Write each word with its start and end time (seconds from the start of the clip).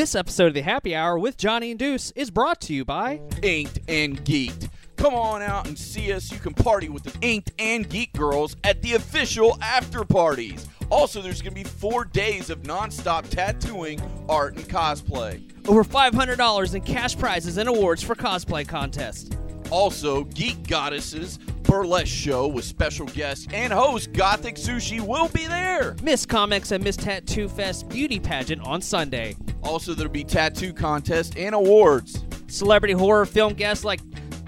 This 0.00 0.14
episode 0.14 0.46
of 0.46 0.54
the 0.54 0.62
Happy 0.62 0.96
Hour 0.96 1.18
with 1.18 1.36
Johnny 1.36 1.72
and 1.72 1.78
Deuce 1.78 2.10
is 2.12 2.30
brought 2.30 2.58
to 2.62 2.72
you 2.72 2.86
by 2.86 3.20
Inked 3.42 3.80
and 3.86 4.18
Geeked. 4.24 4.70
Come 4.96 5.12
on 5.12 5.42
out 5.42 5.68
and 5.68 5.78
see 5.78 6.10
us. 6.14 6.32
You 6.32 6.38
can 6.38 6.54
party 6.54 6.88
with 6.88 7.02
the 7.02 7.12
Inked 7.20 7.50
and 7.58 7.86
Geek 7.86 8.14
girls 8.14 8.56
at 8.64 8.80
the 8.80 8.94
official 8.94 9.58
after 9.60 10.02
parties. 10.06 10.66
Also, 10.88 11.20
there's 11.20 11.42
going 11.42 11.54
to 11.54 11.62
be 11.62 11.68
four 11.68 12.06
days 12.06 12.48
of 12.48 12.62
nonstop 12.62 13.28
tattooing, 13.28 14.00
art, 14.26 14.56
and 14.56 14.66
cosplay. 14.70 15.42
over 15.68 15.84
$500 15.84 16.74
in 16.74 16.80
cash 16.80 17.14
prizes 17.18 17.58
and 17.58 17.68
awards 17.68 18.02
for 18.02 18.14
cosplay 18.14 18.66
contest. 18.66 19.36
Also, 19.70 20.24
Geek 20.24 20.66
Goddesses 20.66 21.38
burlesque 21.62 22.08
show 22.08 22.48
with 22.48 22.64
special 22.64 23.06
guests 23.06 23.46
and 23.52 23.72
host 23.72 24.12
Gothic 24.12 24.56
Sushi 24.56 25.00
will 25.00 25.28
be 25.28 25.46
there. 25.46 25.94
Miss 26.02 26.26
Comics 26.26 26.72
and 26.72 26.82
Miss 26.82 26.96
Tattoo 26.96 27.48
Fest 27.48 27.88
beauty 27.88 28.18
pageant 28.18 28.60
on 28.66 28.82
Sunday. 28.82 29.36
Also, 29.62 29.94
there'll 29.94 30.12
be 30.12 30.24
tattoo 30.24 30.72
contest 30.72 31.36
and 31.36 31.54
awards. 31.54 32.24
Celebrity 32.48 32.94
horror 32.94 33.24
film 33.24 33.54
guests 33.54 33.84
like 33.84 34.00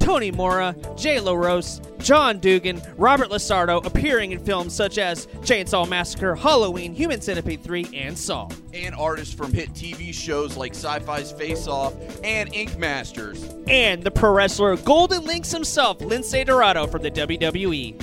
Tony 0.02 0.32
Mora, 0.32 0.74
Jay 0.96 1.20
LaRose, 1.20 1.80
John 1.98 2.40
Dugan, 2.40 2.82
Robert 2.96 3.28
Lasardo 3.30 3.84
appearing 3.86 4.32
in 4.32 4.44
films 4.44 4.74
such 4.74 4.98
as 4.98 5.26
Chainsaw 5.42 5.88
Massacre, 5.88 6.34
Halloween, 6.34 6.92
Human 6.92 7.20
Centipede 7.20 7.62
3, 7.62 7.88
and 7.94 8.18
Saw. 8.18 8.48
And 8.74 8.94
artists 8.96 9.32
from 9.32 9.52
hit 9.52 9.72
TV 9.74 10.12
shows 10.12 10.56
like 10.56 10.74
Sci-Fi's 10.74 11.30
Face 11.30 11.68
Off 11.68 11.94
and 12.24 12.52
Ink 12.52 12.76
Masters. 12.78 13.44
And 13.68 14.02
the 14.02 14.10
pro 14.10 14.32
wrestler 14.32 14.76
Golden 14.76 15.24
Lynx 15.24 15.52
himself, 15.52 16.00
Lince 16.00 16.44
Dorado 16.44 16.86
from 16.88 17.02
the. 17.02 17.12
WWE. 17.12 18.00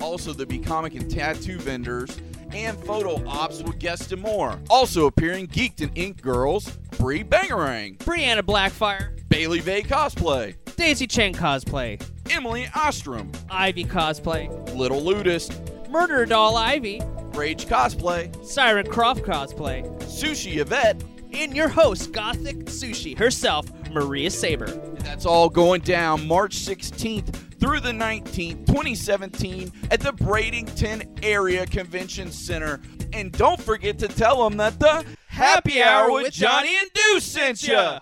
Also, 0.00 0.32
there'll 0.32 0.48
be 0.48 0.58
comic 0.58 0.94
and 0.94 1.10
tattoo 1.10 1.58
vendors 1.58 2.16
and 2.54 2.78
photo 2.84 3.24
ops 3.26 3.62
with 3.62 3.78
guests 3.78 4.12
and 4.12 4.22
more. 4.22 4.58
Also 4.70 5.06
appearing 5.06 5.46
Geeked 5.48 5.80
and 5.80 5.96
Ink 5.96 6.22
Girls, 6.22 6.70
Bree 6.98 7.24
Bangarang, 7.24 7.96
Brianna 7.98 8.42
Blackfire, 8.42 9.10
Bailey 9.32 9.60
Vay 9.60 9.82
Cosplay, 9.82 10.54
Daisy 10.76 11.06
Chen 11.06 11.32
cosplay, 11.32 11.98
Emily 12.30 12.68
Ostrom, 12.74 13.32
Ivy 13.48 13.86
cosplay, 13.86 14.50
Little 14.76 15.00
Ludist, 15.00 15.88
Murder 15.88 16.26
Doll 16.26 16.54
Ivy, 16.54 17.00
Rage 17.32 17.64
Cosplay, 17.64 18.44
Siren 18.44 18.86
Croft 18.86 19.22
cosplay, 19.22 19.90
Sushi 20.02 20.60
Yvette, 20.60 21.02
and 21.32 21.56
your 21.56 21.68
host, 21.68 22.12
Gothic 22.12 22.66
Sushi 22.66 23.16
herself, 23.16 23.64
Maria 23.90 24.30
Saber. 24.30 24.66
and 24.66 24.98
that's 24.98 25.24
all 25.24 25.48
going 25.48 25.80
down 25.80 26.28
March 26.28 26.58
16th 26.58 27.58
through 27.58 27.80
the 27.80 27.90
19th, 27.90 28.66
2017 28.66 29.72
at 29.90 30.00
the 30.00 30.12
Bradenton 30.12 31.24
Area 31.24 31.64
Convention 31.64 32.30
Center. 32.30 32.82
And 33.14 33.32
don't 33.32 33.62
forget 33.62 33.98
to 34.00 34.08
tell 34.08 34.46
them 34.46 34.58
that 34.58 34.78
the 34.78 35.06
Happy 35.28 35.82
Hour 35.82 36.12
with 36.12 36.34
Johnny 36.34 36.76
and 36.76 36.90
Deuce 36.92 37.24
sent 37.24 37.66
ya. 37.66 38.00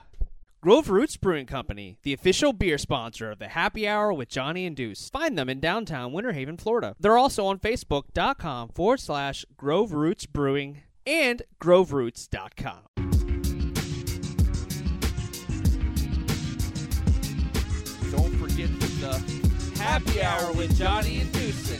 Grove 0.62 0.91
Roots 0.91 1.16
Brewing 1.16 1.47
Company, 1.47 1.97
the 2.03 2.12
official 2.12 2.53
beer 2.53 2.77
sponsor 2.77 3.30
of 3.30 3.39
the 3.39 3.48
Happy 3.48 3.89
Hour 3.89 4.12
with 4.12 4.28
Johnny 4.28 4.67
and 4.67 4.77
Deuce. 4.77 5.08
Find 5.08 5.39
them 5.39 5.48
in 5.48 5.58
downtown 5.58 6.12
Winter 6.12 6.33
Haven, 6.33 6.58
Florida. 6.58 6.94
They're 7.00 7.17
also 7.17 7.47
on 7.47 7.58
Facebook.com 7.58 8.69
forward 8.75 9.00
slash 9.00 9.47
Grove 9.56 9.94
Roots 9.94 10.27
Brewing 10.27 10.83
and 11.06 11.41
GroveRoots.com. 11.62 12.80
Don't 18.11 18.36
forget 18.36 18.69
the 19.00 19.80
Happy 19.80 20.20
Hour 20.20 20.52
with 20.52 20.77
Johnny 20.77 21.20
and 21.20 21.33
Deuce. 21.33 21.70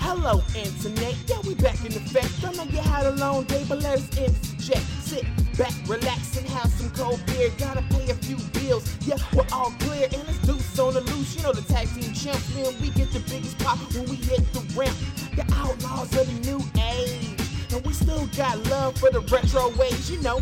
Hello, 0.00 0.42
internet. 0.56 1.14
Yeah, 1.28 1.38
we 1.46 1.54
back 1.54 1.78
in 1.84 1.92
effect. 1.92 2.44
I 2.44 2.52
know 2.52 2.64
you 2.64 2.78
had 2.78 3.06
a 3.06 3.12
long 3.12 3.44
day, 3.44 3.64
but 3.68 3.80
let 3.80 3.98
us 3.98 4.08
Sit 4.78 5.24
back, 5.58 5.72
relax, 5.86 6.36
and 6.36 6.46
have 6.48 6.70
some 6.70 6.90
cold 6.90 7.20
beer. 7.26 7.50
Gotta 7.58 7.82
pay 7.90 8.10
a 8.10 8.14
few 8.14 8.36
bills. 8.60 8.84
Yeah, 9.06 9.16
we're 9.34 9.46
all 9.52 9.72
clear, 9.80 10.04
and 10.04 10.28
it's 10.28 10.38
deuce 10.38 10.78
on 10.78 10.94
the 10.94 11.00
loose. 11.00 11.36
You 11.36 11.42
know 11.42 11.52
the 11.52 11.62
tag 11.62 11.88
team 11.94 12.12
champs, 12.12 12.54
man. 12.54 12.74
We 12.80 12.90
get 12.90 13.10
the 13.12 13.20
biggest 13.20 13.58
pop 13.58 13.78
when 13.94 14.08
we 14.08 14.16
hit 14.16 14.40
the 14.52 14.60
ramp. 14.76 14.96
The 15.34 15.42
outlaws 15.54 16.14
of 16.16 16.26
the 16.26 16.50
new 16.50 16.60
age, 16.82 17.40
and 17.72 17.84
we 17.86 17.92
still 17.92 18.26
got 18.36 18.58
love 18.68 18.96
for 18.98 19.10
the 19.10 19.20
retro 19.20 19.70
ways. 19.76 20.10
You 20.10 20.20
know, 20.22 20.38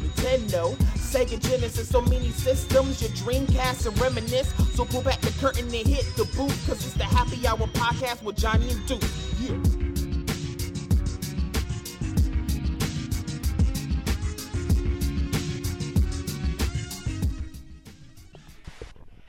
Nintendo, 0.00 0.74
Sega 0.96 1.40
Genesis, 1.40 1.88
so 1.88 2.00
many 2.02 2.30
systems, 2.30 3.02
your 3.02 3.10
Dreamcast 3.10 3.86
and 3.86 3.98
reminisce. 4.00 4.52
So 4.74 4.84
pull 4.84 5.02
back 5.02 5.20
the 5.20 5.32
curtain 5.40 5.64
and 5.66 5.86
hit 5.86 6.06
the 6.16 6.24
booth, 6.36 6.66
cause 6.66 6.84
it's 6.84 6.94
the 6.94 7.04
Happy 7.04 7.46
Hour 7.46 7.66
podcast 7.74 8.22
with 8.22 8.36
Johnny 8.36 8.70
and 8.70 8.86
Deuce. 8.86 9.40
Yeah. 9.40 9.79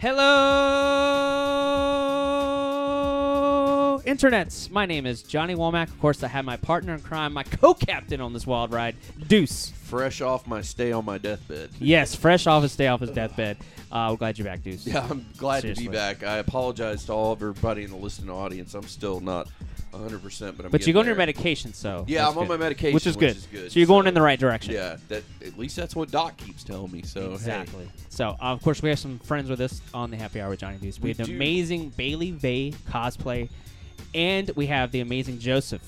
Hello, 0.01 0.17
internets. 4.03 4.71
My 4.71 4.87
name 4.87 5.05
is 5.05 5.21
Johnny 5.21 5.53
Womack. 5.53 5.89
Of 5.89 5.99
course, 5.99 6.23
I 6.23 6.27
have 6.27 6.43
my 6.43 6.57
partner 6.57 6.95
in 6.95 7.01
crime, 7.01 7.33
my 7.33 7.43
co-captain 7.43 8.19
on 8.19 8.33
this 8.33 8.47
wild 8.47 8.73
ride, 8.73 8.95
Deuce. 9.27 9.69
fresh 9.69 10.21
off 10.21 10.47
my 10.47 10.63
stay 10.63 10.91
on 10.91 11.05
my 11.05 11.19
deathbed. 11.19 11.69
Yes, 11.79 12.15
fresh 12.15 12.47
off 12.47 12.63
his 12.63 12.71
stay 12.71 12.87
off 12.87 13.01
his 13.01 13.11
deathbed. 13.11 13.57
Uh, 13.91 14.07
we're 14.09 14.17
glad 14.17 14.39
you're 14.39 14.45
back, 14.45 14.63
Deuce. 14.63 14.87
Yeah, 14.87 15.05
I'm 15.07 15.23
glad 15.37 15.61
Seriously. 15.61 15.83
to 15.83 15.91
be 15.91 15.95
back. 15.95 16.23
I 16.23 16.37
apologize 16.37 17.05
to 17.05 17.13
all 17.13 17.33
of 17.33 17.43
everybody 17.43 17.83
in 17.83 17.91
the 17.91 17.97
listening 17.97 18.31
audience. 18.31 18.73
I'm 18.73 18.87
still 18.87 19.19
not 19.19 19.49
100, 19.91 20.21
percent 20.23 20.57
but 20.57 20.65
I'm. 20.65 20.71
But 20.71 20.85
you're 20.87 20.93
going 20.93 21.03
on 21.03 21.07
your 21.07 21.15
there. 21.15 21.21
medication, 21.27 21.73
so 21.73 22.05
Yeah, 22.07 22.23
that's 22.23 22.31
I'm 22.33 22.37
on 22.41 22.47
my 22.47 22.57
medication, 22.57 22.93
which 22.93 23.07
is 23.07 23.15
which 23.17 23.27
good. 23.27 23.37
is 23.37 23.45
good, 23.51 23.71
So 23.71 23.79
you're 23.79 23.87
going 23.87 24.03
so- 24.05 24.09
in 24.09 24.13
the 24.13 24.21
right 24.21 24.39
direction. 24.39 24.73
Yeah, 24.73 24.97
that 25.09 25.23
at 25.45 25.57
least 25.57 25.75
that's 25.75 25.95
what 25.95 26.11
Doc 26.11 26.37
keeps 26.37 26.63
telling 26.63 26.91
me. 26.91 27.01
So 27.03 27.29
hey. 27.29 27.33
Exactly. 27.35 27.89
So, 28.09 28.29
uh, 28.29 28.35
of 28.41 28.61
course, 28.61 28.81
we 28.81 28.89
have 28.89 28.99
some 28.99 29.19
friends 29.19 29.49
with 29.49 29.61
us 29.61 29.81
on 29.93 30.11
the 30.11 30.17
Happy 30.17 30.41
Hour 30.41 30.49
with 30.49 30.59
Johnny 30.59 30.77
Deuce. 30.77 30.99
We, 30.99 31.03
We 31.03 31.09
have 31.11 31.17
the 31.17 31.23
do. 31.25 31.35
amazing 31.35 31.89
Bailey 31.95 32.31
Vay 32.31 32.71
cosplay, 32.89 33.49
and 34.13 34.49
we 34.55 34.67
have 34.67 34.91
the 34.91 34.99
amazing 35.01 35.39
Joseph. 35.39 35.81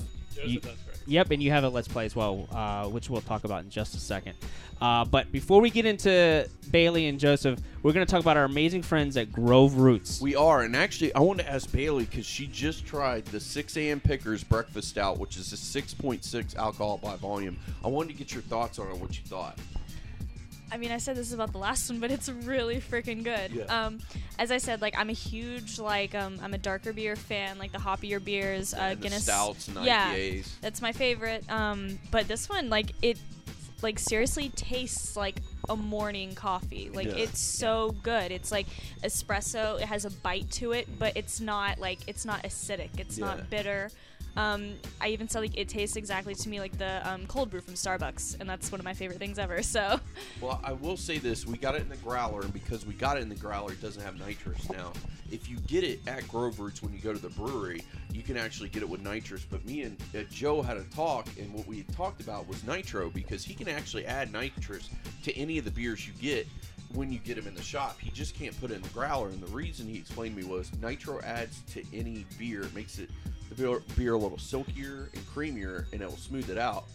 You- 0.46 0.62
Yep, 1.06 1.32
and 1.32 1.44
you 1.44 1.52
have 1.52 1.64
a 1.64 1.70
Let's 1.70 1.88
Play 1.88 2.06
as 2.06 2.16
well, 2.16 2.48
uh, 2.52 2.88
which 2.88 3.10
we'll 3.10 3.22
talk 3.22 3.44
about 3.44 3.64
in 3.64 3.70
just 3.70 3.96
a 3.96 4.00
second. 4.00 4.36
Uh, 4.82 5.06
but 5.06 5.32
before 5.32 5.62
we 5.62 5.70
get 5.70 5.86
into 5.86 6.48
Bailey 6.72 7.08
and 7.08 7.20
Joseph, 7.20 7.60
we're 7.84 7.94
going 7.94 8.06
to 8.06 8.12
talk 8.12 8.22
about 8.22 8.38
our 8.38 8.46
amazing 8.46 8.82
friends 8.82 9.18
at 9.18 9.32
Grove 9.32 9.76
Roots. 9.76 10.22
We 10.22 10.36
are, 10.36 10.64
and 10.64 10.76
actually, 10.76 11.14
I 11.14 11.20
want 11.20 11.40
to 11.40 11.50
ask 11.50 11.72
Bailey 11.72 12.06
because 12.06 12.26
she 12.26 12.48
just 12.48 12.86
tried 12.86 13.26
the 13.26 13.40
6 13.40 13.78
a.m. 13.78 14.00
Pickers 14.00 14.44
Breakfast 14.44 14.90
Stout, 14.90 15.20
which 15.20 15.38
is 15.38 15.52
a 15.54 15.56
6.6 15.56 16.56
alcohol 16.56 16.98
by 16.98 17.16
volume. 17.18 17.58
I 17.84 17.88
wanted 17.88 18.14
to 18.14 18.18
get 18.18 18.34
your 18.34 18.44
thoughts 18.44 18.80
on 18.80 18.90
it. 18.90 18.98
What 18.98 19.18
you 19.18 19.24
thought? 19.26 19.58
I 20.72 20.78
mean, 20.78 20.92
I 20.92 20.98
said 20.98 21.16
this 21.16 21.34
about 21.34 21.52
the 21.52 21.60
last 21.60 21.90
one, 21.90 22.00
but 22.00 22.10
it's 22.10 22.30
really 22.30 22.78
freaking 22.82 23.24
good. 23.24 23.52
Yeah. 23.52 23.64
Um, 23.86 24.00
as 24.40 24.52
I 24.52 24.58
said, 24.58 24.82
like 24.82 24.98
I'm 24.98 25.10
a 25.10 25.14
huge 25.14 25.78
like 25.80 26.16
um, 26.16 26.40
I'm 26.42 26.54
a 26.54 26.58
darker 26.58 26.94
beer 26.94 27.16
fan, 27.16 27.60
like 27.60 27.72
the 27.72 27.78
hoppier 27.78 28.24
beers, 28.24 28.74
uh, 28.74 28.78
And 28.78 28.98
the 29.00 29.04
Guinness. 29.04 29.24
stouts 29.24 29.68
and 29.68 29.86
yeah, 29.86 30.14
IPAs. 30.16 30.48
that's 30.62 30.82
my 30.82 30.92
favorite. 30.92 31.50
Um, 31.52 32.00
but 32.10 32.28
this 32.28 32.50
one, 32.50 32.70
like 32.70 32.92
it, 33.04 33.20
like 33.84 34.00
seriously 34.00 34.50
tastes 34.50 35.16
like 35.16 35.36
a 35.70 35.76
morning 35.76 36.34
coffee. 36.34 36.90
Like 36.92 37.08
Yeah. 37.08 37.18
it's 37.24 37.40
so 37.42 37.92
good. 38.02 38.32
It's 38.32 38.52
like 38.52 38.66
espresso. 39.04 39.80
It 39.80 39.86
has 39.88 40.06
a 40.06 40.10
bite 40.10 40.50
to 40.54 40.72
it, 40.72 40.88
but 40.98 41.16
it's 41.16 41.40
not 41.40 41.78
like 41.80 42.00
it's 42.08 42.26
not 42.26 42.44
acidic. 42.44 42.90
It's 43.00 43.18
Yeah. 43.20 43.26
not 43.26 43.50
bitter. 43.50 43.92
Um, 44.36 44.74
I 45.00 45.10
even 45.10 45.28
said 45.28 45.42
like 45.42 45.58
it 45.58 45.70
tastes 45.70 45.96
exactly 45.96 46.34
to 46.34 46.50
me 46.50 46.60
like 46.60 46.78
the 46.78 47.08
um, 47.10 47.28
cold 47.28 47.50
brew 47.50 47.62
from 47.62 47.76
Starbucks, 47.76 48.40
and 48.40 48.50
that's 48.50 48.72
one 48.72 48.80
of 48.80 48.86
my 48.86 48.94
favorite 48.94 49.20
things 49.20 49.40
ever. 49.40 49.62
So. 49.74 50.00
Well, 50.40 50.62
I 50.64 50.74
will 50.74 50.98
say 50.98 51.18
this: 51.18 51.48
we 51.48 51.58
got 51.58 51.74
it 51.74 51.82
in 51.82 51.90
the 51.90 51.98
growler, 51.98 52.42
and 52.42 52.54
because 52.54 52.86
we 52.86 52.94
got 52.94 53.18
it 53.18 53.22
in 53.22 53.30
the 53.30 53.36
growler, 53.36 53.72
it 53.72 53.82
doesn't 53.82 54.04
have 54.04 54.20
nitrous. 54.20 54.70
Now, 54.70 54.94
if 55.32 55.50
you 55.50 55.58
get 55.62 55.84
it 55.84 56.00
at 56.06 56.28
Grove 56.28 56.60
Roots 56.60 56.84
when 56.84 56.94
you 56.94 57.00
go 57.00 57.12
to 57.12 57.20
the 57.20 57.30
brewery, 57.30 57.82
you 58.12 58.22
can 58.22 58.38
actually 58.38 58.70
get 58.70 58.84
it 58.84 58.90
with 58.90 59.02
nitrous. 59.02 59.46
But 59.50 59.66
me 59.66 59.82
and 59.82 59.98
uh, 60.16 60.20
Joe 60.30 60.62
had 60.62 60.78
a 60.78 60.84
talk, 60.96 61.28
and 61.40 61.52
what 61.54 61.66
we 61.66 61.84
talked 61.96 62.22
about 62.22 62.48
was 62.48 62.64
nitro 62.66 63.10
because 63.10 63.44
he 63.44 63.56
can 63.56 63.68
actually 63.68 64.06
add 64.06 64.32
nitrous 64.32 64.90
to 65.24 65.36
any 65.36 65.58
of 65.58 65.66
the 65.66 65.72
beers 65.72 66.08
you 66.08 66.14
get 66.22 66.48
when 66.94 67.12
you 67.12 67.20
get 67.20 67.36
them 67.36 67.48
in 67.48 67.56
the 67.56 67.64
shop. 67.64 68.00
He 68.00 68.12
just 68.12 68.36
can't 68.36 68.60
put 68.60 68.70
it 68.70 68.76
in 68.76 68.82
the 68.84 68.90
growler, 68.90 69.30
and 69.30 69.42
the 69.42 69.52
reason 69.52 69.88
he 69.88 69.98
explained 69.98 70.36
to 70.36 70.44
me 70.44 70.48
was 70.48 70.72
nitro 70.82 71.20
adds 71.22 71.62
to 71.74 71.84
any 71.94 72.26
beer, 72.38 72.64
it 72.64 72.76
makes 72.76 73.00
it 73.00 73.10
the 73.50 73.56
beer, 73.56 73.82
beer 73.96 74.14
a 74.14 74.18
little 74.18 74.38
silkier 74.38 75.10
and 75.14 75.26
creamier, 75.28 75.86
and 75.94 76.02
it 76.02 76.10
will 76.10 76.18
smooth 76.18 76.50
it 76.50 76.58
out 76.58 76.86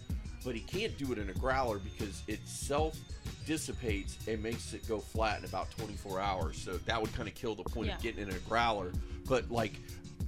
but 0.44 0.54
he 0.54 0.60
can't 0.60 0.96
do 0.96 1.10
it 1.12 1.18
in 1.18 1.28
a 1.28 1.34
growler 1.34 1.78
because 1.80 2.22
it 2.28 2.38
self 2.46 2.96
dissipates 3.44 4.16
and 4.28 4.42
makes 4.42 4.72
it 4.72 4.86
go 4.88 4.98
flat 5.00 5.40
in 5.40 5.44
about 5.44 5.70
24 5.72 6.20
hours. 6.20 6.56
So 6.56 6.78
that 6.78 7.00
would 7.00 7.12
kind 7.14 7.28
of 7.28 7.34
kill 7.34 7.54
the 7.56 7.64
point 7.64 7.88
Yeah. 7.88 7.96
of 7.96 8.02
getting 8.02 8.22
in 8.22 8.30
a 8.30 8.38
growler. 8.40 8.92
But 9.26 9.50
like 9.50 9.72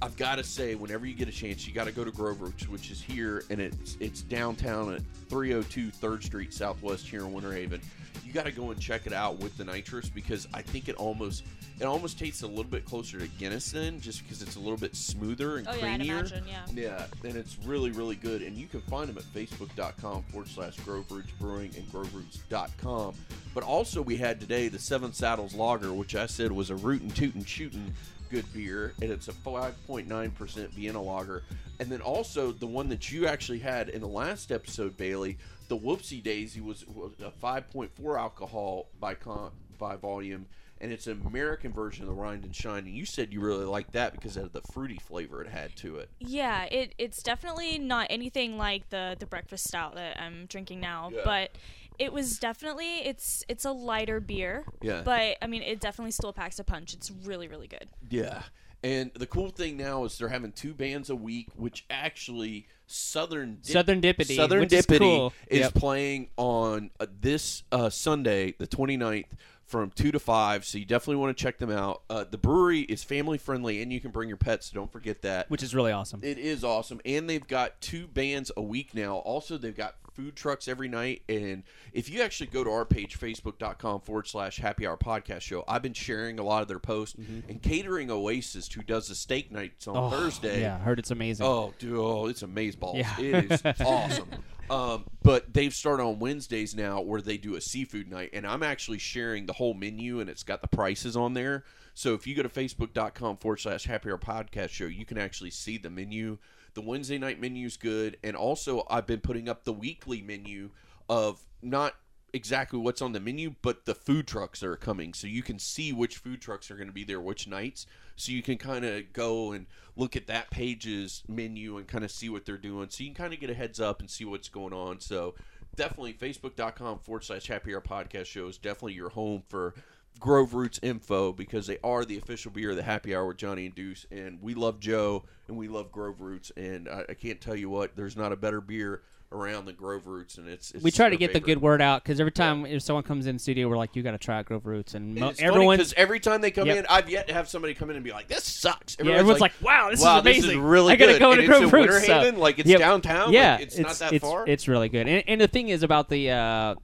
I've 0.01 0.17
got 0.17 0.35
to 0.35 0.43
say, 0.43 0.75
whenever 0.75 1.05
you 1.05 1.13
get 1.15 1.27
a 1.27 1.31
chance, 1.31 1.65
you 1.67 1.73
got 1.73 1.85
to 1.85 1.91
go 1.91 2.03
to 2.03 2.11
Grove 2.11 2.41
Roots, 2.41 2.67
which 2.67 2.91
is 2.91 3.01
here, 3.01 3.43
and 3.49 3.61
it's 3.61 3.95
it's 3.99 4.21
downtown 4.21 4.93
at 4.93 5.01
302 5.29 5.91
Third 5.91 6.23
Street 6.23 6.53
Southwest 6.53 7.07
here 7.07 7.21
in 7.21 7.31
Winter 7.31 7.53
Haven. 7.53 7.79
You 8.25 8.33
got 8.33 8.45
to 8.45 8.51
go 8.51 8.71
and 8.71 8.79
check 8.79 9.07
it 9.07 9.13
out 9.13 9.39
with 9.39 9.57
the 9.57 9.63
nitrous 9.63 10.09
because 10.09 10.47
I 10.53 10.61
think 10.61 10.89
it 10.89 10.95
almost 10.95 11.43
it 11.81 11.85
almost 11.85 12.19
tastes 12.19 12.43
a 12.43 12.47
little 12.47 12.63
bit 12.63 12.85
closer 12.85 13.17
to 13.19 13.27
Guinness 13.27 13.71
then, 13.71 13.99
just 13.99 14.21
because 14.23 14.41
it's 14.41 14.55
a 14.55 14.59
little 14.59 14.77
bit 14.77 14.95
smoother 14.95 15.57
and 15.57 15.67
Oh 15.67 15.71
yeah, 15.73 15.85
I'd 15.93 15.99
creamier. 15.99 16.03
imagine. 16.03 16.43
Yeah. 16.47 16.65
Yeah, 16.73 17.05
and 17.27 17.35
it's 17.35 17.57
really, 17.65 17.89
really 17.91 18.15
good. 18.15 18.41
And 18.43 18.55
you 18.55 18.67
can 18.67 18.81
find 18.81 19.09
them 19.09 19.17
at 19.17 19.23
facebook.com 19.23 20.23
forward 20.31 20.47
slash 20.47 20.77
Grove 20.81 21.09
Roots 21.11 21.31
Brewing 21.39 21.71
and 21.75 21.91
groveroots.com. 21.91 23.15
But 23.53 23.63
also, 23.63 24.01
we 24.01 24.15
had 24.15 24.39
today 24.39 24.67
the 24.67 24.79
Seven 24.79 25.11
Saddles 25.11 25.53
Lager, 25.55 25.91
which 25.93 26.15
I 26.15 26.27
said 26.27 26.51
was 26.51 26.69
a 26.69 26.75
rootin' 26.75 27.11
tootin' 27.11 27.43
shootin' 27.45 27.93
good 28.29 28.45
beer, 28.53 28.93
and 29.01 29.11
it's 29.11 29.27
a 29.27 29.33
5.9% 29.33 30.69
Vienna 30.69 31.01
lager. 31.01 31.43
And 31.79 31.89
then 31.89 32.01
also, 32.01 32.51
the 32.51 32.67
one 32.67 32.89
that 32.89 33.11
you 33.11 33.25
actually 33.27 33.59
had 33.59 33.89
in 33.89 34.01
the 34.01 34.07
last 34.07 34.51
episode, 34.51 34.95
Bailey, 34.97 35.37
the 35.67 35.77
Whoopsie 35.77 36.21
Daisy 36.23 36.61
was, 36.61 36.85
was 36.87 37.11
a 37.23 37.31
5.4 37.43 38.17
alcohol 38.19 38.87
by, 38.99 39.15
con- 39.15 39.51
by 39.77 39.95
volume. 39.95 40.45
And 40.81 40.91
it's 40.91 41.05
an 41.07 41.21
American 41.27 41.71
version 41.71 42.03
of 42.03 42.07
the 42.09 42.13
Rind 42.15 42.43
and 42.43 42.55
Shine. 42.55 42.85
And 42.87 42.95
you 42.95 43.05
said 43.05 43.31
you 43.31 43.39
really 43.39 43.65
liked 43.65 43.93
that 43.93 44.13
because 44.13 44.35
of 44.35 44.51
the 44.51 44.61
fruity 44.73 44.97
flavor 44.97 45.41
it 45.43 45.47
had 45.49 45.75
to 45.77 45.97
it. 45.97 46.09
Yeah, 46.19 46.63
it, 46.65 46.95
it's 46.97 47.21
definitely 47.21 47.77
not 47.77 48.07
anything 48.09 48.57
like 48.57 48.89
the 48.89 49.15
the 49.19 49.27
breakfast 49.27 49.67
stout 49.67 49.93
that 49.95 50.19
I'm 50.19 50.47
drinking 50.47 50.79
now, 50.79 51.11
Yeah. 51.13 51.21
but 51.23 51.51
it 51.99 52.11
was 52.11 52.39
definitely 52.39 52.95
it's 53.05 53.45
it's 53.47 53.63
a 53.63 53.71
lighter 53.71 54.19
beer. 54.19 54.65
Yeah. 54.81 55.03
But 55.05 55.37
I 55.41 55.47
mean, 55.47 55.61
it 55.61 55.79
definitely 55.79 56.11
still 56.11 56.33
packs 56.33 56.57
a 56.57 56.63
punch. 56.63 56.93
It's 56.95 57.11
really 57.11 57.47
really 57.47 57.67
good. 57.67 57.87
Yeah. 58.09 58.41
And 58.83 59.11
the 59.13 59.27
cool 59.27 59.51
thing 59.51 59.77
now 59.77 60.05
is 60.05 60.17
they're 60.17 60.29
having 60.29 60.51
two 60.51 60.73
bands 60.73 61.11
a 61.11 61.15
week, 61.15 61.49
which 61.55 61.85
actually 61.91 62.65
Southern 62.87 63.57
Dip- 63.61 63.65
Southern 63.73 64.01
Dippity, 64.01 64.35
Southern 64.35 64.61
which 64.61 64.73
is 64.73 64.87
Dippity 64.87 64.99
cool. 64.99 65.33
is 65.45 65.59
Yep. 65.59 65.73
playing 65.75 66.29
on 66.37 66.89
uh, 66.99 67.05
this 67.21 67.61
uh, 67.71 67.91
Sunday, 67.91 68.55
the 68.57 68.65
29th, 68.65 69.27
from 69.71 69.89
2 69.91 70.11
to 70.11 70.19
5. 70.19 70.65
So 70.65 70.77
you 70.77 70.85
definitely 70.85 71.15
want 71.15 71.35
to 71.35 71.41
check 71.43 71.57
them 71.57 71.71
out. 71.71 72.03
Uh, 72.09 72.25
the 72.29 72.37
brewery 72.37 72.81
is 72.81 73.03
family 73.03 73.37
friendly, 73.39 73.81
and 73.81 73.91
you 73.91 73.99
can 73.99 74.11
bring 74.11 74.27
your 74.27 74.37
pets, 74.37 74.67
so 74.69 74.75
don't 74.75 74.91
forget 74.91 75.21
that. 75.23 75.49
which 75.49 75.63
is 75.63 75.73
really 75.73 75.91
awesome. 75.91 76.19
It 76.23 76.37
is 76.37 76.63
awesome, 76.63 77.01
and 77.05 77.29
they've 77.29 77.47
got 77.47 77.79
two 77.81 78.07
bands 78.07 78.51
a 78.55 78.61
week 78.61 78.93
now. 78.93 79.15
Also, 79.17 79.57
they've 79.57 79.75
got 79.75 79.95
food 80.13 80.35
trucks 80.35 80.67
every 80.67 80.89
night, 80.89 81.21
and 81.29 81.63
if 81.93 82.09
you 82.09 82.21
actually 82.21 82.47
go 82.47 82.65
to 82.65 82.69
our 82.69 82.83
page, 82.83 83.17
facebook.com 83.17 84.01
forward 84.01 84.27
slash 84.27 84.57
Happy 84.57 84.85
Hour 84.85 84.97
Podcast 84.97 85.41
Show, 85.41 85.63
I've 85.69 85.81
been 85.81 85.93
sharing 85.93 86.37
a 86.37 86.43
lot 86.43 86.61
of 86.61 86.67
their 86.67 86.79
posts. 86.79 87.15
And 87.47 87.61
Catering 87.61 88.11
Oasis, 88.11 88.69
who 88.71 88.81
does 88.83 89.07
the 89.07 89.15
steak 89.15 89.51
nights 89.51 89.87
on 89.87 89.95
Oh, 89.95 90.09
Thursday, 90.09 90.61
Yeah, 90.61 90.75
I 90.75 90.79
heard 90.79 90.99
it's 90.99 91.11
amazing. 91.11 91.45
Oh, 91.45 91.73
dude, 91.79 91.97
oh, 91.97 92.27
it's 92.27 92.43
amazeballs. 92.43 92.97
Yeah. 92.97 93.19
It 93.19 93.51
is 93.51 93.61
awesome. 93.85 94.27
Um, 94.71 95.03
but 95.21 95.53
they've 95.53 95.73
started 95.73 96.03
on 96.03 96.19
Wednesdays 96.19 96.73
now 96.73 97.01
where 97.01 97.21
they 97.21 97.35
do 97.35 97.55
a 97.55 97.61
seafood 97.61 98.09
night, 98.09 98.29
and 98.31 98.47
I'm 98.47 98.63
actually 98.63 98.99
sharing 98.99 99.45
the 99.45 99.51
whole 99.51 99.73
menu, 99.73 100.21
and 100.21 100.29
it's 100.29 100.43
got 100.43 100.61
the 100.61 100.69
prices 100.69 101.17
on 101.17 101.33
there. 101.33 101.65
So 101.93 102.13
if 102.13 102.25
you 102.25 102.35
go 102.35 102.41
to 102.41 102.47
facebook.com 102.47 103.37
forward 103.37 103.57
slash 103.57 103.83
happy 103.83 104.09
hour 104.09 104.17
podcast 104.17 104.69
show, 104.69 104.85
you 104.85 105.05
can 105.05 105.17
actually 105.17 105.49
see 105.49 105.77
the 105.77 105.89
menu. 105.89 106.37
The 106.73 106.81
Wednesday 106.81 107.17
night 107.17 107.41
menu 107.41 107.65
is 107.65 107.75
good, 107.75 108.15
and 108.23 108.33
also 108.33 108.85
I've 108.89 109.05
been 109.05 109.19
putting 109.19 109.49
up 109.49 109.65
the 109.65 109.73
weekly 109.73 110.21
menu 110.21 110.69
of 111.09 111.41
not 111.61 111.95
exactly 112.33 112.79
what's 112.79 113.01
on 113.01 113.11
the 113.11 113.19
menu, 113.19 113.55
but 113.61 113.83
the 113.83 113.93
food 113.93 114.25
trucks 114.25 114.63
are 114.63 114.77
coming. 114.77 115.13
So 115.13 115.27
you 115.27 115.43
can 115.43 115.59
see 115.59 115.91
which 115.91 116.15
food 116.15 116.41
trucks 116.41 116.71
are 116.71 116.75
going 116.75 116.87
to 116.87 116.93
be 116.93 117.03
there 117.03 117.19
which 117.19 117.45
nights. 117.45 117.87
So 118.21 118.31
you 118.31 118.43
can 118.43 118.57
kind 118.57 118.85
of 118.85 119.11
go 119.13 119.51
and 119.51 119.65
look 119.95 120.15
at 120.15 120.27
that 120.27 120.51
page's 120.51 121.23
menu 121.27 121.77
and 121.77 121.87
kind 121.87 122.03
of 122.03 122.11
see 122.11 122.29
what 122.29 122.45
they're 122.45 122.57
doing. 122.57 122.89
So 122.89 123.03
you 123.03 123.09
can 123.09 123.15
kind 123.15 123.33
of 123.33 123.39
get 123.39 123.49
a 123.49 123.55
heads 123.55 123.79
up 123.79 123.99
and 123.99 124.09
see 124.09 124.25
what's 124.25 124.47
going 124.47 124.73
on. 124.73 124.99
So 124.99 125.35
definitely 125.75 126.13
facebook.com 126.13 126.99
forward 126.99 127.23
slash 127.23 127.47
happy 127.47 127.73
hour 127.73 127.81
podcast 127.81 128.25
show 128.25 128.47
is 128.47 128.57
definitely 128.57 128.93
your 128.93 129.09
home 129.09 129.43
for 129.49 129.73
Grove 130.19 130.53
Roots 130.53 130.79
info 130.83 131.31
because 131.31 131.65
they 131.65 131.79
are 131.83 132.05
the 132.05 132.17
official 132.17 132.51
beer 132.51 132.71
of 132.71 132.75
the 132.75 132.83
happy 132.83 133.15
hour 133.15 133.25
with 133.25 133.37
Johnny 133.37 133.65
and 133.65 133.75
Deuce. 133.75 134.05
And 134.11 134.41
we 134.41 134.53
love 134.53 134.79
Joe 134.79 135.23
and 135.47 135.57
we 135.57 135.67
love 135.67 135.91
Grove 135.91 136.21
Roots. 136.21 136.51
And 136.55 136.87
I, 136.87 137.05
I 137.09 137.13
can't 137.15 137.41
tell 137.41 137.55
you 137.55 137.69
what, 137.69 137.95
there's 137.95 138.17
not 138.17 138.31
a 138.31 138.37
better 138.37 138.61
beer 138.61 139.01
around 139.31 139.65
the 139.65 139.73
Grove 139.73 140.07
Roots. 140.07 140.37
And 140.37 140.47
it's, 140.47 140.71
it's 140.71 140.83
we 140.83 140.91
try 140.91 141.09
to 141.09 141.15
get 141.17 141.33
the 141.33 141.39
good 141.39 141.61
word 141.61 141.81
out 141.81 142.03
because 142.03 142.19
every 142.19 142.31
time 142.31 142.65
if 142.65 142.81
someone 142.81 143.03
comes 143.03 143.27
in 143.27 143.35
the 143.35 143.39
studio, 143.39 143.67
we're 143.69 143.77
like, 143.77 143.95
"You 143.95 144.03
got 144.03 144.11
to 144.11 144.17
try 144.17 144.39
out 144.39 144.45
Grove 144.45 144.65
Roots," 144.65 144.93
and 144.93 145.15
mo- 145.15 145.21
And 145.21 145.31
it's 145.31 145.39
funny 145.39 145.53
everyone's 145.53 145.79
'cause 145.79 145.93
every 145.97 146.19
time 146.19 146.41
they 146.41 146.51
come 146.51 146.67
Yep. 146.67 146.77
in, 146.77 146.85
I've 146.89 147.09
yet 147.09 147.27
to 147.27 147.33
have 147.33 147.47
somebody 147.47 147.73
come 147.73 147.89
in 147.89 147.95
and 147.95 148.03
be 148.05 148.11
like, 148.11 148.27
"This 148.27 148.43
sucks." 148.43 148.97
yeah, 149.03 149.11
everyone's 149.13 149.39
like, 149.41 149.53
"Wow, 149.61 149.89
this 149.91 150.01
"Wow, 150.01 150.15
is 150.17 150.21
amazing! 150.21 150.41
This 150.43 150.51
is 150.51 150.57
really 150.57 150.93
I 150.93 150.95
gotta 150.97 151.13
good." 151.13 151.19
go 151.19 151.31
and 151.31 151.41
to 151.41 151.47
Grove 151.47 151.73
Roots." 151.73 152.05
So- 152.05 152.29
like 152.37 152.59
it's 152.59 152.69
Yep. 152.69 152.79
downtown. 152.79 153.31
Yeah, 153.33 153.53
like, 153.55 153.61
it's, 153.63 153.77
not 153.77 153.95
that 153.95 154.13
it's, 154.13 154.21
far. 154.23 154.47
It's 154.47 154.67
really 154.67 154.89
good, 154.89 155.07
and, 155.07 155.23
and 155.27 155.39
the 155.41 155.47
thing 155.47 155.69
is 155.69 155.83
about 155.83 156.09
the 156.09 156.29
uh, 156.31 156.75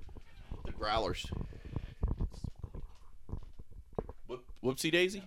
the 0.65 0.71
growlers. 0.71 1.25
Whoop, 4.27 4.43
whoopsie 4.63 4.91
daisy. 4.91 5.23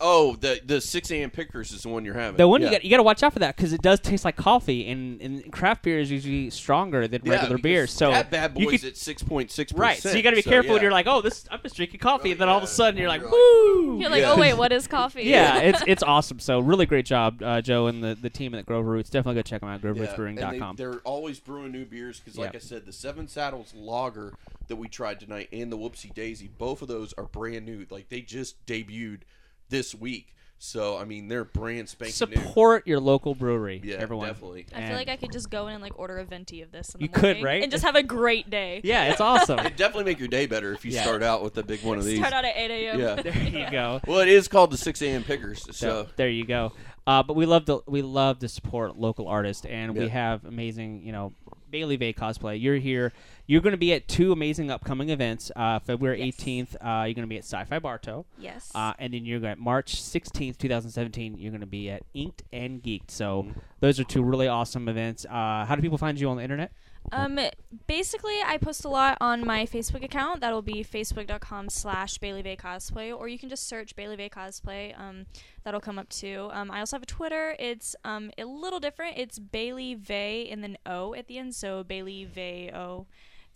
Oh, 0.00 0.36
the 0.36 0.60
the 0.64 0.80
six 0.80 1.10
a.m. 1.10 1.30
pickers 1.30 1.72
is 1.72 1.82
the 1.82 1.88
one 1.88 2.04
you're 2.04 2.14
having. 2.14 2.36
the 2.36 2.46
one 2.46 2.60
yeah. 2.60 2.68
you 2.68 2.72
got 2.72 2.84
you 2.84 2.90
got 2.90 2.96
to 2.98 3.02
watch 3.02 3.22
out 3.22 3.32
for 3.32 3.40
that 3.40 3.56
because 3.56 3.72
it 3.72 3.82
does 3.82 3.98
taste 4.00 4.24
like 4.24 4.36
coffee, 4.36 4.88
and, 4.90 5.20
and 5.20 5.52
craft 5.52 5.82
beer 5.82 5.98
is 5.98 6.10
usually 6.10 6.50
stronger 6.50 7.08
than 7.08 7.22
Yeah, 7.24 7.32
regular 7.32 7.58
beer. 7.58 7.86
So 7.86 8.10
that 8.10 8.30
bad 8.30 8.56
you 8.56 8.66
boy's 8.66 8.80
could- 8.82 8.90
at 8.90 8.96
six 8.96 9.22
point 9.22 9.50
six 9.50 9.72
percent. 9.72 9.80
right. 9.82 9.98
So 9.98 10.12
you 10.12 10.22
got 10.22 10.30
to 10.30 10.36
be 10.36 10.42
careful 10.42 10.74
when 10.74 10.82
you're 10.82 10.92
like, 10.92 11.06
"Oh, 11.08 11.20
this 11.20 11.44
I'm 11.50 11.60
just 11.62 11.74
drinking 11.76 12.00
coffee," 12.00 12.28
Oh, 12.28 12.32
and 12.32 12.40
then 12.40 12.48
all 12.48 12.58
of 12.58 12.62
a 12.64 12.68
sudden 12.68 12.98
you're 12.98 13.08
like, 13.08 13.22
You're 13.22 13.30
like, 13.30 13.32
"Woo!" 13.40 13.98
You're 14.00 14.10
like, 14.10 14.20
Yeah. 14.20 14.32
oh 14.32 14.38
wait, 14.38 14.54
what 14.54 14.72
is 14.72 14.86
coffee? 14.86 15.22
yeah, 15.24 15.58
it's 15.58 15.82
it's 15.86 16.02
awesome. 16.02 16.38
So 16.38 16.60
really 16.60 16.86
great 16.86 17.06
job, 17.06 17.42
uh, 17.42 17.60
Joe 17.60 17.88
and 17.88 18.02
the, 18.02 18.14
the 18.14 18.30
team 18.30 18.54
at 18.54 18.66
Grove 18.66 18.86
Roots. 18.86 19.10
Definitely 19.10 19.36
go 19.40 19.42
check 19.42 19.60
them 19.60 19.68
out. 19.70 19.80
Yeah, 19.82 20.14
and 20.20 20.38
they, 20.38 20.60
they're 20.76 21.00
always 21.00 21.40
brewing 21.40 21.72
new 21.72 21.84
beers 21.84 22.20
because, 22.20 22.38
like 22.38 22.52
Yeah. 22.52 22.58
I 22.58 22.60
said, 22.60 22.86
the 22.86 22.92
Seven 22.92 23.26
Saddles 23.26 23.74
Lager 23.74 24.34
that 24.68 24.76
we 24.76 24.86
tried 24.86 25.18
tonight 25.18 25.48
and 25.52 25.72
the 25.72 25.78
Whoopsie 25.78 26.14
Daisy, 26.14 26.48
both 26.58 26.82
of 26.82 26.88
those 26.88 27.12
are 27.14 27.24
brand 27.24 27.66
new. 27.66 27.86
Like 27.90 28.10
they 28.10 28.20
just 28.20 28.64
debuted 28.66 29.20
this 29.68 29.94
week, 29.94 30.34
so 30.58 30.96
I 30.98 31.04
mean 31.04 31.28
they're 31.28 31.44
brand 31.44 31.88
spanking 31.88 32.28
new. 32.30 32.36
Support 32.36 32.86
your 32.86 33.00
local 33.00 33.34
brewery, 33.34 33.80
Yeah, 33.84 33.96
everyone. 33.96 34.28
definitely. 34.28 34.66
I 34.72 34.76
feel 34.76 34.84
And- 34.86 34.94
like 34.96 35.08
I 35.08 35.16
could 35.16 35.30
just 35.32 35.50
go 35.50 35.68
in 35.68 35.74
and 35.74 35.82
like 35.82 35.98
order 35.98 36.18
a 36.18 36.24
venti 36.24 36.62
of 36.62 36.72
this. 36.72 36.94
In 36.94 36.98
the 36.98 37.04
You 37.04 37.08
could, 37.10 37.22
morning 37.22 37.44
right? 37.44 37.62
And 37.62 37.70
just 37.70 37.84
have 37.84 37.94
a 37.96 38.02
great 38.02 38.50
day. 38.50 38.80
Yeah, 38.84 39.04
it's 39.10 39.20
awesome. 39.20 39.58
It 39.60 39.76
definitely 39.76 40.04
make 40.04 40.18
your 40.18 40.28
day 40.28 40.46
better 40.46 40.72
if 40.72 40.84
you 40.84 40.90
Yeah. 40.92 41.02
start 41.02 41.22
out 41.22 41.42
with 41.42 41.56
a 41.58 41.62
big 41.62 41.82
one 41.82 41.98
of 41.98 42.04
these. 42.04 42.18
Start 42.18 42.32
out 42.32 42.44
at 42.44 42.56
8 42.56 42.70
a.m. 42.70 43.00
Yeah. 43.00 43.14
there 43.22 43.42
you 43.64 43.70
go. 43.70 44.00
Well, 44.06 44.20
it 44.20 44.28
is 44.28 44.48
called 44.48 44.70
the 44.72 44.76
six 44.78 45.00
a.m. 45.02 45.22
Pickers, 45.24 45.62
so 45.64 45.72
So 45.72 46.08
there 46.16 46.28
you 46.30 46.44
go. 46.44 46.72
Uh, 47.08 47.22
but 47.22 47.34
we 47.34 47.46
love 47.46 47.64
to 47.64 47.82
we 47.86 48.02
love 48.02 48.38
to 48.40 48.48
support 48.48 48.96
local 48.98 49.26
artists, 49.28 49.64
and 49.64 49.96
we 49.96 50.08
have 50.08 50.44
amazing, 50.44 51.02
you 51.02 51.10
know, 51.10 51.32
Bailey 51.70 51.96
Vay 51.96 52.12
cosplay. 52.12 52.60
You're 52.60 52.76
here. 52.76 53.12
You're 53.46 53.62
going 53.62 53.72
to 53.72 53.78
be 53.78 53.94
at 53.94 54.06
two 54.08 54.30
amazing 54.32 54.70
upcoming 54.70 55.08
events. 55.08 55.50
Uh, 55.56 55.78
February 55.78 56.22
Yes. 56.22 56.36
18th, 56.36 56.74
uh, 56.76 57.04
you're 57.04 57.14
going 57.14 57.22
to 57.22 57.26
be 57.26 57.38
at 57.38 57.44
Sci-Fi 57.44 57.78
Bartow. 57.78 58.26
Yes. 58.38 58.70
Uh, 58.74 58.92
and 58.98 59.14
then 59.14 59.24
you're 59.24 59.40
going 59.40 59.56
to 59.56 59.60
March 59.60 59.96
16th, 59.96 60.58
2017. 60.58 61.38
You're 61.38 61.50
going 61.50 61.60
to 61.62 61.66
be 61.66 61.88
at 61.90 62.02
Inked 62.14 62.42
and 62.52 62.82
Geeked. 62.82 63.10
So 63.10 63.44
Mm-hmm. 63.44 63.58
those 63.80 63.98
are 63.98 64.04
two 64.04 64.22
really 64.22 64.48
awesome 64.48 64.86
events. 64.88 65.24
Uh, 65.24 65.64
how 65.66 65.74
do 65.76 65.80
people 65.82 65.96
find 65.98 66.20
you 66.20 66.28
on 66.28 66.36
the 66.36 66.42
internet? 66.42 66.72
Um, 67.10 67.38
basically, 67.86 68.40
I 68.44 68.58
post 68.58 68.84
a 68.84 68.88
lot 68.88 69.18
on 69.20 69.46
my 69.46 69.66
Facebook 69.66 70.04
account. 70.04 70.40
That'll 70.40 70.62
be 70.62 70.84
facebook.com 70.84 71.70
slash 71.70 72.18
Bailey 72.18 72.42
Vay 72.42 72.56
Cosplay, 72.56 73.16
or 73.16 73.28
you 73.28 73.38
can 73.38 73.48
just 73.48 73.66
search 73.66 73.96
Bailey 73.96 74.16
Vay 74.16 74.28
Cosplay. 74.28 74.98
Um, 74.98 75.26
that'll 75.64 75.80
come 75.80 75.98
up 75.98 76.08
too. 76.08 76.48
Um, 76.52 76.70
I 76.70 76.80
also 76.80 76.96
have 76.96 77.02
a 77.02 77.06
Twitter. 77.06 77.56
It's 77.58 77.96
um 78.04 78.30
a 78.36 78.44
little 78.44 78.80
different. 78.80 79.16
It's 79.16 79.38
Bailey 79.38 79.94
Vay 79.94 80.48
and 80.50 80.62
then 80.62 80.76
O 80.86 81.14
at 81.14 81.26
the 81.28 81.38
end, 81.38 81.54
so 81.54 81.82
Bailey 81.82 82.24
Vay 82.24 82.70
O. 82.74 83.06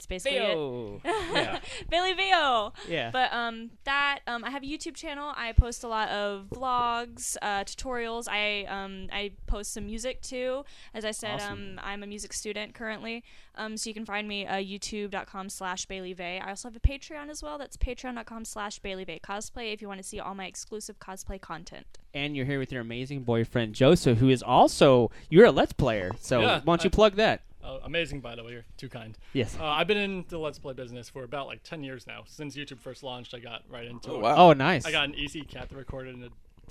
It's 0.02 0.06
basically 0.08 0.38
it. 0.38 0.46
Theo. 0.54 1.00
yeah. 1.32 1.60
Bailey 1.90 2.12
Veo. 2.14 2.72
Yeah. 2.88 3.10
But 3.12 3.32
um, 3.32 3.70
that 3.84 4.18
um, 4.26 4.42
I 4.44 4.50
have 4.50 4.62
a 4.64 4.66
YouTube 4.66 4.94
channel. 4.96 5.32
I 5.36 5.52
post 5.52 5.84
a 5.84 5.88
lot 5.88 6.08
of 6.08 6.46
vlogs, 6.50 7.36
uh, 7.40 7.62
tutorials. 7.64 8.26
I 8.28 8.64
um, 8.64 9.08
I 9.12 9.32
post 9.46 9.72
some 9.74 9.86
music 9.86 10.20
too. 10.22 10.64
As 10.92 11.04
I 11.04 11.12
said, 11.12 11.36
Awesome. 11.36 11.78
um, 11.78 11.80
I'm 11.82 12.02
a 12.02 12.06
music 12.06 12.32
student 12.32 12.74
currently. 12.74 13.22
Um, 13.54 13.76
so 13.76 13.88
you 13.90 13.94
can 13.94 14.06
find 14.06 14.26
me 14.26 14.46
uh, 14.46 14.54
YouTube.com/slash 14.56 15.86
Bailey 15.86 16.14
Vey. 16.14 16.40
I 16.40 16.48
also 16.50 16.68
have 16.68 16.76
a 16.76 16.80
Patreon 16.80 17.28
as 17.30 17.42
well. 17.42 17.58
That's 17.58 17.76
Patreon.com/slash 17.76 18.78
Bailey 18.80 19.04
Vey 19.04 19.20
Cosplay. 19.22 19.72
If 19.72 19.82
you 19.82 19.88
want 19.88 19.98
to 20.00 20.06
see 20.06 20.18
all 20.20 20.34
my 20.34 20.46
exclusive 20.46 20.98
cosplay 20.98 21.40
content. 21.40 21.86
and 22.14 22.36
you're 22.36 22.46
here 22.46 22.58
with 22.58 22.72
your 22.72 22.80
amazing 22.82 23.22
boyfriend 23.22 23.74
Joseph, 23.74 24.18
who 24.18 24.28
is 24.28 24.42
also 24.42 25.10
you're 25.30 25.46
a 25.46 25.50
Let's 25.52 25.72
Player. 25.72 26.10
So 26.20 26.40
Yeah, 26.40 26.60
why 26.64 26.76
don't 26.76 26.84
you 26.84 26.88
I- 26.88 26.96
plug 26.96 27.16
that? 27.16 27.42
Oh, 27.64 27.78
amazing, 27.84 28.20
by 28.20 28.34
the 28.34 28.42
way. 28.44 28.52
You're 28.52 28.64
too 28.76 28.88
kind. 28.88 29.16
Yes. 29.32 29.56
Uh, 29.58 29.64
I've 29.64 29.86
been 29.86 29.96
in 29.98 30.24
the 30.28 30.38
Let's 30.38 30.58
Play 30.58 30.72
business 30.74 31.08
for 31.08 31.22
about 31.24 31.46
like 31.46 31.62
10 31.62 31.82
years 31.84 32.06
now. 32.06 32.24
Since 32.26 32.56
YouTube 32.56 32.80
first 32.80 33.02
launched, 33.02 33.34
I 33.34 33.38
got 33.38 33.62
right 33.68 33.86
into 33.86 34.10
Oh, 34.12 34.16
it. 34.16 34.22
wow. 34.22 34.34
Oh, 34.36 34.52
nice. 34.52 34.84
I 34.84 34.90
got 34.92 35.04
an 35.04 35.14
EasyCAP 35.14 35.68
that 35.68 35.72
recorded 35.76 36.14
in 36.16 36.22
a 36.24 36.28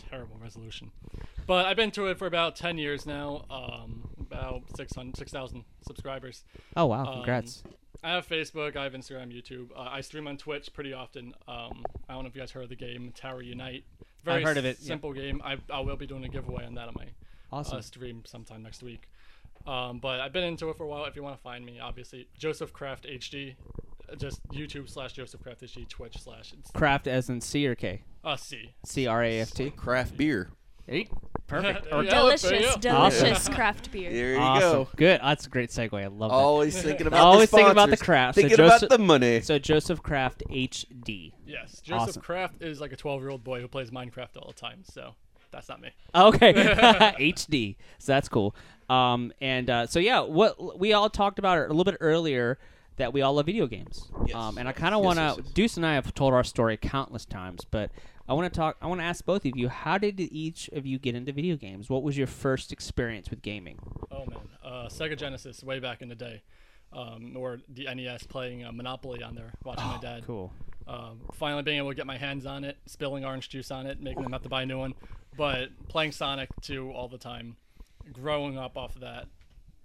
terrible 0.09 0.37
resolution. 0.41 0.91
But 1.47 1.65
I've 1.65 1.77
been 1.77 1.91
to 1.91 2.07
it 2.07 2.17
for 2.17 2.27
about 2.27 2.55
10 2.55 2.77
years 2.77 3.05
now, 3.05 3.45
um, 3.49 4.09
about 4.19 4.63
600, 4.75 5.15
6,000 5.17 5.63
subscribers. 5.87 6.43
oh 6.75 6.85
wow! 6.87 7.05
Um, 7.05 7.13
Congrats. 7.15 7.63
I 8.03 8.11
have 8.11 8.27
Facebook, 8.27 8.75
I 8.75 8.83
have 8.83 8.93
Instagram, 8.93 9.31
YouTube. 9.31 9.69
Uh, 9.75 9.81
I 9.91 10.01
stream 10.01 10.27
on 10.27 10.37
Twitch 10.37 10.73
pretty 10.73 10.91
often. 10.93 11.33
Um, 11.47 11.83
I 12.09 12.13
don't 12.13 12.23
know 12.23 12.29
if 12.29 12.35
you 12.35 12.41
guys 12.41 12.51
heard 12.51 12.63
of 12.63 12.69
the 12.69 12.75
game 12.75 13.11
Tower 13.15 13.41
Unite. 13.41 13.83
Very 14.23 14.43
heard 14.43 14.57
of 14.57 14.65
it, 14.65 14.77
yeah. 14.81 14.87
Simple 14.87 15.13
game. 15.13 15.41
I, 15.43 15.57
I 15.71 15.79
will 15.81 15.95
be 15.97 16.07
doing 16.07 16.23
a 16.25 16.29
giveaway 16.29 16.65
on 16.65 16.73
that 16.75 16.87
on 16.87 16.95
my 16.97 17.07
Awesome. 17.51 17.77
uh, 17.79 17.81
stream 17.81 18.23
sometime 18.25 18.63
next 18.63 18.81
week. 18.81 19.07
Um, 19.67 19.99
but 19.99 20.19
I've 20.19 20.33
been 20.33 20.43
into 20.43 20.69
it 20.69 20.77
for 20.77 20.83
a 20.83 20.87
while. 20.87 21.05
If 21.05 21.15
you 21.15 21.23
want 21.23 21.35
to 21.37 21.41
find 21.41 21.65
me, 21.65 21.79
obviously 21.79 22.27
Joseph 22.37 22.73
Craft 22.73 23.05
HD, 23.05 23.55
uh, 24.11 24.15
just 24.15 24.41
YouTube 24.49 24.89
slash 24.89 25.13
Joseph 25.13 25.41
Craft 25.41 25.61
HD, 25.61 25.87
Twitch 25.87 26.17
slash 26.17 26.53
Craft 26.73 27.07
as 27.07 27.29
in 27.29 27.41
C 27.41 27.65
or 27.67 27.75
K? 27.75 28.03
uh, 28.23 28.35
C. 28.35 28.73
C 28.85 29.07
R 29.07 29.23
A 29.23 29.39
F 29.41 29.51
T. 29.51 29.69
Craft 29.71 30.17
beer. 30.17 30.49
Hey, 30.87 31.07
Perfect. 31.47 31.85
There 31.89 31.93
Or 31.95 32.03
you 32.03 32.09
go, 32.09 32.29
there 32.29 32.31
you 32.33 32.37
Delicious, 32.37 32.75
go. 32.75 32.81
delicious 32.81 33.49
craft 33.55 33.91
beer. 33.91 34.09
There 34.11 34.33
you 34.33 34.39
awesome. 34.39 34.71
go. 34.83 34.89
Good. 34.95 35.19
That's 35.21 35.45
a 35.45 35.49
great 35.49 35.69
segue. 35.69 35.93
I 36.01 36.07
love 36.07 36.31
that. 36.31 36.35
Always 36.35 36.81
thinking 36.81 37.07
about 37.07 37.19
Always 37.21 37.49
the 37.51 37.57
thinking 37.57 37.71
about 37.71 37.89
the 37.89 37.97
sponsors. 37.97 38.05
craft. 38.05 38.35
So 38.35 38.41
Thinking 38.41 38.57
Joseph- 38.57 38.83
about 38.83 38.97
the 38.97 39.03
money. 39.03 39.41
So 39.41 39.59
Joseph 39.59 40.01
Craft 40.01 40.43
HD. 40.49 41.33
Yes, 41.45 41.81
Joseph 41.81 42.09
Awesome. 42.09 42.21
Craft 42.21 42.61
is 42.63 42.79
like 42.81 42.93
a 42.93 42.95
12 42.95 43.21
year 43.21 43.29
old 43.29 43.43
boy 43.43 43.59
who 43.61 43.67
plays 43.67 43.91
Minecraft 43.91 44.37
all 44.37 44.47
the 44.47 44.53
time. 44.59 44.83
So 44.83 45.13
that's 45.51 45.67
not 45.69 45.81
me. 45.81 45.89
Okay, 46.15 46.53
HD. 47.19 47.75
So 47.99 48.13
that's 48.13 48.29
cool. 48.29 48.55
Um, 48.91 49.31
and 49.39 49.69
uh, 49.69 49.87
so 49.87 49.99
yeah, 49.99 50.19
what 50.19 50.77
we 50.77 50.91
all 50.91 51.09
talked 51.09 51.39
about 51.39 51.57
it 51.59 51.65
a 51.69 51.73
little 51.73 51.89
bit 51.89 51.97
earlier 52.01 52.59
that 52.97 53.13
we 53.13 53.21
all 53.21 53.33
love 53.33 53.45
video 53.45 53.65
games. 53.65 54.11
Yes. 54.27 54.35
Um, 54.35 54.57
and 54.57 54.67
I 54.67 54.73
kind 54.73 54.93
of 54.93 55.01
want 55.01 55.17
to. 55.17 55.23
yes, 55.23 55.35
yes. 55.37 55.53
Deuce 55.53 55.77
and 55.77 55.85
I 55.85 55.93
have 55.93 56.13
told 56.13 56.33
our 56.33 56.43
story 56.43 56.75
countless 56.75 57.23
times, 57.25 57.65
but 57.69 57.89
I 58.27 58.33
want 58.33 58.51
to 58.51 58.57
talk. 58.57 58.75
I 58.81 58.87
want 58.87 58.99
to 58.99 59.05
ask 59.05 59.25
both 59.25 59.45
of 59.45 59.55
you: 59.55 59.69
How 59.69 59.97
did 59.97 60.19
each 60.19 60.67
of 60.69 60.85
you 60.85 60.99
get 60.99 61.15
into 61.15 61.31
video 61.31 61.55
games? 61.55 61.89
What 61.89 62.03
was 62.03 62.17
your 62.17 62.27
first 62.27 62.73
experience 62.73 63.29
with 63.29 63.41
gaming? 63.41 63.79
Oh 64.11 64.25
man, 64.25 64.39
uh, 64.63 64.87
Sega 64.87 65.17
Genesis 65.17 65.63
way 65.63 65.79
back 65.79 66.01
in 66.01 66.09
the 66.09 66.15
day, 66.15 66.41
um, 66.91 67.37
or 67.37 67.59
the 67.69 67.87
NES 67.93 68.23
playing 68.23 68.65
uh, 68.65 68.73
Monopoly 68.73 69.23
on 69.23 69.35
there, 69.35 69.53
watching 69.63 69.87
my 69.87 69.99
dad. 69.99 70.23
Cool. 70.27 70.51
Um, 70.85 71.21
finally 71.33 71.63
being 71.63 71.77
able 71.77 71.89
to 71.89 71.95
get 71.95 72.07
my 72.07 72.17
hands 72.17 72.45
on 72.45 72.65
it, 72.65 72.77
spilling 72.87 73.23
orange 73.23 73.47
juice 73.47 73.71
on 73.71 73.87
it, 73.87 74.01
making 74.01 74.23
them 74.23 74.33
have 74.33 74.43
to 74.43 74.49
buy 74.49 74.63
a 74.63 74.65
new 74.65 74.79
one. 74.79 74.95
But 75.37 75.69
playing 75.87 76.11
Sonic 76.11 76.49
2 76.61 76.91
all 76.91 77.07
the 77.07 77.17
time, 77.17 77.55
growing 78.13 78.57
up 78.57 78.77
off 78.77 78.95
of 78.95 79.01
that. 79.01 79.27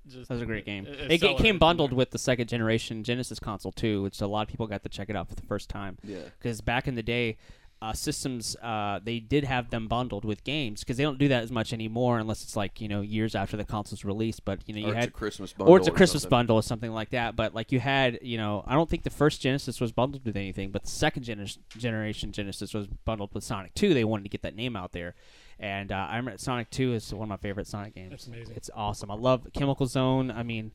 Just, 0.08 0.28
That 0.28 0.34
was 0.34 0.42
a 0.42 0.46
great 0.46 0.64
game. 0.64 0.86
it- 0.86 0.90
It, 0.90 0.94
it 0.94 1.08
ga- 1.08 1.14
accelerated 1.14 1.42
came 1.44 1.58
bundled 1.58 1.92
with 1.92 2.10
the 2.12 2.18
second 2.18 2.48
generation 2.48 3.02
Genesis 3.02 3.40
console 3.40 3.72
too, 3.72 4.02
which 4.02 4.20
a 4.20 4.26
lot 4.26 4.42
of 4.42 4.48
people 4.48 4.66
got 4.68 4.82
to 4.84 4.88
check 4.88 5.10
it 5.10 5.16
out 5.16 5.28
for 5.28 5.34
the 5.34 5.42
first 5.42 5.68
time. 5.68 5.98
Yeah. 6.04 6.18
Because 6.38 6.60
back 6.60 6.86
in 6.86 6.94
the 6.94 7.02
day, 7.02 7.38
uh, 7.82 7.92
systems 7.92 8.56
uh, 8.62 9.00
they 9.04 9.18
did 9.20 9.44
have 9.44 9.68
them 9.70 9.86
bundled 9.88 10.24
with 10.24 10.42
games 10.44 10.80
because 10.80 10.96
they 10.96 11.02
don't 11.02 11.18
do 11.18 11.28
that 11.28 11.42
as 11.42 11.50
much 11.52 11.72
anymore 11.74 12.18
unless 12.18 12.42
it's 12.42 12.56
like 12.56 12.80
you 12.80 12.88
know 12.88 13.02
years 13.02 13.34
after 13.34 13.54
the 13.56 13.64
console's 13.64 14.02
released. 14.04 14.44
But 14.46 14.60
you 14.66 14.74
know 14.74 14.80
you 14.80 14.86
Or 14.86 14.90
it's 14.90 15.00
had 15.00 15.08
a 15.08 15.12
Christmas 15.12 15.52
bundle. 15.52 15.74
or 15.74 15.78
it's 15.78 15.86
a 15.88 15.90
Christmas 15.90 16.22
something. 16.22 16.36
bundle 16.38 16.56
or 16.56 16.62
something 16.62 16.92
like 16.92 17.10
that. 17.10 17.34
But 17.36 17.52
like 17.54 17.72
you 17.72 17.80
had, 17.80 18.20
you 18.22 18.38
know, 18.38 18.64
I 18.66 18.74
don't 18.74 18.88
think 18.88 19.02
the 19.02 19.10
first 19.10 19.40
Genesis 19.42 19.78
was 19.80 19.92
bundled 19.92 20.24
with 20.24 20.36
anything, 20.36 20.70
but 20.70 20.84
the 20.84 20.88
second 20.90 21.24
gener- 21.24 21.58
generation 21.76 22.32
Genesis 22.32 22.72
was 22.72 22.86
bundled 22.86 23.34
with 23.34 23.44
Sonic 23.44 23.74
2. 23.74 23.92
They 23.92 24.04
wanted 24.04 24.22
to 24.22 24.30
get 24.30 24.40
that 24.42 24.54
name 24.56 24.74
out 24.74 24.92
there, 24.92 25.14
and 25.58 25.92
uh, 25.92 26.06
I 26.10 26.16
remember 26.16 26.38
Sonic 26.38 26.70
2 26.70 26.94
is 26.94 27.12
one 27.12 27.24
of 27.24 27.28
my 27.28 27.36
favorite 27.36 27.66
Sonic 27.66 27.94
games. 27.94 28.12
It's 28.12 28.26
amazing. 28.26 28.54
It's 28.56 28.70
awesome. 28.74 29.10
I 29.10 29.14
love 29.14 29.46
Chemical 29.52 29.86
Zone. 29.86 30.30
I 30.30 30.42
mean. 30.42 30.72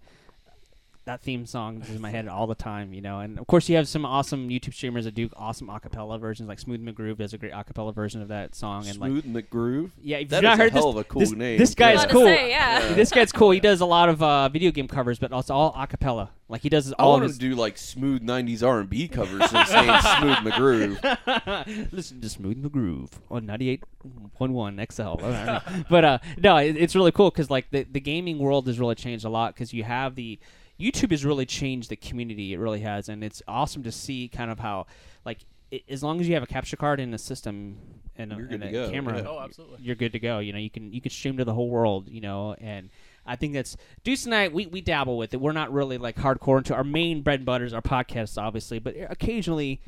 That 1.05 1.21
theme 1.21 1.47
song 1.47 1.81
is 1.81 1.89
in 1.95 1.99
my 1.99 2.11
head 2.11 2.27
all 2.27 2.45
the 2.45 2.53
time, 2.53 2.93
you 2.93 3.01
know, 3.01 3.21
and 3.21 3.39
of 3.39 3.47
course 3.47 3.67
you 3.67 3.75
have 3.75 3.87
some 3.87 4.05
awesome 4.05 4.49
YouTube 4.49 4.75
streamers 4.75 5.05
that 5.05 5.15
do 5.15 5.29
awesome 5.35 5.67
acapella 5.67 6.19
versions, 6.19 6.47
like 6.47 6.59
Smooth 6.59 6.79
McGroove 6.87 7.17
does 7.17 7.33
a 7.33 7.39
great 7.39 7.53
acapella 7.53 7.91
version 7.93 8.21
of 8.21 8.27
that 8.27 8.53
song, 8.53 8.87
and 8.87 8.99
like 8.99 9.09
Smooth 9.09 9.25
McGroove. 9.25 9.89
yeah, 10.03 10.17
if 10.17 10.29
That 10.29 10.35
you've 10.37 10.43
not 10.43 10.53
is 10.53 10.59
a 10.59 10.61
heard 10.63 10.73
hell 10.73 10.91
this, 10.93 10.99
of 10.99 11.01
a 11.01 11.03
cool 11.05 11.19
this, 11.21 11.31
name. 11.31 11.57
This 11.57 11.73
guy 11.73 11.93
Yeah. 11.93 11.99
is 11.99 12.05
cool. 12.11 12.25
say, 12.25 12.49
yeah. 12.51 12.93
This 12.93 13.09
guy's 13.09 13.31
cool. 13.31 13.49
He 13.49 13.59
does 13.59 13.81
a 13.81 13.85
lot 13.87 14.09
of 14.09 14.21
uh, 14.21 14.47
video 14.49 14.69
game 14.69 14.87
covers, 14.87 15.17
but 15.17 15.31
also 15.31 15.55
all 15.55 15.73
acapella. 15.73 16.29
Like 16.47 16.61
he 16.61 16.69
does 16.69 16.93
I 16.93 16.95
all 16.99 17.13
want 17.13 17.23
of 17.23 17.25
him 17.25 17.29
his. 17.31 17.37
to 17.39 17.49
do 17.49 17.55
like 17.55 17.77
smooth 17.79 18.21
'90s 18.21 18.61
R&B 18.61 19.07
covers 19.07 19.41
and 19.51 19.67
saying 19.67 20.01
"Smooth 20.19 20.37
McGroove." 20.53 21.91
Listen 21.91 22.21
to 22.21 22.29
Smooth 22.29 22.63
McGroove 22.63 23.09
on 23.31 23.47
98.1 23.47 24.91
XL. 24.93 25.83
but 25.89 26.05
uh, 26.05 26.17
no, 26.37 26.57
it, 26.57 26.75
it's 26.77 26.93
really 26.95 27.11
cool 27.11 27.31
because 27.31 27.49
like 27.49 27.71
the, 27.71 27.83
the 27.91 27.99
gaming 27.99 28.37
world 28.37 28.67
has 28.67 28.79
really 28.79 28.95
changed 28.95 29.25
a 29.25 29.29
lot 29.29 29.53
because 29.55 29.73
you 29.73 29.83
have 29.83 30.15
the 30.15 30.39
YouTube 30.81 31.11
has 31.11 31.23
really 31.23 31.45
changed 31.45 31.89
the 31.89 31.95
community. 31.95 32.53
It 32.53 32.59
really 32.59 32.81
has, 32.81 33.09
and 33.09 33.23
it's 33.23 33.41
awesome 33.47 33.83
to 33.83 33.91
see 33.91 34.27
kind 34.27 34.51
of 34.51 34.59
how 34.59 34.87
like 35.25 35.39
i 35.71 35.81
as 35.89 36.03
long 36.03 36.19
as 36.19 36.27
you 36.27 36.33
have 36.33 36.43
a 36.43 36.47
capture 36.47 36.75
card 36.75 36.99
in 36.99 37.11
the 37.11 37.17
system 37.17 37.77
and 38.17 38.33
a, 38.33 38.35
and 38.35 38.63
a 38.63 38.91
camera, 38.91 39.17
yeah. 39.21 39.27
Oh, 39.27 39.39
absolutely. 39.39 39.79
you're 39.81 39.95
good 39.95 40.11
to 40.11 40.19
go. 40.19 40.39
You 40.39 40.53
know, 40.53 40.59
you 40.59 40.69
can 40.69 40.91
you 40.93 41.01
can 41.01 41.11
stream 41.11 41.37
to 41.37 41.45
the 41.45 41.53
whole 41.53 41.69
world. 41.69 42.09
You 42.09 42.21
know, 42.21 42.55
and 42.59 42.89
I 43.25 43.35
think 43.35 43.53
that's 43.53 43.77
Deuce 44.03 44.25
and 44.25 44.35
I. 44.35 44.47
We, 44.49 44.65
we 44.65 44.81
dabble 44.81 45.17
with 45.17 45.33
it. 45.33 45.41
We're 45.41 45.53
not 45.53 45.71
really 45.71 45.97
like 45.97 46.17
hardcore 46.17 46.57
into 46.57 46.75
our 46.75 46.83
main 46.83 47.21
bread 47.21 47.39
and 47.39 47.45
butter 47.45 47.65
is 47.65 47.73
our 47.73 47.81
podcasts, 47.81 48.41
obviously, 48.41 48.79
but 48.79 48.95
occasionally. 49.09 49.81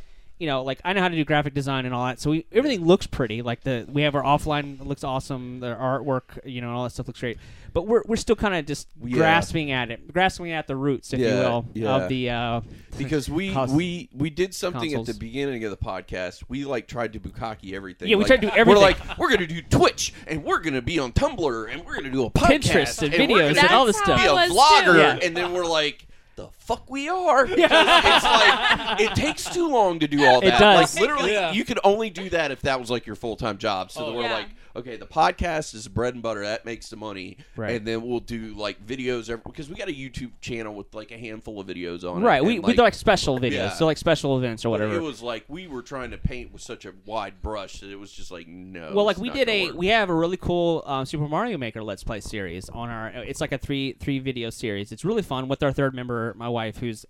You 0.43 0.49
know, 0.49 0.63
like 0.63 0.81
I 0.83 0.91
know 0.91 0.99
how 0.99 1.07
to 1.07 1.15
do 1.15 1.23
graphic 1.23 1.53
design 1.53 1.85
and 1.85 1.95
all 1.95 2.05
that, 2.05 2.19
so 2.19 2.31
we, 2.31 2.45
everything 2.51 2.85
looks 2.85 3.07
pretty. 3.07 3.41
Like 3.41 3.61
the 3.61 3.85
we 3.89 4.01
have 4.01 4.13
our 4.13 4.23
offline 4.23 4.85
looks 4.85 5.05
awesome, 5.05 5.61
the 5.61 5.73
artwork, 5.73 6.37
you 6.43 6.59
know, 6.59 6.67
and 6.67 6.75
all 6.75 6.83
that 6.83 6.89
stuff 6.89 7.07
looks 7.07 7.21
great. 7.21 7.37
But 7.71 7.87
we're 7.87 8.03
we're 8.05 8.17
still 8.17 8.35
kind 8.35 8.53
of 8.53 8.65
just 8.65 8.89
Yeah. 9.01 9.15
grasping 9.19 9.71
at 9.71 9.89
it, 9.89 10.11
grasping 10.11 10.51
at 10.51 10.67
the 10.67 10.75
roots, 10.75 11.13
if 11.13 11.19
you 11.21 11.27
will, 11.27 11.65
yeah. 11.73 11.95
of 11.95 12.09
the 12.09 12.29
uh, 12.29 12.61
because 12.97 13.29
we 13.29 13.51
Cons- 13.53 13.71
we 13.71 14.09
we 14.13 14.29
did 14.29 14.53
something 14.53 14.81
consoles. 14.89 15.07
at 15.07 15.15
the 15.15 15.19
beginning 15.19 15.63
of 15.63 15.71
the 15.71 15.77
podcast. 15.77 16.43
We 16.49 16.65
like 16.65 16.87
tried 16.87 17.13
to 17.13 17.21
bukkake 17.21 17.73
everything. 17.73 18.09
Yeah, 18.09 18.17
we 18.17 18.23
Like, 18.23 18.27
tried 18.27 18.41
to 18.41 18.47
do 18.47 18.53
everything. 18.53 18.81
We're 18.81 18.85
like, 18.85 19.17
we're 19.17 19.29
gonna 19.31 19.47
do 19.47 19.61
Twitch, 19.61 20.13
and 20.27 20.43
we're 20.43 20.59
gonna 20.59 20.81
be 20.81 20.99
on 20.99 21.13
Tumblr, 21.13 21.71
and 21.71 21.85
we're 21.85 21.95
gonna 21.95 22.11
do 22.11 22.25
a 22.25 22.29
podcast, 22.29 22.59
Pinterest 22.59 23.01
and 23.01 23.13
we're 23.13 23.19
videos 23.39 23.55
gonna 23.55 23.67
and 23.67 23.69
all 23.77 23.85
this 23.85 23.97
stuff. 23.97 24.17
be 24.19 24.27
how 24.27 24.35
a 24.35 24.41
I 24.41 24.47
was 24.49 24.57
vlogger. 24.57 24.97
Yeah. 24.97 25.19
and 25.25 25.37
then 25.37 25.53
we're 25.53 25.65
like. 25.65 26.05
The 26.35 26.47
fuck 26.59 26.89
we 26.89 27.09
are. 27.09 27.45
It's 27.49 27.59
like 27.59 29.01
it 29.01 29.15
takes 29.15 29.43
too 29.45 29.67
long 29.69 29.99
to 29.99 30.07
do 30.07 30.25
all 30.25 30.39
It 30.39 30.45
that. 30.51 30.59
does. 30.59 30.95
Like 30.95 31.01
literally, 31.01 31.33
Yeah. 31.33 31.51
you 31.51 31.63
could 31.63 31.79
only 31.83 32.09
do 32.09 32.29
that 32.29 32.51
if 32.51 32.61
that 32.61 32.79
was 32.79 32.89
like 32.89 33.05
your 33.05 33.15
full 33.15 33.35
time 33.35 33.57
job. 33.57 33.91
So 33.91 34.01
Oh, 34.01 34.05
then 34.07 34.15
we're 34.15 34.23
yeah. 34.23 34.33
like, 34.33 34.47
okay, 34.75 34.95
the 34.97 35.05
podcast 35.05 35.73
is 35.75 35.87
bread 35.87 36.13
and 36.13 36.23
butter. 36.23 36.41
That 36.41 36.65
makes 36.65 36.89
the 36.89 36.95
money, 36.95 37.37
Right. 37.55 37.75
and 37.75 37.87
then 37.87 38.01
we'll 38.01 38.19
do 38.19 38.53
like 38.55 38.85
videos 38.85 39.29
every, 39.29 39.43
because 39.45 39.69
we 39.69 39.75
got 39.75 39.87
a 39.89 39.93
YouTube 39.93 40.31
channel 40.41 40.73
with 40.73 40.93
like 40.93 41.11
a 41.11 41.17
handful 41.17 41.59
of 41.59 41.67
videos 41.67 42.03
on 42.03 42.21
it. 42.21 42.25
right. 42.25 42.43
We 42.43 42.55
and, 42.55 42.65
we 42.65 42.73
do 42.73 42.81
like 42.81 42.93
special 42.93 43.39
videos, 43.39 43.51
Yeah. 43.51 43.69
so 43.73 43.85
like 43.85 43.97
special 43.97 44.37
events 44.37 44.65
or 44.65 44.69
but 44.69 44.71
whatever. 44.81 44.95
It 44.95 45.01
was 45.01 45.21
like 45.21 45.45
we 45.47 45.67
were 45.67 45.81
trying 45.81 46.11
to 46.11 46.17
paint 46.17 46.51
with 46.51 46.61
such 46.61 46.85
a 46.85 46.93
wide 47.05 47.41
brush 47.41 47.79
that 47.81 47.89
it 47.89 47.99
was 47.99 48.11
just 48.11 48.31
like 48.31 48.47
no. 48.47 48.91
well, 48.93 49.05
like 49.05 49.17
we 49.17 49.29
did 49.29 49.47
a 49.49 49.67
work. 49.67 49.75
we 49.75 49.87
have 49.87 50.09
a 50.09 50.15
really 50.15 50.37
cool 50.37 50.83
um, 50.85 51.05
Super 51.05 51.27
Mario 51.27 51.57
Maker 51.57 51.83
Let's 51.83 52.03
Play 52.03 52.21
series 52.21 52.69
on 52.69 52.89
our. 52.89 53.07
It's 53.09 53.41
like 53.41 53.51
a 53.51 53.57
three 53.57 53.93
three 53.93 54.19
video 54.19 54.49
series. 54.49 54.91
It's 54.91 55.05
really 55.05 55.21
fun 55.21 55.47
with 55.47 55.61
our 55.63 55.71
third 55.71 55.93
member, 55.93 56.33
my 56.37 56.49
wife, 56.49 56.77
who's 56.77 57.05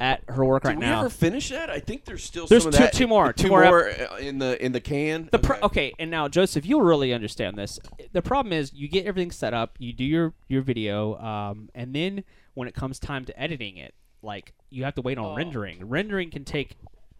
at 0.00 0.22
her 0.28 0.44
work 0.44 0.62
Did 0.62 0.68
right 0.70 0.78
we 0.78 0.84
now. 0.84 1.00
ever 1.00 1.08
finish 1.10 1.48
that? 1.50 1.70
I 1.70 1.80
think 1.80 2.04
there's 2.04 2.22
still 2.24 2.46
There's 2.46 2.62
some 2.64 2.72
two- 2.72 2.78
of 2.78 2.82
that. 2.84 2.92
two 2.92 3.06
more, 3.06 3.32
Two, 3.32 3.44
two 3.44 3.48
more 3.50 3.64
more 3.64 3.88
uh, 3.90 4.16
in 4.18 4.38
the 4.38 4.62
in 4.64 4.72
the 4.72 4.80
can. 4.80 5.28
The 5.32 5.38
pro- 5.38 5.58
okay, 5.62 5.92
and 5.98 6.10
now 6.10 6.28
Joseph, 6.28 6.66
you'll 6.66 6.82
really 6.82 7.12
understand 7.12 7.56
this. 7.56 7.78
The 8.12 8.22
problem 8.22 8.52
is 8.52 8.72
you 8.72 8.88
get 8.88 9.06
everything 9.06 9.30
set 9.30 9.54
up, 9.54 9.76
you 9.78 9.92
do 9.92 10.04
your 10.04 10.34
your 10.48 10.62
video, 10.62 11.16
um, 11.18 11.68
and 11.74 11.94
then 11.94 12.24
when 12.54 12.68
it 12.68 12.74
comes 12.74 12.98
time 12.98 13.24
to 13.26 13.40
editing 13.40 13.76
it, 13.76 13.94
like 14.22 14.52
you 14.70 14.84
have 14.84 14.94
to 14.96 15.02
wait 15.02 15.18
on 15.18 15.24
Oh. 15.26 15.36
rendering. 15.36 15.88
Rendering 15.88 16.30
can 16.30 16.44
take 16.44 16.76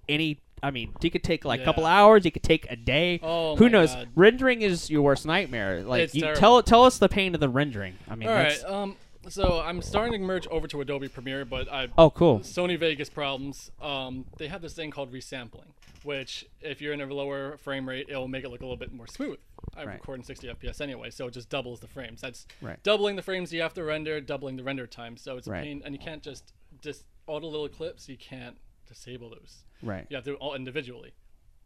any. 0.09 0.41
I 0.63 0.71
mean, 0.71 0.93
it 1.03 1.11
could 1.11 1.23
take 1.23 1.45
like 1.45 1.61
a 1.61 1.65
couple 1.65 1.85
hours. 1.85 2.25
It 2.25 2.31
could 2.31 2.43
take 2.43 2.67
a 2.71 2.77
day. 2.77 3.21
Oh 3.23 3.57
Who 3.57 3.69
knows? 3.69 3.95
God. 3.95 4.09
Rendering 4.15 4.63
is 4.63 4.89
your 4.89 5.03
worst 5.03 5.27
nightmare. 5.27 5.83
Like, 5.83 6.01
It's 6.03 6.15
you, 6.15 6.23
terrible. 6.23 6.41
tell 6.41 6.63
tell 6.63 6.85
us 6.85 6.97
the 6.99 7.09
pain 7.11 7.35
of 7.35 7.41
the 7.41 7.49
rendering. 7.51 7.95
I 8.09 8.15
mean, 8.15 8.29
All 8.29 8.35
that's. 8.35 8.65
Um. 8.65 8.97
So 9.29 9.61
I'm 9.61 9.83
starting 9.83 10.13
to 10.21 10.27
merge 10.27 10.47
over 10.49 10.69
to 10.69 10.81
Adobe 10.81 11.09
Premiere, 11.09 11.45
but 11.45 11.71
I 11.73 11.89
oh, 11.99 12.11
cool. 12.11 12.41
Sony 12.41 12.79
Vegas 12.79 13.09
problems. 13.09 13.71
Um, 13.81 14.25
they 14.39 14.47
have 14.49 14.63
this 14.63 14.73
thing 14.75 14.91
called 14.91 15.13
resampling, 15.13 15.67
which 16.05 16.47
if 16.61 16.81
you're 16.81 16.93
in 16.93 17.01
a 17.01 17.07
lower 17.07 17.57
frame 17.57 17.89
rate, 17.89 18.07
it'll 18.09 18.29
make 18.29 18.45
it 18.45 18.51
look 18.51 18.61
a 18.61 18.65
little 18.65 18.77
bit 18.77 18.93
more 18.93 19.07
smooth. 19.09 19.39
I 19.77 19.85
Right. 19.85 19.95
record 19.95 20.21
in 20.21 20.25
60 20.25 20.49
FPS 20.49 20.81
anyway, 20.81 21.11
so 21.11 21.27
it 21.27 21.33
just 21.35 21.49
doubles 21.49 21.81
the 21.81 21.89
frames. 21.89 22.21
That's 22.21 22.47
Right. 22.63 22.81
doubling 22.83 23.17
the 23.17 23.23
frames 23.23 23.53
you 23.53 23.61
have 23.63 23.75
to 23.75 23.85
render, 23.85 24.21
doubling 24.21 24.57
the 24.57 24.63
render 24.65 24.87
time. 24.87 25.17
So 25.17 25.37
it's 25.37 25.47
a 25.49 25.51
Right. 25.51 25.65
pain, 25.65 25.83
and 25.85 25.95
you 25.95 25.99
can't 25.99 26.23
just 26.23 26.53
just 26.83 27.05
all 27.27 27.41
the 27.41 27.47
little 27.47 27.69
clips. 27.69 28.09
You 28.09 28.17
can't 28.19 28.59
disable 28.87 29.31
those. 29.31 29.65
Right. 29.83 30.07
You 30.11 30.17
have 30.17 30.25
to 30.25 30.31
do 30.31 30.35
it 30.35 30.41
all 30.41 30.55
individually. 30.55 31.15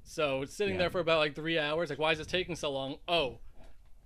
So 0.03 0.43
it's 0.43 0.55
sitting 0.55 0.75
Yeah. 0.75 0.81
there 0.81 0.91
for 0.91 1.01
about 1.01 1.19
like 1.19 1.35
three 1.35 1.59
hours. 1.59 1.91
Like, 1.91 1.99
why 1.99 2.13
is 2.13 2.19
this 2.19 2.27
taking 2.27 2.55
so 2.57 2.71
long? 2.71 2.99
Oh, 3.07 3.41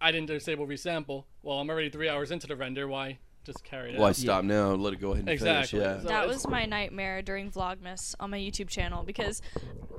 I 0.01 0.11
didn't 0.11 0.27
disable 0.27 0.67
resample. 0.67 1.25
Well, 1.43 1.61
I'm 1.61 1.71
already 1.71 1.89
three 1.91 2.09
hours 2.09 2.31
into 2.31 2.47
the 2.47 2.57
render. 2.57 2.89
Why 2.89 3.19
just 3.45 3.63
carry 3.65 3.95
it? 3.95 3.99
Why 3.99 4.09
out? 4.09 4.17
stop 4.17 4.45
now? 4.45 4.73
Let 4.73 4.93
it 4.95 5.01
go 5.01 5.09
ahead 5.13 5.21
and 5.21 5.29
Exactly. 5.29 5.79
finish. 5.81 6.03
Yeah. 6.03 6.09
That 6.09 6.27
was 6.27 6.47
my 6.49 6.65
nightmare 6.67 7.23
during 7.23 7.51
Vlogmas 7.51 8.15
on 8.19 8.31
my 8.31 8.39
YouTube 8.39 8.69
channel 8.69 9.03
because 9.05 9.43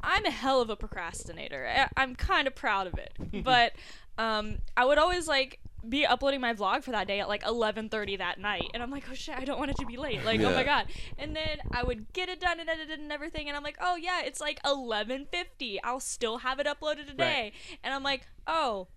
I'm 0.04 0.26
a 0.26 0.32
hell 0.32 0.62
of 0.62 0.70
a 0.70 0.76
procrastinator. 0.76 1.68
I- 1.68 1.90
I'm 2.02 2.16
kind 2.16 2.48
of 2.48 2.56
proud 2.56 2.88
of 2.88 2.96
it, 2.96 3.14
but 3.44 3.74
um, 4.18 4.58
I 4.76 4.86
would 4.86 4.98
always 4.98 5.28
like 5.28 5.60
be 5.88 6.04
uploading 6.04 6.42
my 6.42 6.52
vlog 6.52 6.84
for 6.84 6.90
that 6.92 7.06
day 7.06 7.20
at 7.20 7.28
like 7.28 7.44
11:30 7.44 8.18
that 8.18 8.40
night, 8.40 8.64
and 8.74 8.82
I'm 8.82 8.90
like, 8.90 9.04
oh 9.12 9.14
shit, 9.14 9.38
I 9.38 9.46
don't 9.46 9.60
want 9.60 9.70
it 9.70 9.78
to 9.78 9.86
be 9.86 9.98
late. 9.98 10.26
Like, 10.26 10.40
oh 10.40 10.50
Yeah. 10.50 10.56
my 10.56 10.64
god. 10.64 10.88
And 11.20 11.36
then 11.36 11.60
I 11.72 11.84
would 11.84 12.12
get 12.14 12.28
it 12.28 12.40
done 12.40 12.60
and 12.60 12.68
edited 12.68 13.00
and 13.00 13.12
everything, 13.12 13.48
and 13.48 13.56
I'm 13.56 13.62
like, 13.62 13.78
oh 13.80 13.96
yeah, 13.96 14.22
it's 14.24 14.42
like 14.42 14.60
11:50. 14.64 15.78
I'll 15.84 16.00
still 16.00 16.40
have 16.40 16.60
it 16.60 16.66
uploaded 16.66 17.06
today, 17.08 17.52
and 17.84 17.94
I'm 17.94 18.04
like, 18.04 18.26
oh. 18.48 18.88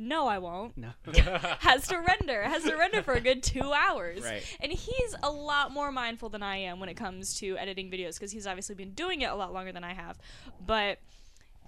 No, 0.00 0.28
I 0.28 0.38
won't. 0.38 0.78
No. 0.78 0.90
has 1.58 1.88
to 1.88 1.98
render. 1.98 2.44
Has 2.44 2.62
to 2.62 2.76
render 2.76 3.02
for 3.02 3.14
a 3.14 3.20
good 3.20 3.42
two 3.42 3.72
hours. 3.72 4.22
Right. 4.22 4.44
And 4.60 4.70
he's 4.70 5.16
a 5.24 5.30
lot 5.30 5.72
more 5.72 5.90
mindful 5.90 6.28
than 6.28 6.40
I 6.40 6.58
am 6.58 6.78
when 6.78 6.88
it 6.88 6.94
comes 6.94 7.34
to 7.40 7.58
editing 7.58 7.90
videos 7.90 8.14
because 8.14 8.30
he's 8.30 8.46
obviously 8.46 8.76
been 8.76 8.92
doing 8.92 9.22
it 9.22 9.30
a 9.30 9.34
lot 9.34 9.52
longer 9.52 9.72
than 9.72 9.82
I 9.82 9.94
have. 9.94 10.16
But 10.64 11.00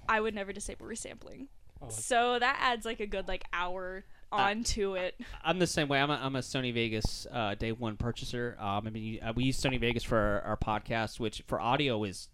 I 0.08 0.20
would 0.20 0.32
never 0.32 0.52
disable 0.52 0.86
resampling. 0.86 1.48
So 1.88 2.38
that 2.38 2.58
adds 2.60 2.84
like 2.86 3.00
a 3.00 3.06
good 3.06 3.26
like 3.26 3.42
hour 3.52 4.04
onto 4.30 4.94
it. 4.94 5.18
I'm 5.42 5.58
the 5.58 5.66
same 5.66 5.88
way. 5.88 6.00
I'm 6.00 6.10
a, 6.10 6.20
I'm 6.22 6.36
a 6.36 6.40
Sony 6.40 6.72
Vegas 6.72 7.26
uh, 7.32 7.54
day 7.54 7.72
one 7.72 7.96
purchaser. 7.96 8.56
Um, 8.60 8.86
I 8.86 8.90
mean, 8.90 9.18
uh, 9.22 9.32
we 9.34 9.44
use 9.44 9.60
Sony 9.60 9.80
Vegas 9.80 10.04
for 10.04 10.18
our, 10.18 10.40
our 10.42 10.56
podcast, 10.56 11.18
which 11.18 11.42
for 11.46 11.60
audio 11.60 12.04
is 12.04 12.28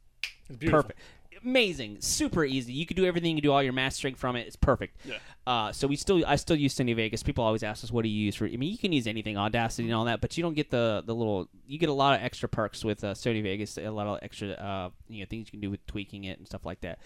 It's 0.50 0.70
perfect, 0.70 0.98
amazing, 1.44 2.00
super 2.00 2.44
easy. 2.44 2.72
You 2.72 2.86
can 2.86 2.96
do 2.96 3.04
everything. 3.04 3.30
You 3.30 3.42
can 3.42 3.48
do 3.48 3.52
all 3.52 3.62
your 3.62 3.72
mastering 3.72 4.14
from 4.14 4.36
it. 4.36 4.46
It's 4.46 4.56
perfect. 4.56 4.96
Yeah. 5.04 5.18
Uh, 5.46 5.72
so 5.72 5.86
we 5.86 5.96
still, 5.96 6.24
I 6.26 6.36
still 6.36 6.56
use 6.56 6.74
Sony 6.74 6.94
Vegas. 6.96 7.22
People 7.22 7.44
always 7.44 7.62
ask 7.62 7.84
us, 7.84 7.92
"What 7.92 8.02
do 8.02 8.08
you 8.08 8.24
use 8.24 8.34
for?" 8.34 8.46
I 8.46 8.56
mean, 8.56 8.72
you 8.72 8.78
can 8.78 8.92
use 8.92 9.06
anything, 9.06 9.36
Audacity 9.36 9.84
and 9.84 9.94
all 9.94 10.04
that, 10.06 10.20
but 10.20 10.36
you 10.36 10.42
don't 10.42 10.54
get 10.54 10.70
the 10.70 11.02
the 11.06 11.14
little. 11.14 11.48
You 11.66 11.78
get 11.78 11.88
a 11.88 11.92
lot 11.92 12.18
of 12.18 12.24
extra 12.24 12.48
perks 12.48 12.84
with 12.84 13.04
uh, 13.04 13.14
Sony 13.14 13.42
Vegas. 13.42 13.78
A 13.78 13.88
lot 13.90 14.06
of 14.06 14.18
extra, 14.22 14.48
uh, 14.50 14.90
you 15.08 15.20
know, 15.20 15.26
things 15.28 15.46
you 15.46 15.52
can 15.52 15.60
do 15.60 15.70
with 15.70 15.86
tweaking 15.86 16.24
it 16.24 16.38
and 16.38 16.46
stuff 16.46 16.64
like 16.64 16.80
that. 16.80 16.98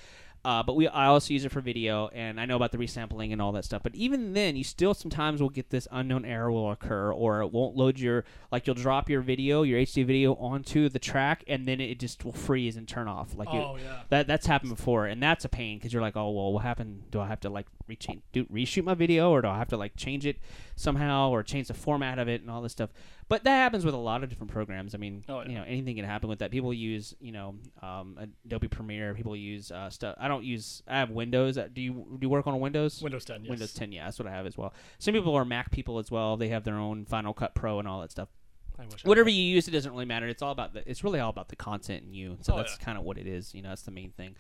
Uh, 0.42 0.62
but 0.62 0.75
we, 0.75 0.88
I 0.88 1.06
also 1.06 1.35
use 1.35 1.44
it 1.44 1.52
for 1.52 1.61
video, 1.61 2.09
and 2.09 2.40
I 2.40 2.47
know 2.47 2.56
about 2.56 2.73
the 2.73 2.78
resampling 2.78 3.30
and 3.32 3.42
all 3.42 3.52
that 3.52 3.64
stuff. 3.64 3.82
But 3.82 3.94
even 3.94 4.32
then, 4.32 4.56
you 4.56 4.64
still 4.64 4.94
sometimes 4.94 5.42
will 5.42 5.50
get 5.50 5.68
this 5.68 5.87
unknown 5.92 6.25
error 6.25 6.50
will 6.50 6.70
occur, 6.70 7.12
or 7.12 7.42
it 7.42 7.52
won't 7.52 7.76
load 7.76 7.99
your 7.99 8.25
like 8.50 8.66
you'll 8.66 8.75
drop 8.75 9.11
your 9.11 9.20
video, 9.20 9.62
your 9.62 9.78
HD 9.78 10.04
video 10.06 10.35
onto 10.37 10.88
the 10.88 10.99
track, 10.99 11.44
and 11.47 11.68
then 11.68 11.78
it 11.80 11.99
just 11.99 12.25
will 12.25 12.32
freeze 12.32 12.76
and 12.76 12.88
turn 12.88 13.06
off. 13.06 13.37
Like 13.37 13.49
Oh 13.50 13.76
yeah. 13.76 14.00
that 14.09 14.26
that's 14.26 14.47
happened 14.47 14.75
before, 14.75 15.06
and 15.06 15.23
that's 15.23 15.44
a 15.44 15.49
pain 15.49 15.76
because 15.78 15.92
you're 15.92 16.02
like, 16.02 16.16
oh 16.16 16.30
well, 16.30 16.52
what 16.52 16.62
happened? 16.62 17.11
Do 17.11 17.20
I 17.20 17.26
have 17.26 17.40
to 17.40 17.50
like 17.50 17.66
rechange, 17.88 18.23
do 18.32 18.47
reshoot 18.47 18.85
my 18.85 18.94
video, 18.94 19.30
or 19.30 19.42
do 19.42 19.49
I 19.49 19.59
have 19.59 19.68
to 19.68 19.76
like 19.76 19.94
change 19.97 20.25
it 20.25 20.38
somehow, 20.80 21.30
or 21.30 21.42
change 21.42 21.68
the 21.68 21.75
format 21.75 22.18
of 22.18 22.28
it 22.28 22.40
and 22.40 22.50
all 22.50 22.62
this 22.62 22.72
stuff? 22.72 22.90
But 23.28 23.44
that 23.44 23.50
happens 23.50 23.84
with 23.84 23.94
a 23.94 23.99
lot 23.99 24.25
of 24.25 24.28
different 24.28 24.50
programs. 24.50 24.94
I 24.94 24.99
mean, 24.99 25.25
Oh, 25.28 25.42
yeah. 25.42 25.49
you 25.49 25.54
know, 25.54 25.62
anything 25.64 25.94
can 25.96 26.04
happen 26.04 26.28
with 26.28 26.40
that. 26.40 26.50
People 26.50 26.75
use, 26.75 27.14
you 27.20 27.30
know, 27.32 27.54
um, 27.82 28.18
Adobe 28.44 28.66
Premiere. 28.68 29.14
People 29.14 29.37
use 29.37 29.70
uh, 29.70 29.88
stuff. 29.90 30.16
I 30.18 30.26
don't 30.28 30.42
use. 30.44 30.82
I 30.88 30.99
have 30.99 31.10
Windows. 31.10 31.56
Uh, 31.58 31.68
Do 31.72 31.80
you 31.80 31.92
do 31.92 32.18
you 32.22 32.28
work 32.28 32.46
on 32.46 32.58
Windows? 32.58 33.00
Windows 33.02 33.25
10. 33.25 33.42
Yes. 33.44 33.50
Windows 33.50 33.72
10. 33.75 33.92
Yeah, 33.92 34.04
that's 34.06 34.18
what 34.18 34.26
I 34.26 34.32
have 34.32 34.46
as 34.46 34.56
well. 34.58 34.72
Some 34.99 35.14
people 35.14 35.34
are 35.37 35.44
Mac 35.44 35.70
people 35.70 35.99
as 35.99 36.10
well. 36.10 36.37
They 36.37 36.49
have 36.49 36.64
their 36.64 36.76
own 36.76 37.04
Final 37.04 37.32
Cut 37.34 37.54
Pro 37.54 37.78
and 37.78 37.87
all 37.87 38.00
that 38.00 38.10
stuff 38.10 38.28
I 38.78 38.84
whatever 39.04 39.28
you 39.28 39.42
use 39.42 39.68
it 39.68 39.72
doesn't 39.72 39.92
really 39.92 40.06
matter 40.06 40.26
it's 40.26 40.40
all 40.40 40.52
about 40.52 40.72
the 40.72 40.88
it's 40.90 41.04
really 41.04 41.20
all 41.20 41.28
about 41.28 41.50
the 41.50 41.56
content 41.56 42.02
and 42.04 42.16
you 42.16 42.38
so 42.40 42.54
Oh, 42.54 42.56
that's 42.56 42.78
yeah. 42.80 42.84
kind 42.87 42.96
of 42.96 43.04
what 43.04 43.18
it 43.18 43.26
is 43.26 43.54
you 43.54 43.60
know 43.60 43.68
that's 43.68 43.82
the 43.82 43.90
main 43.90 44.10
thing 44.12 44.34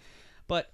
but 0.48 0.72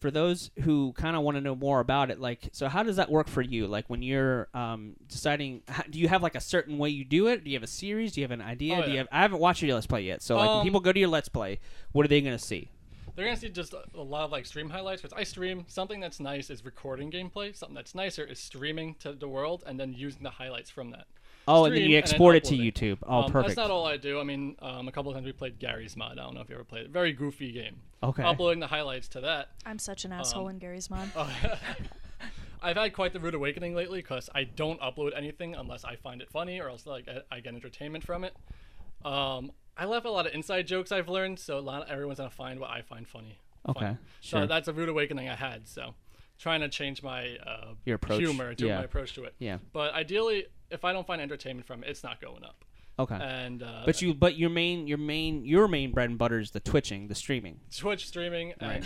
for 0.00 0.10
those 0.10 0.50
who 0.62 0.92
kind 0.92 1.16
of 1.16 1.22
want 1.22 1.36
to 1.36 1.40
know 1.40 1.54
more 1.56 1.80
about 1.80 2.10
it 2.10 2.20
like 2.20 2.48
so 2.52 2.68
how 2.68 2.82
does 2.82 2.96
that 2.96 3.10
work 3.10 3.28
for 3.28 3.42
you 3.42 3.66
like 3.66 3.88
when 3.88 4.02
you're 4.02 4.48
um, 4.54 4.94
deciding 5.08 5.62
how, 5.68 5.82
do 5.90 5.98
you 5.98 6.08
have 6.08 6.22
like 6.22 6.34
a 6.34 6.40
certain 6.40 6.78
way 6.78 6.88
you 6.88 7.04
do 7.04 7.26
it 7.26 7.44
do 7.44 7.50
you 7.50 7.56
have 7.56 7.62
a 7.62 7.66
series 7.66 8.12
do 8.12 8.20
you 8.20 8.24
have 8.24 8.30
an 8.30 8.40
idea 8.42 8.78
Oh, 8.78 8.84
do 8.84 8.90
you 8.92 8.98
have 8.98 9.08
i 9.10 9.20
haven't 9.20 9.40
watched 9.40 9.62
your 9.62 9.74
let's 9.74 9.86
play 9.86 10.02
yet 10.02 10.22
so 10.22 10.36
like 10.36 10.48
when 10.48 10.58
Um, 10.58 10.64
people 10.64 10.80
go 10.80 10.92
to 10.92 11.00
your 11.00 11.08
let's 11.08 11.28
play 11.28 11.60
what 11.92 12.04
are 12.04 12.08
they 12.08 12.20
going 12.20 12.36
to 12.36 12.44
see 12.44 12.70
They're 13.16 13.24
gonna 13.26 13.36
see 13.36 13.48
just 13.48 13.72
a, 13.74 13.82
a 13.96 14.00
lot 14.00 14.24
of 14.26 14.30
like 14.30 14.46
stream 14.46 14.70
highlights. 14.70 15.02
Because 15.02 15.18
I 15.18 15.24
stream 15.24 15.64
something 15.66 15.98
that's 15.98 16.20
nice 16.20 16.50
is 16.50 16.64
recording 16.64 17.10
gameplay. 17.10 17.56
Something 17.56 17.74
that's 17.74 17.92
nicer 17.92 18.22
is 18.24 18.38
streaming 18.38 18.94
to 19.00 19.12
the 19.12 19.26
world 19.26 19.64
and 19.66 19.74
then 19.80 19.92
using 19.92 20.22
the 20.22 20.30
highlights 20.30 20.70
from 20.70 20.92
that. 20.92 21.06
Oh 21.48 21.64
and 21.64 21.74
then 21.74 21.82
you 21.84 21.96
export 21.98 22.36
it 22.36 22.44
to 22.44 22.54
it. 22.54 22.58
youtube 22.74 22.98
oh 23.02 23.22
um, 23.22 23.32
perfect 23.32 23.56
That's 23.56 23.68
not 23.68 23.70
all 23.70 23.86
I 23.86 23.96
do. 23.96 24.20
I 24.20 24.22
mean, 24.24 24.56
um, 24.60 24.86
a 24.88 24.92
couple 24.92 25.10
of 25.10 25.16
times 25.16 25.26
we 25.26 25.32
played 25.32 25.58
Garry's 25.58 25.96
Mod. 25.96 26.12
I 26.18 26.22
don't 26.22 26.34
know 26.34 26.40
if 26.42 26.48
you 26.48 26.54
ever 26.54 26.64
played 26.64 26.84
it. 26.84 26.90
Very 26.90 27.12
goofy 27.12 27.50
game. 27.52 27.76
okay 28.02 28.22
Uploading 28.22 28.60
the 28.60 28.66
highlights 28.66 29.08
to 29.08 29.20
that. 29.22 29.48
I'm 29.66 29.78
such 29.78 30.04
an 30.04 30.12
asshole 30.12 30.44
Um, 30.44 30.50
in 30.50 30.58
Garry's 30.58 30.90
Mod. 30.90 31.10
Oh, 31.16 31.32
I've 32.62 32.76
had 32.76 32.92
quite 32.92 33.12
the 33.12 33.20
rude 33.20 33.34
awakening 33.34 33.74
lately 33.74 34.00
because 34.00 34.28
I 34.34 34.44
don't 34.44 34.80
upload 34.80 35.16
anything 35.16 35.54
unless 35.54 35.84
I 35.84 35.96
find 35.96 36.20
it 36.20 36.30
funny 36.30 36.60
or 36.60 36.68
else 36.68 36.86
like 36.86 37.06
I, 37.08 37.36
I 37.36 37.40
get 37.40 37.54
entertainment 37.54 38.04
from 38.04 38.24
it. 38.24 38.34
Um, 39.04 39.52
I 39.76 39.84
left 39.84 40.06
a 40.06 40.10
lot 40.10 40.26
of 40.26 40.34
inside 40.34 40.66
jokes 40.66 40.90
I've 40.90 41.08
learned, 41.08 41.38
so 41.38 41.58
a 41.58 41.60
lot 41.60 41.88
everyone's 41.88 42.18
gonna 42.18 42.30
find 42.30 42.58
what 42.58 42.70
I 42.70 42.82
find 42.82 43.06
funny. 43.06 43.38
okay 43.68 43.80
funny. 43.80 43.96
sure 44.20 44.40
So 44.42 44.46
that's 44.46 44.66
a 44.68 44.72
rude 44.72 44.88
awakening 44.88 45.28
I 45.28 45.36
had. 45.36 45.68
So 45.68 45.94
trying 46.38 46.60
to 46.60 46.68
change 46.68 47.02
my 47.02 47.36
uh, 47.46 47.74
Your 47.84 47.96
approach, 47.96 48.18
humor 48.20 48.54
to 48.54 48.66
yeah. 48.66 48.78
my 48.78 48.84
approach 48.84 49.14
to 49.14 49.24
it. 49.24 49.34
yeah 49.38 49.58
But 49.72 49.94
ideally, 49.94 50.46
if 50.70 50.84
I 50.84 50.92
don't 50.92 51.06
find 51.06 51.20
entertainment 51.20 51.66
from 51.66 51.82
it, 51.84 51.90
it's 51.90 52.02
not 52.04 52.20
going 52.20 52.44
up. 52.44 52.64
okay 52.98 53.14
And 53.20 53.62
uh, 53.62 53.82
but 53.86 54.02
you 54.02 54.14
but 54.14 54.36
your 54.36 54.50
main 54.50 54.86
your 54.86 54.98
main 54.98 55.44
your 55.44 55.68
main 55.68 55.92
bread 55.92 56.10
and 56.10 56.18
butter 56.18 56.38
is 56.40 56.50
the 56.50 56.60
twitching 56.60 57.08
the 57.08 57.14
streaming 57.14 57.60
Twitch 57.76 58.06
streaming, 58.06 58.52
and 58.60 58.70
Right. 58.70 58.84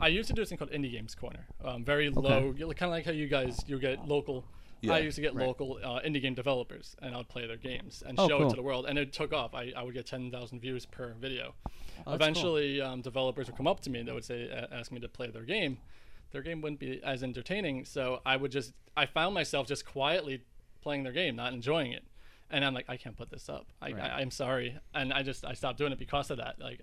I 0.00 0.08
used 0.08 0.28
to 0.28 0.34
do 0.34 0.42
this 0.42 0.48
thing 0.48 0.58
called 0.58 0.72
Indie 0.72 0.92
Games 0.92 1.14
Corner. 1.14 1.46
Um, 1.64 1.84
very 1.84 2.10
low, 2.10 2.52
kind 2.52 2.72
of 2.82 2.90
like 2.90 3.04
how 3.06 3.12
you 3.12 3.28
guys 3.28 3.60
you 3.66 3.78
get 3.78 4.06
local. 4.08 4.44
Yeah, 4.80 4.92
I 4.94 4.98
used 4.98 5.14
to 5.16 5.22
get 5.22 5.34
right. 5.34 5.46
local 5.46 5.78
uh, 5.82 6.00
indie 6.06 6.20
game 6.20 6.34
developers, 6.34 6.94
and 7.00 7.14
I'd 7.14 7.26
play 7.28 7.46
their 7.46 7.56
games 7.56 8.02
and 8.06 8.18
Oh, 8.20 8.28
show 8.28 8.36
cool. 8.38 8.46
it 8.48 8.50
to 8.50 8.56
the 8.56 8.62
world, 8.62 8.84
and 8.86 8.98
it 8.98 9.14
took 9.14 9.32
off. 9.32 9.54
I, 9.54 9.72
I 9.74 9.82
would 9.82 9.94
get 9.94 10.04
ten 10.06 10.30
thousand 10.30 10.60
views 10.60 10.84
per 10.84 11.14
video. 11.18 11.54
Oh, 11.64 11.70
that's 11.72 12.04
cool. 12.06 12.14
Eventually, 12.14 12.80
um, 12.82 13.00
developers 13.00 13.46
would 13.46 13.56
come 13.56 13.66
up 13.66 13.80
to 13.80 13.88
me 13.90 14.00
and 14.00 14.08
they 14.08 14.12
would 14.12 14.24
say, 14.26 14.50
uh, 14.50 14.66
ask 14.78 14.92
me 14.92 15.00
to 15.00 15.08
play 15.08 15.30
their 15.30 15.44
game. 15.44 15.78
Their 16.32 16.42
game 16.42 16.60
wouldn't 16.60 16.80
be 16.80 17.00
as 17.02 17.22
entertaining, 17.22 17.86
so 17.86 18.20
I 18.26 18.36
would 18.36 18.50
just, 18.50 18.74
I 18.96 19.06
found 19.06 19.32
myself 19.34 19.66
just 19.68 19.86
quietly 19.86 20.42
playing 20.84 21.02
their 21.02 21.12
game, 21.12 21.34
not 21.34 21.52
enjoying 21.52 21.90
it, 21.92 22.04
and 22.50 22.64
I'm 22.64 22.74
like, 22.74 22.84
I 22.88 22.96
can't 22.96 23.16
put 23.16 23.30
this 23.30 23.48
up. 23.48 23.66
I, 23.82 23.90
Right. 23.90 24.00
I 24.02 24.20
I'm 24.20 24.30
sorry, 24.30 24.78
and 24.94 25.12
I 25.12 25.22
just, 25.24 25.44
I 25.44 25.54
stopped 25.54 25.78
doing 25.78 25.90
it 25.92 25.98
because 25.98 26.30
of 26.30 26.36
that. 26.36 26.60
Like, 26.60 26.80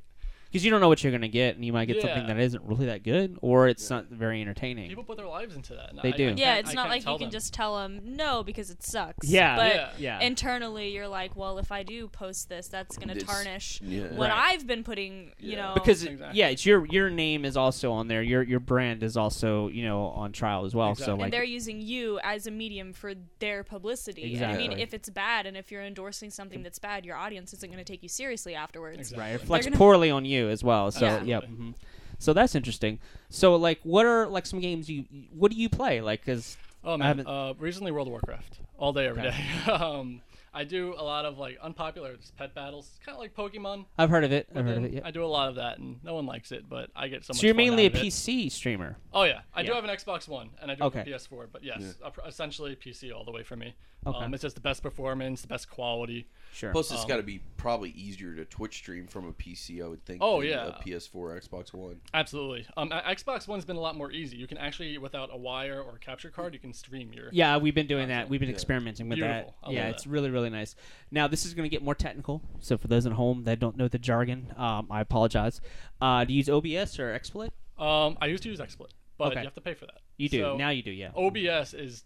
because 0.51 0.65
you 0.65 0.69
don't 0.71 0.81
know 0.81 0.89
what 0.89 1.01
you're 1.03 1.11
going 1.11 1.21
to 1.21 1.27
get 1.29 1.55
and 1.55 1.63
you 1.63 1.71
might 1.71 1.85
get 1.85 2.01
something 2.01 2.27
that 2.27 2.37
isn't 2.37 2.63
really 2.63 2.85
that 2.87 3.03
good 3.03 3.37
or 3.41 3.67
it's 3.69 3.89
not 3.89 4.07
very 4.09 4.41
entertaining 4.41 4.89
people 4.89 5.03
put 5.03 5.15
their 5.17 5.27
lives 5.27 5.55
into 5.55 5.73
that. 5.75 5.91
And 5.91 5.99
They 6.03 6.09
I- 6.09 6.13
I 6.13 6.17
do. 6.17 6.27
can't- 6.27 6.39
yeah, 6.39 6.55
it's 6.55 6.73
not 6.73 6.83
can't 6.83 6.89
like 6.89 7.03
tell 7.03 7.13
you 7.13 7.19
can 7.19 7.25
them. 7.27 7.31
just 7.31 7.53
tell 7.53 7.77
them 7.77 8.01
no 8.03 8.43
because 8.43 8.69
it 8.69 8.83
sucks. 8.83 9.29
Yeah, 9.29 9.55
but 9.55 9.75
Yeah. 9.75 9.89
yeah 9.97 10.19
internally 10.19 10.89
you're 10.89 11.07
like, 11.07 11.35
well, 11.35 11.57
if 11.57 11.71
I 11.71 11.83
do 11.83 12.07
post 12.07 12.49
this, 12.49 12.67
that's 12.67 12.97
gonna 12.97 13.13
This- 13.13 13.23
tarnish 13.23 13.79
yeah. 13.81 14.07
what 14.15 14.29
Right. 14.29 14.51
I've 14.53 14.67
been 14.67 14.83
putting. 14.83 15.31
You 15.39 15.51
Yeah. 15.53 15.67
know, 15.67 15.73
because 15.73 16.03
Exactly. 16.03 16.37
yeah, 16.39 16.47
it's 16.49 16.65
your 16.65 16.85
your 16.87 17.09
name 17.09 17.45
is 17.45 17.55
also 17.55 17.91
on 17.91 18.07
there. 18.07 18.21
Your 18.21 18.43
your 18.43 18.59
brand 18.59 19.03
is 19.03 19.15
also 19.17 19.67
you 19.69 19.83
know 19.83 20.05
on 20.07 20.31
trial 20.33 20.65
as 20.65 20.75
well. 20.75 20.93
So 20.95 21.03
Exactly. 21.03 21.13
like 21.19 21.23
and 21.25 21.33
they're 21.33 21.43
using 21.43 21.81
you 21.81 22.19
as 22.23 22.47
a 22.47 22.51
medium 22.51 22.91
for 22.93 23.13
their 23.39 23.63
publicity. 23.63 24.35
And 24.35 24.45
I 24.45 24.57
mean, 24.57 24.71
if 24.73 24.93
it's 24.93 25.09
bad 25.09 25.45
and 25.45 25.55
if 25.55 25.71
you're 25.71 25.83
endorsing 25.83 26.29
something 26.29 26.61
that's 26.63 26.79
bad, 26.79 27.05
your 27.05 27.15
audience 27.15 27.53
isn't 27.53 27.71
going 27.71 27.83
to 27.83 27.89
take 27.89 28.03
you 28.03 28.09
seriously 28.09 28.55
afterwards. 28.55 28.97
Exactly. 28.97 29.21
right, 29.23 29.29
it 29.35 29.41
reflects 29.41 29.65
gonna- 29.67 29.77
poorly 29.77 30.09
on 30.11 30.25
you 30.25 30.40
as 30.49 30.63
well. 30.63 30.91
So 30.91 31.05
Yeah. 31.05 31.23
yeah, 31.23 31.37
Absolutely. 31.37 31.65
mhm. 31.67 31.73
so 32.19 32.33
that's 32.33 32.55
interesting. 32.55 32.99
So 33.29 33.55
like, 33.55 33.79
what 33.83 34.05
are 34.05 34.27
like 34.27 34.45
some 34.45 34.59
games 34.59 34.89
you 34.89 35.05
what 35.33 35.51
do 35.51 35.57
you 35.57 35.69
play 35.69 36.01
like? 36.01 36.21
Because 36.25 36.57
Oh 36.83 36.93
I 36.93 36.97
man, 36.97 37.07
haven't- 37.07 37.27
uh, 37.27 37.53
recently 37.59 37.91
World 37.91 38.07
of 38.07 38.11
Warcraft 38.11 38.59
all 38.77 38.93
day 38.93 39.07
every 39.07 39.21
day. 39.23 39.35
Okay. 39.67 39.71
um, 39.71 40.21
I 40.53 40.65
do 40.65 40.93
a 40.97 41.01
lot 41.03 41.23
of 41.23 41.37
like 41.37 41.57
unpopular 41.61 42.17
just 42.17 42.35
pet 42.35 42.53
battles, 42.53 42.99
kind 43.05 43.15
of 43.15 43.21
like 43.21 43.33
Pokemon. 43.33 43.85
I've 43.97 44.09
heard 44.09 44.25
of 44.25 44.33
it. 44.33 44.49
I've 44.53 44.65
heard 44.65 44.79
of 44.79 44.83
it. 44.83 44.91
Yeah. 44.95 44.99
I 45.05 45.11
do 45.11 45.23
a 45.23 45.25
lot 45.27 45.47
of 45.47 45.55
that, 45.55 45.77
and 45.77 46.03
no 46.03 46.13
one 46.13 46.25
likes 46.25 46.51
it, 46.51 46.67
but 46.67 46.89
I 46.93 47.07
get 47.07 47.23
so 47.23 47.31
much. 47.31 47.39
So 47.39 47.47
you're 47.47 47.53
fun 47.53 47.63
mainly 47.67 47.83
a 47.83 47.85
out 47.85 47.93
of 47.95 48.01
it. 48.01 48.07
PC 48.07 48.51
streamer. 48.51 48.97
Oh 49.13 49.23
yeah, 49.23 49.41
I 49.53 49.63
do 49.63 49.71
have 49.71 49.85
an 49.85 49.89
Xbox 49.89 50.27
One, 50.27 50.49
and 50.61 50.69
I 50.69 50.75
do 50.75 50.83
Okay. 50.85 50.99
have 50.99 51.07
a 51.07 51.09
PS4. 51.11 51.47
But 51.53 51.63
yes, 51.63 51.95
Yeah. 52.01 52.07
uh, 52.07 52.27
essentially 52.27 52.75
PC 52.75 53.13
all 53.15 53.23
the 53.23 53.31
way 53.31 53.43
for 53.43 53.55
me. 53.55 53.75
Okay. 54.05 54.17
Um, 54.25 54.33
it's 54.33 54.41
just 54.41 54.55
the 54.55 54.61
best 54.61 54.83
performance, 54.83 55.41
the 55.41 55.47
best 55.47 55.69
quality. 55.69 56.27
Sure. 56.53 56.71
Plus, 56.71 56.91
it's 56.91 57.03
Um, 57.03 57.07
got 57.07 57.17
to 57.17 57.23
be 57.23 57.39
probably 57.55 57.91
easier 57.91 58.35
to 58.35 58.43
Twitch 58.43 58.75
stream 58.75 59.07
from 59.07 59.25
a 59.25 59.31
PC, 59.31 59.81
I 59.81 59.87
would 59.87 60.03
think. 60.05 60.19
Oh, 60.21 60.41
than 60.41 60.49
yeah. 60.49 60.65
a 60.67 60.73
PS4, 60.83 61.15
or 61.15 61.39
Xbox 61.39 61.73
One. 61.73 62.01
Absolutely. 62.13 62.65
Um, 62.75 62.91
a- 62.91 63.01
Xbox 63.15 63.47
One's 63.47 63.63
been 63.63 63.77
a 63.77 63.79
lot 63.79 63.95
more 63.95 64.11
easy. 64.11 64.35
You 64.35 64.47
can 64.47 64.57
actually, 64.57 64.97
without 64.97 65.29
a 65.31 65.37
wire 65.37 65.81
or 65.81 65.95
a 65.95 65.99
capture 65.99 66.29
card, 66.29 66.53
you 66.53 66.59
can 66.59 66.73
stream 66.73 67.13
your. 67.13 67.29
Yeah, 67.31 67.55
we've 67.57 67.73
been 67.73 67.87
doing 67.87 68.09
that. 68.09 68.27
We've 68.29 68.39
been 68.41 68.49
Yeah. 68.49 68.55
experimenting 68.55 69.07
with 69.07 69.17
Beautiful. 69.17 69.55
I 69.63 69.67
that. 69.67 69.73
Yeah, 69.73 69.83
love 69.85 69.93
it's 69.95 70.03
that. 70.03 70.09
really 70.09 70.29
really 70.29 70.49
nice. 70.49 70.75
Now 71.09 71.27
this 71.27 71.45
is 71.45 71.53
going 71.53 71.63
to 71.69 71.73
get 71.73 71.81
more 71.83 71.95
technical. 71.95 72.41
So 72.59 72.77
for 72.77 72.87
those 72.89 73.05
at 73.05 73.13
home 73.13 73.43
that 73.45 73.59
don't 73.59 73.77
know 73.77 73.87
the 73.87 73.99
jargon, 73.99 74.53
um, 74.57 74.87
I 74.91 74.99
apologize. 75.01 75.61
Uh, 76.01 76.25
do 76.25 76.33
you 76.33 76.37
use 76.37 76.49
OBS 76.49 76.99
or 76.99 77.17
XSplit? 77.17 77.51
Um, 77.81 78.17
I 78.21 78.25
used 78.27 78.43
to 78.43 78.49
use 78.49 78.59
XSplit, 78.59 78.89
but 79.17 79.31
Okay. 79.31 79.39
you 79.39 79.45
have 79.45 79.53
to 79.55 79.61
pay 79.61 79.73
for 79.73 79.85
that. 79.85 80.01
You 80.17 80.27
do 80.29 80.39
So, 80.41 80.57
now. 80.57 80.69
You 80.69 80.83
do. 80.83 80.91
Yeah. 80.91 81.11
OBS 81.15 81.73
is 81.73 82.03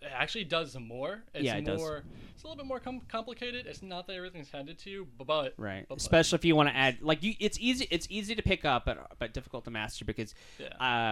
it 0.00 0.10
actually 0.14 0.44
does 0.44 0.76
more. 0.78 1.22
It's 1.34 1.44
Yeah, 1.44 1.56
it 1.56 1.64
does. 1.64 1.78
more. 1.80 2.04
It's 2.34 2.44
a 2.44 2.46
little 2.46 2.56
bit 2.56 2.66
more 2.66 2.78
com- 2.78 3.00
complicated. 3.08 3.66
It's 3.66 3.82
not 3.82 4.06
that 4.06 4.14
everything's 4.14 4.50
handed 4.50 4.78
to 4.80 4.90
you, 4.90 5.08
but 5.18 5.54
Right. 5.56 5.86
but- 5.88 5.98
Especially 5.98 6.36
if 6.36 6.44
you 6.44 6.54
want 6.54 6.68
to 6.68 6.76
add 6.76 7.02
like 7.02 7.22
you, 7.22 7.34
it's 7.40 7.58
easy. 7.60 7.86
It's 7.90 8.06
easy 8.10 8.34
to 8.36 8.42
pick 8.42 8.64
up, 8.64 8.84
but 8.84 9.18
but 9.18 9.32
difficult 9.34 9.64
to 9.64 9.70
master 9.72 10.04
because 10.04 10.34
Yeah. 10.58 10.68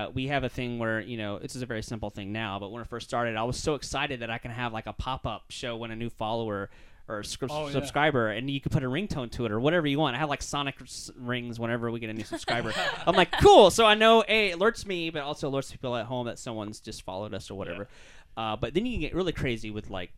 uh, 0.06 0.10
we 0.14 0.28
have 0.28 0.44
a 0.44 0.48
thing 0.48 0.78
where 0.78 1.00
you 1.00 1.16
know 1.16 1.38
this 1.40 1.56
is 1.56 1.62
a 1.62 1.66
very 1.66 1.82
simple 1.82 2.10
thing 2.10 2.32
now. 2.32 2.58
But 2.60 2.70
when 2.70 2.80
it 2.80 2.88
first 2.88 3.08
started, 3.08 3.34
I 3.36 3.42
was 3.42 3.58
so 3.58 3.74
excited 3.74 4.20
that 4.20 4.30
I 4.30 4.38
can 4.38 4.52
have 4.52 4.72
like 4.72 4.86
a 4.86 4.92
pop 4.92 5.26
up 5.26 5.46
show 5.50 5.76
when 5.76 5.90
a 5.90 5.96
new 5.96 6.10
follower 6.10 6.70
or 7.08 7.22
Oh, 7.50 7.66
yeah. 7.66 7.72
subscriber, 7.72 8.30
and 8.30 8.50
you 8.50 8.60
can 8.60 8.70
put 8.72 8.82
a 8.82 8.86
ringtone 8.88 9.30
to 9.30 9.46
it 9.46 9.52
or 9.52 9.60
whatever 9.60 9.86
you 9.86 9.96
want. 9.96 10.16
I 10.16 10.18
have 10.18 10.28
like 10.28 10.42
Sonic 10.42 10.74
s- 10.82 11.08
rings 11.16 11.56
whenever 11.60 11.88
we 11.88 12.00
get 12.00 12.10
a 12.10 12.12
new 12.12 12.24
subscriber. 12.24 12.72
I'm 13.06 13.14
like, 13.14 13.30
cool. 13.40 13.70
So 13.70 13.86
I 13.86 13.94
know 13.94 14.24
a 14.26 14.48
it 14.50 14.58
alerts 14.58 14.84
me, 14.84 15.10
but 15.10 15.22
also 15.22 15.48
alerts 15.48 15.70
people 15.70 15.94
at 15.94 16.06
home 16.06 16.26
that 16.26 16.36
someone's 16.40 16.80
just 16.80 17.02
followed 17.02 17.32
us 17.32 17.48
or 17.48 17.54
whatever. 17.54 17.86
Uh, 18.36 18.56
but 18.56 18.74
then 18.74 18.86
you 18.86 18.92
can 18.92 19.00
get 19.00 19.14
really 19.14 19.32
crazy 19.32 19.70
with 19.70 19.90
like 19.90 20.10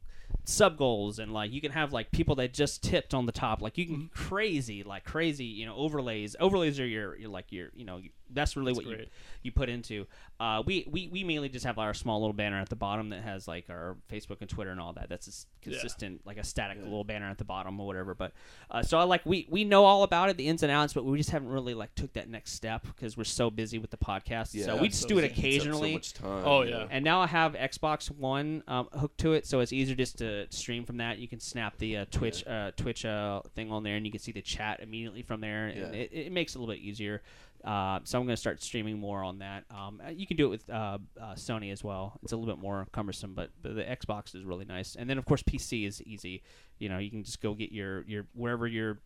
sub 0.44 0.76
goals 0.76 1.18
and 1.18 1.33
like 1.33 1.52
you 1.52 1.61
can 1.61 1.72
have 1.72 1.92
like 1.92 2.11
people 2.11 2.35
that 2.35 2.52
just 2.52 2.83
tipped 2.83 3.14
on 3.14 3.24
the 3.26 3.33
top 3.33 3.62
like 3.62 3.78
you 3.78 3.87
can 3.87 3.96
Mm-hmm. 3.96 4.28
crazy 4.28 4.83
like 4.83 5.04
crazy 5.04 5.44
you 5.44 5.64
know 5.64 5.74
overlays 5.74 6.37
overlays 6.38 6.78
are 6.78 6.87
your, 6.87 7.16
your 7.16 7.31
like 7.31 7.50
your 7.50 7.70
you 7.74 7.85
know 7.85 8.00
that's 8.30 8.56
really 8.56 8.72
That's 8.72 8.84
what 8.84 8.90
you 8.90 8.96
great. 8.96 9.08
you 9.42 9.52
put 9.52 9.68
into. 9.68 10.06
Uh, 10.40 10.62
we, 10.64 10.86
we 10.90 11.08
we 11.08 11.24
mainly 11.24 11.48
just 11.48 11.64
have 11.66 11.78
our 11.78 11.92
small 11.94 12.20
little 12.20 12.32
banner 12.32 12.60
at 12.60 12.68
the 12.68 12.76
bottom 12.76 13.08
that 13.10 13.22
has 13.22 13.48
like 13.48 13.66
our 13.70 13.96
Facebook 14.10 14.36
and 14.40 14.48
Twitter 14.48 14.70
and 14.70 14.80
all 14.80 14.92
that. 14.92 15.08
That's 15.08 15.26
a 15.26 15.30
s- 15.30 15.46
Yeah. 15.64 15.72
consistent, 15.72 16.20
like 16.24 16.36
a 16.38 16.44
static 16.44 16.78
little 16.80 17.02
banner 17.04 17.28
at 17.28 17.38
the 17.38 17.44
bottom 17.44 17.80
or 17.80 17.86
whatever. 17.86 18.14
But 18.14 18.32
uh, 18.70 18.82
so 18.82 18.98
I 18.98 19.02
like 19.02 19.26
we 19.26 19.46
we 19.50 19.64
know 19.64 19.84
all 19.84 20.02
about 20.04 20.30
it, 20.30 20.36
the 20.36 20.46
ins 20.46 20.62
and 20.62 20.70
outs, 20.70 20.92
but 20.92 21.04
we 21.04 21.18
just 21.18 21.30
haven't 21.30 21.48
really 21.48 21.74
like 21.74 21.94
took 21.94 22.12
that 22.12 22.28
next 22.28 22.52
step 22.52 22.86
because 22.86 23.16
we're 23.16 23.24
so 23.24 23.50
busy 23.50 23.78
with 23.78 23.90
the 23.90 23.96
podcast. 23.96 24.54
Yeah, 24.54 24.66
so 24.66 24.76
we 24.76 24.88
just 24.88 25.08
do 25.08 25.18
it 25.18 25.24
absolutely. 25.24 25.28
Takes 25.28 25.64
occasionally. 25.64 25.90
So 25.90 25.94
much 25.94 26.14
time. 26.14 26.44
Oh, 26.46 26.62
yeah. 26.62 26.86
And 26.90 27.04
now 27.04 27.20
I 27.20 27.26
have 27.26 27.54
Xbox 27.54 28.08
One 28.10 28.62
um, 28.68 28.88
hooked 28.92 29.18
to 29.20 29.32
it, 29.32 29.46
so 29.46 29.60
it's 29.60 29.72
easier 29.72 29.96
just 29.96 30.18
to 30.18 30.46
stream 30.50 30.84
from 30.84 30.98
that. 30.98 31.18
You 31.18 31.26
can 31.28 31.40
snap 31.40 31.76
the 31.78 31.98
uh, 31.98 32.04
Twitch 32.10 32.46
uh, 32.46 32.70
Twitch 32.76 33.04
uh, 33.04 33.42
thing 33.56 33.72
on 33.72 33.82
there, 33.82 33.96
and 33.96 34.06
you 34.06 34.12
can 34.12 34.20
see 34.20 34.32
the 34.32 34.42
chat 34.42 34.80
immediately 34.80 35.22
from 35.22 35.40
there, 35.40 35.66
and 35.66 35.78
Yeah. 35.94 36.00
it, 36.00 36.10
it 36.12 36.32
makes 36.32 36.54
it 36.54 36.58
a 36.58 36.60
little 36.60 36.74
bit 36.74 36.80
easier. 36.82 37.22
Uh, 37.64 38.01
so 38.05 38.18
I'm 38.18 38.25
going 38.25 38.35
to 38.35 38.40
start 38.40 38.62
streaming 38.62 38.99
more 38.99 39.23
on 39.23 39.38
that. 39.38 39.64
Um, 39.71 40.01
uh, 40.05 40.11
you 40.11 40.27
can 40.27 40.37
do 40.37 40.47
it 40.47 40.51
with 40.51 40.71
uh, 40.71 40.99
uh, 41.21 41.35
Sony 41.35 41.73
as 41.73 41.83
well. 41.83 42.18
It's 42.23 42.33
a 42.33 42.37
little 42.37 42.55
bit 42.55 42.62
more 42.62 42.87
cumbersome, 42.92 43.35
but, 43.35 43.51
but 43.62 43.75
the 43.75 43.83
Xbox 43.83 44.35
is 44.35 44.44
really 44.44 44.64
nice. 44.64 44.97
And 44.97 45.09
then 45.09 45.18
of 45.18 45.25
course 45.25 45.42
PC 45.42 45.87
is 45.87 46.03
easy. 46.03 46.42
You 46.79 46.88
know, 46.88 46.99
you 46.99 47.11
can 47.11 47.25
just 47.25 47.40
go 47.40 47.55
get 47.55 47.73
your 47.73 48.03
your 48.07 48.27
wherever 48.35 48.66
you're 48.66 49.01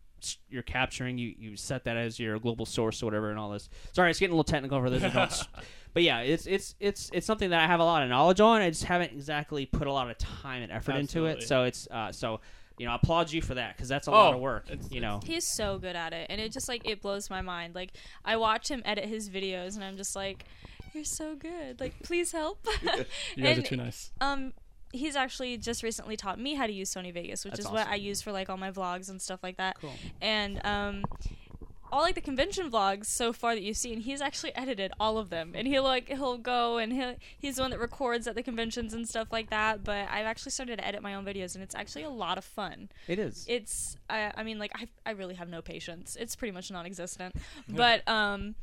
you're 0.49 0.63
capturing. 0.63 1.17
You 1.17 1.33
you 1.37 1.57
set 1.57 1.83
that 1.85 1.97
as 1.97 2.19
your 2.19 2.39
global 2.39 2.65
source 2.65 3.01
or 3.01 3.07
whatever, 3.07 3.29
and 3.29 3.39
all 3.39 3.49
this. 3.49 3.69
Sorry, 3.91 4.09
it's 4.09 4.19
getting 4.19 4.33
a 4.33 4.37
little 4.37 4.43
technical 4.43 4.79
for 4.81 4.89
those 4.89 5.01
don't. 5.01 5.47
But 5.93 6.01
yeah, 6.01 6.21
it's 6.21 6.47
it's 6.47 6.73
it's 6.79 7.11
it's 7.13 7.27
something 7.27 7.51
that 7.51 7.59
I 7.59 7.67
have 7.67 7.79
a 7.79 7.83
lot 7.83 8.01
of 8.01 8.09
knowledge 8.09 8.39
on. 8.39 8.61
I 8.61 8.69
just 8.71 8.85
haven't 8.85 9.11
exactly 9.11 9.67
put 9.67 9.85
a 9.85 9.91
lot 9.91 10.09
of 10.09 10.17
time 10.17 10.63
and 10.63 10.71
effort 10.71 10.95
into 10.95 11.25
it. 11.25 11.43
So 11.43 11.63
it's 11.65 11.87
uh, 11.91 12.11
so 12.11 12.41
you 12.77 12.85
know 12.85 12.91
I 12.91 12.95
applaud 12.95 13.31
you 13.31 13.41
for 13.41 13.53
that 13.55 13.75
because 13.75 13.87
that's 13.89 14.07
a 14.07 14.11
lot 14.11 14.31
Oh, 14.33 14.35
of 14.35 14.41
work. 14.41 14.65
You 14.89 15.01
know, 15.01 15.19
He's 15.23 15.45
so 15.47 15.77
good 15.77 15.95
at 15.95 16.13
it, 16.13 16.27
and 16.29 16.39
it 16.41 16.51
just 16.51 16.67
like 16.67 16.87
it 16.87 17.01
blows 17.01 17.29
my 17.29 17.41
mind. 17.41 17.75
Like 17.75 17.91
I 18.25 18.37
watch 18.37 18.69
him 18.69 18.81
edit 18.85 19.05
his 19.05 19.29
videos, 19.29 19.75
and 19.75 19.83
I'm 19.83 19.97
just 19.97 20.15
like, 20.15 20.45
"You're 20.93 21.03
so 21.03 21.35
good! 21.35 21.79
Like, 21.79 21.93
please 22.03 22.31
help." 22.31 22.65
You 23.35 23.43
guys 23.43 23.57
And, 23.57 23.59
are 23.59 23.61
too 23.67 23.77
nice. 23.77 24.11
Um, 24.21 24.53
he's 24.91 25.15
actually 25.15 25.57
just 25.57 25.81
recently 25.83 26.15
taught 26.15 26.39
me 26.39 26.53
how 26.53 26.67
to 26.67 26.73
use 26.73 26.93
Sony 26.93 27.11
Vegas, 27.13 27.43
which 27.45 27.53
That's 27.53 27.65
is 27.65 27.71
what 27.71 27.87
I 27.87 27.95
use 27.95 28.21
for 28.21 28.31
like 28.31 28.49
all 28.49 28.57
my 28.57 28.71
vlogs 28.71 29.09
and 29.09 29.19
stuff 29.21 29.41
like 29.43 29.57
that. 29.57 29.77
Cool. 29.81 29.91
And 30.21 30.63
um, 30.65 31.03
all 31.93 32.01
like 32.01 32.15
the 32.15 32.21
convention 32.21 32.71
vlogs 32.71 33.05
so 33.05 33.31
far 33.31 33.53
that 33.53 33.61
you've 33.61 33.77
seen, 33.77 33.99
he's 33.99 34.19
actually 34.19 34.53
edited 34.55 34.91
all 34.99 35.17
of 35.17 35.29
them, 35.29 35.53
and 35.55 35.67
he'll 35.67 35.83
like 35.83 36.09
he'll 36.09 36.37
go 36.37 36.77
and 36.79 36.91
he'll 36.91 37.15
he's 37.37 37.57
the 37.57 37.61
one 37.61 37.71
that 37.71 37.79
records 37.79 38.27
at 38.27 38.33
the 38.35 38.43
conventions 38.43 38.93
and 38.93 39.07
stuff 39.07 39.27
like 39.31 39.49
that. 39.51 39.83
But 39.83 40.07
I've 40.09 40.25
actually 40.25 40.51
started 40.51 40.79
to 40.79 40.85
edit 40.87 41.01
my 41.03 41.13
own 41.13 41.23
videos, 41.23 41.53
and 41.53 41.63
it's 41.63 41.75
actually 41.75 42.03
a 42.03 42.09
lot 42.09 42.37
of 42.37 42.43
fun 42.43 42.89
it 43.07 43.19
is. 43.19 43.45
it's 43.47 43.95
I, 44.09 44.31
I 44.35 44.43
mean 44.43 44.57
like 44.57 44.71
I, 44.75 44.87
I 45.05 45.11
really 45.11 45.35
have 45.35 45.49
no 45.49 45.61
patience 45.61 46.17
it's 46.19 46.35
pretty 46.35 46.51
much 46.51 46.71
non-existent 46.71 47.35
but 47.69 48.07
um 48.07 48.55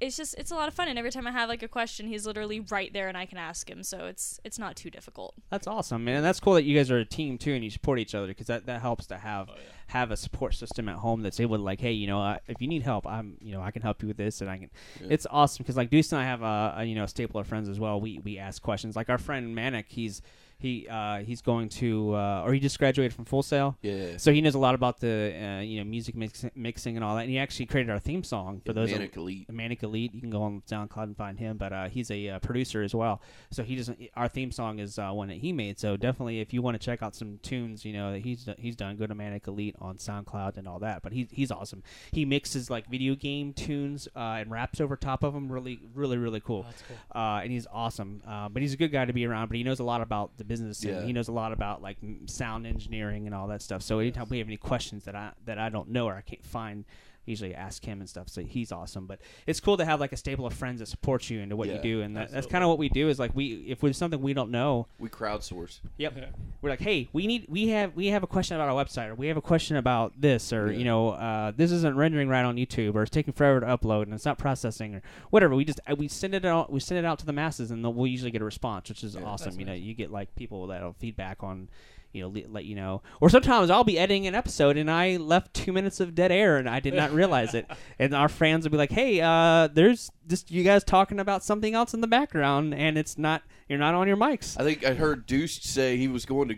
it's 0.00 0.16
just 0.16 0.34
it's 0.36 0.50
a 0.50 0.54
lot 0.54 0.68
of 0.68 0.74
fun 0.74 0.88
and 0.88 0.98
every 0.98 1.10
time 1.10 1.26
i 1.26 1.30
have 1.30 1.48
like 1.48 1.62
a 1.62 1.68
question 1.68 2.06
he's 2.06 2.26
literally 2.26 2.60
right 2.60 2.92
there 2.92 3.08
and 3.08 3.16
i 3.16 3.24
can 3.24 3.38
ask 3.38 3.70
him 3.70 3.82
so 3.82 4.06
it's 4.06 4.38
it's 4.44 4.58
not 4.58 4.76
too 4.76 4.90
difficult 4.90 5.34
That's 5.50 5.66
awesome, 5.66 6.04
man. 6.04 6.16
And 6.16 6.24
that's 6.24 6.40
cool 6.40 6.54
that 6.54 6.64
you 6.64 6.76
guys 6.76 6.90
are 6.90 6.98
a 6.98 7.04
team 7.04 7.38
too, 7.38 7.52
and 7.54 7.62
you 7.64 7.70
support 7.70 7.98
each 7.98 8.14
other 8.14 8.26
because 8.26 8.46
that, 8.48 8.66
that 8.66 8.80
helps 8.80 9.06
to 9.06 9.16
have 9.18 9.48
have 9.88 10.10
a 10.10 10.16
support 10.16 10.54
system 10.54 10.88
at 10.88 10.96
home 10.96 11.22
that's 11.22 11.38
able 11.38 11.56
to 11.56 11.62
like, 11.62 11.80
hey, 11.80 11.92
you 11.92 12.06
know, 12.08 12.20
uh, 12.20 12.38
if 12.48 12.60
you 12.60 12.66
need 12.66 12.82
help, 12.82 13.06
I'm, 13.06 13.36
you 13.40 13.52
know, 13.52 13.62
I 13.62 13.70
can 13.70 13.82
help 13.82 14.02
you 14.02 14.08
with 14.08 14.16
this, 14.16 14.40
and 14.40 14.50
I 14.50 14.58
can. 14.58 14.70
It's 15.08 15.26
awesome 15.30 15.62
because 15.62 15.76
like 15.76 15.90
Deuce 15.90 16.12
and 16.12 16.20
I 16.20 16.24
have 16.24 16.42
a, 16.42 16.74
a 16.78 16.84
you 16.84 16.94
know 16.94 17.04
a 17.04 17.08
staple 17.08 17.40
of 17.40 17.46
friends 17.46 17.68
as 17.68 17.78
well. 17.78 18.00
We 18.00 18.18
we 18.18 18.38
ask 18.38 18.62
questions. 18.62 18.96
Like 18.96 19.08
our 19.08 19.18
friend 19.18 19.54
Manic, 19.54 19.86
he's 19.88 20.22
he 20.58 20.88
uh, 20.88 21.18
he's 21.18 21.42
going 21.42 21.68
to 21.68 22.14
uh, 22.14 22.42
or 22.44 22.52
he 22.54 22.60
just 22.60 22.78
graduated 22.78 23.12
from 23.12 23.24
Full 23.26 23.42
Sail. 23.42 23.76
Yeah. 23.82 24.16
So 24.16 24.32
he 24.32 24.40
knows 24.40 24.54
a 24.54 24.58
lot 24.58 24.74
about 24.74 25.00
the 25.00 25.34
uh, 25.58 25.60
you 25.60 25.78
know 25.78 25.84
music 25.84 26.14
mix- 26.16 26.44
mixing 26.54 26.96
and 26.96 27.04
all 27.04 27.14
that, 27.16 27.22
and 27.22 27.30
he 27.30 27.38
actually 27.38 27.66
created 27.66 27.90
our 27.90 27.98
theme 27.98 28.24
song 28.24 28.62
for 28.64 28.72
those. 28.72 28.88
that- 28.90 28.96
Manic 28.98 29.16
Elite. 29.16 29.52
Manic 29.52 29.82
Elite. 29.82 30.14
You 30.14 30.20
can 30.20 30.30
go 30.30 30.42
on 30.42 30.62
SoundCloud 30.70 31.02
and 31.04 31.16
find 31.16 31.38
him, 31.38 31.56
but 31.58 31.72
uh, 31.72 31.88
he's 31.88 32.10
a 32.10 32.28
uh, 32.30 32.38
producer 32.38 32.82
as 32.82 32.94
well. 32.94 33.20
So 33.50 33.62
he 33.62 33.76
doesn't. 33.76 33.98
Our 34.16 34.28
theme 34.28 34.50
song 34.50 34.78
is 34.78 34.98
uh, 34.98 35.10
one 35.10 35.28
that 35.28 35.38
he 35.38 35.52
made. 35.52 35.78
So 35.78 35.96
definitely, 35.96 36.40
if 36.40 36.54
you 36.54 36.62
want 36.62 36.80
to 36.80 36.84
check 36.84 37.02
out 37.02 37.14
some 37.14 37.38
tunes, 37.42 37.84
you 37.84 37.92
know 37.92 38.12
that 38.12 38.20
he's 38.20 38.48
he's 38.58 38.76
done. 38.76 38.96
Go 38.96 39.06
to 39.06 39.14
Manic 39.14 39.46
Elite 39.46 39.76
on 39.78 39.96
SoundCloud 39.98 40.56
and 40.56 40.66
all 40.66 40.78
that. 40.78 41.02
But 41.02 41.12
he's 41.12 41.28
he's 41.30 41.50
awesome. 41.50 41.82
He 42.12 42.24
mixes 42.24 42.70
like 42.70 42.88
video 42.88 43.14
game 43.14 43.52
tunes 43.52 44.08
uh, 44.16 44.38
and 44.40 44.50
raps 44.50 44.80
over 44.80 44.96
top 44.96 45.22
of 45.22 45.34
them. 45.34 45.52
Really, 45.52 45.80
really, 45.94 46.16
really 46.16 46.40
cool. 46.40 46.62
That's 46.62 46.82
cool. 46.88 46.96
Uh, 47.14 47.40
and 47.42 47.52
he's 47.52 47.66
awesome. 47.70 48.22
Uh, 48.26 48.48
but 48.48 48.62
he's 48.62 48.72
a 48.72 48.76
good 48.78 48.90
guy 48.92 49.04
to 49.04 49.12
be 49.12 49.26
around. 49.26 49.48
But 49.48 49.56
he 49.58 49.62
knows 49.64 49.80
a 49.80 49.84
lot 49.84 50.00
about 50.00 50.36
the 50.38 50.44
business. 50.46 50.84
Yeah. 50.84 50.96
And 50.96 51.06
he 51.06 51.12
knows 51.12 51.28
a 51.28 51.32
lot 51.32 51.52
about 51.52 51.82
like 51.82 51.98
sound 52.26 52.66
engineering 52.66 53.26
and 53.26 53.34
all 53.34 53.48
that 53.48 53.62
stuff. 53.62 53.82
So 53.82 53.98
anytime 53.98 54.26
we 54.28 54.38
have 54.38 54.48
any 54.48 54.56
questions 54.56 55.04
that 55.04 55.14
I 55.14 55.32
that 55.44 55.58
I 55.58 55.68
don't 55.68 55.90
know 55.90 56.06
or 56.06 56.14
I 56.14 56.22
can't 56.22 56.44
find, 56.44 56.84
usually 57.26 57.54
ask 57.54 57.84
him 57.84 58.00
and 58.00 58.08
stuff. 58.08 58.28
So 58.28 58.42
he's 58.42 58.72
awesome. 58.72 59.06
But 59.06 59.20
it's 59.46 59.60
cool 59.60 59.76
to 59.76 59.84
have 59.84 60.00
like 60.00 60.12
a 60.12 60.16
stable 60.16 60.46
of 60.46 60.54
friends 60.54 60.80
that 60.80 60.86
support 60.86 61.28
you 61.28 61.40
into 61.40 61.56
what 61.56 61.68
you 61.68 61.78
do. 61.78 62.00
And 62.02 62.16
that, 62.16 62.30
that's 62.30 62.46
kind 62.46 62.64
of 62.64 62.68
what 62.70 62.78
we 62.78 62.88
do. 62.88 63.08
Is 63.08 63.18
like 63.18 63.34
we 63.34 63.64
if 63.68 63.80
there's 63.80 63.98
something 63.98 64.20
we 64.22 64.32
don't 64.32 64.50
know, 64.50 64.86
We 64.98 65.08
crowdsource. 65.08 65.80
Yep. 65.98 66.14
Yeah. 66.16 66.24
We're 66.62 66.70
like, 66.70 66.80
hey, 66.80 67.08
we 67.12 67.26
need 67.26 67.46
we 67.48 67.68
have 67.68 67.94
we 67.94 68.06
have 68.08 68.22
a 68.22 68.26
question 68.26 68.56
about 68.56 68.68
our 68.68 68.84
website, 68.84 69.08
or 69.10 69.14
we 69.14 69.26
have 69.28 69.36
a 69.36 69.42
question 69.42 69.76
about 69.76 70.20
this, 70.20 70.52
or 70.52 70.70
Yeah. 70.70 70.78
you 70.78 70.84
know, 70.84 71.10
uh, 71.10 71.52
this 71.54 71.70
isn't 71.72 71.96
rendering 71.96 72.28
right 72.28 72.44
on 72.44 72.56
YouTube, 72.56 72.94
or 72.94 73.02
it's 73.02 73.10
taking 73.10 73.32
forever 73.34 73.60
to 73.60 73.66
upload, 73.66 74.02
and 74.04 74.14
it's 74.14 74.24
not 74.24 74.38
processing, 74.38 74.94
or 74.94 75.02
whatever. 75.30 75.54
We 75.54 75.64
just 75.64 75.80
we 75.96 76.08
send 76.08 76.34
it 76.34 76.44
out 76.44 76.72
we 76.72 76.80
send 76.80 76.98
it 76.98 77.04
out 77.04 77.18
to 77.20 77.26
the 77.26 77.32
masses, 77.32 77.70
and 77.70 77.82
we'll 77.84 78.06
usually 78.06 78.30
get 78.30 78.42
a 78.42 78.44
response, 78.44 78.88
which 78.88 79.04
is 79.04 79.16
awesome. 79.16 79.46
That's 79.46 79.58
You 79.58 79.64
know, 79.64 79.72
you 79.74 79.94
get 79.94 80.10
like 80.10 80.34
people 80.36 80.66
that'll 80.68 80.92
feedback 80.94 81.42
on. 81.42 81.68
You 82.16 82.22
know, 82.22 82.28
le- 82.28 82.48
let 82.48 82.64
you 82.64 82.74
know, 82.74 83.02
or 83.20 83.28
sometimes 83.28 83.70
I'll 83.70 83.84
be 83.84 83.98
editing 83.98 84.26
an 84.26 84.34
episode 84.34 84.76
and 84.76 84.90
I 84.90 85.16
left 85.18 85.52
two 85.54 85.72
minutes 85.72 86.00
of 86.00 86.14
dead 86.14 86.32
air 86.32 86.56
and 86.56 86.68
I 86.68 86.80
did 86.80 86.94
not 86.94 87.12
realize 87.12 87.52
it, 87.54 87.70
and 87.98 88.14
our 88.14 88.28
fans 88.28 88.64
will 88.64 88.70
be 88.70 88.78
like, 88.78 88.90
"Hey, 88.90 89.20
uh, 89.20 89.68
there's 89.72 90.10
just 90.26 90.50
you 90.50 90.64
guys 90.64 90.82
talking 90.82 91.20
about 91.20 91.44
something 91.44 91.74
else 91.74 91.92
in 91.94 92.00
the 92.00 92.06
background, 92.06 92.74
and 92.74 92.96
it's 92.96 93.18
not 93.18 93.42
you're 93.68 93.78
not 93.78 93.94
on 93.94 94.08
your 94.08 94.16
mics." 94.16 94.58
I 94.58 94.64
think 94.64 94.84
I 94.84 94.94
heard 94.94 95.26
Deuce 95.26 95.62
say 95.62 95.96
he 95.96 96.08
was 96.08 96.24
going 96.24 96.48
to 96.48 96.56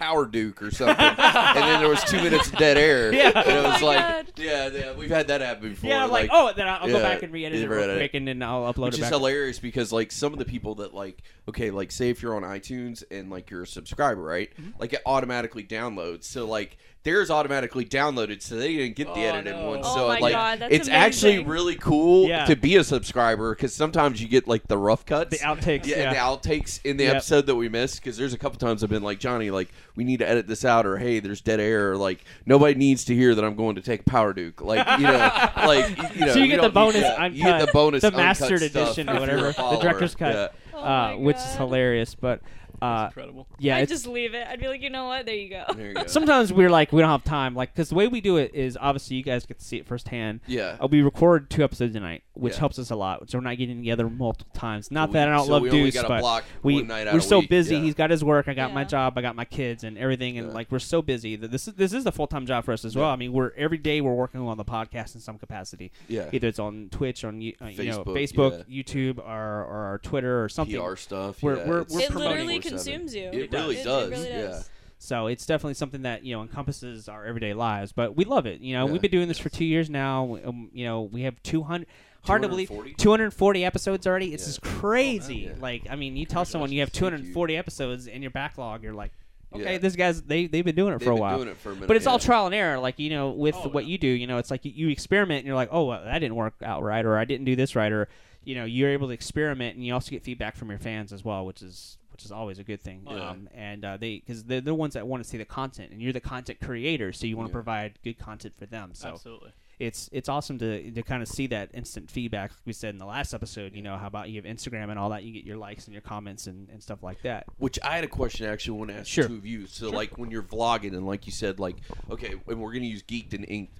Power 0.00 0.24
Duke 0.26 0.62
or 0.62 0.70
something, 0.70 0.96
and 0.98 1.58
then 1.62 1.78
there 1.80 1.88
was 1.88 2.02
two 2.04 2.16
minutes 2.16 2.48
of 2.48 2.56
dead 2.56 2.76
air. 2.78 3.12
Yeah. 3.20 3.32
and 3.36 3.48
it 3.58 3.62
was 3.62 3.82
Oh 3.82 3.86
like, 3.86 3.98
God. 3.98 4.32
yeah, 4.36 4.68
yeah, 4.68 4.92
we've 4.94 5.10
had 5.10 5.28
that 5.28 5.40
happen 5.42 5.68
before. 5.70 5.90
Yeah, 5.90 6.02
I'm 6.04 6.10
like, 6.10 6.30
oh, 6.32 6.52
then 6.56 6.66
I'll, 6.66 6.80
I'll 6.82 6.88
go 6.88 6.96
yeah, 6.96 7.02
back 7.02 7.22
and 7.22 7.32
re-edit 7.32 7.60
it 7.60 7.68
real 7.68 7.78
re-edit 7.78 7.96
it. 7.96 7.98
quick, 8.00 8.14
and 8.14 8.26
then 8.26 8.42
I'll 8.42 8.62
upload 8.72 8.86
which 8.86 8.94
it 8.94 8.98
is 8.98 9.00
back. 9.02 9.12
hilarious 9.12 9.58
because 9.58 9.92
like 9.92 10.10
some 10.10 10.32
of 10.32 10.38
the 10.38 10.44
people 10.46 10.76
that 10.76 10.94
like 10.94 11.22
okay 11.48 11.70
like 11.70 11.92
say 11.92 12.08
if 12.10 12.22
you're 12.22 12.34
on 12.34 12.42
itunes 12.42 13.02
and 13.10 13.30
like 13.30 13.50
you're 13.50 13.62
a 13.62 13.66
subscriber 13.66 14.22
right 14.22 14.50
Mm-hmm. 14.60 14.70
like 14.80 14.92
it 14.94 15.02
automatically 15.04 15.64
downloads 15.64 16.24
so 16.24 16.46
like 16.46 16.78
theirs 17.02 17.30
automatically 17.30 17.84
downloaded 17.84 18.42
so 18.42 18.56
they 18.56 18.76
didn't 18.76 18.94
get 18.94 19.06
the 19.14 19.20
Oh, 19.22 19.28
edited 19.28 19.56
no. 19.56 19.70
one 19.70 19.80
Oh 19.82 19.94
so 19.94 20.08
my 20.08 20.18
like 20.18 20.32
God, 20.34 20.58
that's 20.58 20.74
it's 20.74 20.88
actually 20.88 21.42
really 21.42 21.74
cool 21.76 22.28
Yeah. 22.28 22.44
to 22.44 22.54
be 22.56 22.76
a 22.76 22.84
subscriber 22.84 23.54
because 23.54 23.72
sometimes 23.74 24.20
you 24.20 24.28
get 24.28 24.46
like 24.46 24.68
the 24.68 24.76
rough 24.76 25.06
cuts 25.06 25.30
The 25.30 25.44
outtakes, 25.44 25.86
yeah, 25.86 25.96
yeah. 25.96 26.10
the 26.12 26.18
outtakes 26.18 26.78
in 26.84 26.98
the 26.98 27.04
Yep. 27.04 27.14
episode 27.16 27.46
that 27.46 27.54
we 27.56 27.70
missed 27.70 27.96
because 28.02 28.18
there's 28.18 28.34
a 28.34 28.38
couple 28.38 28.58
times 28.58 28.84
I've 28.84 28.90
been 28.90 29.02
like 29.02 29.18
Johnny 29.18 29.50
like 29.50 29.70
we 29.96 30.04
need 30.04 30.18
to 30.18 30.28
edit 30.28 30.46
this 30.46 30.62
out 30.64 30.84
or 30.84 30.98
hey 30.98 31.20
there's 31.20 31.40
dead 31.40 31.58
air 31.58 31.92
or 31.92 31.96
like 31.96 32.22
nobody 32.44 32.74
needs 32.74 33.04
to 33.06 33.14
hear 33.14 33.34
that 33.34 33.44
I'm 33.44 33.54
going 33.56 33.76
to 33.76 33.82
take 33.82 34.04
Power 34.04 34.34
Duke 34.34 34.60
like 34.60 34.86
you 34.98 35.06
know 35.06 35.18
like 35.56 35.96
you- 35.96 36.04
you 36.20 36.26
know 36.26 36.32
so 36.34 36.38
you 36.40 36.48
get 36.48 36.60
the 36.60 36.68
bonus 36.68 37.00
that. 37.00 37.18
uncut, 37.18 37.32
you 37.32 37.44
get 37.44 37.64
the 37.66 37.72
bonus 37.72 38.02
the 38.02 38.10
mastered 38.10 38.60
edition 38.62 39.08
or 39.08 39.18
whatever, 39.20 39.52
the 39.52 39.78
director's 39.80 40.14
cut, 40.14 40.34
Yeah. 40.34 40.48
Oh 40.74 40.78
uh, 40.82 40.82
my 40.84 41.14
which 41.16 41.36
is 41.36 41.54
hilarious. 41.56 42.14
But 42.14 42.40
uh, 42.82 43.06
Incredible. 43.08 43.46
yeah, 43.58 43.76
i'd 43.76 43.88
just 43.88 44.06
leave 44.06 44.34
it 44.34 44.46
i'd 44.48 44.60
be 44.60 44.68
like 44.68 44.80
you 44.82 44.90
know 44.90 45.06
what 45.06 45.26
there 45.26 45.34
you 45.34 45.48
go 45.50 45.64
There 45.74 45.88
you 45.88 45.94
go. 45.94 46.06
sometimes 46.06 46.52
we're 46.52 46.70
like 46.70 46.92
we 46.92 47.00
don't 47.00 47.10
have 47.10 47.24
time, 47.24 47.54
like 47.54 47.72
because 47.74 47.88
the 47.90 47.94
way 47.94 48.08
we 48.08 48.20
do 48.20 48.36
it 48.36 48.54
is 48.54 48.76
obviously 48.80 49.16
you 49.16 49.22
guys 49.22 49.44
get 49.46 49.58
to 49.58 49.64
see 49.64 49.76
it 49.78 49.86
firsthand. 49.86 50.40
Yeah. 50.46 50.76
Uh, 50.80 50.86
we 50.90 51.02
record 51.02 51.50
two 51.50 51.62
episodes 51.64 51.94
a 51.96 52.00
night, 52.00 52.22
which 52.40 52.54
Yeah. 52.54 52.60
helps 52.60 52.78
us 52.78 52.90
a 52.90 52.96
lot. 52.96 53.30
So 53.30 53.38
we're 53.38 53.44
not 53.44 53.56
getting 53.58 53.76
together 53.78 54.08
multiple 54.08 54.52
times. 54.54 54.90
Not 54.90 55.10
we- 55.10 55.12
that 55.14 55.28
I 55.28 55.36
don't 55.36 55.46
so 55.46 55.52
love 55.52 55.62
we 55.62 55.70
only 55.70 55.90
Deuce, 55.90 56.02
but 56.02 56.44
we 56.62 56.74
one 56.74 56.86
night 56.88 57.06
out 57.06 57.14
we're 57.14 57.20
so 57.20 57.40
week, 57.40 57.48
busy. 57.50 57.76
yeah. 57.76 57.82
He's 57.82 57.94
got 57.94 58.10
his 58.10 58.24
work. 58.24 58.48
I 58.48 58.54
got 58.54 58.72
my 58.72 58.84
job. 58.84 59.16
I 59.16 59.22
got 59.22 59.36
my 59.36 59.44
kids 59.44 59.84
and 59.84 59.96
everything. 59.98 60.38
And 60.38 60.48
Yeah. 60.48 60.54
like 60.54 60.72
we're 60.72 60.78
so 60.78 61.02
busy 61.02 61.36
that 61.36 61.50
this 61.50 61.68
is 61.68 61.74
this 61.74 61.92
is 61.92 62.06
a 62.06 62.12
full 62.12 62.26
time 62.26 62.46
job 62.46 62.64
for 62.64 62.72
us 62.72 62.84
as 62.84 62.96
well. 62.96 63.10
I 63.10 63.16
mean, 63.16 63.32
we're 63.32 63.52
every 63.56 63.78
day 63.78 64.00
we're 64.00 64.14
working 64.14 64.40
on 64.40 64.56
the 64.56 64.64
podcast 64.64 65.14
in 65.14 65.20
some 65.20 65.38
capacity. 65.38 65.92
Yeah. 66.08 66.28
Either 66.32 66.48
it's 66.48 66.58
on 66.58 66.88
Twitch, 66.90 67.24
on 67.24 67.40
you, 67.40 67.54
uh, 67.62 67.66
you 67.66 67.84
know 67.84 68.04
Facebook, 68.04 68.16
Facebook, 68.16 68.64
yeah. 68.68 68.82
YouTube, 68.82 69.18
or, 69.18 69.24
or 69.64 69.84
our 69.90 69.98
Twitter 69.98 70.42
or 70.42 70.48
something. 70.48 70.80
PR 70.80 70.96
stuff. 70.96 71.42
We're- 71.42 71.58
yeah, 71.58 71.68
we're- 71.68 71.84
we're 71.90 72.00
it 72.00 72.10
promoting 72.10 72.46
literally 72.46 72.58
consumes 72.60 73.14
you 73.14 73.24
It 73.32 73.52
really 73.52 73.76
It- 73.78 73.84
does. 73.84 74.08
it 74.10 74.12
really 74.12 74.28
yeah. 74.30 74.62
So 75.02 75.28
it's 75.28 75.46
definitely 75.46 75.74
something 75.74 76.02
that 76.02 76.24
you 76.24 76.34
know 76.36 76.42
encompasses 76.42 77.08
our 77.08 77.24
everyday 77.24 77.54
lives. 77.54 77.90
But 77.92 78.16
we 78.16 78.24
love 78.26 78.44
it. 78.44 78.60
You 78.60 78.74
know, 78.74 78.84
Yeah. 78.86 78.92
we've 78.92 79.00
been 79.00 79.10
doing 79.10 79.28
this 79.28 79.38
for 79.38 79.48
two 79.48 79.64
years 79.64 79.88
now. 79.88 80.38
Um, 80.44 80.68
you 80.74 80.84
know, 80.84 81.00
we 81.02 81.22
have 81.22 81.42
two 81.42 81.62
hundred. 81.62 81.86
Hard 82.22 82.42
to 82.42 82.48
believe, 82.48 82.68
240? 82.68 82.94
240 83.02 83.64
episodes 83.64 84.06
already. 84.06 84.34
It's 84.34 84.42
Yeah. 84.44 84.48
just 84.48 84.62
crazy. 84.62 85.46
Oh, 85.46 85.52
man. 85.52 85.60
Like, 85.60 85.82
I 85.88 85.96
mean, 85.96 86.16
you 86.16 86.26
tell 86.26 86.44
someone 86.44 86.70
you 86.72 86.80
have 86.80 86.90
Thank 86.90 86.96
you. 87.12 87.18
240 87.18 87.56
episodes 87.56 88.06
in 88.06 88.22
your 88.22 88.30
backlog, 88.30 88.82
you're 88.82 88.92
like, 88.94 89.12
okay, 89.52 89.72
Yeah. 89.72 89.78
this 89.78 89.96
guy's 89.96 90.22
they 90.22 90.46
they've 90.46 90.64
been 90.64 90.74
doing 90.76 90.92
it 90.92 90.98
They've 90.98 91.06
for 91.06 91.12
a 91.12 91.14
been 91.14 91.20
while. 91.22 91.36
doing 91.38 91.48
it 91.48 91.56
for 91.56 91.70
a 91.70 91.74
minute, 91.74 91.86
but 91.88 91.96
it's 91.96 92.06
all 92.06 92.18
trial 92.18 92.46
and 92.46 92.54
error. 92.54 92.78
Like 92.78 92.98
you 92.98 93.10
know, 93.10 93.30
with 93.30 93.54
Oh, 93.56 93.68
what 93.68 93.84
yeah. 93.86 93.92
you 93.92 93.98
do, 93.98 94.06
you 94.08 94.26
know, 94.26 94.38
it's 94.38 94.50
like 94.50 94.64
you, 94.64 94.72
you 94.74 94.88
experiment 94.90 95.38
and 95.38 95.46
you're 95.46 95.56
like, 95.56 95.70
oh, 95.72 95.84
well, 95.86 96.04
that 96.04 96.18
didn't 96.18 96.36
work 96.36 96.54
out 96.62 96.82
right, 96.82 97.04
or 97.04 97.16
I 97.18 97.24
didn't 97.24 97.46
do 97.46 97.56
this 97.56 97.74
right, 97.74 97.90
or 97.92 98.08
you 98.44 98.54
know, 98.54 98.64
you're 98.64 98.90
able 98.90 99.08
to 99.08 99.12
experiment 99.14 99.76
and 99.76 99.84
you 99.84 99.92
also 99.92 100.10
get 100.10 100.22
feedback 100.22 100.56
from 100.56 100.70
your 100.70 100.78
fans 100.78 101.12
as 101.12 101.24
well, 101.24 101.44
which 101.46 101.62
is 101.62 101.96
which 102.12 102.24
is 102.26 102.32
always 102.32 102.58
a 102.58 102.64
good 102.64 102.80
thing. 102.82 103.02
Oh, 103.06 103.16
yeah. 103.16 103.30
um, 103.30 103.48
and 103.54 103.82
uh, 103.84 103.96
they 103.96 104.16
because 104.18 104.44
they're 104.44 104.60
the 104.60 104.74
ones 104.74 104.92
that 104.94 105.06
want 105.06 105.22
to 105.22 105.28
see 105.28 105.38
the 105.38 105.44
content, 105.46 105.90
and 105.90 106.00
you're 106.02 106.12
the 106.12 106.20
content 106.20 106.60
creator, 106.60 107.12
so 107.14 107.26
you 107.26 107.36
want 107.36 107.48
to 107.48 107.50
Yeah. 107.50 107.54
provide 107.54 107.98
good 108.04 108.18
content 108.18 108.54
for 108.58 108.66
them. 108.66 108.90
So 108.92 109.08
Absolutely. 109.08 109.52
It's 109.80 110.08
it's 110.12 110.28
awesome 110.28 110.58
to 110.58 110.90
to 110.92 111.02
kind 111.02 111.22
of 111.22 111.28
see 111.28 111.46
that 111.48 111.70
instant 111.74 112.10
feedback. 112.10 112.50
Like 112.50 112.60
we 112.66 112.72
said 112.72 112.90
in 112.90 112.98
the 112.98 113.06
last 113.06 113.32
episode, 113.34 113.74
you 113.74 113.82
know, 113.82 113.96
how 113.96 114.06
about 114.06 114.28
you 114.28 114.40
have 114.40 114.44
Instagram 114.44 114.90
and 114.90 114.98
all 114.98 115.08
that, 115.10 115.24
you 115.24 115.32
get 115.32 115.44
your 115.44 115.56
likes 115.56 115.86
and 115.86 115.94
your 115.94 116.02
comments 116.02 116.46
and, 116.46 116.68
and 116.68 116.82
stuff 116.82 117.02
like 117.02 117.22
that. 117.22 117.44
Which 117.56 117.78
I 117.82 117.94
had 117.96 118.04
a 118.04 118.08
question 118.08 118.46
I 118.46 118.52
actually 118.52 118.78
want 118.78 118.90
to 118.90 118.96
ask 118.98 119.06
Sure. 119.08 119.26
two 119.26 119.34
of 119.34 119.46
you. 119.46 119.66
So, 119.66 119.88
like, 119.90 120.18
when 120.18 120.30
you're 120.30 120.42
vlogging, 120.42 120.92
and 120.94 121.06
like 121.06 121.24
you 121.26 121.32
said, 121.32 121.58
like, 121.58 121.76
okay, 122.10 122.34
and 122.46 122.60
we're 122.60 122.72
going 122.72 122.82
to 122.82 122.88
use 122.88 123.02
geeked 123.02 123.32
and 123.32 123.44
inked. 123.48 123.72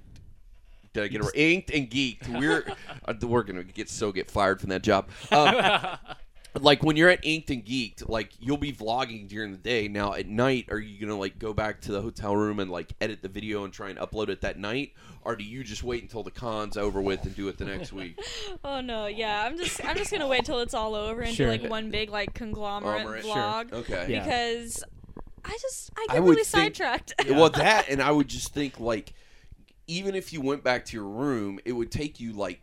Did 0.93 1.05
I 1.05 1.09
get 1.09 1.21
it 1.21 1.25
right? 1.27 1.37
Inked 1.37 1.71
and 1.71 1.89
geeked. 1.91 2.29
We're 2.41 2.65
uh, 3.05 3.15
we're 3.27 3.43
gonna 3.45 3.63
get 3.63 3.89
so 3.89 4.11
get 4.11 4.31
fired 4.31 4.61
from 4.61 4.71
that 4.71 4.83
job. 4.83 5.09
Um, 5.31 5.55
like 6.59 6.83
when 6.83 6.97
you're 6.97 7.09
at 7.09 7.23
Inked 7.25 7.51
and 7.51 7.65
Geeked, 7.65 8.09
like 8.09 8.31
you'll 8.41 8.57
be 8.57 8.73
vlogging 8.73 9.29
during 9.29 9.53
the 9.53 9.59
day. 9.59 9.87
Now 9.89 10.15
at 10.15 10.27
night, 10.27 10.67
are 10.71 10.79
you 10.79 11.01
gonna 11.01 11.19
like 11.19 11.39
go 11.39 11.53
back 11.53 11.81
to 11.83 11.93
the 11.93 12.01
hotel 12.01 12.35
room 12.37 12.59
and 12.61 12.71
like 12.71 12.93
edit 13.01 13.23
the 13.23 13.29
video 13.29 13.65
and 13.65 13.73
try 13.73 13.91
and 13.91 13.99
upload 13.99 14.29
it 14.29 14.41
that 14.41 14.59
night, 14.59 14.93
or 15.23 15.37
do 15.37 15.45
you 15.45 15.63
just 15.63 15.83
wait 15.85 16.03
until 16.03 16.23
the 16.23 16.31
con's 16.31 16.77
over 16.77 17.01
with 17.01 17.25
and 17.25 17.37
do 17.37 17.49
it 17.49 17.59
the 17.59 17.65
next 17.65 17.93
week? 17.93 18.19
Oh 18.65 18.81
no, 18.81 19.07
yeah. 19.07 19.45
I'm 19.47 19.57
just 19.57 19.85
I'm 19.85 19.97
just 19.97 20.11
gonna 20.11 20.27
wait 20.29 20.45
till 20.45 20.61
it's 20.61 20.75
all 20.75 20.95
over 20.95 21.23
and 21.23 21.35
Sure. 21.35 21.47
do 21.57 21.63
like 21.63 21.71
one 21.71 21.91
big 21.91 22.11
like 22.11 22.35
conglomerate 22.35 22.97
Conglomerate, 23.03 23.25
sure. 23.25 23.35
vlog. 23.37 23.73
Okay. 23.73 24.07
Yeah. 24.13 24.25
Because 24.25 24.83
I 25.45 25.57
just 25.61 25.91
I 25.97 26.07
I 26.11 26.15
get 26.15 26.23
would 26.23 26.31
really 26.31 26.45
think- 26.45 26.77
sidetracked. 26.77 27.15
Well, 27.29 27.49
that 27.51 27.89
and 27.89 28.03
I 28.03 28.11
would 28.11 28.29
just 28.29 28.53
think 28.53 28.79
like, 28.81 29.15
even 29.87 30.15
if 30.15 30.33
you 30.33 30.41
went 30.41 30.63
back 30.63 30.85
to 30.87 30.97
your 30.97 31.07
room, 31.09 31.59
it 31.65 31.73
would 31.73 31.91
take 31.91 32.21
you 32.21 32.33
like 32.33 32.61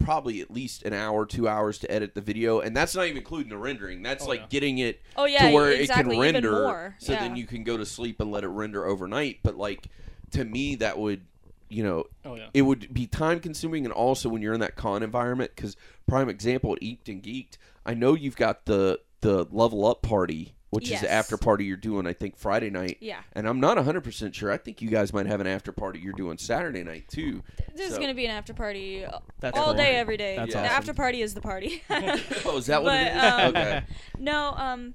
probably 0.00 0.40
at 0.40 0.50
least 0.50 0.82
an 0.82 0.92
hour, 0.92 1.24
two 1.26 1.46
hours 1.46 1.78
to 1.78 1.90
edit 1.90 2.14
the 2.14 2.20
video, 2.20 2.60
and 2.60 2.76
that's 2.76 2.94
not 2.96 3.04
even 3.06 3.18
including 3.18 3.50
the 3.50 3.56
rendering. 3.58 4.02
That's 4.02 4.24
Oh, 4.24 4.28
like 4.28 4.40
yeah. 4.40 4.46
getting 4.50 4.78
it 4.78 5.00
Oh, 5.16 5.26
yeah, 5.26 5.48
to 5.48 5.54
where 5.54 5.70
exactly, 5.70 6.16
it 6.16 6.18
can 6.18 6.22
even 6.28 6.34
render, 6.34 6.62
more, 6.64 6.96
so 6.98 7.12
then 7.14 7.36
you 7.36 7.46
can 7.46 7.62
go 7.62 7.76
to 7.76 7.86
sleep 7.86 8.20
and 8.20 8.32
let 8.32 8.42
it 8.42 8.48
render 8.48 8.84
overnight. 8.86 9.38
But 9.42 9.56
like 9.56 9.86
to 10.32 10.44
me, 10.44 10.74
that 10.76 10.98
would 10.98 11.22
you 11.68 11.84
know 11.84 12.04
Oh 12.24 12.34
yeah. 12.34 12.48
it 12.52 12.62
would 12.62 12.92
be 12.92 13.06
time 13.06 13.38
consuming 13.38 13.84
and 13.84 13.92
also 13.94 14.28
when 14.28 14.42
you're 14.42 14.54
in 14.54 14.60
that 14.60 14.74
con 14.74 15.04
environment 15.04 15.52
because 15.54 15.76
prime 16.08 16.28
example 16.28 16.72
at 16.72 16.80
Inked 16.82 17.08
and 17.08 17.22
Geeked, 17.22 17.58
I 17.86 17.94
know 17.94 18.14
you've 18.14 18.36
got 18.36 18.66
the 18.66 19.00
the 19.20 19.46
level 19.52 19.86
up 19.86 20.02
party, 20.02 20.54
which 20.70 20.90
is 20.90 21.00
the 21.00 21.10
after 21.10 21.36
party 21.36 21.64
you're 21.64 21.76
doing 21.76 22.06
I 22.06 22.12
think 22.12 22.36
Friday 22.36 22.70
night. 22.70 22.98
Yeah. 23.00 23.20
And 23.32 23.46
I'm 23.48 23.60
not 23.60 23.76
100% 23.76 24.34
sure. 24.34 24.50
I 24.52 24.56
think 24.56 24.80
you 24.80 24.88
guys 24.88 25.12
might 25.12 25.26
have 25.26 25.40
an 25.40 25.46
after 25.46 25.72
party 25.72 25.98
you're 25.98 26.12
doing 26.12 26.38
Saturday 26.38 26.82
night 26.82 27.08
too. 27.08 27.42
There's 27.74 27.94
So- 27.94 28.00
gonna 28.00 28.14
be 28.14 28.24
an 28.26 28.30
after 28.30 28.54
party 28.54 29.04
That's 29.40 29.58
all 29.58 29.66
cool. 29.66 29.74
day, 29.74 29.96
every 29.96 30.16
day. 30.16 30.36
That's 30.36 30.52
the 30.52 30.60
awesome. 30.60 30.72
after 30.76 30.94
party 30.94 31.22
is 31.22 31.34
the 31.34 31.40
party. 31.40 31.82
Oh, 32.44 32.56
is 32.58 32.66
that 32.66 32.82
what 32.82 32.94
it 32.94 33.12
But, 33.14 33.16
is? 33.16 33.32
um, 33.32 33.48
okay. 33.56 33.82
no, 34.18 34.54
um, 34.56 34.94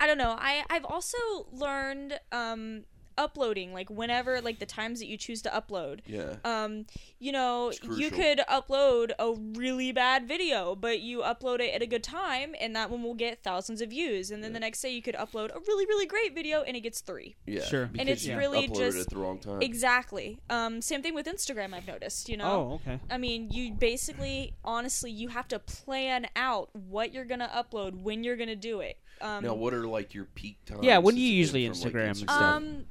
I 0.00 0.06
don't 0.06 0.18
know. 0.18 0.36
I 0.38 0.64
I've 0.70 0.84
also 0.84 1.18
learned 1.52 2.18
um 2.32 2.84
uploading 3.18 3.72
like 3.72 3.90
whenever 3.90 4.40
like 4.40 4.58
the 4.58 4.66
times 4.66 4.98
that 5.00 5.06
you 5.06 5.16
choose 5.16 5.42
to 5.42 5.50
upload. 5.50 6.00
Yeah. 6.06 6.36
Um, 6.44 6.86
you 7.18 7.32
know, 7.32 7.72
you 7.96 8.10
could 8.10 8.40
upload 8.48 9.12
a 9.18 9.34
really 9.58 9.92
bad 9.92 10.26
video, 10.26 10.74
but 10.74 11.00
you 11.00 11.20
upload 11.20 11.60
it 11.60 11.74
at 11.74 11.82
a 11.82 11.86
good 11.86 12.02
time, 12.02 12.54
and 12.60 12.74
that 12.74 12.90
one 12.90 13.02
will 13.02 13.14
get 13.14 13.42
thousands 13.42 13.80
of 13.80 13.90
views. 13.90 14.30
And 14.30 14.42
then 14.42 14.52
the 14.52 14.60
next 14.60 14.80
day, 14.82 14.90
you 14.90 15.02
could 15.02 15.14
upload 15.14 15.54
a 15.54 15.60
really, 15.66 15.86
really 15.86 16.06
great 16.06 16.34
video, 16.34 16.62
and 16.62 16.76
it 16.76 16.80
gets 16.80 17.00
three. 17.00 17.36
Yeah. 17.46 17.62
Sure. 17.64 17.86
Because 17.86 18.08
it's 18.08 18.26
you 18.26 18.36
really 18.36 18.66
uploaded 18.68 18.76
just- 18.76 18.98
at 18.98 19.08
the 19.10 19.18
wrong 19.18 19.38
time. 19.38 19.62
Exactly. 19.62 20.40
Um, 20.50 20.82
same 20.82 21.02
thing 21.02 21.14
with 21.14 21.26
Instagram. 21.26 21.74
I've 21.74 21.86
noticed. 21.86 22.28
You 22.28 22.36
know. 22.38 22.80
Oh, 22.84 22.90
okay. 22.90 23.00
I 23.10 23.18
mean, 23.18 23.50
you 23.50 23.72
basically, 23.72 24.54
honestly, 24.64 25.10
you 25.10 25.28
have 25.28 25.48
to 25.48 25.58
plan 25.58 26.26
out 26.34 26.70
what 26.74 27.12
you're 27.12 27.24
gonna 27.24 27.50
upload, 27.54 28.02
when 28.02 28.24
you're 28.24 28.36
gonna 28.36 28.56
do 28.56 28.80
it. 28.80 28.98
Um, 29.20 29.44
now, 29.44 29.54
what 29.54 29.72
are 29.72 29.86
like 29.86 30.14
your 30.14 30.24
peak 30.24 30.64
times? 30.64 30.80
Yeah, 30.82 30.98
when 30.98 31.14
do 31.14 31.20
you 31.20 31.32
it 31.34 31.36
usually 31.36 31.68
from, 31.68 31.78
like, 31.78 31.92
Instagram 31.92 32.06
and 32.08 32.16
stuff? 32.16 32.42
um, 32.42 32.84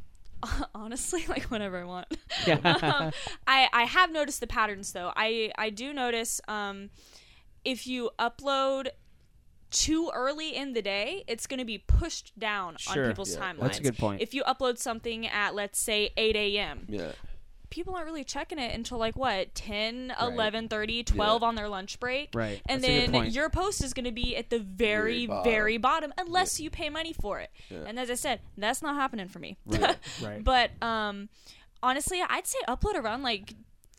honestly, 0.75 1.25
like 1.27 1.43
whenever 1.45 1.79
I 1.79 1.85
want. 1.85 2.07
Yeah. 2.47 2.55
um, 2.81 3.11
I 3.45 3.67
I 3.73 3.83
have 3.83 4.11
noticed 4.11 4.39
the 4.39 4.47
patterns 4.47 4.93
though. 4.93 5.11
I 5.15 5.51
I 5.57 5.69
do 5.69 5.93
notice 5.93 6.41
um, 6.47 6.89
if 7.63 7.85
you 7.85 8.09
upload 8.17 8.89
too 9.69 10.11
early 10.13 10.55
in 10.55 10.73
the 10.73 10.81
day, 10.81 11.23
it's 11.27 11.47
going 11.47 11.59
to 11.59 11.65
be 11.65 11.77
pushed 11.77 12.37
down 12.37 12.75
Sure. 12.77 13.03
on 13.03 13.09
people's 13.09 13.33
Yeah. 13.35 13.41
timelines. 13.53 13.59
That's 13.59 13.79
a 13.79 13.83
good 13.83 13.97
point. 13.97 14.21
If 14.21 14.33
you 14.33 14.43
upload 14.43 14.77
something 14.77 15.25
at 15.27 15.55
let's 15.55 15.79
say 15.79 16.11
8 16.17 16.35
a.m., 16.35 16.85
Yeah. 16.89 17.11
People 17.71 17.95
aren't 17.95 18.05
really 18.05 18.23
checking 18.23 18.59
it 18.59 18.75
until 18.75 18.99
like 18.99 19.15
what 19.15 19.55
10 19.55 20.13
11 20.21 20.67
30 20.67 21.03
12 21.03 21.41
on 21.41 21.55
their 21.55 21.67
lunch 21.67 21.99
break 21.99 22.29
Right. 22.35 22.61
and 22.69 22.83
That's 22.83 23.09
then 23.11 23.25
your 23.31 23.49
post 23.49 23.83
is 23.83 23.93
going 23.93 24.05
to 24.05 24.11
be 24.11 24.35
at 24.35 24.51
the 24.51 24.59
very 24.59 25.25
Very 25.25 25.43
very 25.43 25.77
bottom. 25.77 26.11
bottom, 26.11 26.27
unless 26.27 26.59
you 26.59 26.69
pay 26.69 26.89
money 26.91 27.13
for 27.13 27.39
it 27.39 27.49
Yeah. 27.69 27.79
and 27.87 27.97
as 27.99 28.11
i 28.11 28.15
said 28.15 28.41
that's 28.57 28.81
not 28.83 28.95
happening 28.95 29.27
for 29.27 29.39
me 29.39 29.57
Right, 29.65 29.97
right. 30.21 30.43
but 30.43 30.71
um 30.83 31.29
honestly 31.81 32.21
i'd 32.29 32.45
say 32.45 32.59
upload 32.67 32.95
around 32.95 33.23
like 33.23 33.55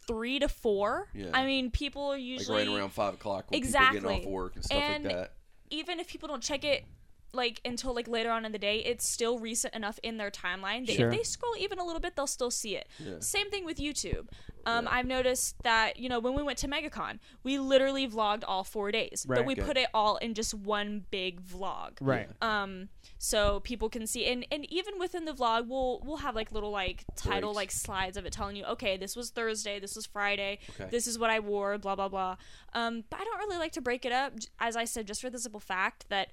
three 0.06 0.38
to 0.38 0.48
four 0.48 1.08
Yeah. 1.14 1.30
i 1.35 1.44
mean 1.46 1.70
people 1.70 2.02
are 2.12 2.14
Like 2.16 2.22
usually 2.22 2.68
right 2.68 2.78
around 2.78 2.90
five 2.90 3.14
o'clock 3.14 3.50
when 3.50 3.58
Exactly. 3.58 3.98
people 4.00 4.11
getting 4.11 4.26
off 4.28 4.32
work 4.32 4.54
and 4.54 4.64
stuff 4.64 4.78
And- 4.78 5.04
like 5.04 5.14
that. 5.14 5.32
even 5.70 5.98
if 5.98 6.08
people 6.08 6.28
don't 6.28 6.42
check 6.42 6.64
it 6.64 6.85
like 7.35 7.61
until 7.64 7.95
like 7.95 8.07
later 8.09 8.31
on 8.31 8.45
in 8.45 8.53
the 8.53 8.59
day 8.59 8.79
it's 8.79 9.09
still 9.09 9.38
recent 9.38 9.75
enough 9.75 9.99
in 10.03 10.16
their 10.18 10.31
timeline 10.31 10.87
that 10.87 10.97
Sure. 10.97 11.11
if 11.11 11.16
they 11.16 11.23
scroll 11.23 11.55
even 11.59 11.79
a 11.79 11.85
little 11.85 12.01
bit 12.01 12.14
they'll 12.16 12.27
still 12.27 12.51
see 12.51 12.77
it 12.77 12.88
Yeah. 12.99 13.14
same 13.21 13.51
thing 13.51 13.64
with 13.64 13.79
youtube 13.79 14.29
um, 14.66 14.85
Yeah. 14.85 14.90
i've 14.92 15.07
noticed 15.07 15.57
that 15.62 15.99
you 15.99 16.09
know 16.09 16.21
when 16.21 16.35
we 16.35 16.42
went 16.42 16.59
to 16.59 16.68
megacon 16.68 17.18
we 17.42 17.59
literally 17.59 18.07
vlogged 18.09 18.42
all 18.47 18.64
four 18.64 18.92
days 18.92 19.25
Right. 19.27 19.37
but 19.38 19.47
we 19.47 19.55
Okay. 19.55 19.62
put 19.62 19.77
it 19.77 19.88
all 19.95 20.16
in 20.18 20.35
just 20.35 20.53
one 20.55 21.05
big 21.11 21.42
vlog 21.42 21.92
right. 22.01 22.29
um 22.42 22.88
so 23.18 23.61
people 23.61 23.88
can 23.88 24.07
see 24.07 24.27
and 24.27 24.47
and 24.53 24.71
even 24.71 24.99
within 24.99 25.25
the 25.25 25.33
vlog 25.33 25.66
we'll 25.68 26.01
we'll 26.05 26.18
have 26.18 26.35
like 26.35 26.53
little 26.53 26.71
like 26.71 27.05
title 27.16 27.51
Breaks. 27.55 27.57
like 27.57 27.71
slides 27.73 28.16
of 28.16 28.27
it 28.27 28.33
telling 28.33 28.57
you 28.57 28.64
okay 28.66 28.97
this 28.97 29.16
was 29.16 29.31
thursday 29.31 29.81
this 29.81 29.97
was 29.97 30.05
friday 30.07 30.59
Okay. 30.79 30.90
this 30.90 31.07
is 31.07 31.18
what 31.18 31.31
i 31.31 31.40
wore 31.40 31.79
blah 31.79 31.95
blah 31.97 32.09
blah 32.09 32.37
um 32.75 33.05
but 33.09 33.21
i 33.21 33.25
don't 33.25 33.38
really 33.38 33.57
like 33.59 33.73
to 33.73 33.81
break 33.81 34.05
it 34.05 34.12
up 34.12 34.35
as 34.61 34.77
i 34.77 34.85
said 34.85 35.07
just 35.07 35.21
for 35.23 35.31
the 35.31 35.38
simple 35.38 35.61
fact 35.61 36.07
that 36.11 36.29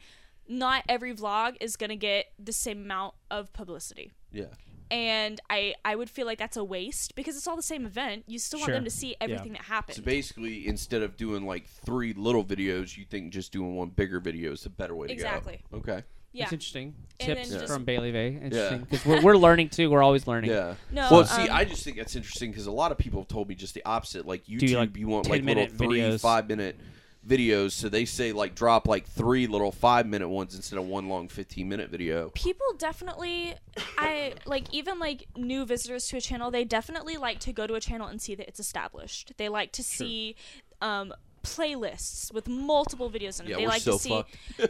not 0.50 0.84
every 0.90 1.14
vlog 1.16 1.56
is 1.62 1.76
going 1.78 1.90
to 1.92 1.96
get 1.96 2.26
the 2.38 2.52
same 2.52 2.80
amount 2.84 3.14
of 3.32 3.54
publicity 3.54 4.12
Yeah. 4.34 4.46
and 4.92 5.40
i 5.50 5.76
i 5.86 5.96
would 5.96 6.10
feel 6.10 6.26
like 6.26 6.40
that's 6.40 6.58
a 6.58 6.64
waste 6.64 7.14
because 7.16 7.38
it's 7.38 7.48
all 7.48 7.56
the 7.56 7.62
same 7.62 7.86
event 7.86 8.24
you 8.28 8.40
still 8.40 8.60
want 8.60 8.70
Sure. 8.70 8.76
them 8.76 8.84
to 8.84 8.90
see 8.90 9.16
everything 9.22 9.54
that 9.54 9.62
happened 9.62 9.96
So 9.96 10.02
basically, 10.02 10.68
instead 10.68 11.04
of 11.04 11.16
doing 11.18 11.46
like 11.46 11.68
three 11.68 12.14
little 12.14 12.44
videos, 12.44 12.98
you 12.98 13.06
think 13.06 13.32
just 13.32 13.52
doing 13.52 13.76
one 13.76 13.90
bigger 13.90 14.20
video 14.20 14.52
is 14.52 14.62
the 14.64 14.70
better 14.70 14.96
way 14.96 15.08
to 15.08 15.14
Exactly. 15.14 15.62
go. 15.72 15.78
Okay. 15.78 16.04
yeah 16.34 16.44
It's 16.46 16.54
interesting. 16.54 16.96
And 17.20 17.28
Tips 17.36 17.50
then 17.50 17.60
just- 17.62 17.74
from 17.74 17.84
Bailey 17.86 18.12
Vay. 18.12 18.28
Interesting. 18.42 18.80
Yeah. 18.80 18.86
Because 18.90 19.06
we're, 19.06 19.22
we're 19.22 19.38
learning 19.38 19.70
too. 19.70 19.90
We're 19.92 20.02
always 20.04 20.26
learning. 20.28 20.50
Yeah. 20.52 20.76
No, 20.92 21.08
Well, 21.12 21.26
see, 21.26 21.44
um, 21.44 21.50
I 21.52 21.66
just 21.66 21.84
think 21.84 21.98
that's 21.98 22.16
interesting 22.16 22.50
because 22.52 22.66
a 22.68 22.72
lot 22.72 22.92
of 22.92 22.98
people 22.98 23.20
have 23.22 23.28
told 23.28 23.50
me 23.50 23.56
just 23.56 23.74
the 23.76 23.84
opposite. 23.86 24.26
Like 24.26 24.46
YouTube, 24.46 24.70
you, 24.70 24.78
like, 24.78 24.96
you 24.98 25.08
want 25.08 25.30
like 25.30 25.44
little 25.44 25.64
10-minute 25.66 25.78
three, 25.78 26.00
videos? 26.00 26.22
five 26.22 26.48
minute 26.48 26.76
videos. 27.28 27.72
So 27.72 27.90
they 27.90 28.06
say 28.06 28.32
like 28.32 28.56
drop 28.56 28.88
like 28.88 29.08
three 29.08 29.48
little 29.48 29.72
five 29.72 30.06
minute 30.08 30.30
ones 30.30 30.56
instead 30.56 30.80
of 30.80 30.86
one 30.86 31.10
long 31.10 31.28
fifteen 31.28 31.68
minute 31.70 31.90
video. 31.90 32.30
people 32.34 32.66
definitely 32.78 33.56
i 33.98 34.34
like 34.46 34.74
even 34.74 35.00
like 35.00 35.26
new 35.36 35.66
visitors 35.66 36.08
to 36.08 36.18
a 36.18 36.22
channel 36.22 36.50
they 36.52 36.64
definitely 36.64 37.18
like 37.18 37.40
to 37.40 37.52
go 37.52 37.68
to 37.68 37.74
a 37.76 37.80
channel 37.80 38.08
and 38.08 38.22
see 38.22 38.36
that 38.36 38.48
it's 38.48 38.60
established 38.60 39.34
they 39.38 39.50
like 39.50 39.72
to 39.72 39.84
see 39.84 40.36
um 40.82 41.14
playlists 41.44 42.34
with 42.34 42.48
multiple 42.48 43.10
videos 43.10 43.40
in 43.40 43.46
it 43.46 43.50
Yeah, 43.50 43.56
they 43.58 43.64
we're 43.64 43.70
like 43.70 43.82
so 43.82 43.94
to 43.94 44.00
see 44.00 44.10
you 44.60 44.68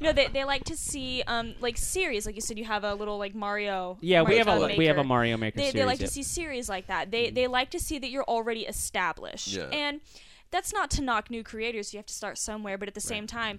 know 0.00 0.12
they, 0.18 0.26
they 0.28 0.44
like 0.44 0.64
to 0.64 0.76
see 0.76 1.22
um 1.26 1.54
like 1.60 1.76
series 1.78 2.26
like 2.26 2.34
you 2.34 2.40
said 2.40 2.58
you 2.58 2.64
have 2.64 2.84
a 2.84 2.94
little 2.94 3.18
like 3.18 3.34
mario 3.34 3.96
Yeah, 4.00 4.22
we 4.22 4.36
have 4.38 4.48
a 4.48 4.52
Kart 4.52 4.76
we 4.76 4.86
have 4.86 4.98
a 4.98 5.04
Mario 5.04 5.36
Maker 5.36 5.56
they, 5.58 5.62
series. 5.70 5.74
they 5.74 5.84
like 5.84 6.00
yep. 6.00 6.08
to 6.08 6.12
see 6.14 6.22
series 6.22 6.68
like 6.68 6.86
that 6.88 7.10
they 7.10 7.30
they 7.30 7.46
like 7.46 7.70
to 7.70 7.80
see 7.80 7.98
that 7.98 8.10
you're 8.10 8.24
already 8.24 8.62
established 8.66 9.48
Yeah. 9.48 9.64
and 9.72 10.00
that's 10.50 10.72
not 10.72 10.90
to 10.90 11.02
knock 11.02 11.30
new 11.30 11.42
creators 11.44 11.92
you 11.92 11.98
have 11.98 12.06
to 12.06 12.14
start 12.14 12.38
somewhere 12.38 12.76
but 12.78 12.88
at 12.88 12.94
the 12.94 13.00
same 13.00 13.26
time 13.26 13.58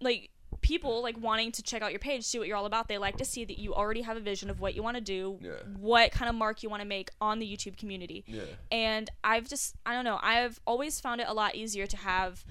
like 0.00 0.30
people 0.62 1.00
like 1.02 1.16
wanting 1.20 1.52
to 1.52 1.62
check 1.62 1.80
out 1.80 1.90
your 1.92 1.98
page 2.00 2.24
see 2.24 2.38
what 2.38 2.48
you're 2.48 2.56
all 2.56 2.66
about 2.66 2.88
they 2.88 2.98
like 2.98 3.16
to 3.16 3.24
see 3.24 3.44
that 3.44 3.58
you 3.58 3.72
already 3.74 4.02
have 4.02 4.16
a 4.16 4.20
vision 4.20 4.50
of 4.50 4.60
what 4.60 4.74
you 4.74 4.82
want 4.82 4.96
to 4.96 5.00
do 5.00 5.38
Yeah. 5.40 5.50
what 5.78 6.10
kind 6.12 6.28
of 6.28 6.34
mark 6.34 6.62
you 6.62 6.68
want 6.68 6.82
to 6.82 6.88
make 6.88 7.10
on 7.20 7.38
the 7.38 7.46
youtube 7.46 7.76
community 7.76 8.24
Yeah. 8.26 8.42
and 8.72 9.08
i've 9.22 9.48
just 9.48 9.76
i 9.86 9.94
don't 9.94 10.04
know 10.04 10.18
i've 10.22 10.60
always 10.66 10.98
found 11.00 11.20
it 11.20 11.28
a 11.28 11.32
lot 11.32 11.54
easier 11.54 11.86
to 11.86 11.96
have 11.96 12.44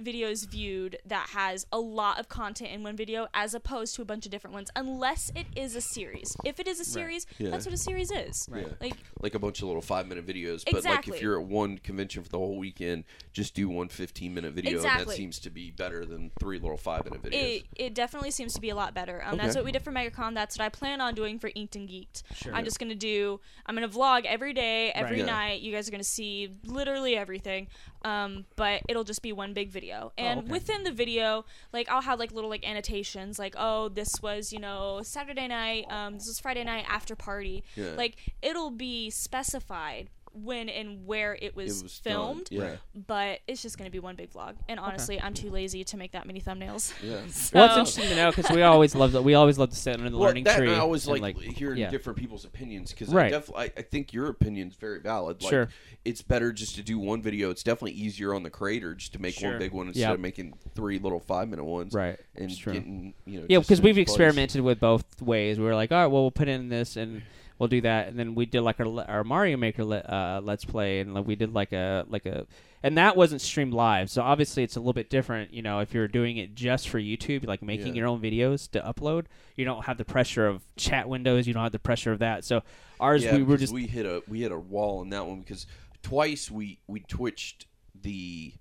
videos 0.00 0.48
viewed 0.48 0.98
that 1.06 1.28
has 1.30 1.66
a 1.72 1.78
lot 1.78 2.18
of 2.18 2.28
content 2.28 2.70
in 2.72 2.82
one 2.82 2.96
video 2.96 3.28
as 3.34 3.54
opposed 3.54 3.94
to 3.94 4.02
a 4.02 4.04
bunch 4.04 4.24
of 4.24 4.32
different 4.32 4.54
ones 4.54 4.70
unless 4.74 5.30
it 5.36 5.46
is 5.54 5.76
a 5.76 5.80
series 5.80 6.36
if 6.44 6.58
it 6.58 6.66
is 6.66 6.80
a 6.80 6.84
series 6.84 7.26
Yeah. 7.38 7.50
that's 7.50 7.66
what 7.66 7.74
a 7.74 7.78
series 7.78 8.10
is 8.10 8.46
Right. 8.50 8.66
like 8.80 8.94
Like 9.20 9.34
a 9.34 9.38
bunch 9.38 9.60
of 9.60 9.66
little 9.68 9.82
five 9.82 10.08
minute 10.08 10.26
videos. 10.26 10.64
But 10.70 10.84
like 10.84 11.06
if 11.08 11.20
you're 11.22 11.38
at 11.40 11.46
one 11.46 11.78
convention 11.78 12.22
for 12.22 12.28
the 12.28 12.38
whole 12.38 12.56
weekend, 12.56 13.04
just 13.32 13.54
do 13.54 13.68
one 13.68 13.88
15 13.88 14.34
minute 14.34 14.52
video. 14.54 14.76
And 14.78 14.84
that 14.84 15.08
seems 15.10 15.38
to 15.40 15.50
be 15.50 15.70
better 15.70 16.04
than 16.04 16.30
three 16.40 16.58
little 16.58 16.76
five 16.76 17.04
minute 17.04 17.22
videos. 17.22 17.32
it, 17.58 17.64
it 17.76 17.94
definitely 17.94 18.30
seems 18.32 18.54
to 18.54 18.60
be 18.60 18.70
a 18.70 18.74
lot 18.74 18.94
better. 18.94 19.22
Um, 19.24 19.36
That's 19.36 19.54
what 19.54 19.64
we 19.64 19.72
did 19.72 19.82
for 19.82 19.92
MegaCon. 19.92 20.34
That's 20.34 20.58
what 20.58 20.64
I 20.64 20.68
plan 20.68 21.00
on 21.00 21.14
doing 21.14 21.38
for 21.38 21.50
Inked 21.54 21.76
and 21.76 21.88
Geeked. 21.88 22.22
Sure. 22.34 22.54
I'm 22.54 22.64
just 22.64 22.78
gonna 22.80 22.94
do. 22.94 23.40
I'm 23.66 23.74
gonna 23.74 23.88
vlog 23.88 24.24
every 24.24 24.52
day, 24.54 24.90
every 24.92 25.18
Right. 25.18 25.26
Yeah. 25.26 25.26
night. 25.26 25.60
You 25.60 25.72
guys 25.72 25.86
are 25.86 25.92
gonna 25.92 26.02
see 26.02 26.50
literally 26.64 27.16
everything. 27.16 27.68
Um, 28.04 28.44
but 28.56 28.82
it'll 28.88 29.04
just 29.04 29.22
be 29.22 29.32
one 29.32 29.52
big 29.52 29.70
video. 29.70 30.12
And 30.18 30.40
okay. 30.40 30.50
within 30.50 30.84
the 30.84 30.92
video, 30.92 31.44
like 31.72 31.88
I'll 31.88 32.02
have 32.02 32.18
like 32.18 32.32
little 32.32 32.50
like 32.50 32.68
annotations, 32.68 33.38
like 33.38 33.54
oh 33.58 33.88
this 33.88 34.20
was 34.22 34.52
you 34.52 34.58
know 34.58 35.00
Saturday 35.02 35.48
night. 35.48 35.86
Um, 35.90 36.14
this 36.14 36.26
was 36.26 36.40
Friday 36.40 36.64
night 36.64 36.84
after 36.88 37.14
party. 37.16 37.64
Yeah. 37.76 37.92
Like 37.96 38.16
it'll 38.42 38.70
be 38.70 39.10
specified 39.10 40.10
when 40.34 40.68
and 40.68 41.06
where 41.06 41.36
it 41.40 41.54
was, 41.54 41.80
It 41.80 41.82
was 41.84 41.98
done, 42.00 42.12
filmed. 42.12 42.48
yeah. 42.50 42.76
But 43.06 43.40
it's 43.46 43.60
just 43.62 43.76
going 43.78 43.86
to 43.86 43.92
be 43.92 43.98
one 43.98 44.16
big 44.16 44.30
vlog. 44.32 44.54
And 44.68 44.80
honestly, 44.80 45.20
I'm 45.20 45.34
too 45.34 45.50
lazy 45.50 45.84
to 45.84 45.96
make 45.96 46.12
that 46.12 46.26
many 46.26 46.40
thumbnails. 46.40 46.92
Yeah. 47.02 47.20
So, 47.30 47.50
Well, 47.58 47.66
it's 47.66 47.76
interesting 47.76 48.08
to 48.08 48.16
know 48.16 48.30
because 48.30 48.50
we 48.50 48.62
always 48.62 48.94
love 48.94 49.12
that. 49.12 49.22
We 49.22 49.34
always 49.34 49.58
love 49.58 49.70
to 49.70 49.76
sit 49.76 49.94
under 49.96 50.10
the 50.10 50.16
Well, 50.16 50.28
learning 50.28 50.44
that, 50.44 50.56
tree. 50.56 50.68
and 50.68 50.76
I 50.76 50.80
always 50.80 51.06
and, 51.06 51.20
like, 51.20 51.38
hearing 51.38 51.78
yeah. 51.78 51.90
different 51.90 52.18
people's 52.18 52.44
opinions 52.44 52.90
because 52.92 53.08
Right. 53.12 53.26
I 53.26 53.30
definitely 53.30 53.62
I, 53.64 53.72
I 53.78 53.82
think 53.82 54.12
your 54.12 54.28
opinion 54.28 54.68
is 54.68 54.74
very 54.76 55.00
valid. 55.00 55.42
Like, 55.42 55.50
Sure. 55.50 55.68
it's 56.04 56.22
better 56.22 56.52
just 56.52 56.74
to 56.76 56.82
do 56.82 56.98
one 56.98 57.20
video. 57.22 57.50
It's 57.50 57.62
definitely 57.62 57.92
easier 57.92 58.34
on 58.34 58.42
the 58.42 58.50
creator 58.50 58.94
just 58.94 59.12
to 59.12 59.20
make 59.20 59.34
Sure. 59.34 59.50
one 59.50 59.58
big 59.58 59.72
one 59.72 59.88
instead 59.88 60.00
Yep. 60.02 60.14
of 60.14 60.20
making 60.20 60.54
three 60.74 60.98
little 60.98 61.20
five 61.20 61.48
minute 61.48 61.64
ones. 61.64 61.92
Right. 61.94 62.18
And 62.36 62.50
It's 62.50 62.56
true. 62.58 62.72
getting 62.72 63.14
you 63.26 63.40
know 63.40 63.46
Yeah, 63.48 63.58
because 63.58 63.80
we've 63.82 63.94
place. 63.96 64.08
experimented 64.08 64.62
with 64.62 64.80
both 64.80 65.20
ways. 65.20 65.58
We 65.58 65.64
were 65.66 65.74
like, 65.74 65.92
all 65.92 65.98
right, 65.98 66.06
well, 66.06 66.22
we'll 66.22 66.30
put 66.30 66.48
in 66.48 66.68
this 66.68 66.96
and 66.96 67.22
we'll 67.62 67.68
do 67.68 67.80
that, 67.82 68.08
and 68.08 68.18
then 68.18 68.34
we 68.34 68.44
did 68.44 68.62
like 68.62 68.80
our, 68.80 69.04
our 69.08 69.22
Mario 69.22 69.56
Maker 69.56 69.84
le- 69.84 69.98
uh, 69.98 70.40
let's 70.42 70.64
play, 70.64 70.98
and 70.98 71.14
like, 71.14 71.24
we 71.28 71.36
did 71.36 71.54
like 71.54 71.72
a 71.72 72.04
like 72.08 72.26
a, 72.26 72.44
and 72.82 72.98
that 72.98 73.16
wasn't 73.16 73.40
streamed 73.40 73.72
live. 73.72 74.10
So 74.10 74.20
obviously, 74.20 74.64
it's 74.64 74.74
a 74.74 74.80
little 74.80 74.92
bit 74.92 75.08
different. 75.08 75.54
You 75.54 75.62
know, 75.62 75.78
if 75.78 75.94
you're 75.94 76.08
doing 76.08 76.38
it 76.38 76.56
just 76.56 76.88
for 76.88 76.98
YouTube, 76.98 77.46
like 77.46 77.62
making 77.62 77.94
Yeah. 77.94 78.00
your 78.00 78.08
own 78.08 78.20
videos 78.20 78.68
to 78.72 78.80
upload, 78.80 79.26
you 79.54 79.64
don't 79.64 79.84
have 79.84 79.96
the 79.96 80.04
pressure 80.04 80.48
of 80.48 80.62
chat 80.76 81.08
windows. 81.08 81.46
You 81.46 81.54
don't 81.54 81.62
have 81.62 81.70
the 81.70 81.78
pressure 81.78 82.10
of 82.10 82.18
that. 82.18 82.44
So 82.44 82.62
ours, 82.98 83.22
Yeah, 83.22 83.36
we 83.36 83.44
were 83.44 83.56
just 83.56 83.72
we 83.72 83.86
hit 83.86 84.06
a 84.06 84.24
we 84.26 84.40
hit 84.40 84.50
a 84.50 84.58
wall 84.58 85.00
in 85.02 85.10
that 85.10 85.24
one 85.24 85.38
because 85.38 85.68
twice 86.02 86.50
we 86.50 86.80
we 86.88 86.98
twitched 87.00 87.66
the 87.94 88.54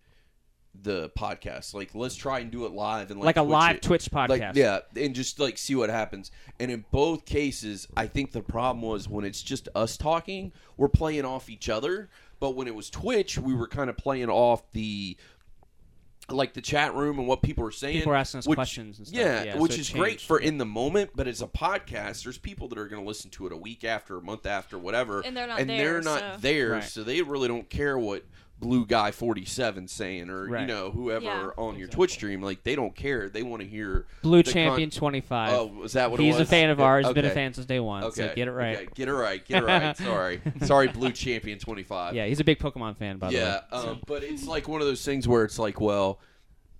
the 0.73 1.09
podcast. 1.17 1.73
Like 1.73 1.93
let's 1.93 2.15
try 2.15 2.39
and 2.39 2.49
do 2.51 2.65
it 2.65 2.71
live 2.71 3.11
and 3.11 3.19
like, 3.19 3.35
like 3.35 3.37
a 3.37 3.41
Twitch 3.41 3.51
live 3.51 3.75
it. 3.75 3.81
Twitch 3.81 4.09
podcast. 4.11 4.29
Like 4.29 4.55
yeah, 4.55 4.79
and 4.95 5.13
just 5.13 5.39
like 5.39 5.57
see 5.57 5.75
what 5.75 5.89
happens. 5.89 6.31
And 6.59 6.71
in 6.71 6.85
both 6.91 7.25
cases, 7.25 7.87
I 7.97 8.07
think 8.07 8.31
the 8.31 8.41
problem 8.41 8.81
was 8.81 9.07
when 9.09 9.25
it's 9.25 9.41
just 9.41 9.67
us 9.75 9.97
talking, 9.97 10.51
we're 10.77 10.87
playing 10.89 11.25
off 11.25 11.49
each 11.49 11.69
other. 11.69 12.09
But 12.39 12.55
when 12.55 12.67
it 12.67 12.73
was 12.73 12.89
Twitch, 12.89 13.37
we 13.37 13.53
were 13.53 13.67
kind 13.67 13.89
of 13.89 13.97
playing 13.97 14.29
off 14.29 14.63
the 14.71 15.15
like 16.29 16.53
the 16.53 16.61
chat 16.61 16.93
room 16.95 17.19
and 17.19 17.27
what 17.27 17.41
people 17.41 17.65
are 17.65 17.71
saying. 17.71 17.97
People 17.99 18.11
were 18.11 18.15
asking 18.17 18.39
us 18.39 18.47
which- 18.47 18.55
questions 18.55 18.97
and 18.99 19.07
stuff. 19.07 19.19
Yeah, 19.19 19.43
Yeah, 19.43 19.57
which 19.57 19.73
so 19.73 19.75
it 19.75 19.81
is 19.81 19.89
great 19.89 20.21
for 20.21 20.39
in 20.39 20.57
the 20.57 20.65
moment, 20.65 21.11
but 21.13 21.27
as 21.27 21.41
a 21.41 21.47
podcast, 21.47 22.23
there's 22.23 22.37
people 22.37 22.69
that 22.69 22.77
are 22.77 22.87
going 22.87 23.01
to 23.01 23.07
listen 23.07 23.29
to 23.31 23.47
it 23.47 23.51
a 23.51 23.57
week 23.57 23.83
after, 23.83 24.17
a 24.17 24.21
month 24.21 24.45
after, 24.45 24.77
whatever, 24.79 25.19
And 25.21 25.35
they're 25.35 25.47
not 25.47 25.59
and 25.59 25.69
there, 25.69 25.93
they're 25.93 26.01
not 26.01 26.19
so- 26.19 26.37
there, 26.39 26.69
Right. 26.71 26.83
so 26.83 27.03
they 27.03 27.21
really 27.21 27.49
don't 27.49 27.69
care 27.69 27.97
what 27.97 28.23
Blue 28.61 28.85
Guy 28.85 29.11
Forty 29.11 29.43
Seven 29.43 29.87
saying 29.87 30.29
or 30.29 30.47
you 30.57 30.65
know 30.67 30.91
whoever 30.91 31.25
Yeah. 31.25 31.49
on 31.57 31.77
your 31.77 31.87
Twitch 31.89 32.11
stream. 32.11 32.41
Like 32.41 32.63
they 32.63 32.75
don't 32.75 32.95
care. 32.95 33.27
They 33.27 33.43
want 33.43 33.61
to 33.63 33.67
hear 33.67 34.05
Blue 34.21 34.43
Champion 34.43 34.89
con- 34.91 34.97
twenty 34.97 35.19
five. 35.19 35.51
Oh, 35.53 35.65
was 35.65 35.93
that 35.93 36.11
what 36.11 36.19
He's 36.19 36.35
it 36.35 36.39
was? 36.39 36.47
a 36.47 36.51
fan 36.51 36.69
of 36.69 36.79
ours. 36.79 37.11
Been 37.11 37.25
a 37.25 37.31
fan 37.31 37.53
since 37.53 37.65
day 37.65 37.79
one. 37.81 38.03
Okay, 38.05 38.29
So 38.29 38.35
get 38.35 38.47
it 38.47 38.51
right. 38.51 38.77
Okay. 38.77 38.87
Get 38.95 39.07
it 39.09 39.13
right. 39.13 39.43
Get 39.45 39.63
it 39.63 39.65
right. 39.65 39.97
Sorry, 40.01 40.41
sorry. 40.63 40.87
Blue 40.87 41.11
Champion 41.11 41.59
Twenty 41.59 41.83
Five. 41.83 42.15
Yeah, 42.15 42.25
he's 42.27 42.39
a 42.39 42.43
big 42.43 42.59
Pokemon 42.59 42.97
fan, 42.97 43.17
by 43.17 43.31
the 43.31 43.35
way. 43.37 43.41
Yeah, 43.41 43.61
um, 43.71 43.99
but 44.05 44.23
it's 44.23 44.45
like 44.47 44.67
one 44.67 44.79
of 44.79 44.87
those 44.87 45.03
things 45.03 45.27
where 45.27 45.43
it's 45.43 45.57
like, 45.59 45.81
well, 45.81 46.19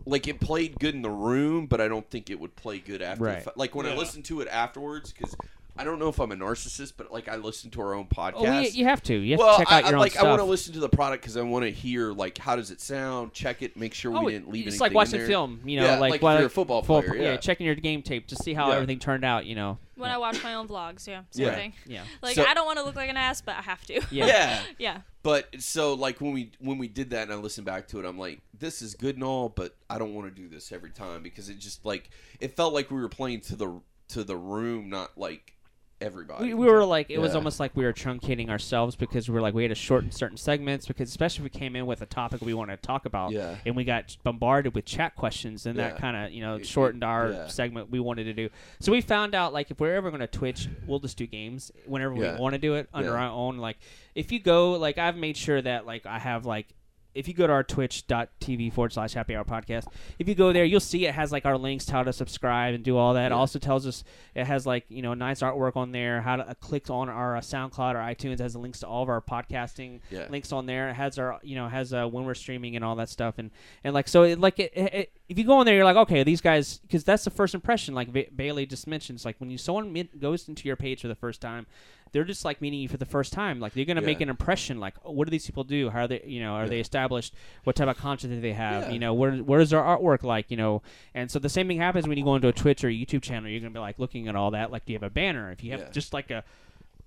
like 0.05 0.27
it 0.27 0.39
played 0.39 0.79
good 0.79 0.93
in 0.95 1.01
the 1.01 1.09
room, 1.09 1.65
but 1.65 1.81
I 1.81 1.87
don't 1.87 2.09
think 2.09 2.29
it 2.29 2.39
would 2.39 2.55
play 2.55 2.79
good 2.79 3.01
after. 3.01 3.23
the 3.23 3.29
Right. 3.31 3.43
fa- 3.43 3.53
like 3.55 3.75
when 3.75 3.85
I 3.87 3.89
Yeah. 3.93 3.97
listen 3.97 4.21
to 4.23 4.41
it 4.41 4.47
afterwards, 4.49 5.11
because 5.11 5.35
I 5.77 5.83
don't 5.83 5.99
know 5.99 6.09
if 6.09 6.19
I'm 6.19 6.31
a 6.31 6.35
narcissist, 6.35 6.93
but 6.97 7.11
like 7.11 7.29
I 7.29 7.37
listen 7.37 7.71
to 7.71 7.81
our 7.81 7.93
own 7.93 8.07
oh, 8.11 8.15
podcast. 8.15 8.33
Oh, 8.35 8.59
we, 8.61 8.69
you 8.69 8.85
have 8.85 9.01
to. 9.03 9.13
You 9.15 9.31
have 9.31 9.39
well, 9.39 9.57
to 9.57 9.63
check 9.63 9.71
out 9.71 9.83
I, 9.83 9.87
I, 9.87 9.89
your 9.89 9.95
own 9.95 10.01
like 10.01 10.11
stuff. 10.11 10.25
I 10.25 10.29
want 10.29 10.39
to 10.41 10.45
listen 10.45 10.73
to 10.73 10.79
the 10.79 10.89
product 10.89 11.23
because 11.23 11.37
I 11.37 11.41
want 11.41 11.63
to 11.65 11.71
hear 11.71 12.11
like 12.11 12.37
how 12.37 12.55
does 12.55 12.71
it 12.71 12.81
sound, 12.81 13.33
check 13.33 13.61
it, 13.61 13.77
make 13.77 13.93
sure 13.93 14.15
Oh, 14.15 14.23
we 14.23 14.33
didn't 14.33 14.49
leave 14.49 14.67
it's 14.67 14.75
anything 14.75 14.79
like 14.81 14.91
in 14.91 14.95
watching 14.95 15.19
there. 15.19 15.27
film, 15.27 15.61
you 15.65 15.79
know, 15.79 15.85
Yeah, 15.85 15.99
like 15.99 16.21
like 16.21 16.35
if 16.35 16.39
you're 16.39 16.47
a 16.47 16.49
football 16.49 16.81
full- 16.83 17.01
player, 17.01 17.15
yeah. 17.21 17.37
checking 17.37 17.65
your 17.65 17.75
game 17.75 18.01
tape 18.01 18.27
to 18.27 18.35
see 18.35 18.53
how 18.53 18.69
Yeah. 18.69 18.75
everything 18.75 18.99
turned 18.99 19.23
out, 19.23 19.45
you 19.45 19.55
know. 19.55 19.77
when 19.95 20.09
I 20.09 20.17
watch 20.17 20.43
my 20.43 20.55
own 20.55 20.67
vlogs, 20.67 21.07
yeah, 21.07 21.21
same 21.29 21.45
Yeah. 21.45 21.55
thing. 21.55 21.73
Yeah. 21.85 22.03
Like 22.21 22.35
So- 22.35 22.45
I 22.45 22.53
don't 22.53 22.65
want 22.65 22.79
to 22.79 22.83
look 22.83 22.95
like 22.95 23.09
an 23.09 23.17
ass, 23.17 23.41
but 23.41 23.55
I 23.55 23.61
have 23.61 23.85
to. 23.85 24.01
Yeah. 24.11 24.25
Yeah. 24.25 24.61
yeah. 24.79 24.97
But 25.23 25.47
so 25.59 25.93
like 25.93 26.19
when 26.19 26.33
we 26.33 26.51
when 26.59 26.77
we 26.79 26.87
did 26.87 27.11
that 27.11 27.23
and 27.23 27.33
I 27.33 27.35
listened 27.35 27.65
back 27.65 27.87
to 27.89 27.99
it, 27.99 28.05
I'm 28.05 28.17
like, 28.17 28.41
this 28.57 28.81
is 28.81 28.95
good 28.95 29.15
and 29.15 29.23
all, 29.23 29.49
but 29.49 29.75
I 29.89 29.99
don't 29.99 30.13
want 30.15 30.33
to 30.33 30.41
do 30.41 30.49
this 30.49 30.71
every 30.71 30.89
time 30.89 31.21
because 31.23 31.47
it 31.49 31.59
just 31.59 31.85
like 31.85 32.09
it 32.39 32.55
felt 32.55 32.73
like 32.73 32.89
we 32.89 32.99
were 32.99 33.09
playing 33.09 33.41
to 33.41 33.55
the 33.55 33.81
to 34.09 34.23
the 34.23 34.35
room, 34.35 34.89
not 34.89 35.17
like 35.17 35.53
everybody. 36.01 36.45
We, 36.47 36.53
we 36.53 36.65
were 36.67 36.83
like, 36.85 37.09
it 37.09 37.19
was 37.19 37.31
Yeah. 37.31 37.37
almost 37.37 37.59
like 37.59 37.75
we 37.75 37.83
were 37.83 37.93
truncating 37.93 38.49
ourselves 38.49 38.95
because 38.95 39.29
we 39.29 39.35
were 39.35 39.41
like, 39.41 39.53
we 39.53 39.63
had 39.63 39.69
to 39.69 39.75
shorten 39.75 40.11
certain 40.11 40.37
segments 40.37 40.85
because 40.87 41.09
especially 41.09 41.45
if 41.45 41.53
we 41.53 41.59
came 41.59 41.75
in 41.75 41.85
with 41.85 42.01
a 42.01 42.05
topic 42.05 42.41
we 42.41 42.53
wanted 42.53 42.75
to 42.77 42.81
talk 42.81 43.05
about 43.05 43.31
Yeah. 43.31 43.55
and 43.65 43.75
we 43.75 43.83
got 43.83 44.15
bombarded 44.23 44.73
with 44.75 44.85
chat 44.85 45.15
questions 45.15 45.65
and 45.65 45.77
Yeah. 45.77 45.89
that 45.89 45.97
kind 45.99 46.17
of, 46.17 46.31
you 46.31 46.41
know, 46.41 46.55
It- 46.55 46.65
shortened 46.65 47.03
our 47.03 47.31
yeah. 47.31 47.47
segment 47.47 47.89
we 47.91 47.99
wanted 47.99 48.23
to 48.25 48.33
do. 48.33 48.49
So 48.79 48.91
we 48.91 49.01
found 49.01 49.35
out 49.35 49.53
like 49.53 49.71
if 49.71 49.79
we're 49.79 49.95
ever 49.95 50.09
going 50.09 50.21
to 50.21 50.27
Twitch, 50.27 50.67
we'll 50.87 50.99
just 50.99 51.17
do 51.17 51.27
games 51.27 51.71
whenever 51.85 52.15
Yeah. 52.15 52.33
we 52.35 52.39
want 52.41 52.53
to 52.53 52.59
do 52.59 52.75
it 52.75 52.89
under 52.93 53.11
Yeah. 53.11 53.15
our 53.25 53.29
own. 53.29 53.57
Like 53.57 53.77
if 54.15 54.31
you 54.31 54.39
go, 54.39 54.71
like 54.73 54.97
I've 54.97 55.15
made 55.17 55.37
sure 55.37 55.61
that 55.61 55.85
like 55.85 56.05
I 56.05 56.19
have 56.19 56.45
like 56.45 56.67
if 57.13 57.27
you 57.27 57.33
go 57.33 57.45
to 57.47 57.53
our 57.53 57.63
twitch.tv 57.63 58.73
forward 58.73 58.93
slash 58.93 59.13
happy 59.13 59.35
hour 59.35 59.43
podcast, 59.43 59.85
if 60.19 60.27
you 60.27 60.35
go 60.35 60.53
there, 60.53 60.65
you'll 60.65 60.79
see 60.79 61.05
it 61.05 61.13
has 61.13 61.31
like 61.31 61.45
our 61.45 61.57
links 61.57 61.85
to 61.85 61.91
how 61.91 62.03
to 62.03 62.13
subscribe 62.13 62.73
and 62.73 62.83
do 62.83 62.97
all 62.97 63.13
that. 63.15 63.27
It 63.27 63.31
also 63.33 63.59
tells 63.59 63.85
us 63.87 64.03
it 64.35 64.45
has 64.45 64.65
like, 64.65 64.85
you 64.89 65.01
know, 65.01 65.13
nice 65.13 65.41
artwork 65.41 65.75
on 65.75 65.91
there, 65.91 66.21
how 66.21 66.37
to 66.37 66.47
uh, 66.49 66.53
click 66.55 66.89
on 66.89 67.09
our 67.09 67.35
uh, 67.37 67.41
SoundCloud 67.41 67.95
or 67.95 67.99
iTunes, 67.99 68.39
has 68.39 68.55
links 68.55 68.79
to 68.79 68.87
all 68.87 69.03
of 69.03 69.09
our 69.09 69.21
podcasting 69.21 69.99
Yeah. 70.09 70.27
links 70.29 70.51
on 70.51 70.65
there. 70.65 70.89
It 70.89 70.93
has 70.95 71.19
our, 71.19 71.39
you 71.43 71.55
know, 71.55 71.67
has 71.67 71.93
uh, 71.93 72.05
when 72.07 72.25
we're 72.25 72.33
streaming 72.33 72.75
and 72.75 72.85
all 72.85 72.95
that 72.97 73.09
stuff. 73.09 73.35
And, 73.37 73.51
and 73.83 73.93
like, 73.93 74.07
so 74.07 74.23
it, 74.23 74.39
like, 74.39 74.59
it, 74.59 74.71
it- 74.75 75.11
if 75.31 75.37
you 75.39 75.45
go 75.45 75.61
in 75.61 75.65
there, 75.65 75.75
you're 75.75 75.85
like, 75.85 75.95
okay, 75.95 76.23
these 76.23 76.41
guys, 76.41 76.79
because 76.79 77.05
that's 77.05 77.23
the 77.23 77.29
first 77.29 77.55
impression, 77.55 77.95
like 77.95 78.11
ba- 78.11 78.25
Bailey 78.35 78.65
just 78.65 78.85
mentions, 78.85 79.23
like 79.23 79.37
when 79.39 79.49
you 79.49 79.57
someone 79.57 79.93
min- 79.93 80.09
goes 80.19 80.49
into 80.49 80.67
your 80.67 80.75
page 80.75 81.01
for 81.01 81.07
the 81.07 81.15
first 81.15 81.39
time, 81.39 81.65
they're 82.11 82.25
just 82.25 82.43
like 82.43 82.59
meeting 82.61 82.79
you 82.81 82.89
for 82.89 82.97
the 82.97 83.05
first 83.05 83.31
time. 83.31 83.61
Like 83.61 83.71
they're 83.73 83.85
gonna 83.85 84.01
Yeah. 84.01 84.07
make 84.07 84.19
an 84.19 84.27
impression. 84.29 84.81
Like, 84.81 84.95
oh, 85.05 85.11
what 85.11 85.25
do 85.27 85.31
these 85.31 85.45
people 85.45 85.63
do? 85.63 85.89
How 85.89 86.01
are 86.01 86.07
they? 86.09 86.21
You 86.25 86.41
know, 86.41 86.55
are 86.55 86.63
Yeah. 86.63 86.69
they 86.71 86.79
established? 86.81 87.33
What 87.63 87.77
type 87.77 87.87
of 87.87 87.97
content 87.97 88.33
do 88.33 88.41
they 88.41 88.51
have? 88.51 88.87
Yeah. 88.87 88.91
You 88.91 88.99
know, 88.99 89.13
where 89.13 89.31
where 89.37 89.61
is 89.61 89.69
their 89.69 89.79
artwork 89.79 90.23
like? 90.23 90.51
You 90.51 90.57
know, 90.57 90.81
and 91.13 91.31
so 91.31 91.39
the 91.39 91.47
same 91.47 91.69
thing 91.69 91.77
happens 91.77 92.05
when 92.09 92.17
you 92.17 92.25
go 92.25 92.35
into 92.35 92.49
a 92.49 92.53
Twitch 92.53 92.83
or 92.83 92.89
a 92.89 92.91
YouTube 92.91 93.21
channel. 93.21 93.49
You're 93.49 93.61
gonna 93.61 93.71
be 93.71 93.79
like 93.79 93.97
looking 93.99 94.27
at 94.27 94.35
all 94.35 94.51
that. 94.51 94.69
Like, 94.71 94.85
do 94.85 94.91
you 94.91 94.97
have 94.99 95.03
a 95.09 95.09
banner? 95.09 95.49
If 95.51 95.63
you 95.63 95.71
have 95.71 95.93
just 95.93 96.11
like 96.11 96.29
a 96.29 96.43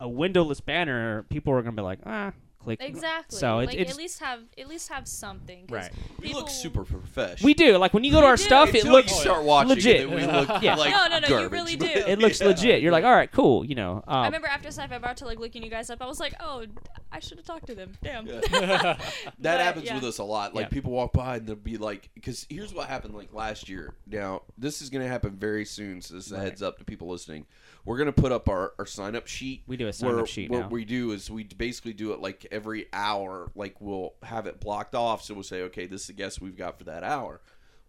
a 0.01 0.09
windowless 0.09 0.61
banner, 0.63 1.25
people 1.29 1.53
are 1.53 1.61
gonna 1.61 1.77
be 1.77 1.83
like, 1.83 1.99
ah, 2.07 2.33
click. 2.65 2.81
Exactly. 2.83 3.39
So 3.39 3.59
it, 3.61 3.67
like 3.67 3.77
it's 3.79 3.93
at 3.93 3.97
least 3.99 4.21
have 4.21 4.41
at 4.59 4.69
least 4.69 4.89
have 4.89 5.07
something. 5.07 5.67
'cause 5.67 5.71
Right. 5.75 5.93
we 6.19 6.27
people- 6.29 6.41
look 6.41 6.51
super 6.51 6.85
professional. 6.85 7.45
we 7.47 7.55
do 7.55 7.77
like 7.79 7.95
when 7.95 8.05
you 8.05 8.11
go 8.11 8.21
to 8.21 8.27
We 8.27 8.31
our 8.31 8.37
do. 8.37 8.43
stuff, 8.43 8.69
it 8.71 8.77
Until 8.81 8.93
looks 8.93 9.13
you 9.13 9.19
start 9.21 9.45
watching 9.45 9.69
legit. 9.71 10.01
It, 10.03 10.11
then 10.11 10.17
we 10.17 10.27
look 10.27 10.49
Yeah. 10.63 10.75
like 10.77 10.91
No, 10.91 11.07
no, 11.09 11.19
no, 11.21 11.29
you 11.29 11.35
garbage. 11.35 11.53
really 11.53 11.77
do. 11.77 11.87
it 11.87 12.19
looks 12.19 12.41
Yeah. 12.41 12.47
legit. 12.49 12.83
You're 12.83 12.93
like, 12.93 13.05
all 13.05 13.15
right, 13.15 13.31
cool. 13.31 13.65
You 13.65 13.75
know, 13.75 14.03
um, 14.07 14.17
I 14.17 14.27
remember 14.27 14.49
after 14.49 14.69
Sci-Fi 14.69 14.95
about 14.95 15.17
to 15.19 15.25
like 15.27 15.39
looking 15.39 15.63
you 15.63 15.71
guys 15.71 15.91
up, 15.91 16.01
I 16.03 16.07
was 16.07 16.21
like, 16.21 16.35
oh, 16.41 16.65
I 17.13 17.21
should 17.21 17.39
have 17.39 17.47
talked 17.47 17.67
to 17.69 17.75
them. 17.75 17.93
Damn. 18.03 18.27
Yeah. 18.27 18.41
But, 18.55 19.01
That 19.41 19.61
happens 19.61 19.87
yeah. 19.87 19.95
with 19.95 20.05
us 20.05 20.19
a 20.19 20.25
lot. 20.25 20.55
Like 20.55 20.65
Yeah. 20.67 20.69
people 20.71 20.93
walk 20.93 21.13
by 21.13 21.37
and 21.37 21.47
they'll 21.47 21.55
be 21.57 21.77
like, 21.77 22.11
because 22.15 22.47
here's 22.51 22.73
what 22.75 22.89
happened 22.89 23.15
like 23.15 23.33
last 23.33 23.69
year. 23.69 23.95
Now 24.07 24.43
this 24.59 24.83
is 24.83 24.91
going 24.91 25.03
to 25.05 25.09
happen 25.09 25.33
very 25.37 25.65
soon, 25.65 26.01
so 26.01 26.15
this 26.15 26.27
is 26.27 26.33
a 26.33 26.37
Right. 26.37 26.45
heads 26.45 26.63
up 26.63 26.79
to 26.79 26.85
people 26.85 27.09
listening. 27.09 27.47
We're 27.85 27.99
going 27.99 28.07
to 28.07 28.13
put 28.13 28.33
up 28.33 28.49
our, 28.49 28.73
our 28.79 28.87
sign 28.87 29.15
up 29.15 29.27
sheet. 29.27 29.63
We 29.67 29.77
do 29.77 29.87
a 29.89 29.93
sign-up 29.93 30.17
where 30.17 30.27
sheet 30.27 30.51
What 30.51 30.61
now. 30.61 30.69
we 30.69 30.85
do 30.87 31.13
is 31.13 31.31
we 31.31 31.45
basically 31.45 31.93
do 31.93 32.13
it 32.13 32.21
like 32.21 32.47
every 32.55 32.87
hour. 32.93 33.51
Like 33.55 33.77
we'll 33.81 34.15
have 34.23 34.47
it 34.47 34.61
blocked 34.61 34.95
off, 34.95 35.23
so 35.23 35.35
we'll 35.35 35.43
say, 35.43 35.63
okay, 35.63 35.87
this 35.87 36.03
is 36.03 36.07
the 36.07 36.13
guest 36.15 36.41
we've 36.41 36.57
got 36.57 36.79
for 36.79 36.85
that 36.85 37.03
hour. 37.03 37.41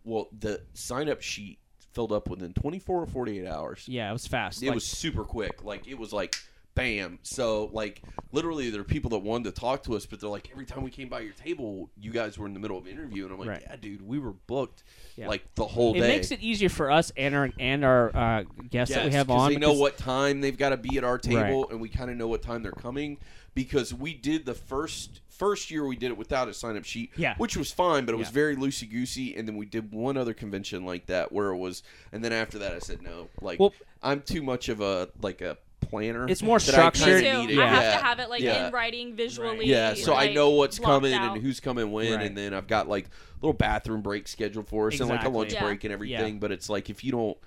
Well, 0.03 0.27
the 0.37 0.61
sign 0.73 1.07
up 1.09 1.21
sheet 1.21 1.59
filled 1.93 2.11
up 2.11 2.29
within 2.29 2.53
24 2.53 3.03
or 3.03 3.05
48 3.05 3.47
hours. 3.47 3.85
yeah, 3.87 4.09
it 4.09 4.13
was 4.13 4.27
fast. 4.27 4.61
It 4.61 4.67
Like, 4.67 4.75
was 4.75 4.85
super 4.85 5.23
quick. 5.23 5.63
Like 5.63 5.87
it 5.87 5.97
was 5.97 6.11
like 6.11 6.35
bam. 6.75 7.19
So 7.23 7.69
like 7.73 8.01
literally 8.31 8.69
there 8.69 8.81
are 8.81 8.85
people 8.85 9.09
that 9.11 9.19
wanted 9.19 9.55
to 9.55 9.59
talk 9.59 9.83
to 9.83 9.95
us, 9.95 10.05
but 10.05 10.19
they're 10.19 10.29
like 10.29 10.49
every 10.51 10.65
time 10.65 10.83
we 10.83 10.91
came 10.91 11.07
by 11.09 11.21
your 11.21 11.33
table, 11.33 11.89
you 11.99 12.11
guys 12.11 12.37
were 12.37 12.45
in 12.45 12.53
the 12.53 12.59
middle 12.59 12.77
of 12.77 12.85
an 12.85 12.91
interview 12.91 13.23
and 13.23 13.33
I'm 13.33 13.39
like, 13.39 13.49
Right. 13.49 13.63
Yeah, 13.65 13.75
dude, 13.77 14.05
we 14.05 14.19
were 14.19 14.33
booked 14.33 14.83
Yeah. 15.15 15.27
like 15.29 15.43
the 15.55 15.65
whole 15.65 15.95
it 15.95 15.99
day. 16.01 16.05
It 16.05 16.17
makes 16.17 16.31
it 16.31 16.41
easier 16.41 16.69
for 16.69 16.91
us 16.91 17.11
and 17.17 17.33
our 17.33 17.49
and 17.59 17.83
our 17.83 18.15
uh, 18.15 18.43
guests 18.69 18.93
that 18.93 19.01
we 19.05 19.07
Yes, 19.07 19.13
have 19.15 19.29
on. 19.31 19.51
They 19.53 19.57
know 19.57 19.73
what 19.73 19.97
time 19.97 20.41
they've 20.41 20.57
got 20.57 20.69
to 20.69 20.77
be 20.77 20.97
at 20.97 21.03
our 21.03 21.17
table, 21.17 21.69
and 21.69 21.79
we 21.79 21.89
kind 21.89 22.11
of 22.11 22.17
know 22.17 22.27
what 22.27 22.41
time 22.41 22.61
they're 22.61 22.71
coming 22.73 23.17
because 23.53 23.93
we 23.93 24.13
did 24.13 24.45
the 24.45 24.53
first 24.53 25.21
first 25.29 25.69
year 25.69 25.85
we 25.85 25.97
did 25.97 26.11
it 26.11 26.17
without 26.17 26.47
a 26.47 26.53
sign 26.53 26.77
up 26.77 26.85
sheet, 26.85 27.11
Yeah. 27.17 27.35
which 27.37 27.57
was 27.57 27.69
fine, 27.69 28.05
but 28.05 28.13
it 28.13 28.17
was 28.17 28.27
Yeah. 28.29 28.33
very 28.33 28.55
loosey 28.55 28.89
goosey. 28.89 29.35
And 29.35 29.45
then 29.45 29.57
we 29.57 29.65
did 29.65 29.91
one 29.91 30.15
other 30.15 30.33
convention 30.33 30.85
like 30.85 31.07
that 31.07 31.31
where 31.33 31.49
it 31.49 31.57
was, 31.57 31.83
and 32.13 32.23
then 32.23 32.31
after 32.31 32.57
that 32.59 32.73
I 32.73 32.79
said 32.79 33.01
no, 33.01 33.27
like 33.41 33.59
Well- 33.59 33.73
I'm 34.01 34.21
too 34.21 34.41
much 34.43 34.69
of 34.69 34.79
a 34.81 35.09
like 35.21 35.41
a 35.41 35.57
planner. 35.81 36.27
It's 36.27 36.41
more 36.41 36.59
that 36.59 36.73
I 36.75 36.81
kinda 36.89 36.97
structured. 36.97 37.23
Me 37.23 37.31
too. 37.31 37.47
need 37.47 37.59
it. 37.59 37.59
I 37.59 37.67
have 37.67 37.99
to 37.99 38.05
have 38.05 38.19
it 38.19 38.29
like 38.29 38.41
Yeah. 38.41 38.67
in 38.67 38.73
writing 38.73 39.15
visually. 39.15 39.65
Yeah, 39.67 39.93
so 39.93 40.13
I 40.15 40.33
know 40.33 40.51
what's 40.51 40.79
coming 40.79 41.13
out. 41.13 41.33
and 41.35 41.41
who's 41.43 41.59
coming 41.59 41.91
when, 41.91 42.13
Right. 42.13 42.25
and 42.25 42.37
then 42.37 42.53
I've 42.53 42.67
got 42.67 42.87
like 42.89 43.09
little 43.41 43.53
bathroom 43.53 44.01
break 44.01 44.27
scheduled 44.27 44.67
for 44.67 44.87
us 44.87 44.99
and 44.99 45.09
like 45.09 45.23
a 45.23 45.29
lunch 45.29 45.53
Yeah. 45.53 45.63
break 45.63 45.83
and 45.83 45.93
everything. 45.93 46.39
But 46.39 46.51
it's 46.51 46.69
like 46.69 46.89
if 46.89 47.03
you 47.03 47.11
don't 47.11 47.37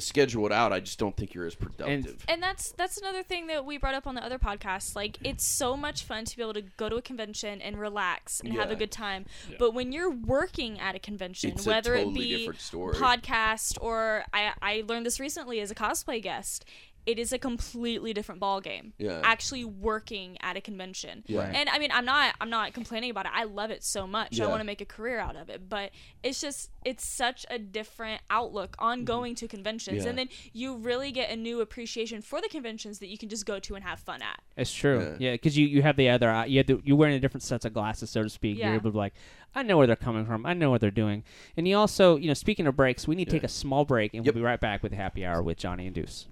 schedule 0.00 0.44
it 0.44 0.50
out, 0.50 0.72
I 0.72 0.80
just 0.80 0.98
don't 0.98 1.16
think 1.16 1.34
you're 1.34 1.46
as 1.46 1.54
productive. 1.54 2.24
And 2.28 2.42
that's 2.42 2.72
that's 2.72 2.98
another 2.98 3.22
thing 3.22 3.46
that 3.46 3.64
we 3.64 3.78
brought 3.78 3.94
up 3.94 4.08
on 4.08 4.16
the 4.16 4.24
other 4.24 4.38
podcast. 4.40 4.96
Like 4.96 5.18
it's 5.22 5.44
so 5.44 5.76
much 5.76 6.02
fun 6.02 6.24
to 6.24 6.36
be 6.36 6.42
able 6.42 6.54
to 6.54 6.62
go 6.62 6.88
to 6.88 6.96
a 6.96 7.02
convention 7.02 7.62
and 7.62 7.78
relax 7.78 8.40
and 8.40 8.52
have 8.54 8.72
a 8.72 8.76
good 8.76 8.90
time. 8.90 9.24
But 9.58 9.70
when 9.70 9.92
you're 9.92 10.10
working 10.10 10.80
at 10.80 10.96
a 10.96 10.98
convention, 10.98 11.52
It's 11.52 11.64
a 11.66 11.70
whether 11.70 11.94
totally 11.96 12.12
it 12.32 12.36
be 12.38 12.52
different 12.52 12.96
podcast 12.96 13.78
or 13.80 14.24
I 14.32 14.52
I 14.60 14.82
learned 14.86 15.06
this 15.06 15.20
recently 15.20 15.60
as 15.60 15.70
a 15.70 15.74
cosplay 15.76 16.20
guest. 16.20 16.64
It 17.06 17.18
is 17.18 17.32
a 17.32 17.38
completely 17.38 18.12
different 18.14 18.40
ball 18.40 18.60
game. 18.60 18.92
Yeah. 18.98 19.20
Actually 19.22 19.64
working 19.64 20.36
at 20.40 20.56
a 20.56 20.60
convention. 20.60 21.22
Yeah. 21.26 21.42
And 21.54 21.68
I 21.68 21.78
mean, 21.78 21.90
I'm 21.92 22.04
not 22.04 22.34
I'm 22.40 22.50
not 22.50 22.72
complaining 22.72 23.10
about 23.10 23.26
it. 23.26 23.32
I 23.34 23.44
love 23.44 23.70
it 23.70 23.82
so 23.84 24.06
much. 24.06 24.40
I 24.40 24.46
want 24.46 24.60
to 24.60 24.64
make 24.64 24.80
a 24.80 24.84
career 24.86 25.18
out 25.18 25.36
of 25.36 25.48
it, 25.50 25.68
but 25.68 25.90
it's 26.22 26.40
just 26.40 26.70
it's 26.84 27.06
such 27.06 27.44
a 27.50 27.58
different 27.58 28.20
outlook 28.30 28.76
on 28.78 29.04
going 29.04 29.34
to 29.36 29.48
conventions 29.48 29.98
Mm-hmm. 29.98 30.04
Yeah. 30.04 30.10
and 30.10 30.18
then 30.18 30.28
you 30.52 30.76
really 30.76 31.12
get 31.12 31.30
a 31.30 31.36
new 31.36 31.60
appreciation 31.60 32.22
for 32.22 32.40
the 32.40 32.48
conventions 32.48 32.98
that 33.00 33.08
you 33.08 33.18
can 33.18 33.28
just 33.28 33.44
go 33.46 33.58
to 33.58 33.74
and 33.74 33.84
have 33.84 34.00
fun 34.00 34.22
at. 34.22 34.40
It's 34.56 34.72
true. 34.72 35.00
Yeah. 35.00 35.16
Yeah, 35.30 35.32
because 35.32 35.56
you, 35.58 35.66
you 35.66 35.82
have 35.82 35.96
the 35.96 36.08
other 36.10 36.30
eye. 36.30 36.46
You 36.46 36.58
have 36.58 36.66
the, 36.66 36.80
you're 36.84 36.96
wearing 36.96 37.14
a 37.16 37.20
different 37.20 37.42
sets 37.42 37.64
of 37.64 37.72
glasses, 37.74 38.10
so 38.10 38.22
to 38.22 38.28
speak. 38.30 38.58
Yeah. 38.58 38.66
You're 38.66 38.74
able 38.76 38.90
to 38.90 38.92
be 38.92 38.98
like, 38.98 39.14
I 39.54 39.62
know 39.62 39.76
where 39.78 39.86
they're 39.86 39.96
coming 39.96 40.26
from. 40.26 40.44
I 40.46 40.52
know 40.54 40.70
what 40.70 40.80
they're 40.80 40.90
doing. 40.90 41.24
And 41.56 41.66
you 41.66 41.76
also, 41.76 42.16
you 42.16 42.28
know, 42.28 42.34
speaking 42.34 42.66
of 42.66 42.76
breaks, 42.76 43.06
we 43.08 43.14
need 43.14 43.26
to 43.26 43.30
take 43.32 43.44
a 43.44 43.48
small 43.48 43.84
break, 43.84 44.14
and 44.14 44.24
Yep. 44.24 44.34
we'll 44.34 44.40
be 44.42 44.44
right 44.44 44.60
back 44.60 44.82
with 44.82 44.92
Happy 44.92 45.24
Hour 45.24 45.42
with 45.42 45.58
Johnny 45.58 45.86
and 45.86 45.94
Deuce. 45.94 46.26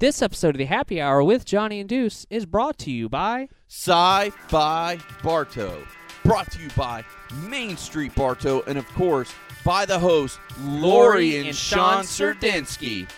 This 0.00 0.22
episode 0.22 0.50
of 0.50 0.58
the 0.58 0.66
Happy 0.66 1.00
Hour 1.00 1.24
with 1.24 1.44
Johnny 1.44 1.80
and 1.80 1.88
Deuce 1.88 2.24
is 2.30 2.46
brought 2.46 2.78
to 2.78 2.90
you 2.92 3.08
by 3.08 3.48
Sci-Fi 3.66 4.96
Bartow. 5.24 5.84
Brought 6.24 6.52
to 6.52 6.62
you 6.62 6.68
by 6.76 7.04
Main 7.48 7.76
Street 7.76 8.14
Bartow, 8.14 8.62
and 8.68 8.78
of 8.78 8.86
course 8.94 9.34
by 9.64 9.84
the 9.86 9.98
host 9.98 10.38
Lori 10.60 11.38
and, 11.38 11.56
Sean 11.56 12.04
Serdinsky. 12.04 13.08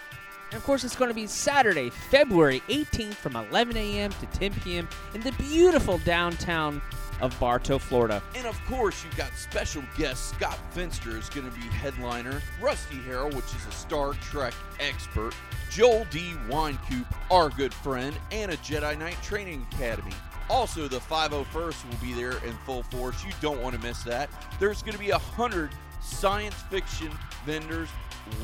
And 0.51 0.57
of 0.57 0.65
course, 0.65 0.83
it's 0.83 0.97
going 0.97 1.11
to 1.11 1.15
be 1.15 1.27
Saturday, 1.27 1.91
February 1.91 2.63
18th 2.71 3.13
from 3.13 3.37
11 3.37 3.77
a.m. 3.77 4.11
to 4.13 4.27
10 4.39 4.55
p.m. 4.61 4.89
in 5.13 5.21
the 5.21 5.33
beautiful 5.33 5.99
downtown 5.99 6.81
of 7.21 7.39
Bartow, 7.39 7.79
Florida. 7.79 8.23
And 8.37 8.47
of 8.47 8.63
course, 8.67 9.05
you've 9.05 9.17
got 9.17 9.33
special 9.35 9.83
guest 9.97 10.31
Scott 10.31 10.59
Finster 10.71 11.17
is 11.17 11.29
going 11.29 11.51
to 11.51 11.57
be 11.57 11.67
headliner. 11.67 12.41
Rusty 12.61 12.97
Harrell, 12.97 13.35
which 13.35 13.45
is 13.55 13.67
a 13.67 13.73
Star 13.73 14.15
Trek 14.15 14.55
expert. 14.79 15.35
Joel 15.71 16.07
D. 16.11 16.33
Winecoop, 16.49 17.07
our 17.31 17.51
good 17.51 17.73
friend, 17.73 18.17
and 18.33 18.51
a 18.51 18.57
Jedi 18.59 18.99
Knight 18.99 19.21
Training 19.23 19.67
Academy. 19.73 20.13
Also, 20.49 20.89
the 20.89 20.99
501st 20.99 21.89
will 21.89 21.97
be 22.03 22.13
there 22.13 22.45
in 22.45 22.53
full 22.67 22.83
force. 22.85 23.25
You 23.25 23.31
don't 23.41 23.63
want 23.63 23.77
to 23.77 23.81
miss 23.81 24.03
that. 24.03 24.29
There's 24.59 24.83
going 24.83 24.95
to 24.95 24.99
be 24.99 25.11
a 25.11 25.19
hundred 25.19 25.71
science 26.01 26.55
fiction 26.71 27.11
vendors 27.45 27.89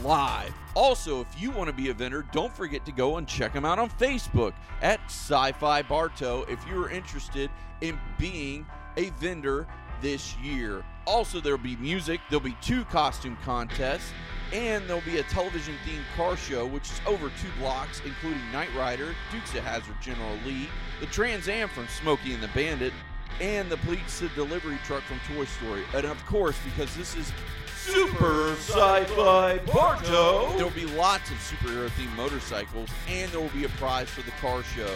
live. 0.03 0.53
Also, 0.75 1.21
if 1.21 1.41
you 1.41 1.51
want 1.51 1.69
to 1.69 1.73
be 1.73 1.91
a 1.91 1.95
vendor, 1.95 2.27
don't 2.33 2.55
forget 2.55 2.85
to 2.87 2.93
go 2.93 3.17
and 3.17 3.27
check 3.27 3.53
them 3.53 3.65
out 3.65 3.79
on 3.79 3.89
Facebook 3.91 4.53
at 4.83 5.01
Sci-Fi 5.07 5.83
Bartow 5.83 6.45
if 6.49 6.65
you're 6.69 6.91
interested 6.91 7.51
in 7.81 7.99
being 8.19 8.67
a 8.97 9.11
vendor 9.11 9.67
this 10.01 10.37
year. 10.39 10.85
Also, 11.07 11.41
there'll 11.41 11.59
be 11.59 11.77
music, 11.77 12.21
there'll 12.31 12.45
be 12.45 12.57
two 12.61 12.85
costume 12.87 13.37
contests, 13.45 14.13
and 14.53 14.87
there'll 14.87 15.03
be 15.03 15.19
a 15.19 15.23
television 15.25 15.75
themed 15.87 16.05
car 16.17 16.37
show, 16.37 16.67
which 16.67 16.85
is 16.85 17.01
over 17.07 17.29
two 17.41 17.49
blocks, 17.59 18.01
including 18.05 18.41
Knight 18.53 18.69
Rider, 18.77 19.15
Dukes 19.31 19.55
of 19.55 19.65
Hazzard 19.65 20.01
General 20.01 20.37
Lee, 20.45 20.69
the 21.01 21.07
Trans 21.07 21.49
Am 21.49 21.69
from 21.69 21.87
Smokey 21.89 22.35
and 22.35 22.43
the 22.43 22.49
Bandit, 22.49 22.93
and 23.41 23.68
the 23.70 23.76
pizza 23.78 24.28
delivery 24.30 24.78
truck 24.84 25.03
from 25.03 25.20
Toy 25.34 25.45
Story. 25.45 25.84
And 25.95 26.07
of 26.07 26.24
course, 26.26 26.57
because 26.64 26.95
this 26.97 27.16
is 27.16 27.32
Super 27.74 28.53
Sci-Fi 28.55 29.59
Bartow, 29.59 30.57
there 30.57 30.64
will 30.64 30.72
be 30.72 30.87
lots 30.87 31.30
of 31.30 31.37
superhero 31.37 31.89
themed 31.91 32.16
motorcycles, 32.16 32.91
and 33.09 33.30
there 33.30 33.41
will 33.41 33.49
be 33.51 33.64
a 33.64 33.68
prize 33.70 34.09
for 34.09 34.22
the 34.22 34.32
car 34.32 34.62
show. 34.62 34.91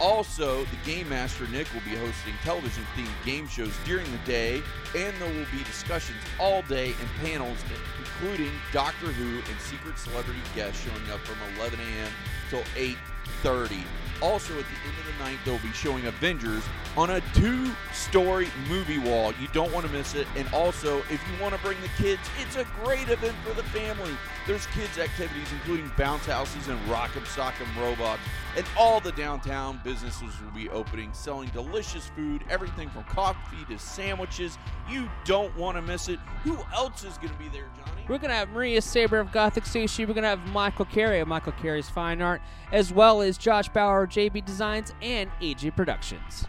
Also, 0.00 0.64
the 0.64 0.76
Game 0.84 1.08
Master 1.08 1.46
Nick 1.48 1.72
will 1.72 1.82
be 1.82 1.96
hosting 1.96 2.34
television 2.42 2.84
themed 2.96 3.24
game 3.24 3.46
shows 3.46 3.72
during 3.84 4.10
the 4.10 4.18
day, 4.26 4.62
and 4.96 5.14
there 5.20 5.32
will 5.32 5.46
be 5.52 5.62
discussions 5.64 6.18
all 6.40 6.62
day 6.62 6.86
and 6.88 7.08
panels, 7.22 7.58
including 7.98 8.50
Doctor 8.72 9.06
Who 9.06 9.38
and 9.38 9.60
secret 9.60 9.98
celebrity 9.98 10.40
guests 10.54 10.82
showing 10.84 11.10
up 11.10 11.20
from 11.20 11.36
11 11.58 11.78
a.m. 11.78 12.12
till 12.50 12.62
8:30. 12.74 13.84
Also, 14.22 14.52
at 14.54 14.64
the 14.64 14.88
end 14.88 14.98
of 14.98 15.06
the 15.06 15.24
night, 15.24 15.38
they'll 15.44 15.58
be 15.58 15.72
showing 15.72 16.06
Avengers 16.06 16.62
on 16.96 17.10
a 17.10 17.20
two-story 17.34 18.48
movie 18.68 18.98
wall. 18.98 19.32
You 19.40 19.48
don't 19.52 19.72
want 19.72 19.86
to 19.86 19.92
miss 19.92 20.14
it. 20.14 20.26
And 20.36 20.46
also, 20.54 20.98
if 21.10 21.20
you 21.30 21.42
want 21.42 21.54
to 21.54 21.60
bring 21.60 21.80
the 21.80 22.02
kids, 22.02 22.22
it's 22.38 22.56
a 22.56 22.66
great 22.82 23.08
event 23.08 23.36
for 23.44 23.54
the 23.54 23.64
family. 23.64 24.14
There's 24.46 24.66
kids' 24.66 24.98
activities, 24.98 25.50
including 25.52 25.90
bounce 25.96 26.26
houses 26.26 26.68
and 26.68 26.78
rock'em 26.86 27.24
sock'em 27.24 27.80
robots. 27.80 28.20
And 28.56 28.66
all 28.78 29.00
the 29.00 29.12
downtown 29.12 29.80
businesses 29.82 30.38
will 30.40 30.50
be 30.50 30.68
opening, 30.68 31.14
selling 31.14 31.48
delicious 31.48 32.10
food, 32.14 32.44
everything 32.50 32.90
from 32.90 33.04
coffee 33.04 33.64
to 33.70 33.78
sandwiches. 33.78 34.58
You 34.88 35.08
don't 35.24 35.56
want 35.56 35.78
to 35.78 35.82
miss 35.82 36.08
it. 36.08 36.18
Who 36.42 36.58
else 36.74 37.04
is 37.04 37.16
going 37.16 37.32
to 37.32 37.38
be 37.38 37.48
there, 37.48 37.70
Johnny? 37.74 38.02
We're 38.06 38.18
going 38.18 38.30
to 38.30 38.36
have 38.36 38.50
Maria 38.50 38.82
Saber 38.82 39.18
of 39.18 39.32
Gothic 39.32 39.64
Sushi. 39.64 40.00
We're 40.00 40.12
going 40.12 40.22
to 40.22 40.28
have 40.28 40.46
Michael 40.52 40.84
Carey 40.84 41.20
of 41.20 41.28
Michael 41.28 41.52
Carey's 41.52 41.88
Fine 41.88 42.20
Art, 42.20 42.42
as 42.70 42.92
well 42.92 43.22
as 43.22 43.38
Josh 43.38 43.70
Bauer 43.70 44.02
of 44.02 44.10
JB 44.10 44.44
Designs 44.44 44.92
and 45.00 45.30
AG 45.40 45.70
Productions. 45.70 46.46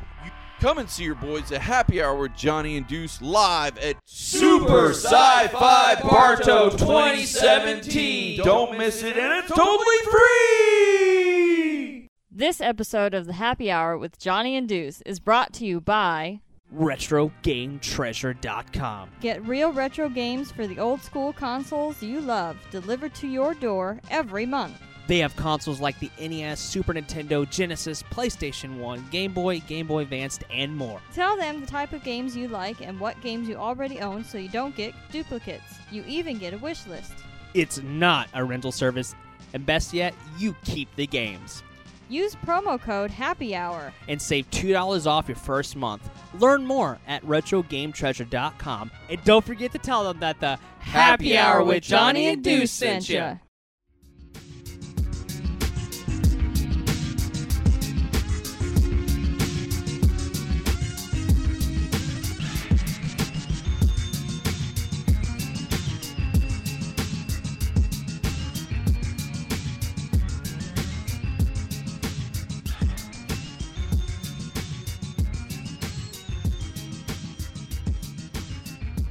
Come 0.65 0.79
and 0.79 0.89
see 0.89 1.03
your 1.03 1.13
boys 1.13 1.51
at 1.51 1.61
Happy 1.61 2.01
Hour 2.01 2.15
with 2.15 2.35
Johnny 2.35 2.75
and 2.75 2.87
Deuce 2.87 3.21
live 3.21 3.77
at 3.77 3.97
Super 4.05 4.93
Sci-Fi 4.93 6.01
Bartow 6.01 6.71
2017. 6.71 8.43
Don't 8.43 8.75
miss 8.75 9.03
it, 9.03 9.15
and 9.15 9.31
it's 9.31 9.49
totally 9.49 9.97
free. 10.09 12.09
This 12.31 12.61
episode 12.61 13.13
of 13.13 13.27
the 13.27 13.33
Happy 13.33 13.69
Hour 13.69 13.95
with 13.95 14.17
Johnny 14.17 14.55
and 14.55 14.67
Deuce 14.67 15.03
is 15.05 15.19
brought 15.19 15.53
to 15.53 15.67
you 15.67 15.79
by 15.79 16.41
RetroGameTreasure.com. 16.75 19.09
Get 19.21 19.45
real 19.45 19.71
retro 19.71 20.09
games 20.09 20.51
for 20.51 20.65
the 20.65 20.79
old 20.79 21.03
school 21.03 21.31
consoles 21.31 22.01
you 22.01 22.21
love 22.21 22.57
delivered 22.71 23.13
to 23.13 23.27
your 23.27 23.53
door 23.53 23.99
every 24.09 24.47
month. 24.47 24.81
They 25.07 25.19
have 25.19 25.35
consoles 25.35 25.79
like 25.79 25.99
the 25.99 26.09
NES, 26.19 26.59
Super 26.59 26.93
Nintendo, 26.93 27.47
Genesis, 27.49 28.01
PlayStation 28.03 28.77
1, 28.77 29.07
Game 29.11 29.33
Boy, 29.33 29.59
Game 29.61 29.85
Boy 29.87 30.01
Advanced, 30.01 30.43
and 30.51 30.75
more. 30.75 30.99
Tell 31.13 31.37
them 31.37 31.61
the 31.61 31.67
type 31.67 31.93
of 31.93 32.03
games 32.03 32.35
you 32.35 32.47
like 32.47 32.81
and 32.81 32.99
what 32.99 33.21
games 33.21 33.47
you 33.47 33.55
already 33.55 33.99
own 34.01 34.23
so 34.23 34.37
you 34.39 34.49
don't 34.49 34.75
get 34.75 34.93
duplicates. 35.11 35.75
You 35.91 36.03
even 36.07 36.39
get 36.39 36.53
a 36.53 36.57
wish 36.57 36.87
list. 36.87 37.13
It's 37.53 37.81
not 37.83 38.27
a 38.33 38.43
rental 38.43 38.71
service, 38.71 39.15
and 39.53 39.65
best 39.65 39.93
yet, 39.93 40.13
you 40.39 40.55
keep 40.65 40.93
the 40.95 41.05
games. 41.07 41.61
Use 42.09 42.35
promo 42.35 42.79
code 42.79 43.09
Happy 43.09 43.55
Hour. 43.55 43.91
and 44.07 44.21
save 44.21 44.49
$2 44.51 45.07
off 45.07 45.27
your 45.27 45.35
first 45.37 45.75
month. 45.75 46.07
Learn 46.39 46.65
more 46.65 46.99
at 47.07 47.23
RetroGameTreasure.com. 47.23 48.91
And 49.09 49.23
don't 49.23 49.45
forget 49.45 49.71
to 49.71 49.79
tell 49.79 50.03
them 50.03 50.19
that 50.19 50.39
the 50.39 50.59
Happy 50.79 51.37
Hour 51.37 51.63
with 51.63 51.83
Johnny 51.83 52.27
and 52.27 52.43
Deuce 52.43 52.71
sent 52.71 53.09
you. 53.09 53.39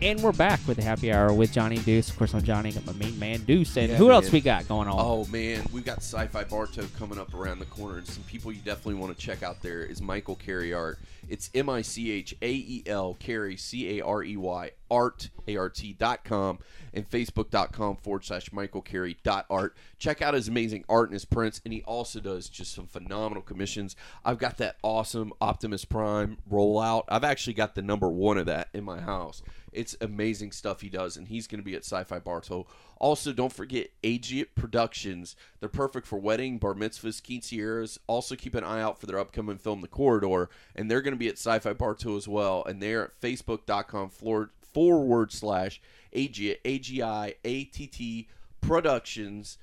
And 0.05 0.23
we're 0.23 0.33
back 0.33 0.61
with 0.67 0.77
the 0.77 0.83
Happy 0.83 1.11
Hour 1.11 1.33
with 1.33 1.51
Johnny 1.51 1.79
Deuce. 1.79 2.11
Of 2.11 2.19
course, 2.19 2.35
I'm 2.35 2.43
Johnny, 2.43 2.71
got 2.73 2.85
my 2.85 2.93
main 2.93 3.19
man 3.19 3.41
Deuce. 3.41 3.75
And 3.79 3.89
Yeah, 3.89 3.97
who 3.97 4.11
else 4.11 4.31
we 4.31 4.43
got 4.43 4.69
going 4.69 4.87
on? 4.87 4.97
Oh 4.99 5.25
man, 5.33 5.65
we've 5.73 5.83
got 5.83 6.03
Sci-Fi 6.03 6.45
Bartow 6.45 6.87
coming 6.99 7.19
up 7.19 7.33
around 7.33 7.59
the 7.59 7.65
corner, 7.65 7.97
and 7.97 8.07
some 8.07 8.23
people 8.25 8.53
you 8.53 8.61
definitely 8.61 8.97
want 8.97 9.17
to 9.17 9.27
check 9.27 9.43
out 9.43 9.63
there 9.63 9.83
is 9.83 10.03
Michael 10.03 10.37
Carey 10.37 10.75
Art. 10.75 10.99
It's 11.27 11.49
M 11.55 11.71
I 11.71 11.81
C 11.81 12.11
H 12.11 12.37
A 12.43 12.53
E 12.53 12.83
L 12.85 13.17
Carey 13.19 13.57
C 13.57 13.99
A 13.99 14.05
R 14.05 14.23
E 14.23 14.37
Y 14.37 14.73
Art 14.91 15.31
A 15.49 15.57
R 15.57 15.71
T 15.71 15.95
dot 15.95 16.23
com 16.23 16.59
and 16.93 17.09
Facebook.com 17.09 17.97
forward 17.97 18.27
slash 18.27 18.53
Michael 18.53 18.83
Carey 18.83 19.17
dot 19.23 19.47
art. 19.49 19.75
Check 19.99 20.21
out 20.21 20.35
his 20.35 20.49
amazing 20.49 20.85
art 20.87 21.09
and 21.09 21.15
his 21.15 21.25
prints, 21.25 21.63
and 21.65 21.73
he 21.73 21.83
also 21.85 22.21
does 22.21 22.51
just 22.51 22.75
some 22.75 22.87
phenomenal 22.87 23.43
commissions. 23.43 23.97
I've 24.23 24.39
got 24.39 24.59
that 24.59 24.77
awesome 24.83 25.33
Optimus 25.41 25.87
Prime 25.87 26.37
rollout. 26.53 27.05
I've 27.09 27.25
actually 27.25 27.55
got 27.55 27.75
the 27.75 27.81
number 27.81 28.11
one 28.11 28.37
of 28.37 28.45
that 28.47 28.69
in 28.75 28.85
my 28.85 29.01
house. 29.01 29.43
It's 29.75 29.97
amazing 30.01 30.53
stuff 30.53 30.81
he 30.81 30.89
does, 30.89 31.17
and 31.17 31.29
he's 31.29 31.47
going 31.47 31.61
to 31.61 31.65
be 31.65 31.75
at 31.75 31.85
Sci-Fi 31.85 32.19
Bartow. 32.21 32.67
Also, 32.99 33.33
don't 33.33 33.53
forget 33.53 33.91
Agiatt 34.03 34.55
Productions. 34.55 35.37
They're 35.61 35.69
perfect 35.69 36.07
for 36.07 36.19
wedding, 36.19 36.59
bar 36.59 36.75
mitzvahs, 36.75 37.21
quinceañeras. 37.21 37.99
Also, 38.07 38.37
keep 38.37 38.55
an 38.55 38.65
eye 38.65 38.81
out 38.81 38.99
for 38.99 39.07
their 39.07 39.19
upcoming 39.19 39.59
film, 39.59 39.81
The 39.81 39.89
Corridor, 39.89 40.49
and 40.75 40.91
they're 40.91 41.03
going 41.03 41.15
to 41.15 41.19
be 41.19 41.29
at 41.29 41.39
Sci-Fi 41.39 41.73
Bartow 41.75 42.17
as 42.17 42.29
well. 42.29 42.65
And 42.65 42.83
they're 42.83 43.05
at 43.05 43.21
Facebook.com 43.21 44.11
forward, 44.11 45.33
slash 45.33 45.81
Agiatt 46.15 46.59
A 46.65 46.79
G 46.79 47.03
I 47.03 47.35
A 47.45 47.65
T 47.65 47.87
T 47.87 48.29
Productions 48.61 49.59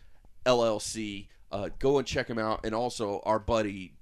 LLC. 0.45 1.27
Uh, 1.51 1.69
go 1.79 1.97
and 1.97 2.07
check 2.07 2.27
them 2.27 2.39
out. 2.39 2.61
And 2.65 2.73
also, 2.73 3.21
our 3.25 3.39
buddy 3.39 3.93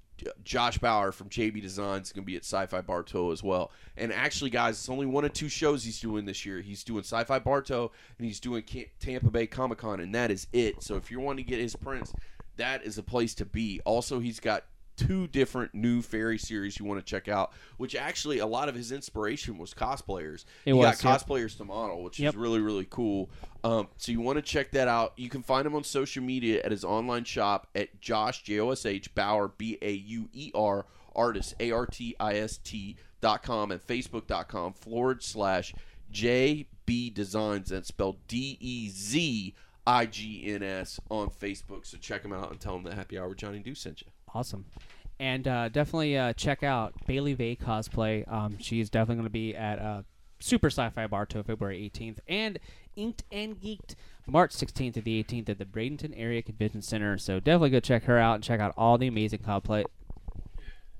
Josh 0.44 0.78
Bauer 0.78 1.12
from 1.12 1.28
JB 1.28 1.62
Designs 1.62 2.08
is 2.08 2.12
going 2.12 2.24
to 2.24 2.26
be 2.26 2.36
at 2.36 2.44
Sci-Fi 2.44 2.80
Bartow 2.80 3.30
as 3.30 3.42
well. 3.42 3.70
And 3.96 4.12
actually, 4.12 4.50
guys, 4.50 4.78
it's 4.78 4.88
only 4.88 5.06
one 5.06 5.24
of 5.24 5.32
two 5.32 5.48
shows 5.48 5.84
he's 5.84 6.00
doing 6.00 6.24
this 6.24 6.44
year. 6.44 6.60
He's 6.60 6.84
doing 6.84 7.00
Sci-Fi 7.00 7.38
Bartow 7.38 7.90
and 8.18 8.26
he's 8.26 8.40
doing 8.40 8.64
Tampa 9.00 9.30
Bay 9.30 9.46
Comic 9.46 9.78
Con, 9.78 10.00
and 10.00 10.14
that 10.14 10.30
is 10.30 10.46
it. 10.52 10.82
So 10.82 10.96
if 10.96 11.10
you're 11.10 11.20
wanting 11.20 11.44
to 11.44 11.50
get 11.50 11.60
his 11.60 11.76
prints, 11.76 12.12
that 12.56 12.84
is 12.84 12.98
a 12.98 13.02
place 13.02 13.34
to 13.36 13.44
be. 13.44 13.80
Also, 13.84 14.20
he's 14.20 14.40
got 14.40 14.64
two 15.06 15.26
different 15.28 15.74
new 15.74 16.02
fairy 16.02 16.38
series 16.38 16.78
you 16.78 16.84
want 16.84 16.98
to 17.04 17.04
check 17.08 17.28
out, 17.28 17.52
which 17.76 17.94
actually 17.94 18.38
a 18.38 18.46
lot 18.46 18.68
of 18.68 18.74
his 18.74 18.92
inspiration 18.92 19.58
was 19.58 19.72
cosplayers. 19.72 20.44
It 20.64 20.70
he 20.70 20.72
was, 20.72 21.00
got 21.00 21.04
yep. 21.04 21.20
cosplayers 21.20 21.56
to 21.56 21.64
model, 21.64 22.02
which 22.02 22.18
Yep. 22.18 22.34
is 22.34 22.36
really 22.36 22.60
really 22.60 22.86
cool. 22.90 23.30
Um, 23.64 23.88
so 23.96 24.12
you 24.12 24.20
want 24.20 24.36
to 24.36 24.42
check 24.42 24.70
that 24.72 24.88
out. 24.88 25.12
You 25.16 25.28
can 25.28 25.42
find 25.42 25.66
him 25.66 25.74
on 25.74 25.84
social 25.84 26.22
media 26.22 26.62
at 26.64 26.70
his 26.70 26.84
online 26.84 27.24
shop 27.24 27.68
at 27.74 28.00
Josh 28.00 28.42
J 28.42 28.60
O 28.60 28.70
S 28.70 28.86
H 28.86 29.14
Bauer 29.14 29.48
B 29.48 29.78
A 29.82 29.92
U 29.92 30.28
E 30.32 30.50
R 30.54 30.86
artist 31.14 31.54
A 31.60 31.70
R 31.70 31.86
T 31.86 32.14
I 32.20 32.34
S 32.36 32.58
T 32.58 32.96
dot 33.20 33.42
com 33.42 33.70
and 33.70 33.80
Facebook 33.80 34.26
dot 34.26 34.48
com 34.48 34.72
forward 34.72 35.22
slash 35.22 35.74
J 36.10 36.66
B 36.86 37.10
Designs 37.10 37.70
and 37.70 37.84
spelled 37.86 38.18
D 38.26 38.56
E 38.60 38.88
Z 38.88 39.54
I 39.86 40.06
G 40.06 40.44
N 40.46 40.62
S 40.62 41.00
on 41.10 41.30
Facebook. 41.30 41.86
So 41.86 41.96
check 41.98 42.24
him 42.24 42.32
out 42.32 42.50
and 42.50 42.60
tell 42.60 42.76
him 42.76 42.84
that 42.84 42.94
Happy 42.94 43.18
Hour 43.18 43.34
Johnny 43.34 43.58
Do 43.60 43.74
sent 43.74 44.02
you. 44.02 44.08
Awesome. 44.34 44.64
And 45.18 45.46
uh, 45.46 45.68
definitely 45.68 46.16
uh, 46.16 46.32
check 46.32 46.62
out 46.62 46.94
Bailey 47.06 47.34
Vay 47.34 47.56
cosplay. 47.56 48.30
Um, 48.30 48.56
she's 48.58 48.88
definitely 48.88 49.16
going 49.16 49.26
to 49.26 49.30
be 49.30 49.54
at 49.54 49.78
uh, 49.78 50.02
Super 50.38 50.68
Sci-Fi 50.68 51.06
Bartow 51.06 51.42
February 51.42 51.90
18th 51.94 52.18
and 52.26 52.58
Inked 52.96 53.22
and 53.30 53.60
Geeked 53.60 53.94
March 54.26 54.52
16th 54.52 54.94
to 54.94 55.00
the 55.02 55.22
18th 55.22 55.50
at 55.50 55.58
the 55.58 55.64
Bradenton 55.64 56.14
Area 56.16 56.42
Convention 56.42 56.82
Center. 56.82 57.18
So 57.18 57.38
definitely 57.38 57.70
go 57.70 57.80
check 57.80 58.04
her 58.04 58.18
out 58.18 58.36
and 58.36 58.44
check 58.44 58.60
out 58.60 58.72
all 58.76 58.96
the 58.96 59.06
amazing 59.06 59.40
cosplay. 59.40 59.84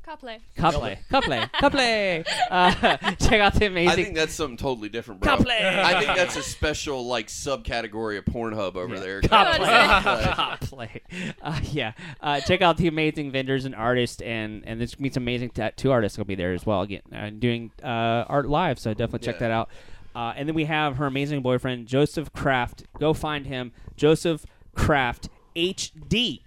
Cosplay. 0.07 0.39
Cosplay, 0.57 0.99
cosplay, 1.11 1.51
cosplay. 1.53 2.27
Uh, 2.51 2.73
check 3.21 3.41
out 3.41 3.55
the 3.55 3.67
amazing. 3.67 3.89
I 3.91 3.95
think 3.95 4.17
that's 4.17 4.35
something 4.35 4.57
totally 4.57 4.89
different, 4.89 5.21
bro. 5.21 5.37
Cosplay. 5.37 5.61
I 5.63 6.01
think 6.03 6.17
that's 6.17 6.37
a 6.37 6.43
special 6.43 7.07
like 7.07 7.29
subcategory 7.29 8.19
of 8.19 8.25
Pornhub 8.25 8.75
over 8.77 8.99
there. 8.99 9.21
Cosplay. 9.21 10.23
Cosplay. 10.35 11.01
Uh, 11.43 11.59
yeah. 11.71 11.93
Uh, 12.21 12.41
check 12.41 12.61
out 12.61 12.77
the 12.77 12.89
amazing 12.89 13.31
vendors 13.31 13.65
and 13.65 13.75
artists, 13.75 14.21
and 14.23 14.63
and 14.67 14.81
there's 14.81 14.95
gonna 14.95 15.09
be 15.09 15.13
some 15.13 15.23
amazing 15.23 15.51
tattoo 15.51 15.91
artists 15.93 16.17
gonna 16.17 16.25
be 16.25 16.35
there 16.35 16.53
as 16.55 16.67
well, 16.67 16.83
again, 16.83 17.03
uh, 17.15 17.31
doing 17.31 17.71
uh, 17.83 18.25
art 18.29 18.49
live. 18.49 18.79
So 18.79 18.93
definitely 18.93 19.25
check 19.27 19.37
Yeah. 19.37 19.49
that 19.49 19.51
out. 19.51 19.69
Uh, 20.15 20.33
and 20.37 20.49
then 20.49 20.55
we 20.57 20.65
have 20.65 20.97
her 20.97 21.07
amazing 21.07 21.41
boyfriend 21.43 21.87
Joseph 21.87 22.33
Kraft. 22.33 22.85
Go 22.99 23.13
find 23.15 23.47
him, 23.47 23.73
Joseph 23.97 24.45
Kraft 24.75 25.29
HD, 25.55 26.41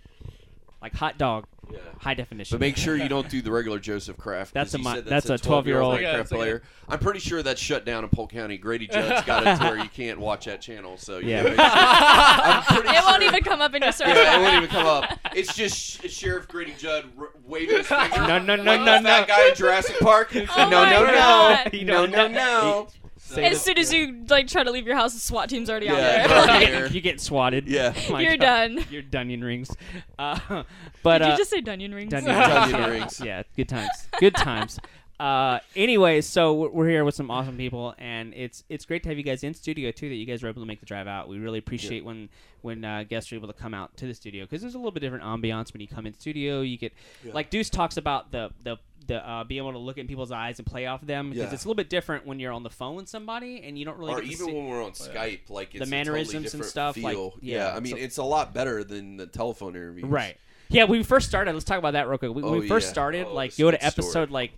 like 0.82 0.96
hot 0.96 1.18
dog, 1.18 1.46
Yeah. 1.72 1.80
high 2.00 2.14
definition. 2.14 2.56
But 2.56 2.60
make 2.62 2.78
sure 2.78 2.96
you 2.96 3.08
don't 3.10 3.30
do 3.30 3.42
the 3.42 3.52
regular 3.52 3.80
Joseph 3.80 4.18
Kraft. 4.18 4.54
'cause 4.54 4.72
That's 4.72 4.74
a 4.74 4.78
mi- 4.78 4.84
said 4.96 5.06
that's 5.06 5.30
a 5.30 5.36
12-year-old 5.36 5.66
12-year-old. 5.96 6.02
Yeah, 6.02 6.14
Minecraft 6.14 6.18
like 6.20 6.28
player. 6.30 6.62
I'm 6.90 7.00
pretty 7.00 7.20
sure 7.20 7.42
that's 7.42 7.60
shut 7.62 7.86
down 7.86 8.04
in 8.04 8.10
Polk 8.10 8.32
County. 8.32 8.58
Grady 8.58 8.88
Judd's 8.88 9.26
got 9.26 9.48
it 9.48 9.58
to 9.58 9.64
where 9.64 9.78
you 9.82 9.90
can't 9.90 10.20
watch 10.20 10.46
that 10.46 10.62
channel. 10.62 10.98
So 10.98 11.18
you 11.20 11.30
Yeah. 11.30 11.44
gotta 11.44 11.56
sure- 11.56 11.64
I'm 12.78 12.84
pretty 12.84 12.98
It 12.98 13.04
won't 13.06 13.24
even 13.24 13.44
come 13.44 13.62
up 13.62 13.74
in 13.74 13.82
your 13.82 13.92
search. 13.92 14.08
Yeah, 14.16 14.38
it 14.38 14.42
won't 14.42 14.56
even 14.56 14.70
come 14.70 14.86
up. 14.86 15.20
It's 15.36 15.56
just 15.56 16.08
Sheriff 16.10 16.48
Grady 16.48 16.74
Judd 16.78 17.06
r- 17.20 17.30
waving 17.46 17.78
his 17.78 17.88
finger. 17.88 18.28
No, 18.28 18.40
no, 18.40 18.56
no, 18.58 18.64
like 18.64 18.82
no, 18.82 18.98
the 18.98 19.04
fat 19.08 19.28
guy 19.28 19.50
in 19.50 19.56
Jurassic 19.56 20.00
Park. 20.00 20.36
Oh 20.36 20.70
no, 20.70 20.84
my 20.84 20.90
no, 20.92 21.06
God. 21.06 21.74
You 21.74 21.86
no, 21.86 22.06
don't 22.06 22.12
no, 22.12 22.28
no. 22.28 22.88
Say 23.26 23.46
As 23.46 23.62
soon 23.62 23.78
as 23.78 23.92
you 23.94 24.26
like 24.28 24.48
try 24.48 24.64
to 24.64 24.70
leave 24.72 24.86
your 24.86 24.96
house, 24.98 25.14
the 25.14 25.20
SWAT 25.20 25.50
team's 25.50 25.70
already 25.70 25.88
out 25.90 25.98
Yeah, 25.98 26.28
there. 26.28 26.38
Like, 26.48 26.68
there. 26.68 26.88
you 26.88 27.02
get 27.02 27.22
swatted. 27.22 27.68
Yeah. 27.68 27.94
My 28.10 28.22
You're 28.22 28.38
God. 28.38 28.76
done. 28.76 28.86
You're 28.92 29.02
Dunyan 29.02 29.44
rings. 29.44 29.72
Uh, 30.20 30.38
but 31.04 31.20
Did 31.20 31.28
uh, 31.28 31.32
you 31.32 31.38
just 31.38 31.50
say 31.50 31.62
Dunyan 31.62 31.96
rings? 31.96 32.12
Dunyan 32.14 32.26
Dunyan 32.36 32.90
rings. 32.92 33.22
yeah, 33.24 33.44
good 33.56 33.70
times. 33.70 33.90
Good 34.20 34.36
times. 34.36 34.80
Uh, 35.20 35.60
anyways, 35.76 36.26
so 36.26 36.54
we're- 36.54 36.92
here 36.92 37.06
with 37.06 37.16
some 37.16 37.30
awesome 37.32 37.56
people, 37.56 37.94
and 37.98 38.34
it's 38.34 38.64
it's 38.68 38.84
great 38.86 39.04
to 39.04 39.10
have 39.10 39.18
you 39.18 39.24
guys 39.24 39.44
in 39.44 39.54
studio 39.54 39.92
too. 39.92 40.10
That 40.10 40.16
you 40.16 40.26
guys 40.26 40.42
were 40.44 40.50
able 40.50 40.62
to 40.62 40.66
make 40.66 40.80
the 40.80 40.86
drive 40.86 41.08
out. 41.08 41.30
We 41.30 41.38
really 41.38 41.60
appreciate 41.60 42.04
when 42.04 42.30
when 42.62 42.84
uh, 42.84 43.04
guests 43.04 43.32
are 43.32 43.36
able 43.36 43.48
to 43.48 43.54
come 43.54 43.74
out 43.74 43.96
to 43.98 44.08
the 44.08 44.14
studio 44.14 44.44
because 44.46 44.62
there's 44.62 44.74
a 44.76 44.78
little 44.78 44.92
bit 44.92 45.02
different 45.02 45.24
ambiance 45.24 45.72
when 45.74 45.82
you 45.82 45.88
come 45.88 46.06
in 46.08 46.14
studio. 46.14 46.62
You 46.62 46.78
get 46.78 46.94
like 47.32 47.50
Deuce 47.50 47.70
talks 47.70 47.98
about 47.98 48.32
the 48.32 48.52
the. 48.64 48.78
The, 49.06 49.16
uh, 49.18 49.44
being 49.44 49.58
able 49.62 49.74
to 49.74 49.80
look 49.80 49.98
in 49.98 50.08
people's 50.08 50.32
eyes 50.32 50.60
and 50.60 50.66
play 50.66 50.86
off 50.86 51.02
them 51.02 51.32
because 51.32 51.50
Yeah. 51.50 51.54
it's 51.54 51.66
a 51.66 51.68
little 51.68 51.76
bit 51.76 51.90
different 51.90 52.26
when 52.26 52.40
you're 52.40 52.54
on 52.54 52.64
the 52.64 52.70
phone 52.70 52.96
with 52.96 53.10
somebody 53.10 53.62
and 53.66 53.78
you 53.78 53.84
don't 53.84 53.98
really 53.98 54.14
or 54.14 54.22
get 54.22 54.28
to 54.28 54.32
even 54.32 54.46
see- 54.46 54.54
when 54.54 54.68
we're 54.70 54.82
on 54.82 54.92
Skype, 54.94 55.50
like 55.50 55.76
it's 55.76 55.86
a 55.86 55.90
mannerisms 55.90 56.46
totally 56.46 56.62
and 56.62 56.66
stuff, 56.66 56.96
like, 56.96 57.14
Feel. 57.18 57.34
yeah, 57.42 57.76
I 57.76 57.82
mean, 57.82 57.98
so- 57.98 58.02
it's 58.02 58.16
a 58.16 58.24
lot 58.24 58.54
better 58.54 58.82
than 58.82 59.18
the 59.18 59.28
telephone 59.28 59.76
interviews. 59.76 60.06
Right. 60.06 60.38
Yeah, 60.70 60.86
when 60.86 61.00
we 61.00 61.04
first 61.04 61.28
started, 61.28 61.52
let's 61.52 61.66
talk 61.66 61.80
about 61.80 61.92
that 61.92 62.08
real 62.08 62.18
quick. 62.18 62.34
We, 62.34 62.44
when 62.44 62.54
Oh, 62.54 62.60
we 62.60 62.68
first 62.70 62.86
yeah. 62.88 62.92
started, 62.94 63.28
Oh, 63.28 63.34
like 63.34 63.58
go 63.58 63.72
to 63.72 63.78
good 63.78 63.92
story. 63.92 64.06
episode 64.08 64.32
like 64.32 64.54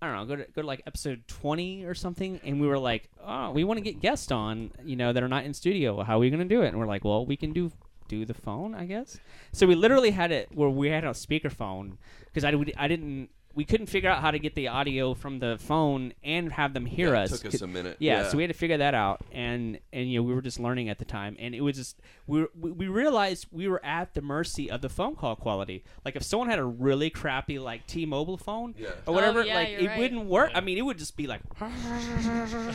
I 0.00 0.06
don't 0.06 0.16
know, 0.16 0.36
go 0.36 0.36
to 0.36 0.50
go 0.52 0.60
to 0.62 0.66
like 0.66 0.82
episode 0.86 1.26
twenty 1.26 1.84
or 1.84 1.94
something, 1.94 2.40
and 2.44 2.60
we 2.60 2.66
were 2.66 2.78
like, 2.78 3.08
oh, 3.24 3.50
we 3.50 3.64
want 3.64 3.78
to 3.78 3.80
get 3.80 4.00
guests 4.00 4.30
on, 4.30 4.70
you 4.84 4.94
know, 4.96 5.12
that 5.12 5.22
are 5.22 5.28
not 5.28 5.44
in 5.44 5.54
studio. 5.54 6.02
How 6.02 6.16
are 6.16 6.18
we 6.18 6.28
going 6.30 6.46
to 6.46 6.54
do 6.54 6.62
it? 6.62 6.68
And 6.68 6.78
we're 6.78 6.86
like, 6.86 7.04
well, 7.04 7.24
we 7.24 7.36
can 7.36 7.52
do 7.52 7.72
do 8.08 8.24
the 8.24 8.34
phone, 8.34 8.74
I 8.74 8.84
guess. 8.86 9.18
So 9.52 9.66
we 9.66 9.74
literally 9.74 10.10
had 10.10 10.30
it 10.30 10.48
where 10.54 10.68
we 10.68 10.90
had 10.90 11.04
a 11.04 11.10
speakerphone 11.10 11.96
because 12.26 12.44
I, 12.44 12.52
I 12.76 12.88
didn't. 12.88 13.30
We 13.56 13.64
couldn't 13.64 13.86
figure 13.86 14.10
out 14.10 14.20
how 14.20 14.30
to 14.30 14.38
get 14.38 14.54
the 14.54 14.68
audio 14.68 15.14
from 15.14 15.38
the 15.38 15.56
phone 15.58 16.12
and 16.22 16.52
have 16.52 16.74
them 16.74 16.84
hear 16.84 17.14
Yeah, 17.14 17.22
us. 17.22 17.32
It 17.32 17.42
took 17.42 17.54
us 17.54 17.62
a 17.62 17.66
minute. 17.66 17.96
Yeah, 17.98 18.28
so 18.28 18.36
we 18.36 18.42
had 18.42 18.50
to 18.52 18.56
figure 18.58 18.76
that 18.76 18.92
out, 18.94 19.22
and 19.32 19.78
and 19.94 20.08
you 20.10 20.18
know 20.18 20.22
we 20.24 20.34
were 20.34 20.42
just 20.42 20.60
learning 20.60 20.90
at 20.90 20.98
the 20.98 21.06
time, 21.06 21.36
and 21.38 21.54
it 21.54 21.62
was 21.62 21.74
just 21.74 21.98
we 22.26 22.46
we 22.54 22.70
we 22.70 22.86
realized 22.88 23.46
we 23.50 23.66
were 23.66 23.82
at 23.84 24.12
the 24.12 24.20
mercy 24.20 24.70
of 24.70 24.82
the 24.82 24.90
phone 24.90 25.16
call 25.16 25.34
quality. 25.36 25.82
Like 26.04 26.16
if 26.16 26.22
someone 26.22 26.50
had 26.50 26.58
a 26.58 26.64
really 26.64 27.08
crappy 27.08 27.58
like 27.58 27.86
T-Mobile 27.86 28.36
phone 28.36 28.74
Yeah. 28.78 28.90
or 29.06 29.14
whatever, 29.14 29.40
Oh, 29.40 29.44
yeah, 29.44 29.54
like 29.54 29.68
it 29.70 29.86
right. 29.86 29.98
wouldn't 29.98 30.26
work. 30.26 30.50
I 30.54 30.60
mean, 30.60 30.76
it 30.76 30.82
would 30.82 30.98
just 30.98 31.16
be 31.16 31.26
like, 31.26 31.40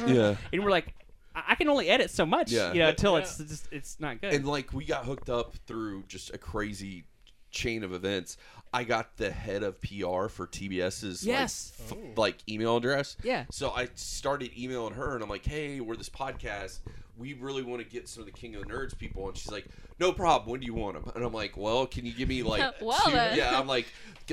yeah. 0.07 0.35
and 0.51 0.63
we're 0.63 0.71
like, 0.71 0.93
I 1.35 1.43
I 1.49 1.55
can 1.55 1.69
only 1.69 1.89
edit 1.89 2.09
so 2.11 2.25
much, 2.25 2.51
Yeah. 2.51 2.73
you 2.73 2.79
know, 2.79 2.89
until 2.89 3.13
Yeah. 3.13 3.19
it's 3.19 3.37
just 3.37 3.67
it's 3.71 3.99
not 3.99 4.19
good. 4.19 4.33
And 4.33 4.45
like 4.47 4.73
we 4.73 4.85
got 4.85 5.05
hooked 5.05 5.29
up 5.29 5.53
through 5.67 6.03
just 6.07 6.33
a 6.33 6.37
crazy 6.37 7.05
chain 7.51 7.83
of 7.83 7.93
events. 7.93 8.37
I 8.73 8.83
got 8.85 9.17
the 9.17 9.29
head 9.31 9.63
of 9.63 9.81
PR 9.81 10.27
for 10.27 10.47
TBS's 10.47 11.25
Yes. 11.25 11.73
like, 11.89 11.91
f- 11.91 11.97
oh. 12.17 12.21
like 12.21 12.37
email 12.47 12.77
address. 12.77 13.17
Yeah. 13.23 13.45
So 13.51 13.71
I 13.71 13.89
started 13.95 14.51
emailing 14.57 14.93
her 14.93 15.13
and 15.13 15.21
I'm 15.23 15.29
like, 15.29 15.45
"Hey, 15.45 15.79
we're 15.81 15.95
this 15.97 16.09
podcast. 16.09 16.79
We 17.17 17.33
really 17.33 17.63
want 17.63 17.83
to 17.83 17.87
get 17.87 18.07
some 18.07 18.21
of 18.21 18.25
the 18.27 18.31
King 18.31 18.55
of 18.55 18.61
the 18.63 18.69
Nerds 18.69 18.97
people." 18.97 19.27
And 19.27 19.37
she's 19.37 19.51
like, 19.51 19.65
"No 19.99 20.13
problem. 20.13 20.49
When 20.49 20.61
do 20.61 20.65
you 20.65 20.73
want 20.73 20.93
them?" 21.03 21.11
And 21.15 21.23
I'm 21.25 21.33
like, 21.33 21.57
"Well, 21.57 21.85
can 21.85 22.05
you 22.05 22.13
give 22.13 22.29
me 22.29 22.43
like 22.43 22.73
Well, 22.81 22.99
two? 23.05 23.11
then. 23.11 23.37
Yeah, 23.37 23.59
I'm 23.59 23.67
like, 23.75 23.87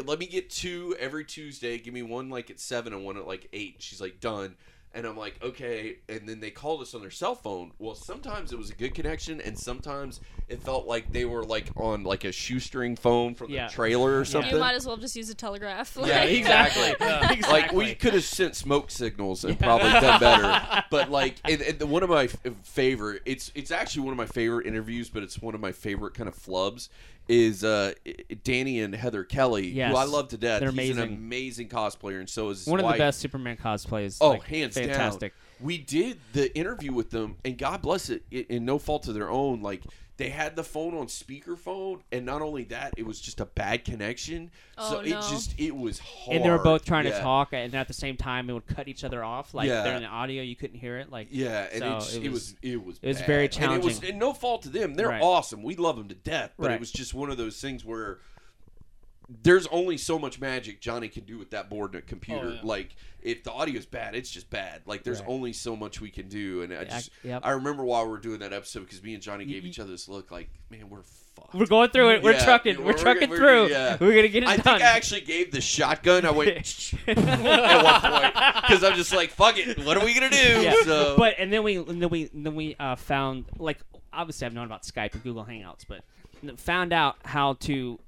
"Let 0.04 0.20
me 0.20 0.26
get 0.26 0.50
two 0.50 0.94
every 1.00 1.24
Tuesday. 1.24 1.78
Give 1.78 1.92
me 1.92 2.02
one 2.02 2.30
like 2.30 2.48
at 2.48 2.60
seven 2.60 2.92
and 2.92 3.04
one 3.04 3.16
at 3.16 3.26
like 3.26 3.48
eight. 3.52 3.76
She's 3.80 4.00
like, 4.00 4.20
"Done." 4.20 4.54
And 4.94 5.06
I'm 5.06 5.16
like, 5.18 5.38
okay. 5.42 5.96
And 6.08 6.26
then 6.28 6.40
they 6.40 6.50
called 6.50 6.80
us 6.80 6.94
on 6.94 7.02
their 7.02 7.10
cell 7.10 7.34
phone. 7.34 7.72
Well, 7.78 7.94
sometimes 7.94 8.52
it 8.52 8.58
was 8.58 8.70
a 8.70 8.74
good 8.74 8.94
connection, 8.94 9.40
and 9.40 9.56
sometimes 9.56 10.20
it 10.48 10.62
felt 10.62 10.86
like 10.86 11.12
they 11.12 11.26
were 11.26 11.44
like 11.44 11.68
on 11.76 12.04
like 12.04 12.24
a 12.24 12.32
shoestring 12.32 12.96
phone 12.96 13.34
from 13.34 13.50
Yeah. 13.50 13.66
the 13.66 13.72
trailer 13.74 14.18
or 14.18 14.24
something. 14.24 14.50
You 14.54 14.58
might 14.58 14.74
as 14.74 14.86
well 14.86 14.96
just 14.96 15.14
use 15.14 15.28
a 15.28 15.34
telegraph. 15.34 15.96
yeah, 16.02 16.22
exactly. 16.22 16.94
Yeah. 17.06 17.36
Like 17.48 17.72
we 17.72 17.94
could 17.94 18.14
have 18.14 18.24
sent 18.24 18.56
smoke 18.56 18.90
signals 18.90 19.44
and 19.44 19.58
probably 19.58 19.90
done 19.90 20.20
better. 20.20 20.84
But 20.90 21.10
like, 21.10 21.36
and, 21.44 21.60
and 21.60 21.78
the- 21.78 21.86
one 21.86 22.02
of 22.02 22.08
my 22.08 22.24
f- 22.24 22.36
favorite, 22.62 23.22
it's 23.26 23.52
it's 23.54 23.70
actually 23.70 24.02
one 24.04 24.12
of 24.12 24.16
my 24.18 24.26
favorite 24.26 24.66
interviews, 24.66 25.10
but 25.10 25.22
it's 25.22 25.38
one 25.40 25.54
of 25.54 25.60
my 25.60 25.70
favorite 25.72 26.14
kind 26.14 26.28
of 26.28 26.34
flubs. 26.34 26.88
Is 27.28 27.62
uh, 27.62 27.92
Danny 28.42 28.80
and 28.80 28.94
Heather 28.94 29.22
Kelly, 29.22 29.68
Yes. 29.68 29.90
who 29.92 29.98
I 29.98 30.04
love 30.04 30.28
to 30.28 30.38
death. 30.38 30.60
They're 30.60 30.70
He's 30.70 30.96
an 30.96 30.98
amazing. 31.02 31.16
amazing 31.18 31.68
cosplayer, 31.68 32.18
and 32.20 32.28
so 32.28 32.48
is 32.48 32.60
his 32.60 32.66
One 32.66 32.80
of 32.80 32.84
wife. 32.84 32.94
the 32.94 32.98
best 33.00 33.18
Superman 33.20 33.58
cosplays. 33.58 34.16
Oh, 34.20 34.30
like, 34.30 34.44
hands 34.44 34.74
fantastic. 34.76 35.32
down. 35.34 35.66
We 35.66 35.76
did 35.76 36.18
the 36.32 36.56
interview 36.56 36.92
with 36.92 37.10
them, 37.10 37.36
and 37.44 37.58
God 37.58 37.82
bless 37.82 38.08
it, 38.08 38.22
i- 38.32 38.46
in 38.48 38.64
no 38.64 38.78
fault 38.78 39.08
of 39.08 39.14
their 39.14 39.28
own. 39.28 39.60
Like 39.60 39.82
they 40.18 40.28
had 40.28 40.56
the 40.56 40.64
phone 40.64 40.94
on 40.94 41.06
speakerphone, 41.06 42.00
and 42.12 42.26
not 42.26 42.42
only 42.42 42.64
that, 42.64 42.92
it 42.96 43.06
was 43.06 43.20
just 43.20 43.40
a 43.40 43.46
bad 43.46 43.84
connection. 43.84 44.50
Oh, 44.76 44.90
so 44.90 44.98
it 45.00 45.10
no. 45.10 45.20
just 45.22 45.54
it 45.58 45.74
was 45.74 46.00
hard. 46.00 46.36
And 46.36 46.44
they 46.44 46.50
were 46.50 46.58
both 46.58 46.84
trying 46.84 47.04
to 47.04 47.18
talk, 47.20 47.52
and 47.52 47.74
at 47.74 47.86
the 47.88 47.94
same 47.94 48.16
time, 48.16 48.50
it 48.50 48.52
would 48.52 48.66
cut 48.66 48.88
each 48.88 49.04
other 49.04 49.24
off. 49.24 49.54
Like 49.54 49.68
Yeah. 49.68 49.84
during 49.84 50.02
the 50.02 50.08
audio, 50.08 50.42
you 50.42 50.56
couldn't 50.56 50.78
hear 50.78 50.98
it. 50.98 51.10
Like 51.10 51.28
Yeah, 51.30 51.68
and 51.72 51.80
So 51.80 51.86
it, 51.86 51.94
just, 52.00 52.14
it 52.16 52.24
it, 52.24 52.28
was- 52.28 52.32
was, 52.32 52.54
it 52.62 52.84
was 52.84 52.98
it 53.02 53.06
was 53.08 53.18
bad. 53.18 53.26
very 53.26 53.44
And 53.44 53.54
it 53.54 53.84
was 53.84 53.94
challenging. 54.00 54.10
and 54.10 54.18
no 54.18 54.32
fault 54.32 54.62
to 54.62 54.68
them. 54.68 54.94
They're 54.94 55.08
Right. 55.08 55.22
awesome. 55.22 55.62
We 55.62 55.76
love 55.76 55.96
them 55.96 56.08
to 56.08 56.14
death. 56.14 56.52
But 56.58 56.66
Right. 56.66 56.74
it 56.74 56.80
was 56.80 56.90
just 56.92 57.14
one 57.14 57.30
of 57.30 57.36
those 57.38 57.60
things 57.60 57.84
where 57.84 58.18
there's 59.42 59.66
only 59.66 59.98
so 59.98 60.18
much 60.18 60.40
magic 60.40 60.80
Johnny 60.80 61.08
can 61.08 61.24
do 61.24 61.36
with 61.38 61.50
that 61.50 61.68
board 61.68 61.94
and 61.94 62.02
a 62.02 62.06
computer. 62.06 62.46
Oh, 62.48 62.52
yeah. 62.54 62.60
Like 62.62 62.96
if 63.20 63.44
the 63.44 63.52
audio 63.52 63.76
is 63.78 63.84
bad, 63.84 64.14
it's 64.14 64.30
just 64.30 64.48
bad. 64.48 64.82
Like 64.86 65.02
there's 65.04 65.20
Right. 65.20 65.28
only 65.28 65.52
so 65.52 65.76
much 65.76 66.00
we 66.00 66.10
can 66.10 66.28
do. 66.28 66.62
And 66.62 66.72
I 66.72 66.84
just 66.84 67.10
yep. 67.22 67.42
I 67.44 67.50
remember 67.50 67.84
while 67.84 68.04
we 68.04 68.10
were 68.10 68.18
doing 68.20 68.38
that 68.40 68.52
episode 68.54 68.80
because 68.80 69.02
me 69.02 69.12
and 69.14 69.22
Johnny 69.22 69.44
gave 69.44 69.66
each 69.66 69.78
other 69.78 69.90
this 69.90 70.08
look 70.08 70.30
like, 70.30 70.48
man, 70.70 70.88
we're 70.88 71.02
fucked. 71.02 71.54
we're 71.54 71.66
going 71.66 71.90
through 71.90 72.12
it. 72.14 72.22
We're 72.22 72.32
Yeah, 72.32 72.44
trucking. 72.44 72.76
we're- 72.76 72.84
We're, 72.86 72.92
we're- 72.92 73.02
trucking 73.02 73.28
we're- 73.28 73.38
through. 73.38 73.68
yeah. 73.68 73.96
We're 74.00 74.14
gonna 74.16 74.28
get 74.28 74.44
it 74.44 74.48
I 74.48 74.56
done. 74.56 74.64
think 74.64 74.82
I 74.82 74.96
actually 74.96 75.20
gave 75.22 75.52
the 75.52 75.60
shotgun. 75.60 76.24
I 76.24 76.30
went 76.30 76.48
at 77.06 77.84
one 77.84 78.00
point 78.00 78.34
because 78.66 78.82
I'm 78.82 78.94
just 78.94 79.12
like, 79.12 79.30
fuck 79.30 79.58
it. 79.58 79.84
What 79.84 79.98
are 79.98 80.04
we 80.04 80.14
gonna 80.14 80.30
do? 80.30 80.62
yeah. 80.62 80.74
So, 80.84 81.16
But 81.18 81.34
and 81.38 81.52
then 81.52 81.62
we 81.64 81.76
and 81.76 82.00
then 82.00 82.08
we 82.08 82.30
and 82.32 82.46
then 82.46 82.54
we 82.54 82.76
uh, 82.80 82.96
found 82.96 83.44
like 83.58 83.78
obviously 84.10 84.46
I've 84.46 84.54
known 84.54 84.64
about 84.66 84.84
Skype 84.84 85.12
and 85.12 85.22
Google 85.22 85.44
Hangouts, 85.44 85.84
but 85.86 86.02
found 86.58 86.92
out 86.94 87.16
how 87.24 87.54
to 87.54 87.98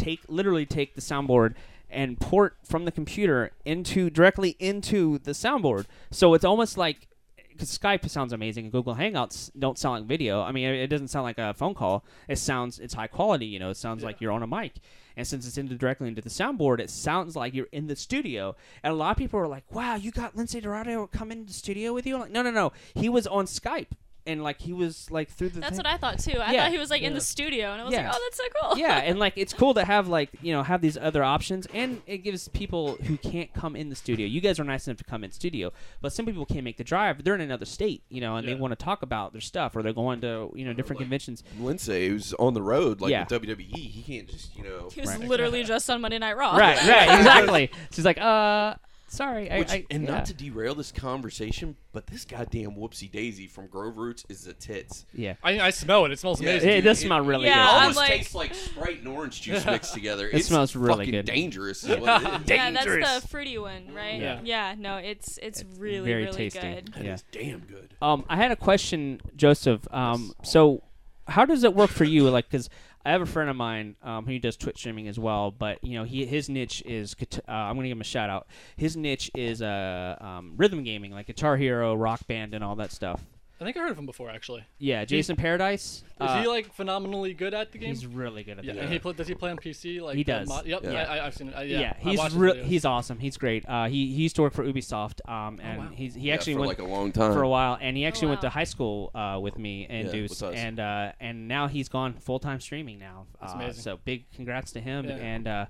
take 0.00 0.20
literally 0.28 0.66
take 0.66 0.94
the 0.94 1.00
soundboard 1.00 1.54
and 1.90 2.18
port 2.18 2.56
from 2.64 2.84
the 2.84 2.92
computer 2.92 3.52
into 3.64 4.10
directly 4.10 4.56
into 4.58 5.18
the 5.18 5.32
soundboard. 5.32 5.86
So 6.10 6.34
it's 6.34 6.44
almost 6.44 6.78
like 6.78 7.08
because 7.52 7.76
Skype 7.76 8.08
sounds 8.08 8.32
amazing 8.32 8.64
and 8.64 8.72
Google 8.72 8.94
Hangouts 8.94 9.50
don't 9.58 9.78
sound 9.78 10.00
like 10.00 10.08
video. 10.08 10.40
I 10.40 10.52
mean, 10.52 10.68
it, 10.68 10.86
doesn't 10.86 11.08
sound 11.08 11.24
like 11.24 11.36
a 11.36 11.52
phone 11.52 11.74
call. 11.74 12.04
It 12.28 12.38
sounds 12.38 12.78
it's 12.78 12.94
high 12.94 13.08
quality. 13.08 13.46
You 13.46 13.58
know, 13.58 13.70
it 13.70 13.76
sounds 13.76 14.02
like 14.02 14.20
you're 14.20 14.32
on 14.32 14.42
a 14.42 14.46
mic. 14.46 14.76
And 15.16 15.26
since 15.26 15.46
it's 15.46 15.58
into 15.58 15.74
directly 15.74 16.08
into 16.08 16.22
the 16.22 16.30
soundboard, 16.30 16.80
it 16.80 16.88
sounds 16.88 17.36
like 17.36 17.52
you're 17.52 17.68
in 17.72 17.88
the 17.88 17.96
studio. 17.96 18.56
And 18.82 18.92
a 18.92 18.96
lot 18.96 19.10
of 19.10 19.16
people 19.18 19.38
are 19.38 19.48
like, 19.48 19.64
"Wow, 19.70 19.96
you 19.96 20.10
got 20.10 20.34
Lince 20.34 20.62
Dorado 20.62 21.06
come 21.08 21.30
into 21.30 21.48
the 21.48 21.52
studio 21.52 21.92
with 21.92 22.06
you?" 22.06 22.14
I'm 22.14 22.20
like, 22.22 22.30
no, 22.30 22.42
no, 22.42 22.50
no. 22.50 22.72
He 22.94 23.08
was 23.10 23.26
on 23.26 23.44
Skype 23.44 23.88
and 24.26 24.42
like 24.42 24.60
he 24.60 24.72
was 24.72 25.10
like 25.10 25.30
through 25.30 25.50
the. 25.50 25.60
That's 25.60 25.70
thing. 25.72 25.78
what 25.78 25.86
I 25.86 25.96
thought 25.96 26.18
too. 26.18 26.38
I 26.38 26.52
Yeah. 26.52 26.62
thought 26.64 26.72
he 26.72 26.78
was 26.78 26.90
like 26.90 27.02
in 27.02 27.14
the 27.14 27.20
studio, 27.20 27.72
and 27.72 27.80
I 27.80 27.84
was 27.84 27.92
Yeah. 27.92 28.06
like, 28.08 28.16
oh, 28.16 28.20
that's 28.24 28.36
so 28.36 28.44
cool. 28.68 28.78
yeah, 28.78 28.98
and 28.98 29.18
like 29.18 29.34
it's 29.36 29.52
cool 29.52 29.74
to 29.74 29.84
have 29.84 30.08
like 30.08 30.30
you 30.42 30.52
know 30.52 30.62
have 30.62 30.80
these 30.82 30.96
other 30.96 31.22
options, 31.24 31.66
and 31.72 32.02
it 32.06 32.18
gives 32.18 32.48
people 32.48 32.96
who 33.06 33.16
can't 33.16 33.52
come 33.54 33.76
in 33.76 33.88
the 33.88 33.96
studio. 33.96 34.26
You 34.26 34.40
guys 34.40 34.58
are 34.60 34.64
nice 34.64 34.86
enough 34.86 34.98
to 34.98 35.04
come 35.04 35.24
in 35.24 35.30
studio, 35.32 35.72
but 36.00 36.12
some 36.12 36.26
people 36.26 36.44
can't 36.46 36.64
make 36.64 36.76
the 36.76 36.84
drive. 36.84 37.24
They're 37.24 37.34
in 37.34 37.40
another 37.40 37.64
state, 37.66 38.02
you 38.08 38.20
know, 38.20 38.36
and 38.36 38.46
they 38.46 38.54
want 38.54 38.72
to 38.72 38.76
talk 38.84 39.02
about 39.02 39.32
their 39.32 39.40
stuff, 39.40 39.74
or 39.76 39.82
they're 39.82 39.92
going 39.92 40.20
to 40.22 40.50
you 40.54 40.64
know 40.64 40.72
different 40.72 41.00
like- 41.00 41.04
conventions. 41.06 41.42
Lince, 41.60 41.86
who's 42.08 42.34
on 42.34 42.54
the 42.54 42.62
road, 42.62 43.00
like 43.00 43.10
Yeah. 43.10 43.20
with 43.20 43.28
WWE, 43.42 43.76
he 43.76 44.02
can't 44.02 44.28
just 44.28 44.56
you 44.56 44.64
know. 44.64 44.88
He 44.92 45.00
was 45.00 45.10
Right. 45.10 45.20
literally 45.28 45.64
just 45.64 45.88
on 45.90 46.00
Monday 46.00 46.18
Night 46.18 46.36
Raw. 46.36 46.56
Right, 46.56 46.76
right, 46.86 47.18
exactly. 47.18 47.70
She's 47.92 48.04
like, 48.04 48.18
uh, 48.20 48.74
sorry, 49.10 49.50
I, 49.50 49.58
Which, 49.58 49.70
I 49.70 49.84
and 49.90 50.04
yeah. 50.04 50.10
not 50.10 50.24
to 50.26 50.34
derail 50.34 50.74
this 50.74 50.92
conversation, 50.92 51.76
but 51.92 52.06
this 52.06 52.24
goddamn 52.24 52.70
whoopsie 52.76 53.10
daisy 53.10 53.46
from 53.46 53.66
Grove 53.66 53.98
Roots 53.98 54.24
is 54.28 54.44
the 54.44 54.54
tits. 54.54 55.04
yeah. 55.12 55.34
I, 55.42 55.60
I 55.60 55.70
smell 55.70 56.04
it. 56.06 56.12
It 56.12 56.18
smells 56.18 56.40
Yeah, 56.40 56.50
amazing. 56.50 56.68
It 56.70 56.74
dude, 56.76 56.84
does 56.84 56.98
smell 57.00 57.20
really 57.20 57.46
Yeah, 57.46 57.62
It 57.62 57.66
good. 57.66 57.70
I'm 57.74 57.80
almost 57.82 57.96
like- 57.98 58.10
tastes 58.12 58.34
like 58.34 58.54
Sprite 58.54 58.98
and 59.00 59.08
orange 59.08 59.42
juice 59.42 59.66
mixed 59.66 59.92
together. 59.92 60.28
It 60.32 60.44
smells 60.44 60.74
really 60.76 60.96
fucking 61.06 61.10
good. 61.12 61.24
dangerous. 61.26 61.82
Is 61.84 61.88
what 62.00 62.22
it 62.22 62.42
is. 62.42 62.50
Yeah, 62.50 62.70
that's 62.70 63.22
the 63.22 63.28
fruity 63.28 63.58
one, 63.58 63.92
right? 63.94 64.20
Yeah. 64.20 64.40
Yeah. 64.44 64.74
no, 64.78 64.96
it's 64.96 65.38
it's, 65.38 65.60
It's 65.62 65.78
really 65.78 66.08
very 66.10 66.24
really 66.24 66.36
tasty. 66.50 66.60
good. 66.60 66.92
That 66.94 67.04
Yeah. 67.04 67.14
is 67.14 67.24
damn 67.32 67.60
good. 67.60 67.94
Um, 68.00 68.24
I 68.28 68.36
had 68.36 68.52
a 68.52 68.56
question, 68.56 69.20
Joseph. 69.36 69.86
Um, 69.92 70.32
so 70.44 70.82
how 71.26 71.44
does 71.44 71.64
it 71.64 71.74
work 71.74 71.90
for 71.90 72.04
you? 72.04 72.28
Like, 72.30 72.48
because 72.48 72.70
I 73.04 73.12
have 73.12 73.22
a 73.22 73.26
friend 73.26 73.48
of 73.48 73.56
mine 73.56 73.96
um, 74.02 74.26
who 74.26 74.38
does 74.38 74.56
Twitch 74.56 74.76
streaming 74.78 75.08
as 75.08 75.18
well, 75.18 75.50
but 75.50 75.82
you 75.82 75.94
know, 75.94 76.04
he 76.04 76.26
his 76.26 76.48
niche 76.48 76.82
is. 76.84 77.16
Uh, 77.20 77.52
I'm 77.52 77.76
gonna 77.76 77.88
give 77.88 77.96
him 77.96 78.02
a 78.02 78.04
shout 78.04 78.28
out. 78.28 78.46
His 78.76 78.96
niche 78.96 79.30
is 79.34 79.62
uh, 79.62 80.16
um, 80.20 80.52
rhythm 80.56 80.84
gaming, 80.84 81.12
like 81.12 81.26
Guitar 81.26 81.56
Hero, 81.56 81.94
Rock 81.94 82.26
Band, 82.26 82.52
and 82.52 82.62
all 82.62 82.76
that 82.76 82.92
stuff. 82.92 83.22
I 83.60 83.64
think 83.64 83.76
I 83.76 83.80
heard 83.80 83.90
of 83.90 83.98
him 83.98 84.06
before 84.06 84.30
actually. 84.30 84.64
Yeah, 84.78 85.04
Jason 85.04 85.36
Paradise. 85.36 86.02
Is 86.02 86.02
uh, 86.18 86.40
he 86.40 86.48
like 86.48 86.72
phenomenally 86.72 87.34
good 87.34 87.52
at 87.52 87.72
the 87.72 87.78
game? 87.78 87.90
He's 87.90 88.06
really 88.06 88.42
good 88.42 88.58
at 88.58 88.64
yeah, 88.64 88.72
the 88.72 88.78
and 88.80 88.88
game. 88.88 88.92
he 88.94 88.98
play, 88.98 89.12
does 89.12 89.28
he 89.28 89.34
play 89.34 89.50
on 89.50 89.58
PC? 89.58 90.00
Like 90.00 90.16
He 90.16 90.24
does. 90.24 90.48
mod- 90.48 90.64
yep, 90.66 90.82
Yeah. 90.82 90.92
yeah. 90.92 91.02
I, 91.12 91.26
I've 91.26 91.34
seen 91.34 91.48
it. 91.48 91.54
Uh, 91.54 91.60
Yeah, 91.60 91.80
yeah, 91.80 91.94
he's 91.98 92.18
watched 92.18 92.34
re- 92.36 92.62
he's 92.62 92.84
awesome. 92.86 93.18
He's 93.18 93.36
great. 93.36 93.68
Uh, 93.68 93.86
he 93.88 94.06
he 94.14 94.22
used 94.22 94.36
to 94.36 94.42
work 94.42 94.54
for 94.54 94.64
Ubisoft, 94.64 95.20
um, 95.28 95.60
and 95.62 95.78
wow. 95.78 95.88
he's 95.92 96.14
he 96.14 96.28
Yeah, 96.28 96.34
actually 96.34 96.54
for 96.54 96.60
went 96.60 96.68
like 96.78 96.78
a 96.78 96.90
long 96.90 97.12
time. 97.12 97.34
for 97.34 97.42
a 97.42 97.48
while, 97.48 97.76
and 97.80 97.96
he 97.98 98.06
actually 98.06 98.28
went 98.28 98.40
to 98.40 98.48
high 98.48 98.64
school 98.64 99.10
uh, 99.14 99.38
with 99.40 99.58
me 99.58 99.86
and 99.90 100.06
Yeah, 100.06 100.12
Deuce, 100.12 100.30
with 100.30 100.42
us. 100.42 100.54
and 100.56 100.80
uh, 100.80 101.12
and 101.20 101.46
now 101.46 101.68
he's 101.68 101.90
gone 101.90 102.14
full 102.14 102.38
time 102.38 102.60
streaming 102.60 102.98
now. 102.98 103.26
That's 103.40 103.52
uh, 103.52 103.56
amazing. 103.56 103.82
So 103.82 103.98
big 104.04 104.24
congrats 104.32 104.72
to 104.72 104.80
him, 104.80 105.04
Yeah. 105.06 105.16
and 105.16 105.46
uh, 105.46 105.66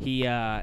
he 0.00 0.26
uh, 0.26 0.62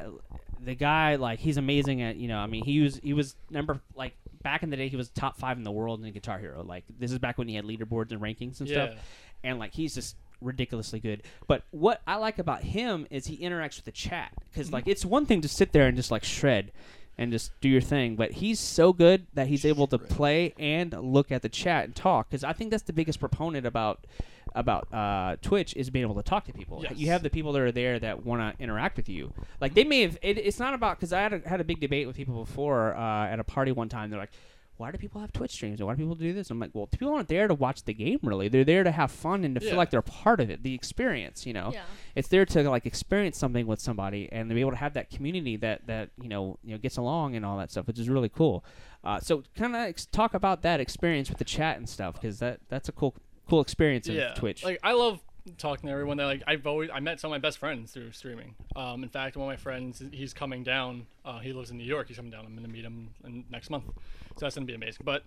the 0.59 0.73
guy 0.75 1.15
like 1.17 1.37
he's 1.39 1.57
amazing 1.57 2.01
at 2.01 2.15
you 2.15 2.27
know 2.27 2.37
I 2.39 2.47
mean 2.47 2.63
he 2.65 2.79
was 2.81 2.99
he 3.03 3.13
was 3.13 3.35
number 3.51 3.81
like 3.95 4.15
back 4.41 4.63
in 4.63 4.69
the 4.69 4.77
day 4.77 4.87
he 4.87 4.95
was 4.95 5.09
top 5.09 5.37
five 5.37 5.57
in 5.57 5.63
the 5.63 5.71
world 5.71 6.03
in 6.03 6.11
Guitar 6.11 6.39
Hero 6.39 6.63
like 6.63 6.83
this 6.99 7.11
is 7.11 7.19
back 7.19 7.37
when 7.37 7.47
he 7.47 7.55
had 7.55 7.65
leaderboards 7.65 8.11
and 8.11 8.21
rankings 8.21 8.59
and 8.59 8.69
stuff, 8.69 8.91
Yeah. 8.93 8.99
and 9.43 9.59
like 9.59 9.73
he's 9.73 9.95
just 9.95 10.15
ridiculously 10.41 10.99
good. 10.99 11.23
But 11.47 11.63
what 11.71 12.01
I 12.07 12.15
like 12.15 12.39
about 12.39 12.63
him 12.63 13.07
is 13.09 13.27
he 13.27 13.37
interacts 13.37 13.77
with 13.77 13.85
the 13.85 13.91
chat 13.91 14.31
because 14.49 14.71
like 14.71 14.83
mm-hmm. 14.83 14.91
it's 14.91 15.05
one 15.05 15.25
thing 15.25 15.41
to 15.41 15.47
sit 15.47 15.71
there 15.71 15.87
and 15.87 15.95
just 15.95 16.11
like 16.11 16.23
shred 16.23 16.71
and 17.17 17.31
just 17.31 17.51
do 17.61 17.69
your 17.69 17.81
thing, 17.81 18.15
but 18.15 18.31
he's 18.31 18.59
so 18.59 18.93
good 18.93 19.27
that 19.33 19.47
he's 19.47 19.65
able 19.65 19.85
to 19.87 19.99
play 19.99 20.53
and 20.57 20.93
look 20.93 21.31
at 21.31 21.41
the 21.41 21.49
chat 21.49 21.85
and 21.85 21.95
talk. 21.95 22.29
Because 22.29 22.43
I 22.43 22.53
think 22.53 22.71
that's 22.71 22.83
the 22.83 22.93
biggest 22.93 23.19
proponent 23.19 23.65
about 23.65 24.07
about 24.53 24.93
uh, 24.93 25.37
Twitch 25.41 25.75
is 25.75 25.89
being 25.89 26.03
able 26.03 26.15
to 26.15 26.23
talk 26.23 26.45
to 26.45 26.53
people. 26.53 26.81
Yes. 26.83 26.93
You 26.97 27.07
have 27.07 27.23
the 27.23 27.29
people 27.29 27.51
that 27.53 27.61
are 27.61 27.71
there 27.71 27.99
that 27.99 28.25
want 28.25 28.57
to 28.57 28.63
interact 28.63 28.97
with 28.97 29.09
you. 29.09 29.33
Like 29.59 29.73
they 29.73 29.83
may 29.83 30.01
have. 30.01 30.17
It, 30.21 30.37
it's 30.37 30.59
not 30.59 30.73
about 30.73 30.97
because 30.97 31.13
I 31.13 31.21
had 31.21 31.33
a, 31.33 31.41
had 31.47 31.61
a 31.61 31.63
big 31.63 31.79
debate 31.79 32.07
with 32.07 32.15
people 32.15 32.43
before 32.43 32.95
uh, 32.95 33.27
at 33.27 33.39
a 33.39 33.43
party 33.43 33.71
one 33.71 33.89
time. 33.89 34.09
They're 34.09 34.19
like. 34.19 34.31
Why 34.77 34.89
do 34.89 34.97
people 34.97 35.21
have 35.21 35.31
Twitch 35.31 35.51
streams? 35.51 35.79
And 35.79 35.85
why 35.85 35.93
do 35.93 35.99
people 35.99 36.15
do 36.15 36.33
this? 36.33 36.49
I'm 36.49 36.59
like, 36.59 36.71
well, 36.73 36.87
people 36.87 37.13
aren't 37.13 37.27
there 37.27 37.47
to 37.47 37.53
watch 37.53 37.83
the 37.83 37.93
game. 37.93 38.17
Really, 38.23 38.47
they're 38.47 38.63
there 38.63 38.83
to 38.83 38.89
have 38.89 39.11
fun 39.11 39.43
and 39.43 39.53
to 39.53 39.61
feel 39.61 39.75
like 39.75 39.91
they're 39.91 40.01
part 40.01 40.39
of 40.39 40.49
it, 40.49 40.63
the 40.63 40.73
experience. 40.73 41.45
You 41.45 41.53
know, 41.53 41.69
Yeah. 41.71 41.83
it's 42.15 42.29
there 42.29 42.47
to 42.47 42.67
like 42.67 42.87
experience 42.87 43.37
something 43.37 43.67
with 43.67 43.79
somebody 43.79 44.27
and 44.31 44.49
to 44.49 44.55
be 44.55 44.61
able 44.61 44.71
to 44.71 44.77
have 44.77 44.95
that 44.95 45.11
community 45.11 45.55
that 45.57 45.85
that 45.85 46.09
you 46.19 46.29
know 46.29 46.57
you 46.63 46.71
know 46.71 46.79
gets 46.79 46.97
along 46.97 47.35
and 47.35 47.45
all 47.45 47.59
that 47.59 47.69
stuff, 47.69 47.85
which 47.85 47.99
is 47.99 48.09
really 48.09 48.29
cool. 48.29 48.65
Uh, 49.03 49.19
so 49.19 49.43
kind 49.55 49.75
of 49.75 49.81
ex- 49.83 50.07
talk 50.07 50.33
about 50.33 50.63
that 50.63 50.79
experience 50.79 51.29
with 51.29 51.37
the 51.37 51.45
chat 51.45 51.77
and 51.77 51.87
stuff 51.87 52.15
because 52.15 52.39
that 52.39 52.61
that's 52.67 52.89
a 52.89 52.91
cool 52.91 53.13
cool 53.49 53.61
experience 53.61 54.07
of 54.07 54.15
yeah. 54.15 54.33
Twitch. 54.33 54.63
Like 54.63 54.79
I 54.83 54.93
love 54.93 55.19
talking 55.57 55.87
to 55.87 55.93
everyone. 55.93 56.17
That 56.17 56.25
like 56.25 56.43
I've 56.47 56.65
always 56.67 56.89
I 56.93 56.99
met 56.99 57.19
some 57.19 57.31
of 57.31 57.33
my 57.33 57.45
best 57.45 57.57
friends 57.57 57.91
through 57.91 58.11
streaming. 58.11 58.55
Um, 58.75 59.03
in 59.03 59.09
fact, 59.09 59.35
one 59.35 59.47
of 59.47 59.51
my 59.51 59.61
friends 59.61 60.01
he's 60.11 60.33
coming 60.33 60.63
down. 60.63 61.07
Uh, 61.25 61.39
he 61.39 61.53
lives 61.53 61.71
in 61.71 61.77
New 61.77 61.83
York. 61.83 62.07
He's 62.07 62.17
coming 62.17 62.31
down. 62.31 62.45
I'm 62.45 62.55
gonna 62.55 62.67
meet 62.67 62.85
him 62.85 63.09
in, 63.25 63.45
next 63.49 63.69
month. 63.69 63.85
So 63.85 64.45
that's 64.45 64.55
gonna 64.55 64.65
be 64.65 64.73
amazing. 64.73 65.01
But 65.03 65.23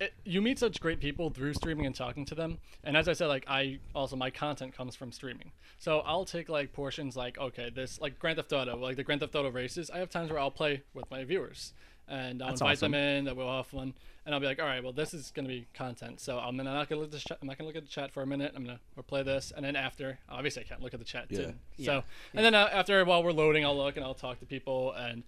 it, 0.00 0.12
you 0.24 0.40
meet 0.40 0.58
such 0.58 0.80
great 0.80 1.00
people 1.00 1.30
through 1.30 1.54
streaming 1.54 1.86
and 1.86 1.94
talking 1.94 2.24
to 2.26 2.34
them. 2.34 2.58
And 2.84 2.96
as 2.96 3.08
I 3.08 3.12
said, 3.12 3.26
like 3.26 3.44
I 3.48 3.78
also 3.94 4.16
my 4.16 4.30
content 4.30 4.76
comes 4.76 4.94
from 4.94 5.12
streaming. 5.12 5.52
So 5.78 6.00
I'll 6.00 6.24
take 6.24 6.48
like 6.48 6.72
portions 6.72 7.16
like 7.16 7.38
okay, 7.38 7.70
this 7.70 8.00
like 8.00 8.18
Grand 8.18 8.36
Theft 8.36 8.52
Auto, 8.52 8.76
like 8.76 8.96
the 8.96 9.04
Grand 9.04 9.20
Theft 9.20 9.34
Auto 9.34 9.50
races. 9.50 9.90
I 9.90 9.98
have 9.98 10.10
times 10.10 10.30
where 10.30 10.38
I'll 10.38 10.50
play 10.50 10.82
with 10.94 11.10
my 11.10 11.24
viewers. 11.24 11.72
And 12.08 12.42
I'll 12.42 12.48
That's 12.50 12.60
invite 12.60 12.78
awesome. 12.78 12.92
them 12.92 13.00
in. 13.00 13.24
That 13.24 13.36
we'll 13.36 13.54
have 13.54 13.66
fun, 13.66 13.92
and 14.24 14.34
I'll 14.34 14.40
be 14.40 14.46
like, 14.46 14.58
"All 14.60 14.66
right, 14.66 14.82
well, 14.82 14.92
this 14.92 15.12
is 15.14 15.30
gonna 15.30 15.48
be 15.48 15.66
content. 15.74 16.20
So 16.20 16.38
I'm 16.38 16.56
gonna 16.56 16.72
not 16.72 16.88
gonna 16.88 17.00
look 17.02 17.08
at 17.08 17.12
the 17.12 17.18
chat. 17.28 17.38
I'm 17.42 17.48
not 17.48 17.58
gonna 17.58 17.68
look 17.68 17.76
at 17.76 17.82
the 17.84 17.88
chat 17.90 18.10
for 18.10 18.22
a 18.22 18.26
minute. 18.26 18.52
I'm 18.56 18.64
gonna 18.64 18.80
we'll 18.96 19.02
play 19.02 19.22
this, 19.22 19.52
and 19.54 19.64
then 19.64 19.76
after, 19.76 20.18
obviously, 20.28 20.62
I 20.62 20.66
can't 20.66 20.82
look 20.82 20.94
at 20.94 21.00
the 21.00 21.04
chat 21.06 21.26
Yeah. 21.28 21.38
too. 21.38 21.54
Yeah. 21.76 21.86
So, 21.86 22.04
and 22.34 22.44
then 22.44 22.54
uh, 22.54 22.68
after 22.72 23.04
while 23.04 23.22
we're 23.22 23.32
loading, 23.32 23.64
I'll 23.64 23.76
look 23.76 23.96
and 23.96 24.04
I'll 24.04 24.14
talk 24.14 24.40
to 24.40 24.46
people, 24.46 24.92
and 24.92 25.22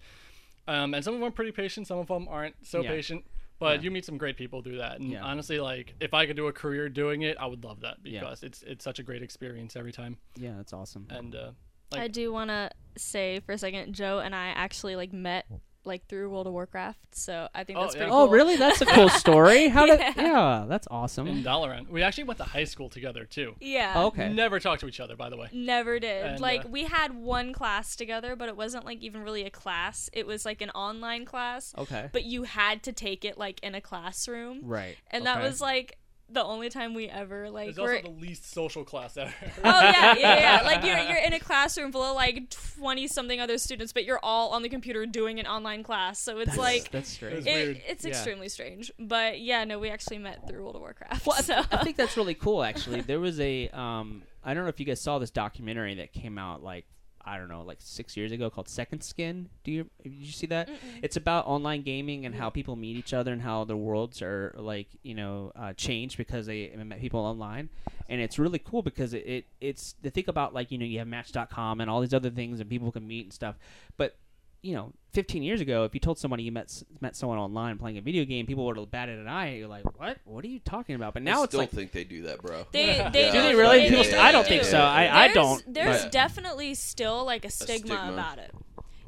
um, 0.67 0.93
and 0.93 1.03
some 1.03 1.13
of 1.13 1.19
them 1.19 1.27
are 1.27 1.31
pretty 1.31 1.51
patient, 1.51 1.87
some 1.87 1.97
of 1.99 2.07
them 2.07 2.27
aren't 2.29 2.55
so 2.65 2.81
Yeah. 2.81 2.89
patient. 2.89 3.25
But 3.59 3.77
Yeah. 3.79 3.83
you 3.83 3.91
meet 3.91 4.05
some 4.05 4.17
great 4.17 4.37
people 4.37 4.63
through 4.63 4.77
that, 4.79 4.99
and 4.99 5.11
Yeah. 5.11 5.23
honestly, 5.23 5.59
like 5.59 5.93
if 5.99 6.15
I 6.15 6.25
could 6.25 6.35
do 6.35 6.47
a 6.47 6.53
career 6.53 6.89
doing 6.89 7.21
it, 7.21 7.37
I 7.39 7.45
would 7.45 7.63
love 7.63 7.81
that 7.81 7.97
Yeah. 8.03 8.21
because 8.21 8.41
it's 8.41 8.63
it's 8.63 8.83
such 8.83 8.97
a 8.97 9.03
great 9.03 9.21
experience 9.21 9.75
every 9.75 9.91
time. 9.91 10.17
yeah, 10.35 10.55
that's 10.57 10.73
awesome. 10.73 11.05
And 11.11 11.35
uh, 11.35 11.51
I 11.93 12.07
do 12.07 12.31
want 12.31 12.49
to 12.49 12.71
say 12.97 13.39
for 13.41 13.51
a 13.51 13.57
second, 13.57 13.93
Joe 13.93 14.19
and 14.19 14.33
I 14.33 14.47
actually 14.47 14.95
like 14.95 15.11
met 15.13 15.45
like 15.83 16.07
through 16.07 16.29
World 16.29 16.47
of 16.47 16.53
Warcraft, 16.53 16.99
so 17.15 17.47
I 17.55 17.63
think 17.63 17.77
Oh, 17.79 17.81
that's 17.83 17.95
yeah. 17.95 18.01
pretty 18.01 18.11
oh, 18.11 18.25
cool. 18.25 18.29
really? 18.29 18.55
That's 18.55 18.81
a 18.81 18.85
cool 18.85 19.09
story. 19.25 19.67
How 19.69 19.85
did? 19.85 19.99
Yeah. 19.99 20.13
Yeah, 20.15 20.65
that's 20.67 20.87
awesome. 20.91 21.27
in 21.27 21.43
Dalaran, 21.43 21.89
we 21.89 22.03
actually 22.03 22.25
went 22.25 22.37
to 22.37 22.43
high 22.43 22.63
school 22.65 22.89
together 22.89 23.25
too. 23.25 23.55
Yeah. 23.59 23.93
Oh, 23.95 24.07
okay. 24.07 24.29
Never 24.31 24.59
talked 24.59 24.81
to 24.81 24.87
each 24.87 24.99
other, 24.99 25.15
by 25.15 25.29
the 25.29 25.37
way. 25.37 25.47
Never 25.51 25.99
did. 25.99 26.25
And, 26.25 26.39
like 26.39 26.65
uh, 26.65 26.69
we 26.69 26.83
had 26.85 27.13
one 27.15 27.51
class 27.53 27.95
together, 27.95 28.35
but 28.35 28.47
it 28.49 28.55
wasn't 28.55 28.85
like 28.85 28.99
even 29.01 29.23
really 29.23 29.43
a 29.43 29.49
class. 29.49 30.09
It 30.13 30.27
was 30.27 30.45
like 30.45 30.61
an 30.61 30.69
online 30.71 31.25
class, 31.25 31.73
Okay. 31.77 32.09
but 32.13 32.23
you 32.25 32.43
had 32.43 32.83
to 32.83 32.91
take 32.93 33.25
it 33.25 33.37
like 33.37 33.59
in 33.63 33.73
a 33.75 33.81
classroom. 33.81 34.59
Right. 34.63 34.97
And 35.09 35.25
that 35.25 35.41
was 35.41 35.61
like 35.61 35.97
the 36.31 36.43
only 36.43 36.69
time 36.69 36.93
we 36.93 37.07
ever 37.07 37.49
like 37.49 37.69
It's 37.69 37.77
were 37.79 37.95
also 37.95 38.03
the 38.03 38.09
least 38.19 38.51
social 38.51 38.83
class 38.83 39.17
ever. 39.17 39.33
Oh 39.63 39.81
yeah, 39.81 40.15
yeah, 40.17 40.39
yeah. 40.39 40.61
Like 40.65 40.83
you're 40.83 40.97
you're 40.97 41.23
in 41.25 41.33
a 41.33 41.39
classroom 41.39 41.91
full 41.91 42.03
of 42.03 42.15
like 42.15 42.49
twenty 42.77 43.07
something 43.07 43.39
other 43.39 43.57
students, 43.57 43.93
but 43.93 44.05
you're 44.05 44.19
all 44.23 44.49
on 44.49 44.61
the 44.61 44.69
computer 44.69 45.05
doing 45.05 45.39
an 45.39 45.47
online 45.47 45.83
class. 45.83 46.19
So 46.19 46.39
it's 46.39 46.57
like 46.57 46.91
that's 46.91 47.09
strange. 47.09 47.39
It's 47.39 47.47
it, 47.47 47.53
weird. 47.53 47.81
it's 47.87 48.03
Yeah. 48.05 48.11
extremely 48.11 48.49
strange. 48.49 48.91
But 48.99 49.39
yeah, 49.41 49.63
no, 49.63 49.79
we 49.79 49.89
actually 49.89 50.19
met 50.19 50.47
through 50.47 50.61
World 50.63 50.75
of 50.75 50.81
Warcraft. 50.81 51.25
Well, 51.25 51.35
I, 51.39 51.41
so 51.41 51.61
I 51.71 51.83
think 51.83 51.97
that's 51.97 52.15
really 52.17 52.35
cool. 52.35 52.63
Actually, 52.63 53.01
there 53.11 53.19
was 53.19 53.39
a 53.39 53.69
um, 53.69 54.23
I 54.43 54.53
don't 54.53 54.63
know 54.63 54.69
if 54.69 54.79
you 54.79 54.85
guys 54.85 55.01
saw 55.01 55.19
this 55.19 55.31
documentary 55.31 55.95
that 55.95 56.13
came 56.13 56.37
out 56.37 56.63
like 56.63 56.85
I 57.25 57.37
don't 57.37 57.49
know, 57.49 57.61
like 57.61 57.77
six 57.79 58.17
years 58.17 58.31
ago 58.31 58.49
called 58.49 58.67
Second 58.67 59.01
Skin. 59.01 59.49
Do 59.63 59.71
you 59.71 59.89
did 60.03 60.13
you 60.13 60.31
see 60.31 60.47
that? 60.47 60.69
It's 61.01 61.15
about 61.15 61.47
online 61.47 61.81
gaming 61.83 62.25
and 62.25 62.35
how 62.35 62.49
people 62.49 62.75
meet 62.75 62.95
each 62.97 63.13
other 63.13 63.31
and 63.31 63.41
how 63.41 63.63
their 63.63 63.77
worlds 63.77 64.21
are 64.21 64.53
like 64.57 64.87
you 65.03 65.15
know 65.15 65.51
uh, 65.55 65.73
changed 65.73 66.17
because 66.17 66.45
they 66.45 66.71
met 66.75 66.99
people 66.99 67.19
online, 67.19 67.69
and 68.09 68.21
it's 68.21 68.39
really 68.39 68.59
cool 68.59 68.81
because 68.81 69.13
it, 69.13 69.25
it 69.27 69.45
it's 69.59 69.93
to 70.03 70.09
think 70.09 70.27
about 70.27 70.53
like 70.53 70.71
you 70.71 70.77
know 70.77 70.85
you 70.85 70.99
have 70.99 71.07
Match.com 71.07 71.81
and 71.81 71.89
all 71.89 72.01
these 72.01 72.13
other 72.13 72.29
things 72.29 72.59
and 72.59 72.69
people 72.69 72.91
can 72.91 73.07
meet 73.07 73.25
and 73.25 73.33
stuff, 73.33 73.57
but 73.97 74.17
you 74.61 74.73
know, 74.75 74.93
15 75.13 75.43
years 75.43 75.59
ago, 75.59 75.83
if 75.85 75.93
you 75.93 75.99
told 75.99 76.17
somebody 76.19 76.43
you 76.43 76.51
met 76.51 76.83
met 77.01 77.15
someone 77.15 77.37
online 77.37 77.77
playing 77.77 77.97
a 77.97 78.01
video 78.01 78.23
game, 78.25 78.45
people 78.45 78.65
would 78.65 78.77
have 78.77 78.91
batted 78.91 79.19
an 79.19 79.27
eye. 79.27 79.55
You're 79.55 79.67
like, 79.67 79.83
what? 79.99 80.17
What 80.25 80.45
are 80.45 80.47
you 80.47 80.59
talking 80.59 80.95
about? 80.95 81.13
But 81.13 81.23
now 81.23 81.31
it's 81.31 81.39
I 81.41 81.43
it's 81.43 81.51
still 81.51 81.59
like, 81.61 81.69
think 81.71 81.91
they 81.91 82.03
do 82.03 82.23
that, 82.23 82.41
bro. 82.41 82.65
they, 82.71 82.97
Yeah. 82.97 83.09
they 83.09 83.31
Do 83.31 83.41
they 83.41 83.55
really? 83.55 83.79
They, 83.79 83.89
People 83.89 84.03
they 84.05 84.17
I 84.17 84.31
don't 84.31 84.43
do. 84.43 84.49
think 84.49 84.63
so. 84.63 84.79
I- 84.79 85.23
I 85.25 85.27
don't, 85.33 85.61
There's 85.73 86.03
but- 86.03 86.11
definitely 86.11 86.75
still 86.75 87.25
like 87.25 87.43
a 87.45 87.49
stigma, 87.49 87.95
stigma. 87.95 88.13
about 88.13 88.37
it. 88.39 88.53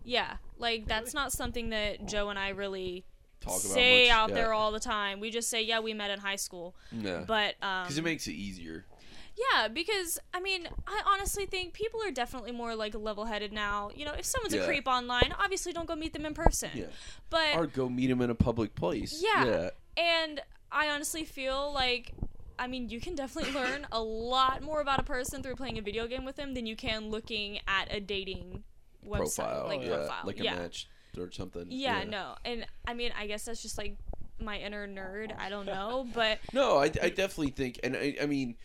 Yeah, 0.04 0.36
like 0.58 0.88
that's 0.88 1.14
not 1.14 1.32
something 1.32 1.70
that 1.70 2.08
Joe 2.08 2.30
and 2.30 2.38
I 2.38 2.50
really 2.50 3.06
Talk 3.40 3.52
about 3.52 3.62
say 3.62 4.08
much, 4.08 4.16
out 4.16 4.30
yeah. 4.30 4.36
there 4.36 4.54
all 4.54 4.72
the 4.72 4.80
time. 4.82 5.20
We 5.22 5.32
just 5.32 5.50
say, 5.50 5.62
yeah, 5.64 5.80
we 5.80 5.94
met 5.94 6.12
in 6.12 6.20
high 6.20 6.36
school, 6.36 6.76
Yeah. 6.92 7.24
but 7.28 7.56
um, 7.62 7.84
Because 7.84 7.98
it 7.98 8.04
makes 8.04 8.28
it 8.28 8.34
easier. 8.34 8.86
Yeah, 9.36 9.68
because 9.68 10.20
I 10.34 10.40
mean, 10.40 10.68
I 10.88 11.02
honestly 11.08 11.46
think 11.46 11.74
people 11.74 12.02
are 12.04 12.12
definitely 12.12 12.52
more 12.52 12.76
like 12.76 12.94
level-headed 12.96 13.52
now. 13.52 13.90
You 13.96 14.06
know, 14.06 14.14
if 14.14 14.26
someone's 14.26 14.54
Yeah. 14.54 14.62
a 14.62 14.66
creep 14.66 14.88
online, 14.88 15.34
obviously 15.40 15.74
don't 15.74 15.88
go 15.88 15.96
meet 15.96 16.14
them 16.14 16.26
in 16.26 16.34
person. 16.34 16.70
Yeah. 16.74 16.86
But 17.30 17.56
Or 17.56 17.66
go 17.68 17.90
meet 17.90 18.10
him 18.10 18.22
in 18.22 18.30
a 18.30 18.36
public 18.36 18.76
place. 18.76 19.22
Yeah. 19.24 19.46
Yeah. 19.46 19.70
and 19.98 20.42
I 20.72 20.90
honestly 20.90 21.24
feel 21.24 21.72
like 21.74 22.14
I 22.60 22.68
mean, 22.68 22.90
you 22.90 23.00
can 23.00 23.16
definitely 23.16 23.52
learn 23.60 23.88
a 23.92 24.02
lot 24.02 24.62
more 24.62 24.82
about 24.82 25.00
a 25.00 25.04
person 25.04 25.42
through 25.42 25.56
playing 25.56 25.78
a 25.80 25.82
video 25.82 26.08
game 26.08 26.26
with 26.26 26.36
them 26.36 26.54
than 26.54 26.66
you 26.66 26.76
can 26.76 27.10
looking 27.10 27.60
at 27.68 27.88
a 27.94 28.00
dating 28.00 28.64
website, 29.06 29.18
profile, 29.18 29.66
like 29.68 29.82
yeah, 29.82 29.96
profile. 29.96 30.22
like 30.26 30.40
a 30.40 30.44
yeah. 30.44 30.56
match 30.56 30.88
or 31.18 31.32
something. 31.32 31.66
Yeah, 31.70 32.04
no. 32.04 32.36
And 32.46 32.66
I 32.88 32.94
mean, 32.94 33.12
I 33.18 33.26
guess 33.28 33.46
that's 33.46 33.62
just 33.62 33.78
like 33.78 33.98
my 34.40 34.58
inner 34.58 34.88
nerd. 34.88 35.36
I 35.38 35.50
don't 35.50 35.66
know, 35.78 36.08
but 36.14 36.40
No, 36.54 36.78
I, 36.78 36.86
I 36.86 37.10
definitely 37.10 37.50
think, 37.52 37.80
and 37.84 37.96
I, 37.96 38.16
I 38.22 38.26
mean, 38.28 38.56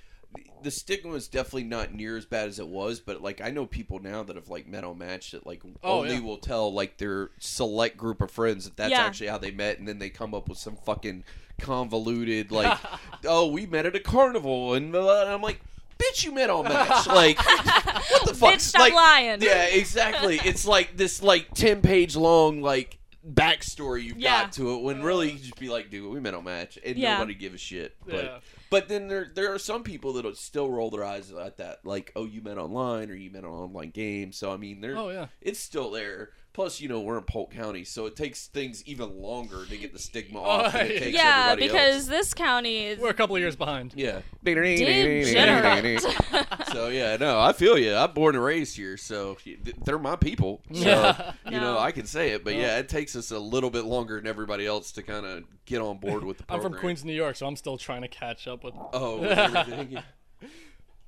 the 0.62 0.70
stigma 0.70 1.14
is 1.14 1.28
definitely 1.28 1.64
not 1.64 1.94
near 1.94 2.16
as 2.16 2.26
bad 2.26 2.48
as 2.48 2.58
it 2.58 2.66
was. 2.66 3.00
But 3.00 3.22
like, 3.22 3.40
I 3.40 3.50
know 3.50 3.66
people 3.66 4.00
now 4.00 4.22
that 4.22 4.36
have 4.36 4.48
like 4.48 4.66
met 4.66 4.84
on 4.84 4.98
Match 4.98 5.30
that 5.32 5.46
like 5.46 5.62
Oh, 5.82 6.00
only 6.00 6.14
yeah. 6.14 6.20
will 6.20 6.38
tell 6.38 6.72
like 6.72 6.98
their 6.98 7.30
select 7.38 7.96
group 7.96 8.20
of 8.20 8.30
friends 8.30 8.64
that 8.64 8.76
that's 8.76 8.90
Yeah. 8.90 9.04
actually 9.04 9.28
how 9.28 9.38
they 9.38 9.50
met, 9.50 9.78
and 9.78 9.86
then 9.86 9.98
they 9.98 10.10
come 10.10 10.34
up 10.34 10.48
with 10.48 10.58
some 10.58 10.76
fucking 10.76 11.24
convoluted 11.60 12.50
like, 12.50 12.78
oh, 13.26 13.46
we 13.48 13.66
met 13.66 13.86
at 13.86 13.96
a 13.96 14.00
carnival, 14.00 14.74
and, 14.74 14.92
blah, 14.92 15.22
and 15.22 15.30
I'm 15.30 15.42
like. 15.42 15.60
Bitch, 15.98 16.24
you 16.24 16.30
met 16.30 16.48
on 16.48 16.62
Match. 16.62 17.06
Like, 17.08 17.38
what 17.44 18.24
the 18.24 18.32
fuck? 18.32 18.54
Bitch, 18.54 18.60
stop 18.60 18.82
like, 18.82 18.94
lying. 18.94 19.42
Yeah, 19.42 19.64
exactly. 19.64 20.38
It's 20.44 20.64
like 20.64 20.96
this 20.96 21.20
like 21.24 21.52
ten 21.54 21.82
page 21.82 22.14
long 22.14 22.62
like 22.62 22.97
backstory 23.32 24.04
you've 24.04 24.18
Yeah. 24.18 24.42
got 24.44 24.52
to 24.52 24.74
it 24.74 24.82
when 24.82 25.02
really 25.02 25.32
you 25.32 25.38
just 25.38 25.58
be 25.58 25.68
like, 25.68 25.90
dude, 25.90 26.10
we 26.12 26.20
met 26.20 26.34
on 26.34 26.44
match 26.44 26.78
and 26.84 26.96
Yeah. 26.96 27.14
nobody 27.18 27.34
give 27.34 27.54
a 27.54 27.58
shit. 27.58 27.96
But 28.06 28.24
Yeah. 28.24 28.38
but 28.70 28.88
then 28.88 29.08
there 29.08 29.30
there 29.34 29.52
are 29.52 29.58
some 29.58 29.82
people 29.82 30.12
that'll 30.14 30.34
still 30.34 30.70
roll 30.70 30.90
their 30.90 31.04
eyes 31.04 31.30
at 31.32 31.56
that, 31.58 31.84
like, 31.84 32.12
oh, 32.16 32.24
you 32.24 32.40
met 32.42 32.58
online 32.58 33.10
or 33.10 33.14
you 33.14 33.30
met 33.30 33.44
on 33.44 33.50
an 33.52 33.58
online 33.58 33.90
game. 33.90 34.32
So 34.32 34.52
I 34.52 34.56
mean, 34.56 34.80
there 34.80 34.96
Oh 34.96 35.10
yeah. 35.10 35.26
it's 35.40 35.60
still 35.60 35.90
there. 35.90 36.30
Plus, 36.58 36.80
you 36.80 36.88
know, 36.88 37.00
we're 37.02 37.18
in 37.18 37.22
Polk 37.22 37.52
County, 37.52 37.84
so 37.84 38.06
it 38.06 38.16
takes 38.16 38.48
things 38.48 38.82
even 38.84 39.16
longer 39.22 39.64
to 39.64 39.76
get 39.76 39.92
the 39.92 39.98
stigma 40.00 40.40
Oh, 40.40 40.42
off 40.66 40.72
than 40.72 40.86
it 40.86 40.92
yeah. 40.92 40.98
takes 40.98 41.16
yeah, 41.16 41.42
everybody 41.52 41.68
because 41.68 41.96
else. 41.96 42.06
this 42.08 42.34
county 42.34 42.86
is 42.86 42.98
We're 42.98 43.10
a 43.10 43.14
couple 43.14 43.36
of 43.36 43.40
years 43.40 43.54
behind. 43.54 43.92
Yeah. 43.94 44.22
degenerate. 44.42 46.00
so 46.72 46.88
yeah, 46.88 47.16
no, 47.16 47.38
I 47.38 47.52
feel 47.52 47.78
you. 47.78 47.94
I'm 47.94 48.12
born 48.12 48.34
and 48.34 48.42
raised 48.42 48.76
here, 48.76 48.96
so 48.96 49.36
they're 49.84 50.00
my 50.00 50.16
people. 50.16 50.60
So 50.72 50.80
Yeah. 50.80 51.32
you 51.44 51.52
know, 51.52 51.74
No. 51.74 51.78
I 51.78 51.92
can 51.92 52.06
say 52.06 52.30
it, 52.30 52.42
but 52.42 52.56
yeah, 52.56 52.78
it 52.78 52.88
takes 52.88 53.14
us 53.14 53.30
a 53.30 53.38
little 53.38 53.70
bit 53.70 53.84
longer 53.84 54.16
than 54.16 54.26
everybody 54.26 54.66
else 54.66 54.90
to 54.92 55.04
kind 55.04 55.26
of 55.26 55.44
get 55.64 55.80
on 55.80 55.98
board 55.98 56.24
with 56.24 56.38
the 56.38 56.44
I'm 56.48 56.58
program. 56.58 56.72
from 56.72 56.80
Queens, 56.80 57.04
New 57.04 57.12
York, 57.12 57.36
so 57.36 57.46
I'm 57.46 57.54
still 57.54 57.78
trying 57.78 58.02
to 58.02 58.08
catch 58.08 58.48
up 58.48 58.64
with. 58.64 58.74
Oh, 58.92 59.20
with 59.20 59.30
everything. 59.38 60.02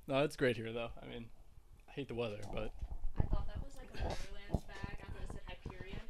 No, 0.06 0.22
it's 0.22 0.36
great 0.36 0.54
here 0.56 0.72
though. 0.72 0.90
I 1.02 1.06
mean, 1.12 1.24
I 1.88 1.92
hate 1.92 2.06
the 2.06 2.14
weather, 2.14 2.38
but 2.54 2.70
I 3.18 3.22
thought 3.22 3.48
that 3.48 3.60
was 3.64 3.74
like 3.76 3.88
a 4.00 4.14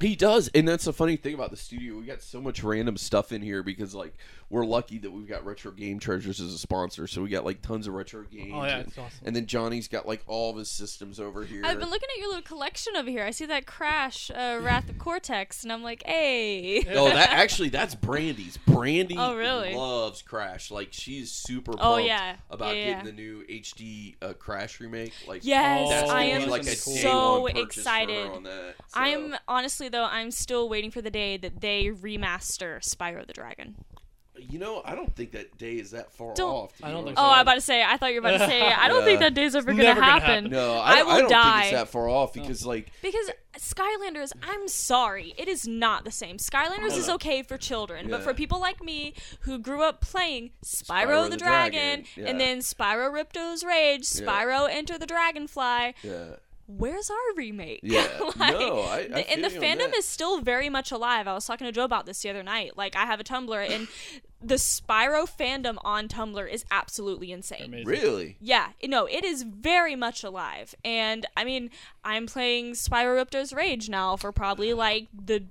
He 0.00 0.16
does, 0.16 0.48
and 0.54 0.66
that's 0.66 0.84
the 0.86 0.92
funny 0.92 1.16
thing 1.16 1.34
about 1.34 1.50
the 1.50 1.56
studio. 1.56 1.96
We 1.98 2.06
got 2.06 2.22
so 2.22 2.40
much 2.40 2.62
random 2.62 2.96
stuff 2.96 3.32
in 3.32 3.42
here 3.42 3.62
because, 3.62 3.94
like, 3.94 4.14
we're 4.48 4.64
lucky 4.66 4.98
that 4.98 5.10
we've 5.10 5.28
got 5.28 5.44
Retro 5.44 5.70
Game 5.70 5.98
Treasures 6.00 6.40
as 6.40 6.52
a 6.52 6.58
sponsor. 6.58 7.06
So 7.06 7.22
we 7.22 7.28
got 7.28 7.44
like 7.44 7.62
tons 7.62 7.86
of 7.86 7.94
retro 7.94 8.24
games. 8.24 8.50
Oh, 8.52 8.64
yeah, 8.64 8.78
and, 8.78 8.88
it's 8.88 8.98
awesome. 8.98 9.20
and 9.24 9.36
then 9.36 9.46
Johnny's 9.46 9.86
got 9.86 10.08
like 10.08 10.22
all 10.26 10.50
of 10.50 10.56
his 10.56 10.68
systems 10.70 11.20
over 11.20 11.44
here. 11.44 11.62
I've 11.64 11.78
been 11.78 11.90
looking 11.90 12.08
at 12.12 12.18
your 12.18 12.28
little 12.28 12.42
collection 12.42 12.96
over 12.96 13.08
here. 13.08 13.24
I 13.24 13.30
see 13.30 13.46
that 13.46 13.66
Crash, 13.66 14.28
uh, 14.30 14.58
Wrath 14.60 14.88
of 14.90 14.98
Cortex, 14.98 15.62
and 15.62 15.72
I'm 15.72 15.82
like, 15.84 16.02
hey. 16.04 16.84
Oh, 16.94 17.08
that 17.10 17.30
actually 17.30 17.68
that's 17.68 17.94
Brandy's. 17.94 18.56
Brandy 18.56 19.16
Oh, 19.16 19.36
really? 19.36 19.72
loves 19.74 20.20
Crash. 20.22 20.70
Like 20.72 20.88
she's 20.90 21.30
super 21.30 21.72
pumped 21.72 21.84
Oh, 21.84 21.98
yeah. 21.98 22.36
about 22.50 22.74
Yeah, 22.76 22.84
getting 22.86 22.96
yeah. 22.96 23.02
the 23.04 23.12
new 23.12 23.44
HD 23.44 24.16
uh, 24.22 24.32
Crash 24.32 24.80
remake. 24.80 25.12
Like 25.28 25.44
Yes, 25.44 25.90
that's 25.90 26.10
I 26.10 26.22
am 26.24 26.42
be 26.42 26.46
like 26.48 26.62
a 26.62 26.74
so 26.74 27.42
one 27.42 27.52
for 27.52 27.58
her 27.58 27.62
excited. 27.64 28.26
on 28.26 28.42
that, 28.44 28.74
so. 28.88 29.00
I'm 29.00 29.34
honestly 29.46 29.88
though, 29.90 30.04
I'm 30.04 30.30
still 30.30 30.68
waiting 30.68 30.90
for 30.90 31.02
the 31.02 31.10
day 31.10 31.36
that 31.36 31.60
they 31.60 31.86
remaster 31.86 32.78
Spyro 32.80 33.26
the 33.26 33.32
Dragon. 33.32 33.76
You 34.38 34.58
know, 34.58 34.80
I 34.86 34.94
don't 34.94 35.14
think 35.14 35.32
that 35.32 35.58
day 35.58 35.74
is 35.74 35.90
that 35.90 36.12
far 36.12 36.32
Don't- 36.32 36.50
off. 36.50 36.72
I 36.82 36.86
don't 36.88 37.00
honest. 37.00 37.06
think 37.08 37.18
Oh. 37.20 37.30
I'm 37.30 37.42
about 37.42 37.54
to 37.56 37.60
say. 37.60 37.82
I 37.82 37.98
thought 37.98 38.14
you 38.14 38.22
were 38.22 38.28
about 38.28 38.38
to 38.38 38.46
say. 38.46 38.62
I 38.72 38.88
don't 38.88 39.00
Yeah. 39.00 39.04
think 39.04 39.20
that 39.20 39.34
day's 39.34 39.54
ever 39.54 39.70
gonna 39.70 39.92
happen. 39.92 40.00
happen. 40.46 40.50
No, 40.50 40.74
I 40.78 41.00
I, 41.00 41.02
will 41.02 41.10
I 41.12 41.20
don't 41.20 41.30
die. 41.30 41.60
think 41.60 41.72
it's 41.74 41.80
that 41.82 41.88
far 41.90 42.08
off 42.08 42.32
because 42.32 42.64
like 42.64 42.90
Because 43.02 43.30
Skylanders, 43.58 44.32
I'm 44.42 44.66
sorry, 44.66 45.34
it 45.36 45.46
is 45.46 45.66
not 45.68 46.04
the 46.04 46.10
same. 46.10 46.38
Skylanders 46.38 46.96
is 46.96 47.10
okay 47.10 47.42
for 47.42 47.58
children, 47.58 48.08
but 48.08 48.22
for 48.22 48.32
people 48.32 48.60
like 48.60 48.82
me 48.82 49.12
who 49.40 49.58
grew 49.58 49.82
up 49.82 50.00
playing 50.00 50.52
Spyro, 50.64 50.86
Spyro 51.06 51.24
the, 51.24 51.30
the 51.30 51.36
Dragon, 51.36 51.72
Dragon, 51.72 52.04
yeah. 52.16 52.26
and 52.28 52.40
then 52.40 52.58
Spyro 52.60 53.12
Ripto's 53.12 53.62
Rage, 53.62 54.08
Yeah. 54.14 54.22
Spyro 54.26 54.68
Enter 54.70 54.96
the 54.96 55.06
Dragonfly, 55.06 55.94
yeah. 56.02 56.36
Where's 56.78 57.10
our 57.10 57.34
remake? 57.36 57.80
Yeah. 57.82 58.06
Like, 58.38 58.52
No, 58.58 58.80
I- 58.80 58.96
I 58.98 59.08
the- 59.08 59.30
and 59.30 59.44
the 59.44 59.50
feel 59.50 59.62
you 59.62 59.68
on 59.70 59.76
fandom 59.78 59.90
that. 59.90 59.96
is 59.96 60.04
still 60.06 60.40
very 60.40 60.68
much 60.68 60.90
alive. 60.92 61.26
I 61.28 61.34
was 61.34 61.46
talking 61.46 61.66
to 61.66 61.72
Joe 61.72 61.84
about 61.84 62.06
this 62.06 62.22
the 62.22 62.30
other 62.30 62.42
night. 62.42 62.76
Like, 62.76 62.96
I 62.96 63.04
have 63.06 63.20
a 63.20 63.24
Tumblr, 63.24 63.70
and 63.70 63.88
the 64.42 64.54
Spyro 64.54 65.28
fandom 65.28 65.76
on 65.84 66.08
Tumblr 66.08 66.50
is 66.50 66.64
absolutely 66.70 67.32
insane. 67.32 67.64
amazing. 67.66 67.86
Really? 67.86 68.36
Yeah, 68.40 68.68
no, 68.84 69.06
it 69.06 69.24
is 69.24 69.42
very 69.42 69.94
much 69.96 70.24
alive. 70.24 70.74
And 70.84 71.26
I 71.36 71.44
mean, 71.44 71.70
I'm 72.04 72.26
playing 72.26 72.72
Spyro 72.72 73.16
Ripto's 73.22 73.52
Rage 73.52 73.88
now 73.88 74.16
for 74.16 74.32
probably 74.32 74.72
like 74.72 75.08
the 75.12 75.44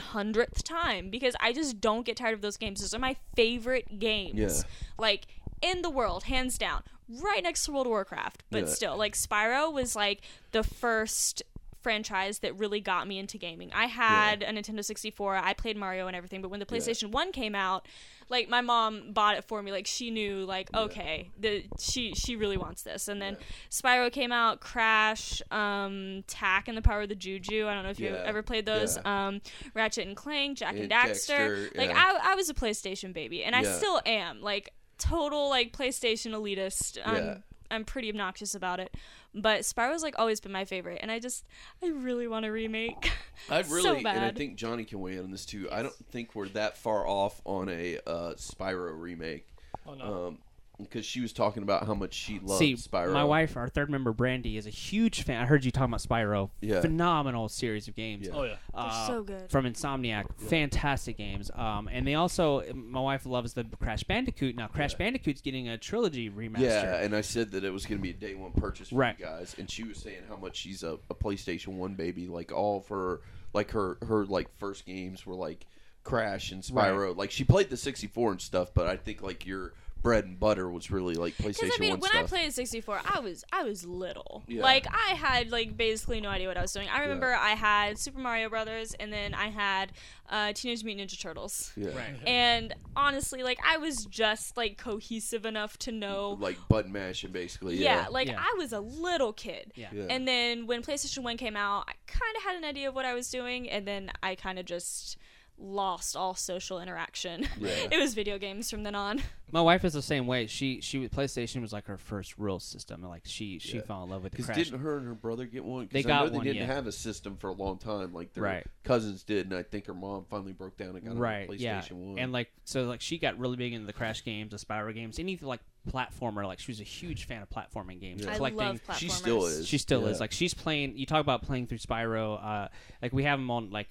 hundredth 0.00 0.64
time 0.64 1.08
because 1.08 1.34
I 1.40 1.52
just 1.52 1.80
don't 1.80 2.04
get 2.04 2.16
tired 2.16 2.34
of 2.34 2.40
those 2.42 2.56
games. 2.56 2.80
Those 2.80 2.94
are 2.94 2.98
my 2.98 3.16
favorite 3.36 3.98
games. 4.00 4.34
Yeah. 4.34 4.70
Like 4.98 5.26
in 5.64 5.82
the 5.82 5.90
world, 5.90 6.24
hands 6.24 6.58
down. 6.58 6.82
Right 7.08 7.42
next 7.42 7.64
to 7.66 7.72
World 7.72 7.86
of 7.86 7.90
Warcraft. 7.90 8.44
But 8.50 8.64
Yeah. 8.64 8.70
still, 8.70 8.96
like 8.96 9.14
Spyro 9.14 9.72
was 9.72 9.94
like 9.96 10.20
the 10.52 10.62
first 10.62 11.42
franchise 11.82 12.38
that 12.38 12.56
really 12.58 12.80
got 12.80 13.06
me 13.06 13.18
into 13.18 13.36
gaming. 13.36 13.70
I 13.74 13.84
had 13.86 14.42
a 14.42 14.46
Nintendo 14.50 14.82
64. 14.82 15.36
I 15.36 15.52
played 15.52 15.76
Mario 15.76 16.06
and 16.06 16.16
everything, 16.16 16.40
but 16.40 16.50
when 16.50 16.58
the 16.58 16.64
PlayStation 16.64 17.10
1 17.10 17.30
came 17.30 17.54
out, 17.54 17.86
like 18.30 18.48
my 18.48 18.62
mom 18.62 19.12
bought 19.12 19.36
it 19.36 19.44
for 19.44 19.62
me 19.62 19.70
like 19.70 19.86
she 19.86 20.10
knew 20.10 20.46
like 20.46 20.70
okay, 20.74 21.30
the 21.38 21.66
she 21.78 22.14
she 22.14 22.36
really 22.36 22.56
wants 22.56 22.80
this. 22.82 23.06
And 23.06 23.20
then 23.20 23.36
Spyro 23.70 24.10
came 24.10 24.32
out, 24.32 24.60
Crash, 24.62 25.42
um 25.50 26.24
Tak 26.26 26.68
and 26.68 26.76
the 26.78 26.80
Power 26.80 27.02
of 27.02 27.10
the 27.10 27.14
Juju. 27.14 27.68
I 27.68 27.74
don't 27.74 27.82
know 27.82 27.90
if 27.90 28.00
you've 28.00 28.14
Yeah. 28.14 28.22
ever 28.24 28.42
played 28.42 28.64
those. 28.64 28.96
Um 29.04 29.42
Ratchet 29.74 30.06
and 30.06 30.16
Clank, 30.16 30.56
Jak 30.56 30.70
and, 30.72 30.90
And 30.90 30.90
Daxter. 30.90 31.50
Daxter, 31.50 31.76
Like 31.76 31.90
yeah. 31.90 32.12
I 32.24 32.32
I 32.32 32.34
was 32.34 32.48
a 32.48 32.54
PlayStation 32.54 33.12
baby 33.12 33.44
and 33.44 33.54
I 33.54 33.60
Yeah. 33.60 33.76
still 33.76 34.00
am. 34.06 34.40
Like 34.40 34.72
total 34.98 35.48
like 35.48 35.72
PlayStation 35.72 36.32
elitist. 36.32 36.98
I'm 37.04 37.16
Yeah. 37.16 37.36
I'm 37.70 37.84
pretty 37.84 38.08
obnoxious 38.08 38.54
about 38.54 38.78
it. 38.78 38.94
But 39.34 39.62
Spyro's 39.62 40.02
like 40.02 40.14
always 40.18 40.40
been 40.40 40.52
my 40.52 40.64
favorite 40.64 41.00
and 41.02 41.10
I 41.10 41.18
just 41.18 41.44
I 41.82 41.88
really 41.88 42.28
want 42.28 42.46
a 42.46 42.52
remake. 42.52 43.10
I 43.50 43.62
So 43.62 43.74
really, 43.74 43.98
and 43.98 44.24
I 44.24 44.30
think 44.30 44.56
Johnny 44.56 44.84
can 44.84 45.00
weigh 45.00 45.14
in 45.14 45.24
on 45.24 45.30
this 45.30 45.44
too. 45.44 45.68
I 45.72 45.82
don't 45.82 45.94
think 46.10 46.34
we're 46.34 46.48
that 46.50 46.76
far 46.78 47.06
off 47.06 47.40
on 47.44 47.68
a 47.68 47.98
uh, 48.06 48.34
Spyro 48.34 48.98
remake. 48.98 49.48
Oh 49.86 49.94
no. 49.94 50.26
Um, 50.26 50.38
because 50.80 51.04
she 51.06 51.20
was 51.20 51.32
talking 51.32 51.62
about 51.62 51.86
how 51.86 51.94
much 51.94 52.12
she 52.14 52.40
loves 52.40 52.58
See, 52.58 52.74
Spyro. 52.74 53.12
my 53.12 53.22
wife, 53.24 53.56
our 53.56 53.68
third 53.68 53.88
member, 53.90 54.12
Brandy, 54.12 54.56
is 54.56 54.66
a 54.66 54.70
huge 54.70 55.22
fan. 55.22 55.40
I 55.40 55.46
heard 55.46 55.64
you 55.64 55.70
talking 55.70 55.90
about 55.94 56.00
Spyro. 56.00 56.50
Yeah. 56.60 56.80
Phenomenal 56.80 57.48
series 57.48 57.86
of 57.86 57.94
games. 57.94 58.26
Yeah. 58.26 58.32
oh 58.34 58.42
yeah. 58.44 58.56
Uh, 58.74 59.06
so 59.06 59.22
good. 59.22 59.50
From 59.50 59.66
Insomniac. 59.66 60.26
Fantastic 60.40 61.16
games. 61.16 61.50
Um, 61.54 61.88
and 61.92 62.06
they 62.06 62.14
also, 62.14 62.62
my 62.74 63.00
wife 63.00 63.24
loves 63.26 63.54
the 63.54 63.64
Crash 63.80 64.02
Bandicoot. 64.04 64.56
Now, 64.56 64.66
Crash 64.66 64.94
Bandicoot's 64.94 65.40
getting 65.40 65.68
a 65.68 65.78
trilogy 65.78 66.28
remaster. 66.30 66.60
Yeah, 66.60 66.96
and 67.02 67.14
I 67.14 67.20
said 67.20 67.52
that 67.52 67.64
it 67.64 67.70
was 67.72 67.86
going 67.86 67.98
to 67.98 68.02
be 68.02 68.10
a 68.10 68.14
day 68.14 68.34
one 68.34 68.52
purchase 68.52 68.88
for 68.88 68.96
Right. 68.96 69.16
you 69.18 69.24
guys, 69.24 69.54
and 69.58 69.70
she 69.70 69.84
was 69.84 69.98
saying 69.98 70.22
how 70.28 70.36
much 70.36 70.56
she's 70.56 70.82
a, 70.82 70.98
a 71.10 71.14
PlayStation 71.14 71.68
One 71.74 71.94
baby. 71.94 72.26
Like 72.26 72.52
all 72.52 72.78
of 72.78 72.88
her, 72.88 73.20
like 73.52 73.70
her 73.70 73.98
her 74.08 74.24
like 74.26 74.48
first 74.58 74.86
games 74.86 75.24
were 75.24 75.34
like 75.36 75.66
Crash 76.02 76.50
and 76.52 76.62
Spyro. 76.62 77.16
Like 77.16 77.30
she 77.30 77.44
played 77.44 77.70
the 77.70 77.76
64 77.76 78.32
and 78.32 78.40
stuff, 78.40 78.74
but 78.74 78.86
I 78.88 78.96
think 78.96 79.22
like 79.22 79.46
your 79.46 79.72
bread 80.04 80.26
and 80.26 80.38
butter 80.38 80.70
was 80.70 80.90
really 80.90 81.14
like 81.14 81.34
PlayStation 81.38 81.60
Because 81.62 81.72
I 81.76 81.80
mean, 81.80 81.90
One 81.92 82.00
when 82.00 82.10
stuff. 82.10 82.24
I 82.24 82.26
played 82.26 82.52
64, 82.52 83.00
I 83.06 83.20
was 83.20 83.42
I 83.52 83.64
was 83.64 83.84
little. 83.84 84.44
Yeah. 84.46 84.62
Like 84.62 84.86
I 84.92 85.14
had 85.14 85.50
like 85.50 85.76
basically 85.76 86.20
no 86.20 86.28
idea 86.28 86.46
what 86.46 86.58
I 86.58 86.60
was 86.60 86.72
doing. 86.72 86.88
I 86.92 87.00
remember 87.00 87.34
I 87.34 87.50
had 87.52 87.98
Super 87.98 88.20
Mario 88.20 88.48
Brothers, 88.50 88.94
and 89.00 89.10
then 89.12 89.34
I 89.34 89.48
had 89.48 89.92
uh, 90.28 90.52
Teenage 90.52 90.84
Mutant 90.84 91.10
Ninja 91.10 91.20
Turtles. 91.20 91.72
yeah. 91.76 91.88
Right. 91.88 92.14
And 92.26 92.74
honestly, 92.94 93.42
like 93.42 93.58
I 93.66 93.78
was 93.78 94.04
just 94.04 94.56
like 94.56 94.76
cohesive 94.76 95.46
enough 95.46 95.78
to 95.78 95.92
know. 95.92 96.36
Like 96.38 96.58
button 96.68 96.92
mashing, 96.92 97.32
basically. 97.32 97.76
Yeah, 97.76 98.02
Yeah, 98.02 98.08
like 98.08 98.28
Yeah. 98.28 98.38
I 98.38 98.54
was 98.58 98.72
a 98.72 98.80
little 98.80 99.32
kid. 99.32 99.72
Yeah. 99.74 99.88
Yeah. 99.92 100.04
And 100.10 100.28
then 100.28 100.66
when 100.66 100.82
PlayStation 100.82 101.22
1 101.22 101.38
came 101.38 101.56
out, 101.56 101.84
I 101.88 101.94
kind 102.06 102.36
of 102.36 102.42
had 102.42 102.56
an 102.56 102.64
idea 102.64 102.90
of 102.90 102.94
what 102.94 103.06
I 103.06 103.14
was 103.14 103.30
doing, 103.30 103.70
and 103.70 103.88
then 103.88 104.10
I 104.22 104.34
kind 104.34 104.58
of 104.58 104.66
just 104.66 105.16
lost 105.58 106.16
all 106.16 106.34
social 106.34 106.80
interaction. 106.80 107.46
Yeah. 107.60 107.70
it 107.90 107.98
was 107.98 108.14
video 108.14 108.38
games 108.38 108.70
from 108.70 108.82
then 108.82 108.94
on. 108.94 109.22
My 109.52 109.60
wife 109.60 109.84
is 109.84 109.92
the 109.92 110.02
same 110.02 110.26
way. 110.26 110.48
She 110.48 110.80
she 110.80 111.08
PlayStation 111.08 111.60
was 111.60 111.72
like 111.72 111.86
her 111.86 111.96
first 111.96 112.34
real 112.38 112.58
system. 112.58 113.02
Like 113.02 113.22
she 113.24 113.60
she 113.60 113.76
Yeah. 113.76 113.82
fell 113.82 114.02
in 114.02 114.10
love 114.10 114.24
with 114.24 114.32
the 114.32 114.38
Because 114.42 114.56
didn't 114.56 114.80
her 114.80 114.98
and 114.98 115.06
her 115.06 115.14
brother 115.14 115.46
get 115.46 115.64
one? 115.64 115.84
'Cause 115.86 115.92
They 115.92 116.00
I 116.00 116.02
got 116.02 116.24
know 116.24 116.30
they 116.30 116.36
one, 116.38 116.46
didn't 116.46 116.68
yeah. 116.68 116.74
have 116.74 116.86
a 116.88 116.92
system 116.92 117.36
for 117.36 117.50
a 117.50 117.52
long 117.52 117.78
time. 117.78 118.12
Like 118.12 118.32
their 118.32 118.42
Right. 118.42 118.66
cousins 118.82 119.22
did, 119.22 119.46
and 119.46 119.54
I 119.54 119.62
think 119.62 119.86
her 119.86 119.94
mom 119.94 120.24
finally 120.28 120.52
broke 120.52 120.76
down 120.76 120.96
and 120.96 121.04
got 121.04 121.16
right 121.16 121.48
a 121.48 121.52
PlayStation 121.52 121.60
yeah 121.60 121.82
One. 121.92 122.18
and 122.18 122.32
like 122.32 122.50
so 122.64 122.84
like 122.86 123.00
she 123.00 123.16
got 123.18 123.38
really 123.38 123.56
big 123.56 123.72
into 123.72 123.86
the 123.86 123.92
crash 123.92 124.24
games 124.24 124.50
the 124.50 124.56
spyro 124.58 124.92
games 124.92 125.18
anything 125.20 125.46
like 125.46 125.60
platformer 125.88 126.44
like 126.46 126.58
she 126.58 126.72
was 126.72 126.80
a 126.80 126.84
huge 126.84 127.26
fan 127.26 127.42
of 127.42 127.48
platforming 127.50 128.00
games 128.00 128.24
Yeah. 128.24 128.32
I 128.32 128.36
collecting 128.36 128.58
love 128.58 128.80
platformers. 128.84 128.98
She 128.98 129.08
still 129.08 129.46
is. 129.46 129.68
she 129.68 129.78
still 129.78 130.02
Yeah. 130.02 130.08
is 130.08 130.20
like 130.20 130.32
she's 130.32 130.54
playing 130.54 130.96
you 130.96 131.06
talk 131.06 131.20
about 131.20 131.42
playing 131.42 131.66
through 131.68 131.78
spyro 131.78 132.42
uh 132.42 132.68
like 133.02 133.12
we 133.12 133.22
have 133.24 133.38
them 133.38 133.50
on 133.50 133.70
like 133.70 133.88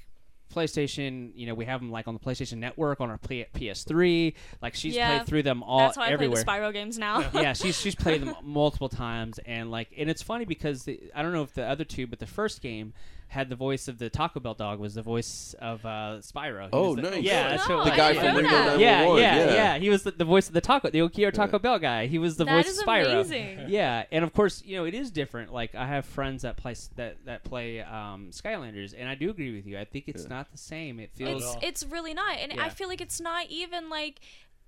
PlayStation. 0.53 1.31
You 1.35 1.47
know, 1.47 1.53
we 1.53 1.65
have 1.65 1.79
them 1.81 1.91
like 1.91 2.07
on 2.07 2.13
the 2.13 2.19
PlayStation 2.19 2.57
Network 2.57 3.01
on 3.01 3.09
our 3.09 3.17
P- 3.17 3.45
PS3. 3.53 4.33
Like 4.61 4.75
she's 4.75 4.95
Yeah, 4.95 5.17
played 5.17 5.27
through 5.27 5.43
them 5.43 5.63
all 5.63 5.79
That's 5.79 5.97
how 5.97 6.03
I 6.03 6.09
everywhere. 6.09 6.43
play 6.43 6.59
the 6.59 6.65
Spyro 6.65 6.73
games 6.73 6.97
now. 6.97 7.29
yeah, 7.33 7.53
she's 7.53 7.79
she's 7.79 7.95
played 7.95 8.21
them 8.21 8.35
multiple 8.43 8.89
times, 8.89 9.39
and 9.45 9.71
like, 9.71 9.89
and 9.97 10.09
it's 10.09 10.21
funny 10.21 10.45
because 10.45 10.83
the, 10.83 10.99
I 11.15 11.21
don't 11.21 11.33
know 11.33 11.43
if 11.43 11.53
the 11.53 11.63
other 11.65 11.83
two, 11.83 12.07
but 12.07 12.19
the 12.19 12.27
first 12.27 12.61
game 12.61 12.93
had 13.33 13.49
the 13.49 13.55
voice 13.55 13.87
of 13.87 13.97
the 13.97 14.09
Taco 14.09 14.39
Bell 14.39 14.53
dog 14.53 14.79
was 14.79 14.93
the 14.93 15.01
voice 15.01 15.53
of 15.59 15.85
uh, 15.85 16.17
Spyro. 16.21 16.63
He 16.63 16.69
Oh, 16.71 16.95
the, 16.95 17.01
nice. 17.01 17.23
Yeah, 17.23 17.45
Oh, 17.45 17.49
that's 17.49 17.67
no, 17.69 17.77
what- 17.77 17.85
The 17.85 17.91
guy 17.91 18.13
didn't 18.13 18.23
from 18.35 18.43
know 18.43 18.49
Ringo 18.49 18.65
that. 18.65 18.79
yeah, 18.79 19.03
yeah, 19.03 19.15
yeah. 19.17 19.53
yeah, 19.53 19.77
He 19.79 19.89
was 19.89 20.03
the, 20.03 20.11
the 20.11 20.23
voice 20.25 20.47
of 20.47 20.53
the 20.53 20.61
Taco, 20.61 20.89
the 20.89 20.99
Okio 20.99 21.31
Taco 21.33 21.59
Bell 21.59 21.79
guy. 21.79 22.07
He 22.07 22.17
was 22.19 22.37
the 22.37 22.45
That 22.45 22.55
voice 22.63 22.67
is 22.71 22.79
of 22.79 22.85
Spyro. 22.85 23.11
amazing. 23.11 23.59
Yeah, 23.69 24.05
and 24.11 24.23
of 24.23 24.33
course, 24.33 24.61
you 24.63 24.77
know 24.77 24.85
it 24.85 24.93
is 24.93 25.11
different. 25.11 25.51
Like 25.53 25.75
I 25.75 25.85
have 25.87 26.05
friends 26.05 26.43
that 26.43 26.57
play 26.57 26.75
that 26.95 27.25
that 27.25 27.43
play 27.43 27.81
um, 27.81 28.29
Skylanders, 28.31 28.93
and 28.97 29.09
I 29.09 29.15
do 29.15 29.29
agree 29.29 29.55
with 29.55 29.65
you. 29.67 29.77
I 29.79 29.85
think 29.85 30.05
it's 30.07 30.29
not 30.29 30.51
the 30.51 30.57
same. 30.57 30.99
It 30.99 31.11
feels 31.13 31.43
It's 31.61 31.83
it's 31.83 31.91
really 31.91 32.13
not, 32.13 32.37
and 32.37 32.53
Yeah. 32.53 32.63
I 32.63 32.69
feel 32.69 32.87
like 32.87 33.01
it's 33.01 33.19
not 33.19 33.47
even 33.49 33.89
like 33.89 34.19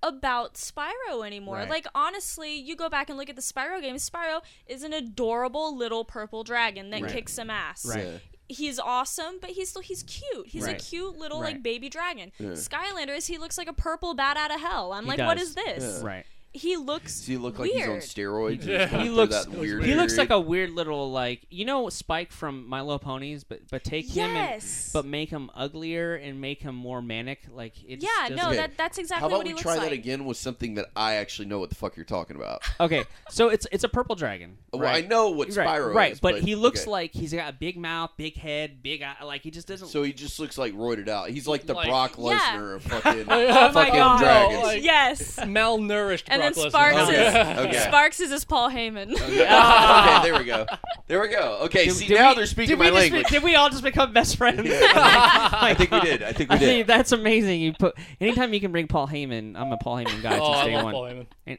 about 0.02 0.54
Spyro 0.54 1.26
anymore. 1.26 1.56
Right. 1.56 1.70
Like 1.70 1.86
honestly, 1.94 2.54
you 2.54 2.76
go 2.76 2.88
back 2.88 3.08
and 3.08 3.18
look 3.18 3.28
at 3.30 3.36
the 3.36 3.42
Spyro 3.42 3.80
games. 3.80 4.08
Spyro 4.08 4.40
is 4.66 4.82
an 4.82 4.92
adorable 4.92 5.76
little 5.76 6.04
purple 6.04 6.44
dragon 6.44 6.90
that 6.90 7.02
Right. 7.02 7.12
kicks 7.12 7.32
some 7.34 7.50
ass. 7.50 7.84
Right. 7.86 8.04
Yeah. 8.04 8.18
He's 8.48 8.78
awesome, 8.78 9.38
but 9.40 9.50
he's 9.50 9.70
still 9.70 9.82
he's 9.82 10.04
cute. 10.04 10.46
He's 10.46 10.64
Right. 10.66 10.80
a 10.80 10.84
cute 10.84 11.18
little 11.18 11.40
Right. 11.40 11.54
like 11.54 11.62
baby 11.64 11.88
dragon. 11.88 12.30
Yeah. 12.38 12.50
Skylanders, 12.50 13.26
he 13.26 13.38
looks 13.38 13.58
like 13.58 13.66
a 13.68 13.72
purple 13.72 14.14
bat 14.14 14.36
out 14.36 14.52
of 14.52 14.60
hell. 14.60 14.92
I'm 14.92 15.04
He 15.04 15.10
like, 15.10 15.18
what 15.18 15.38
does. 15.38 15.48
is 15.48 15.54
this? 15.56 16.02
right. 16.02 16.24
He 16.56 16.76
looks. 16.76 17.18
Does 17.18 17.26
he 17.26 17.36
look 17.36 17.58
like 17.58 17.70
he's 17.70 17.86
on 17.86 17.96
steroids? 17.98 18.64
Yeah. 18.66 18.86
He 19.02 19.08
looks 19.08 19.44
that 19.44 19.50
weird 19.50 19.84
he 19.84 19.94
looks 19.94 20.16
like 20.16 20.28
period? 20.28 20.44
a 20.44 20.48
weird 20.48 20.70
little 20.70 21.10
like 21.12 21.46
you 21.50 21.64
know 21.64 21.88
Spike 21.88 22.32
from 22.32 22.68
My 22.68 22.80
Little 22.80 22.98
Ponies, 22.98 23.44
but 23.44 23.60
but 23.70 23.84
take 23.84 24.08
him 24.10 24.30
and 24.30 24.50
Yes. 24.62 24.90
but 24.92 25.04
make 25.04 25.30
him 25.30 25.50
uglier 25.54 26.14
and 26.16 26.40
make 26.40 26.62
him 26.62 26.74
more 26.74 27.00
manic. 27.02 27.42
Like 27.52 27.74
it's 27.86 28.04
yeah, 28.04 28.34
no, 28.34 28.48
Okay. 28.48 28.56
that 28.56 28.76
that's 28.76 28.98
exactly 28.98 29.20
How 29.20 29.26
about 29.28 29.38
what 29.38 29.46
he 29.46 29.52
we 29.52 29.54
looks 29.54 29.62
try 29.62 29.74
like. 29.76 29.82
that 29.90 29.92
again 29.92 30.24
with 30.24 30.36
something 30.36 30.74
that 30.74 30.86
I 30.96 31.14
actually 31.14 31.48
know 31.48 31.58
what 31.58 31.68
the 31.68 31.74
fuck 31.76 31.96
you're 31.96 32.04
talking 32.04 32.36
about? 32.36 32.62
okay. 32.80 33.04
So 33.30 33.48
it's 33.48 33.66
it's 33.72 33.84
a 33.84 33.88
purple 33.88 34.14
dragon. 34.16 34.58
Oh, 34.72 34.78
well, 34.78 34.88
right? 34.90 35.04
I 35.04 35.06
know 35.06 35.30
what 35.30 35.54
right, 35.56 35.68
Spyro 35.68 35.94
right, 35.94 36.12
is, 36.12 36.20
but, 36.20 36.40
he 36.40 36.54
looks 36.54 36.82
okay. 36.82 36.90
like 36.90 37.12
he's 37.14 37.32
got 37.32 37.48
a 37.48 37.56
big 37.56 37.76
mouth, 37.76 38.10
big 38.16 38.36
head, 38.36 38.82
big 38.82 39.02
eye. 39.02 39.16
Like 39.24 39.42
he 39.42 39.50
just 39.50 39.66
doesn't. 39.68 39.88
So 39.88 40.02
he 40.02 40.12
just 40.12 40.38
looks 40.38 40.58
like 40.58 40.74
roided 40.74 41.08
out. 41.08 41.30
He's 41.30 41.46
like 41.48 41.66
the 41.66 41.74
Like- 41.74 41.88
Brock 41.88 42.14
Yeah. 42.18 42.38
Lesnar 42.38 42.76
of 42.76 42.82
fucking, 42.84 43.24
Oh 43.28 43.46
my 43.52 43.72
fucking 43.72 43.94
God. 43.94 44.18
dragons. 44.18 44.62
Like- 44.62 44.82
yes. 44.82 45.36
Malnourished. 45.40 46.24
And 46.28 46.42
then 46.54 46.70
Brock 46.70 46.72
Lesnar. 46.72 46.92
Sparx 46.92 47.08
Okay, 47.08 47.26
is 47.28 47.58
okay. 47.58 47.90
Sparx 47.90 48.20
is 48.20 48.30
his 48.30 48.44
Paul 48.44 48.70
Heyman. 48.70 49.12
okay, 49.12 50.22
there 50.22 50.38
we 50.38 50.44
go. 50.44 50.66
There 51.06 51.20
we 51.20 51.28
go. 51.28 51.58
Okay, 51.64 51.86
Did- 51.86 51.94
see 51.94 52.06
did 52.08 52.14
now 52.18 52.30
we- 52.30 52.36
they're 52.36 52.46
speaking 52.46 52.76
did 52.76 52.78
my 52.78 52.90
we 52.90 52.96
just 52.96 53.10
be- 53.10 53.16
language. 53.16 53.30
did 53.32 53.42
we 53.42 53.54
all 53.56 53.70
just 53.70 53.82
become 53.82 54.12
best 54.12 54.36
friends? 54.36 54.68
I 54.70 55.74
think 55.76 55.90
we 55.90 56.00
did. 56.00 56.22
I 56.22 56.32
think 56.32 56.50
we 56.50 56.56
I 56.56 56.58
did. 56.58 56.66
think 56.66 56.86
that's 56.86 57.12
amazing. 57.12 57.60
You 57.60 57.72
put 57.72 57.94
anytime 58.20 58.52
you 58.54 58.60
can 58.60 58.72
bring 58.72 58.86
Paul 58.88 59.06
Heyman. 59.08 59.56
I'm 59.56 59.72
a 59.72 59.76
Paul 59.78 59.96
Heyman 59.96 60.22
guy 60.22 60.38
Oh, 60.38 60.44
since 60.52 60.56
I 60.58 60.66
day 60.66 60.74
love 60.76 60.84
one. 60.84 60.92
Paul 60.92 61.02
Heyman. 61.04 61.58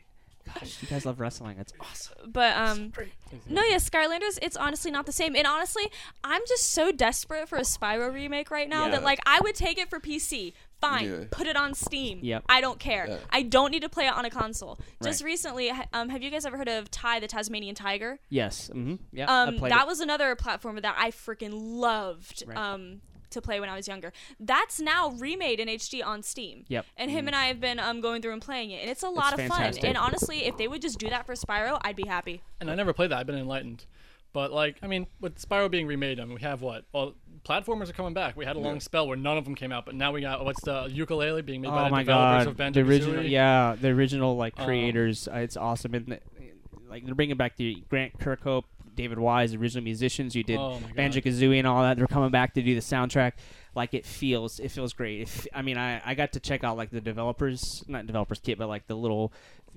Gosh, 0.53 0.77
you 0.81 0.87
guys 0.87 1.05
love 1.05 1.19
wrestling. 1.19 1.57
That's 1.57 1.73
awesome. 1.79 2.31
But 2.31 2.55
um 2.55 2.93
no, 3.49 3.61
yeah, 3.63 3.75
Skylanders, 3.75 4.39
it's 4.41 4.55
honestly 4.55 4.91
not 4.91 5.05
the 5.05 5.11
same. 5.11 5.35
And 5.35 5.45
honestly, 5.45 5.83
I'm 6.23 6.41
just 6.47 6.71
so 6.71 6.93
desperate 6.93 7.49
for 7.49 7.57
a 7.57 7.63
Spyro 7.63 8.13
remake 8.13 8.49
right 8.49 8.69
now 8.69 8.85
Yeah. 8.85 8.91
that 8.91 9.03
like 9.03 9.19
I 9.25 9.41
would 9.41 9.55
take 9.55 9.77
it 9.77 9.89
for 9.89 9.99
PC. 9.99 10.53
Fine, 10.79 11.05
Yeah. 11.09 11.23
put 11.31 11.47
it 11.47 11.55
on 11.55 11.73
Steam. 11.73 12.19
Yep. 12.21 12.43
I 12.47 12.61
don't 12.61 12.79
care. 12.79 13.07
Yeah. 13.07 13.17
I 13.31 13.41
don't 13.41 13.71
need 13.71 13.81
to 13.81 13.89
play 13.89 14.05
it 14.07 14.13
on 14.13 14.25
a 14.25 14.29
console. 14.29 14.79
Just 15.03 15.21
Right. 15.23 15.27
recently, 15.31 15.71
um, 15.93 16.09
have 16.09 16.21
you 16.21 16.29
guys 16.29 16.45
ever 16.45 16.55
heard 16.57 16.67
of 16.69 16.91
Ty 16.91 17.19
the 17.19 17.27
Tasmanian 17.27 17.73
Tiger? 17.75 18.19
Yes. 18.29 18.69
Mm-hmm. 18.73 18.95
Yeah. 19.11 19.25
Um, 19.25 19.57
that 19.57 19.81
it. 19.81 19.87
was 19.87 19.99
another 19.99 20.35
platformer 20.35 20.81
that 20.81 20.95
I 20.97 21.11
freaking 21.11 21.51
loved. 21.53 22.43
Right. 22.45 22.57
Um, 22.57 23.01
to 23.29 23.41
play 23.41 23.59
when 23.59 23.67
I 23.67 23.75
was 23.75 23.89
younger. 23.89 24.13
That's 24.39 24.79
now 24.79 25.09
remade 25.09 25.59
in 25.59 25.67
HD 25.67 26.01
on 26.01 26.23
Steam. 26.23 26.63
Yep. 26.69 26.85
And 26.95 27.11
him 27.11 27.27
and 27.27 27.35
I 27.35 27.47
have 27.47 27.59
been 27.59 27.77
um 27.77 27.99
going 27.99 28.21
through 28.21 28.31
and 28.31 28.41
playing 28.41 28.71
it, 28.71 28.79
and 28.81 28.89
it's 28.89 29.03
a 29.03 29.09
lot 29.09 29.33
of 29.33 29.39
fantastic. 29.39 29.81
fun. 29.81 29.89
And 29.89 29.97
honestly, 29.97 30.45
if 30.45 30.55
they 30.55 30.69
would 30.69 30.81
just 30.81 30.97
do 30.97 31.09
that 31.09 31.25
for 31.25 31.33
Spyro, 31.33 31.77
I'd 31.81 31.97
be 31.97 32.07
happy. 32.07 32.41
And 32.61 32.71
I 32.71 32.75
never 32.75 32.93
played 32.93 33.11
that. 33.11 33.17
I've 33.19 33.27
been 33.27 33.35
enlightened. 33.37 33.85
But 34.31 34.53
like, 34.53 34.77
I 34.81 34.87
mean, 34.87 35.07
with 35.19 35.41
Spyro 35.41 35.69
being 35.69 35.87
remade, 35.87 36.21
I 36.21 36.23
mean, 36.25 36.35
we 36.35 36.41
have 36.41 36.61
what? 36.61 36.85
Well, 36.93 37.15
platformers 37.47 37.89
are 37.89 37.93
coming 37.93 38.13
back. 38.13 38.35
We 38.35 38.45
had 38.45 38.55
a 38.55 38.59
long 38.59 38.79
spell 38.79 39.07
where 39.07 39.17
none 39.17 39.37
of 39.37 39.45
them 39.45 39.55
came 39.55 39.71
out, 39.71 39.85
but 39.85 39.95
now 39.95 40.11
we 40.11 40.21
got 40.21 40.43
what's 40.43 40.61
the 40.63 40.83
Yooka-Laylee 40.89 41.45
being 41.45 41.61
made 41.61 41.69
by 41.69 41.81
Oh 41.81 41.85
the 41.85 41.89
my 41.91 42.03
developers 42.03 42.43
god, 42.45 42.47
of 42.49 42.57
the 42.57 42.63
Banjo 42.63 42.81
original, 42.85 43.23
yeah, 43.23 43.75
the 43.79 43.89
original 43.89 44.35
like 44.35 44.59
Um, 44.59 44.65
creators. 44.65 45.27
uh, 45.27 45.37
it's 45.37 45.55
awesome, 45.57 45.93
and 45.95 46.05
the- 46.07 46.19
like 46.89 47.05
they're 47.05 47.15
bringing 47.15 47.35
back 47.37 47.57
the 47.57 47.83
Grant 47.89 48.17
Kirkhope, 48.19 48.63
David 48.95 49.19
Wise, 49.19 49.53
original 49.53 49.83
musicians 49.83 50.35
You 50.35 50.43
did 50.43 50.57
Oh. 50.57 50.79
Banjo 50.95 51.19
Kazooie 51.21 51.57
and 51.59 51.67
all 51.67 51.81
that. 51.83 51.97
They're 51.97 52.07
coming 52.07 52.31
back 52.31 52.53
to 52.55 52.61
do 52.61 52.73
the 52.75 52.81
soundtrack. 52.81 53.33
Like 53.75 53.93
it 53.93 54.05
feels, 54.05 54.59
it 54.59 54.71
feels 54.71 54.93
great. 54.93 55.21
If, 55.21 55.45
I 55.53 55.61
mean, 55.61 55.77
I, 55.77 56.01
I 56.03 56.15
got 56.15 56.31
to 56.33 56.39
check 56.39 56.63
out 56.63 56.77
like 56.77 56.89
the 56.89 57.01
developers, 57.01 57.83
not 57.87 58.07
developers 58.07 58.39
kit, 58.39 58.57
but 58.57 58.67
like 58.69 58.87
the 58.87 58.95
little, 58.95 59.31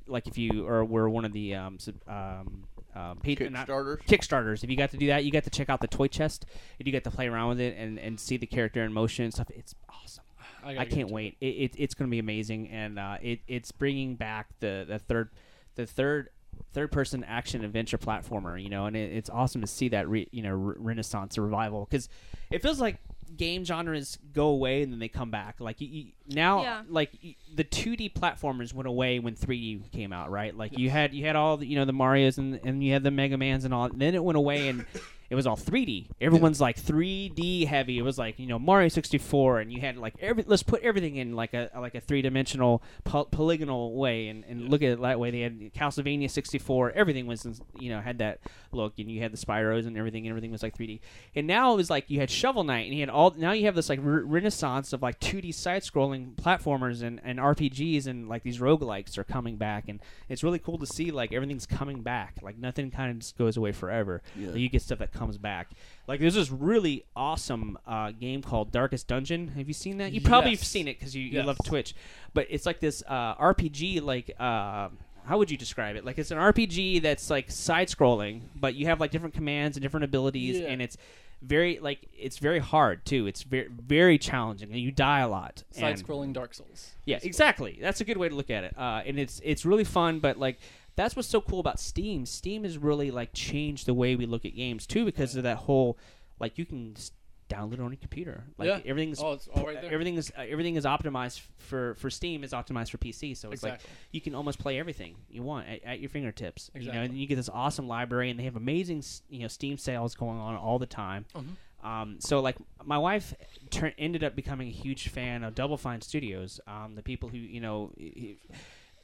like 0.07 0.27
if 0.27 0.39
you 0.39 0.67
or 0.67 0.85
were 0.85 1.09
one 1.11 1.25
of 1.27 1.33
the 1.33 1.55
um, 1.55 1.79
sub- 1.79 1.97
um, 2.09 2.65
um 2.95 3.19
Patreon, 3.23 3.53
not- 3.53 3.69
Kickstarters. 3.69 4.05
Kickstarters. 4.07 4.65
If 4.65 4.71
you 4.71 4.77
got 4.77 4.91
to 4.91 4.97
do 4.97 5.07
that, 5.09 5.25
you 5.25 5.31
got 5.31 5.45
to 5.45 5.51
check 5.51 5.69
out 5.69 5.81
the 5.81 5.87
toy 5.87 6.09
chest, 6.09 6.47
and 6.79 6.87
you 6.87 6.93
get 6.93 7.05
to 7.05 7.11
play 7.11 7.29
around 7.29 7.49
with 7.51 7.61
it 7.61 7.77
and, 7.77 7.99
and 7.99 8.19
see 8.19 8.37
the 8.37 8.47
character 8.47 8.83
in 8.85 8.93
motion 8.93 9.25
and 9.25 9.35
stuff. 9.35 9.49
It's 9.51 9.75
awesome. 9.89 10.25
gotta 10.63 10.81
I 10.81 10.85
can't 10.85 11.03
into 11.03 11.15
wait. 11.15 11.37
It, 11.41 11.47
it, 11.47 11.75
it's 11.79 11.95
going 11.95 12.09
to 12.09 12.11
be 12.11 12.19
amazing, 12.19 12.69
and 12.69 12.99
uh, 12.99 13.17
it, 13.23 13.41
it's 13.49 13.73
bringing 13.73 14.17
back 14.17 14.49
the, 14.61 14.85
the 14.89 14.99
third, 14.99 15.31
the 15.75 15.87
third, 15.87 16.31
third 16.73 16.93
person 16.93 17.25
action 17.25 17.65
adventure 17.65 17.99
platformer. 17.99 18.63
You 18.63 18.69
know, 18.69 18.87
and 18.87 18.97
it, 18.97 19.13
it's 19.13 19.31
awesome 19.31 19.61
to 19.61 19.67
see 19.67 19.89
that 19.91 20.09
re, 20.09 20.29
you 20.31 20.43
know 20.43 20.53
re- 20.55 20.75
renaissance 20.79 21.39
revival 21.39 21.87
because 21.89 22.09
it 22.51 22.63
feels 22.63 22.81
like 22.81 22.97
game 23.41 23.65
genres 23.65 24.19
go 24.35 24.49
away 24.49 24.83
and 24.83 24.93
then 24.93 24.99
they 24.99 25.09
come 25.09 25.31
back. 25.31 25.61
Like 25.61 25.81
you, 25.81 25.89
you, 25.89 26.05
now, 26.29 26.63
Yeah. 26.63 26.83
like 26.91 27.11
y 27.25 27.37
the 27.55 27.65
2D 27.65 28.13
platformers 28.13 28.75
went 28.75 28.87
away 28.87 29.19
when 29.19 29.35
3D 29.35 29.91
came 29.93 30.13
out, 30.13 30.31
right? 30.31 30.55
Like 30.55 30.79
you 30.79 30.91
had 30.91 31.15
you 31.15 31.25
had 31.25 31.37
all 31.37 31.57
the 31.57 31.67
you 31.67 31.77
know 31.77 31.87
the 31.87 31.95
Mario's 31.95 32.37
and 32.37 32.61
and 32.65 32.85
you 32.85 32.93
had 32.93 33.03
the 33.03 33.11
Mega 33.11 33.39
Man's 33.39 33.65
and 33.65 33.73
all. 33.73 33.87
And 33.87 33.99
then 34.01 34.15
it 34.15 34.23
went 34.23 34.37
away 34.37 34.69
and. 34.69 34.85
It 35.31 35.37
was 35.37 35.47
all 35.47 35.57
3D. 35.57 36.09
Everyone's 36.21 36.61
like 36.61 36.77
3D 36.77 37.65
heavy. 37.65 37.99
It 37.99 38.03
was 38.03 38.19
like 38.19 38.41
you 38.41 38.49
know 38.49 38.59
Mario 38.59 38.89
64, 38.89 39.61
and 39.61 39.73
you 39.73 39.81
had 39.81 39.97
like 39.97 40.15
every. 40.21 40.45
Let's 40.45 40.65
put 40.65 40.83
everything 40.83 41.17
in 41.17 41.37
like 41.37 41.55
a 41.55 41.71
like 41.79 41.95
a 41.95 42.01
three 42.01 42.21
dimensional 42.21 42.83
poly- 43.05 43.29
polygonal 43.31 43.95
way, 43.95 44.27
and, 44.27 44.45
and 44.45 44.69
look 44.69 44.83
at 44.83 44.91
it 44.91 45.01
that 45.01 45.21
way. 45.21 45.31
They 45.31 45.41
had 45.43 45.73
Castlevania 45.73 46.29
64. 46.29 46.91
Everything 46.93 47.29
was 47.29 47.47
you 47.79 47.91
know 47.91 48.01
had 48.01 48.19
that 48.19 48.41
look, 48.73 48.95
and 48.99 49.09
you 49.09 49.23
had 49.23 49.33
the 49.33 49.37
Spyros 49.37 49.87
and 49.87 49.97
everything. 49.97 50.27
And 50.27 50.31
everything 50.31 50.51
was 50.51 50.65
like 50.65 50.77
3D. 50.77 50.99
And 51.37 51.47
now 51.47 51.75
it 51.75 51.77
was 51.77 51.91
like 51.91 52.11
you 52.11 52.19
had 52.19 52.29
Shovel 52.29 52.65
Knight, 52.65 52.87
and 52.87 52.95
you 52.95 53.01
had 53.01 53.09
all. 53.09 53.33
Now 53.37 53.53
you 53.53 53.67
have 53.67 53.77
this 53.77 53.89
like 53.89 54.01
re- 54.03 54.23
renaissance 54.23 54.93
of 54.93 55.01
like 55.01 55.21
2D 55.21 55.55
side 55.55 55.83
scrolling 55.83 56.35
platformers 56.35 57.05
and, 57.05 57.21
and 57.23 57.39
RPGs, 57.39 58.09
and 58.09 58.29
like 58.29 58.43
these 58.43 58.59
roguelikes 58.59 59.17
are 59.17 59.25
coming 59.25 59.55
back, 59.55 59.89
and 59.89 60.01
it's 60.29 60.43
really 60.43 60.59
cool 60.59 60.79
to 60.79 60.87
see 60.87 61.13
like 61.13 61.33
everything's 61.33 61.67
coming 61.67 62.03
back. 62.03 62.35
Like 62.43 62.59
nothing 62.59 62.91
kind 62.91 63.13
of 63.13 63.19
just 63.21 63.39
goes 63.39 63.57
away 63.57 63.71
forever. 63.71 64.23
Yeah. 64.35 64.49
Like, 64.49 64.59
you 64.59 64.69
get 64.69 64.83
stuff 64.83 64.99
that 64.99 65.13
comes 65.21 65.39
back. 65.39 65.71
Like 66.09 66.19
there's 66.19 66.35
this 66.35 66.51
really 66.51 67.05
awesome 67.15 67.79
uh, 67.87 68.11
game 68.11 68.43
called 68.43 68.73
Darkest 68.73 69.07
Dungeon. 69.07 69.49
Have 69.49 69.69
you 69.69 69.75
seen 69.75 69.99
that? 69.99 70.13
You 70.13 70.21
probably 70.21 70.51
have 70.51 70.65
seen 70.65 70.89
it 70.89 70.99
because 70.99 71.15
you, 71.15 71.23
you 71.23 71.31
Yes. 71.39 71.47
love 71.47 71.59
Twitch. 71.65 71.95
But 72.35 72.47
it's 72.51 72.67
like 72.67 72.81
this 72.81 73.03
uh, 73.07 73.35
RPG. 73.37 74.03
Like 74.03 74.33
uh, 74.41 74.89
how 75.27 75.39
would 75.39 75.51
you 75.51 75.57
describe 75.57 75.95
it? 75.97 76.05
Like 76.05 76.19
it's 76.19 76.31
an 76.31 76.39
RPG 76.39 77.03
that's 77.03 77.31
like 77.31 77.51
side 77.51 77.89
scrolling, 77.89 78.41
but 78.57 78.75
you 78.75 78.87
have 78.87 78.99
like 78.99 79.11
different 79.13 79.35
commands 79.35 79.77
and 79.77 79.83
different 79.83 80.05
abilities, 80.05 80.59
Yeah. 80.59 80.69
and 80.69 80.81
it's 80.83 80.97
very 81.43 81.79
like 81.79 82.01
it's 82.19 82.39
very 82.39 82.59
hard 82.59 83.05
too. 83.07 83.27
It's 83.27 83.43
very 83.45 83.69
very 83.69 84.19
challenging, 84.19 84.71
and 84.73 84.81
you 84.81 84.91
die 84.91 85.21
a 85.21 85.29
lot. 85.29 85.63
Side-scrolling 85.71 86.33
Dark 86.35 86.53
Souls. 86.55 86.91
yeah, 87.07 87.19
exactly. 87.23 87.79
That's 87.81 88.01
a 88.01 88.05
good 88.05 88.17
way 88.19 88.29
to 88.29 88.35
look 88.35 88.51
at 88.51 88.65
it. 88.65 88.75
Uh, 88.77 89.03
and 89.07 89.19
it's 89.19 89.41
it's 89.45 89.65
really 89.65 89.85
fun, 89.85 90.19
but 90.19 90.39
like 90.39 90.59
that's 90.97 91.17
what's 91.17 91.29
so 91.29 91.41
cool 91.41 91.61
about 91.61 91.79
Steam. 91.81 92.27
Steam 92.27 92.65
has 92.65 92.77
really 92.79 93.11
like 93.11 93.33
changed 93.33 93.87
the 93.87 93.95
way 93.95 94.17
we 94.17 94.27
look 94.27 94.45
at 94.45 94.55
games 94.55 94.87
too, 94.87 95.05
because 95.05 95.37
of 95.37 95.43
that 95.45 95.57
whole 95.59 95.99
like 96.39 96.59
you 96.59 96.65
can 96.67 96.95
just 96.95 97.13
download 97.49 97.73
it 97.75 97.81
on 97.81 97.91
your 97.91 97.99
computer. 97.99 98.45
Like 98.59 98.69
Yeah. 98.69 98.79
everything's 98.87 99.21
Oh, 99.21 99.33
it's 99.33 99.49
all 99.49 99.67
right 99.67 99.81
there. 99.81 99.93
everything 99.93 100.15
is 100.15 100.31
uh, 100.39 100.43
everything 100.49 100.77
is 100.77 100.85
optimized 100.85 101.41
for 101.59 101.95
for 101.97 102.09
Steam 102.11 102.45
is 102.45 102.53
optimized 102.53 102.91
for 102.91 102.99
PC. 102.99 103.37
So 103.37 103.51
it's 103.51 103.63
like 103.63 103.81
you 104.13 104.21
can 104.21 104.35
almost 104.37 104.59
play 104.61 104.79
everything 104.79 105.17
you 105.29 105.43
want 105.43 105.69
at, 105.69 105.83
at 105.85 106.01
your 106.01 106.11
fingertips. 106.11 106.71
You 106.75 106.93
know, 106.93 107.01
and 107.03 107.15
you 107.19 107.27
get 107.27 107.37
this 107.37 107.49
awesome 107.49 107.89
library, 107.89 108.31
and 108.31 108.39
they 108.39 108.45
have 108.45 108.57
amazing 108.57 109.03
you 109.29 109.41
know 109.41 109.49
Steam 109.49 109.79
sales 109.79 110.15
going 110.15 110.39
on 110.39 110.55
all 110.57 110.79
the 110.79 110.87
time. 110.87 111.25
Mm-hmm. 111.35 111.87
Um, 111.87 112.17
so 112.21 112.41
like 112.41 112.57
my 112.85 112.99
wife 112.99 113.35
tur- 113.71 113.95
ended 113.99 114.23
up 114.23 114.37
becoming 114.37 114.69
a 114.69 114.73
huge 114.73 115.09
fan 115.09 115.43
of 115.43 115.55
Double 115.55 115.77
Fine 115.79 116.03
Studios. 116.03 116.61
Um, 116.67 116.95
the 116.95 117.03
people 117.03 117.29
who 117.31 117.39
you 117.39 117.61
know. 117.61 117.91
i- 118.01 118.37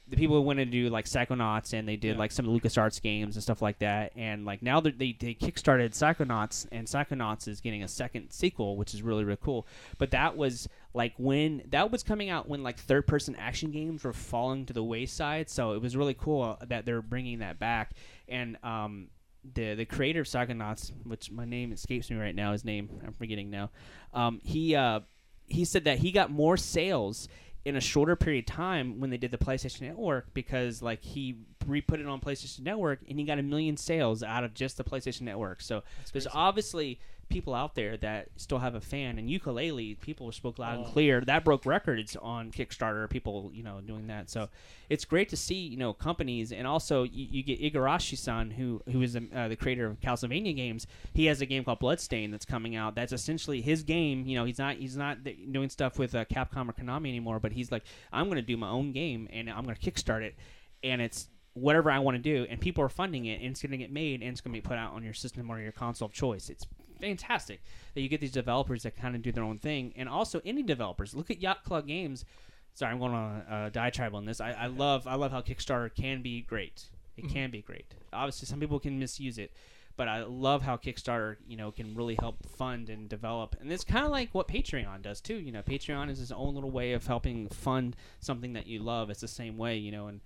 the 0.09 0.15
people 0.15 0.35
who 0.37 0.41
went 0.41 0.57
to 0.59 0.65
do 0.65 0.89
like 0.89 1.05
Psychonauts 1.05 1.73
and 1.73 1.87
they 1.87 1.97
did 1.97 2.13
Yeah. 2.13 2.19
like 2.19 2.31
some 2.31 2.45
LucasArts 2.45 3.01
games 3.01 3.35
and 3.35 3.43
stuff 3.43 3.61
like 3.61 3.79
that, 3.79 4.13
and 4.15 4.45
like 4.45 4.61
now 4.61 4.79
they 4.79 4.91
they 4.91 5.33
kickstarted 5.33 5.89
Psychonauts, 5.91 6.65
and 6.71 6.87
Psychonauts 6.87 7.47
is 7.47 7.59
getting 7.61 7.83
a 7.83 7.87
second 7.87 8.31
sequel, 8.31 8.77
which 8.77 8.93
is 8.93 9.01
really 9.01 9.23
really 9.25 9.39
cool. 9.41 9.67
But 9.97 10.11
that 10.11 10.37
was 10.37 10.69
like 10.93 11.13
when 11.17 11.63
that 11.69 11.91
was 11.91 12.03
coming 12.03 12.29
out 12.29 12.47
when 12.47 12.63
like 12.63 12.77
third 12.79 13.05
person 13.05 13.35
action 13.35 13.71
games 13.71 14.03
were 14.03 14.13
falling 14.13 14.65
to 14.67 14.73
the 14.73 14.83
wayside, 14.83 15.49
so 15.49 15.73
it 15.73 15.81
was 15.81 15.95
really 15.97 16.13
cool 16.15 16.57
that 16.65 16.85
they're 16.85 17.01
bringing 17.01 17.39
that 17.39 17.59
back. 17.59 17.91
And 18.29 18.57
um, 18.63 19.09
the 19.53 19.75
the 19.75 19.85
creator 19.85 20.21
of 20.21 20.27
Psychonauts, 20.27 20.91
which 21.03 21.31
my 21.31 21.45
name 21.45 21.71
escapes 21.73 22.09
me 22.09 22.15
right 22.17 22.35
now, 22.35 22.53
his 22.53 22.63
name 22.63 22.89
I'm 23.05 23.13
forgetting 23.13 23.49
now. 23.49 23.71
Um, 24.13 24.39
he 24.43 24.73
uh, 24.75 25.01
he 25.47 25.65
said 25.65 25.83
that 25.85 25.99
he 25.99 26.11
got 26.11 26.31
more 26.31 26.57
sales 26.57 27.27
in 27.65 27.75
a 27.75 27.81
shorter 27.81 28.15
period 28.15 28.49
of 28.49 28.55
time 28.55 28.99
when 28.99 29.09
they 29.09 29.17
did 29.17 29.31
the 29.31 29.37
PlayStation 29.37 29.81
Network 29.81 30.33
because 30.33 30.81
like 30.81 31.03
he 31.03 31.37
re-put 31.65 31.99
it 31.99 32.05
on 32.05 32.19
PlayStation 32.21 32.61
Network 32.61 32.99
and 33.09 33.19
he 33.19 33.25
got 33.25 33.39
a 33.39 33.43
million 33.43 33.75
sales 33.75 34.23
out 34.23 34.43
of 34.43 34.53
just 34.53 34.77
the 34.77 34.83
PlayStation 34.83 35.21
Network. 35.21 35.61
So 35.61 35.83
there's 36.13 36.27
obviously 36.33 36.99
people 37.29 37.53
out 37.53 37.75
there 37.75 37.97
that 37.97 38.29
still 38.37 38.59
have 38.59 38.75
a 38.75 38.81
fan 38.81 39.17
and 39.19 39.29
Yooka-Laylee 39.29 39.99
people 39.99 40.31
spoke 40.31 40.57
loud 40.59 40.77
and 40.77 40.85
Oh. 40.87 40.89
clear. 40.89 41.21
That 41.21 41.43
broke 41.43 41.65
records 41.65 42.15
on 42.15 42.51
kickstarter 42.51 43.09
people 43.09 43.51
you 43.53 43.63
know 43.63 43.81
doing 43.81 44.07
that. 44.07 44.29
So 44.29 44.49
it's 44.89 45.05
great 45.05 45.29
to 45.29 45.37
see 45.37 45.55
you 45.55 45.77
know 45.77 45.93
companies 45.93 46.51
and 46.51 46.65
also 46.65 47.03
you, 47.03 47.27
you 47.29 47.43
get 47.43 47.61
igarashi-san 47.61 48.51
who 48.51 48.81
who 48.91 49.01
is 49.01 49.15
um, 49.15 49.29
uh, 49.35 49.47
the 49.47 49.55
creator 49.55 49.85
of 49.87 49.99
castlevania 49.99 50.55
games. 50.55 50.87
He 51.13 51.25
has 51.25 51.41
a 51.41 51.45
game 51.45 51.63
called 51.63 51.79
bloodstain 51.79 52.31
that's 52.31 52.45
coming 52.45 52.75
out. 52.75 52.95
That's 52.95 53.11
essentially 53.13 53.61
his 53.61 53.83
game. 53.83 54.25
You 54.25 54.37
know 54.37 54.45
he's 54.45 54.59
not 54.59 54.75
he's 54.77 54.97
not 54.97 55.17
doing 55.51 55.69
stuff 55.69 55.99
with 55.99 56.15
uh, 56.15 56.25
capcom 56.25 56.69
or 56.69 56.73
konami 56.73 57.07
anymore 57.09 57.39
but 57.39 57.51
he's 57.51 57.71
like 57.71 57.83
i'm 58.13 58.25
going 58.25 58.35
to 58.37 58.41
do 58.41 58.57
my 58.57 58.69
own 58.69 58.91
game 58.91 59.27
and 59.31 59.49
i'm 59.49 59.63
going 59.63 59.75
to 59.75 59.91
kickstart 59.91 60.21
it. 60.21 60.35
And 60.83 61.01
it's 61.01 61.27
whatever 61.53 61.89
I 61.89 61.97
want 61.97 62.15
to 62.15 62.21
do, 62.21 62.45
and 62.51 62.61
people 62.61 62.83
are 62.83 62.89
funding 62.89 63.25
it, 63.25 63.41
and 63.41 63.49
it's 63.49 63.63
going 63.63 63.71
to 63.71 63.77
get 63.77 63.91
made, 63.91 64.21
and 64.21 64.29
it's 64.29 64.41
going 64.41 64.53
to 64.53 64.57
be 64.57 64.61
put 64.61 64.77
out 64.77 64.93
on 64.93 65.03
your 65.03 65.15
system 65.15 65.49
or 65.49 65.59
your 65.59 65.71
console 65.71 66.05
of 66.05 66.13
choice. 66.13 66.49
It's 66.49 66.67
fantastic 66.99 67.61
that 67.93 68.01
you 68.01 68.09
get 68.09 68.21
these 68.21 68.31
developers 68.31 68.83
that 68.83 68.95
kind 68.95 69.15
of 69.15 69.21
do 69.21 69.31
their 69.31 69.43
own 69.43 69.57
thing, 69.57 69.93
and 69.95 70.07
also 70.09 70.39
indie 70.41 70.65
developers. 70.65 71.15
Look 71.15 71.31
at 71.31 71.41
Yacht 71.41 71.63
Club 71.63 71.87
Games. 71.87 72.25
Sorry, 72.73 72.91
I'm 72.91 72.99
going 72.99 73.13
on 73.13 73.43
a, 73.49 73.65
a 73.65 73.69
diatribe 73.69 74.13
on 74.13 74.25
this. 74.25 74.39
I, 74.39 74.51
I 74.51 74.67
love 74.67 75.07
I 75.07 75.15
love 75.15 75.31
how 75.31 75.41
Kickstarter 75.41 75.93
can 75.93 76.21
be 76.21 76.41
great. 76.41 76.85
It 77.17 77.25
mm-hmm. 77.25 77.33
can 77.33 77.51
be 77.51 77.61
great. 77.61 77.85
Obviously, 78.13 78.45
some 78.45 78.59
people 78.59 78.79
can 78.79 78.99
misuse 78.99 79.39
it, 79.39 79.51
but 79.95 80.07
I 80.07 80.23
love 80.23 80.61
how 80.61 80.77
Kickstarter, 80.77 81.37
you 81.47 81.57
know, 81.57 81.71
can 81.71 81.95
really 81.95 82.15
help 82.19 82.47
fund 82.47 82.89
and 82.89 83.09
develop. 83.09 83.55
And 83.59 83.71
it's 83.71 83.83
kind 83.83 84.05
of 84.05 84.11
like 84.11 84.29
what 84.33 84.47
Patreon 84.47 85.01
does 85.01 85.19
too. 85.21 85.37
You 85.37 85.51
know, 85.51 85.63
Patreon 85.63 86.11
is 86.11 86.21
its 86.21 86.31
own 86.31 86.53
little 86.53 86.69
way 86.69 86.93
of 86.93 87.07
helping 87.07 87.49
fund 87.49 87.95
something 88.19 88.53
that 88.53 88.67
you 88.67 88.79
love. 88.79 89.09
It's 89.09 89.21
the 89.21 89.27
same 89.27 89.57
way, 89.57 89.77
you 89.77 89.91
know, 89.91 90.07
and 90.07 90.21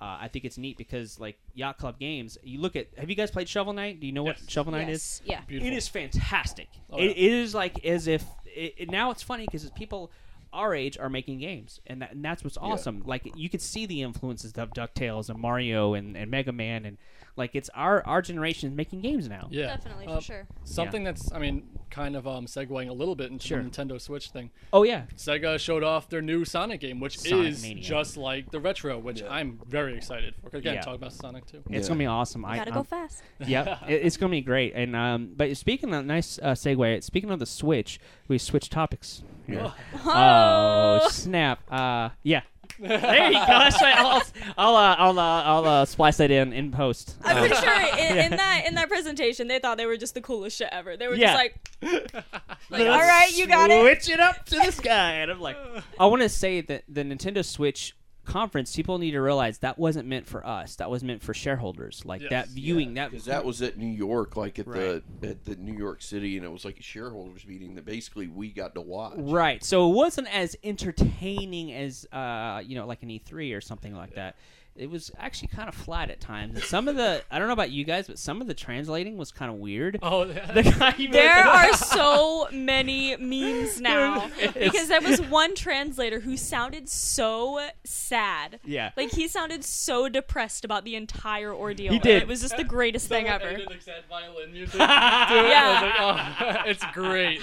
uh, 0.00 0.18
I 0.20 0.28
think 0.28 0.44
it's 0.44 0.58
neat 0.58 0.76
because 0.78 1.18
like 1.20 1.38
Yacht 1.54 1.78
Club 1.78 1.98
Games, 1.98 2.38
you 2.42 2.60
look 2.60 2.76
at. 2.76 2.88
Have 2.98 3.10
you 3.10 3.16
guys 3.16 3.30
played 3.30 3.48
Shovel 3.48 3.72
Knight? 3.72 4.00
Do 4.00 4.06
you 4.06 4.12
know 4.12 4.24
Yes. 4.26 4.40
what 4.40 4.50
Shovel 4.50 4.72
Knight 4.72 4.88
is? 4.88 5.20
Yes. 5.24 5.38
Yeah. 5.38 5.40
Beautiful. 5.46 5.72
It 5.72 5.76
is 5.76 5.88
fantastic. 5.88 6.68
Oh, 6.90 6.98
it, 6.98 7.04
yeah. 7.04 7.10
it 7.10 7.16
is 7.32 7.54
like 7.54 7.84
as 7.84 8.06
if 8.06 8.24
it, 8.46 8.74
it- 8.78 8.90
now 8.90 9.10
it's 9.10 9.22
funny 9.22 9.46
because 9.46 9.68
people 9.70 10.10
our 10.52 10.74
age 10.74 10.98
are 10.98 11.08
making 11.08 11.38
games, 11.38 11.80
and, 11.86 12.02
that, 12.02 12.12
and 12.12 12.22
that's 12.22 12.44
what's 12.44 12.58
awesome. 12.58 13.02
Like 13.06 13.30
you 13.36 13.48
could 13.48 13.62
see 13.62 13.86
the 13.86 14.02
influences 14.02 14.52
of 14.52 14.70
Ducktales 14.74 15.30
and 15.30 15.38
Mario 15.38 15.94
and, 15.94 16.14
and 16.14 16.30
Mega 16.30 16.52
Man, 16.52 16.84
and 16.84 16.98
like 17.36 17.54
it's 17.54 17.70
our 17.74 18.04
our 18.06 18.20
generation 18.22 18.76
making 18.76 19.00
games 19.00 19.28
now. 19.28 19.48
Yeah, 19.50 19.68
Definitely, 19.68 20.06
Uh, 20.06 20.16
for 20.16 20.22
sure. 20.22 20.46
Something 20.64 21.02
that's, 21.04 21.32
I 21.32 21.38
mean, 21.38 21.62
kind 21.90 22.14
of 22.16 22.26
um, 22.26 22.46
segueing 22.46 22.88
a 22.88 22.92
little 22.92 23.14
bit 23.14 23.30
into 23.30 23.46
Sure. 23.46 23.62
the 23.62 23.68
Nintendo 23.68 24.00
Switch 24.00 24.30
thing. 24.30 24.50
Oh 24.72 24.82
yeah, 24.82 25.04
Sega 25.16 25.58
showed 25.58 25.82
off 25.82 26.08
their 26.08 26.22
new 26.22 26.44
Sonic 26.44 26.80
game, 26.80 27.00
which 27.00 27.18
Sonic 27.18 27.48
is 27.48 27.62
Mania. 27.62 27.82
just 27.82 28.16
like 28.16 28.50
the 28.50 28.60
retro, 28.60 28.98
which 28.98 29.20
Yeah. 29.22 29.30
I'm 29.32 29.58
very 29.66 29.96
excited 29.96 30.34
for. 30.50 30.56
Again, 30.56 30.74
Yeah. 30.74 30.80
talk 30.82 30.94
about 30.96 31.12
Sonic 31.12 31.46
too. 31.46 31.62
it's 31.70 31.86
Yeah. 31.86 31.88
gonna 31.88 31.98
be 31.98 32.06
awesome. 32.06 32.44
I 32.44 32.56
Gotta 32.56 32.70
I'm- 32.70 32.80
go 32.80 32.84
fast. 32.84 33.22
yeah, 33.46 33.78
it, 33.88 34.04
it's 34.06 34.16
gonna 34.16 34.30
be 34.30 34.40
great. 34.42 34.74
And 34.74 34.94
um, 34.94 35.32
but 35.36 35.56
speaking 35.56 35.92
of 35.94 36.04
nice 36.04 36.38
uh, 36.42 36.52
segue, 36.52 37.02
speaking 37.02 37.30
of 37.30 37.38
the 37.38 37.46
Switch, 37.46 37.98
we 38.28 38.38
switch 38.38 38.68
topics. 38.70 39.22
Here. 39.46 39.72
Oh 40.04 41.08
snap! 41.10 41.60
Uh, 41.70 42.10
yeah. 42.22 42.42
There 42.88 43.26
you 43.28 43.38
go. 43.38 43.46
That's 43.46 43.80
right. 43.80 43.96
I'll 43.96 44.22
I'll 44.58 44.76
uh, 44.76 44.96
I'll, 44.98 45.18
uh, 45.18 45.42
I'll 45.44 45.64
uh, 45.66 45.84
splice 45.84 46.16
that 46.16 46.30
in 46.30 46.52
in 46.52 46.72
post. 46.72 47.14
I'm 47.24 47.36
Uh, 47.36 47.40
pretty 47.40 47.54
sure 47.56 47.98
in, 47.98 48.18
in 48.24 48.30
that 48.32 48.64
in 48.66 48.74
that 48.74 48.88
presentation 48.88 49.48
they 49.48 49.58
thought 49.58 49.76
they 49.78 49.86
were 49.86 49.96
just 49.96 50.14
the 50.14 50.20
coolest 50.20 50.56
shit 50.58 50.68
ever. 50.72 50.96
They 50.96 51.06
were 51.08 51.14
Yeah. 51.14 51.32
just 51.32 51.36
like, 51.82 52.24
like 52.70 52.80
all 52.88 52.98
right, 53.00 53.30
you 53.34 53.46
got 53.46 53.70
it. 53.70 53.80
Switch 53.82 54.14
it 54.14 54.20
up 54.20 54.44
to 54.46 54.56
the 54.56 54.72
sky. 54.72 55.12
And 55.14 55.30
I'm 55.30 55.40
like, 55.40 55.56
I 56.00 56.06
want 56.06 56.22
to 56.22 56.28
say 56.28 56.60
that 56.62 56.84
the 56.88 57.02
Nintendo 57.04 57.44
Switch 57.44 57.94
conference, 58.24 58.74
people 58.76 58.98
need 58.98 59.10
to 59.12 59.20
realize 59.20 59.58
that 59.58 59.78
wasn't 59.78 60.08
meant 60.08 60.26
for 60.26 60.46
us. 60.46 60.76
That 60.76 60.90
was 60.90 61.02
meant 61.02 61.22
for 61.22 61.34
shareholders. 61.34 62.04
Like 62.04 62.20
Yes. 62.22 62.30
that 62.30 62.48
viewing. 62.48 62.94
that 62.94 63.10
because 63.10 63.24
that 63.26 63.44
was 63.44 63.60
at 63.62 63.76
New 63.78 63.86
York, 63.86 64.36
like 64.36 64.58
at 64.58 64.66
Right. 64.66 65.02
the 65.20 65.28
at 65.30 65.44
the 65.44 65.56
New 65.56 65.76
York 65.76 66.02
City, 66.02 66.36
and 66.36 66.44
it 66.46 66.50
was 66.50 66.64
like 66.64 66.78
a 66.78 66.82
shareholders 66.82 67.46
meeting 67.46 67.74
that 67.74 67.84
basically 67.84 68.28
we 68.28 68.50
got 68.50 68.74
to 68.74 68.80
watch. 68.80 69.14
Right. 69.16 69.62
So 69.64 69.90
it 69.90 69.94
wasn't 69.94 70.32
as 70.34 70.56
entertaining 70.62 71.72
as 71.72 72.06
uh, 72.12 72.62
you 72.64 72.74
know, 72.76 72.86
like 72.86 73.02
an 73.02 73.08
E3 73.10 73.56
or 73.56 73.60
something 73.60 73.94
like 73.94 74.14
that. 74.14 74.36
It 74.74 74.88
was 74.88 75.10
actually 75.18 75.48
kind 75.48 75.68
of 75.68 75.74
flat 75.74 76.08
at 76.10 76.18
times. 76.20 76.54
And 76.54 76.64
some 76.64 76.88
of 76.88 76.96
the 76.96 77.22
I 77.30 77.38
don't 77.38 77.46
know 77.46 77.52
about 77.52 77.70
you 77.70 77.84
guys, 77.84 78.06
but 78.06 78.18
some 78.18 78.40
of 78.40 78.46
the 78.46 78.54
translating 78.54 79.16
was 79.18 79.30
kind 79.30 79.50
of 79.52 79.58
weird. 79.58 79.98
Oh, 80.02 80.24
The 80.52 80.62
guy 80.78 80.92
There 81.10 81.36
wrote- 81.44 81.46
are 81.46 81.72
so 81.74 82.48
many 82.52 83.16
memes 83.18 83.80
now 83.82 84.30
because 84.54 84.88
there 84.88 85.00
was 85.02 85.20
one 85.20 85.54
translator 85.54 86.20
who 86.20 86.36
sounded 86.36 86.88
so 86.88 87.68
sad. 87.84 88.60
Yeah. 88.64 88.90
Like 88.96 89.10
he 89.12 89.28
sounded 89.28 89.62
so 89.64 90.08
depressed 90.08 90.64
about 90.64 90.84
the 90.84 90.96
entire 90.96 91.52
ordeal. 91.54 91.90
He 91.92 91.96
and 91.96 92.02
did. 92.02 92.22
It 92.22 92.28
was 92.28 92.40
just 92.40 92.56
the 92.56 92.64
greatest 92.64 93.08
thing 93.08 93.28
ever. 93.28 93.44
edited, 93.48 93.68
like, 93.68 93.82
sad 93.82 94.04
violin 94.08 94.52
music. 94.52 94.72
to 94.72 94.78
it, 94.78 94.90
and 94.90 94.90
I 94.90 95.72
was 95.72 95.82
like, 95.82 96.56
oh, 96.56 96.62
it's 96.70 96.84
great. 96.92 97.40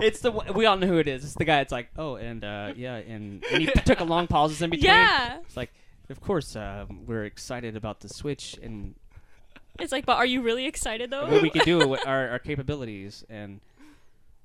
It's 0.00 0.20
the 0.20 0.30
we 0.32 0.64
all 0.66 0.76
know 0.76 0.86
who 0.86 0.98
it 0.98 1.08
is. 1.08 1.24
It's 1.24 1.34
the 1.34 1.44
guy. 1.44 1.60
It's 1.60 1.72
like, 1.72 1.90
oh, 1.98 2.16
and 2.16 2.42
uh, 2.42 2.72
yeah, 2.76 2.94
and, 2.96 3.44
and 3.52 3.60
he 3.62 3.66
took 3.66 4.00
a 4.00 4.04
long 4.04 4.26
pauses 4.26 4.62
in 4.62 4.70
between. 4.70 4.86
Yeah. 4.90 5.38
It's 5.44 5.56
like, 5.56 5.72
of 6.10 6.20
course, 6.20 6.54
um, 6.56 7.04
we're 7.06 7.24
excited 7.24 7.76
about 7.76 8.00
the 8.00 8.08
Switch 8.08 8.56
and 8.62 8.94
It's 9.80 9.92
like, 9.92 10.06
but 10.06 10.16
are 10.16 10.26
you 10.26 10.42
really 10.42 10.66
excited 10.66 11.10
though? 11.10 11.28
what 11.30 11.42
we 11.42 11.50
could 11.50 11.62
do 11.62 11.86
with 11.88 12.06
our, 12.06 12.28
our 12.30 12.38
capabilities 12.38 13.24
and. 13.28 13.60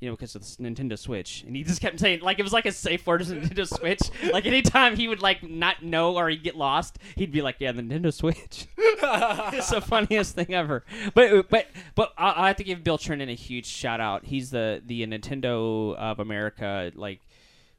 You 0.01 0.07
know, 0.09 0.15
because 0.15 0.33
of 0.33 0.43
the 0.43 0.45
s- 0.47 0.55
Nintendo 0.61 0.97
Switch, 0.97 1.43
and 1.45 1.53
he 1.57 1.63
just 1.65 1.81
kept 1.81 1.99
saying 1.99 2.21
like 2.21 2.39
it 2.39 2.43
was 2.43 2.53
like 2.53 2.65
a 2.65 2.71
safe 2.71 3.05
word, 3.05 3.19
Nintendo 3.19 3.67
Switch. 3.67 3.99
Like 4.31 4.45
anytime 4.45 4.95
he 4.95 5.09
would 5.09 5.21
like 5.21 5.43
not 5.43 5.83
know 5.83 6.15
or 6.15 6.29
he'd 6.29 6.41
get 6.41 6.55
lost, 6.55 6.99
he'd 7.17 7.33
be 7.33 7.41
like, 7.41 7.57
"Yeah, 7.59 7.73
the 7.73 7.81
Nintendo 7.81 8.13
Switch." 8.13 8.65
it's 8.77 9.69
the 9.71 9.81
funniest 9.85 10.35
thing 10.35 10.53
ever. 10.53 10.85
But 11.13 11.49
but 11.49 11.67
but 11.95 12.13
I, 12.17 12.45
I 12.45 12.47
have 12.47 12.55
to 12.55 12.63
give 12.63 12.81
Bill 12.81 12.97
Trinen 12.97 13.29
a 13.29 13.35
huge 13.35 13.65
shout 13.65 13.99
out. 13.99 14.23
He's 14.23 14.51
the 14.51 14.81
the 14.85 15.05
Nintendo 15.05 15.93
of 15.97 16.19
America 16.19 16.93
like 16.95 17.19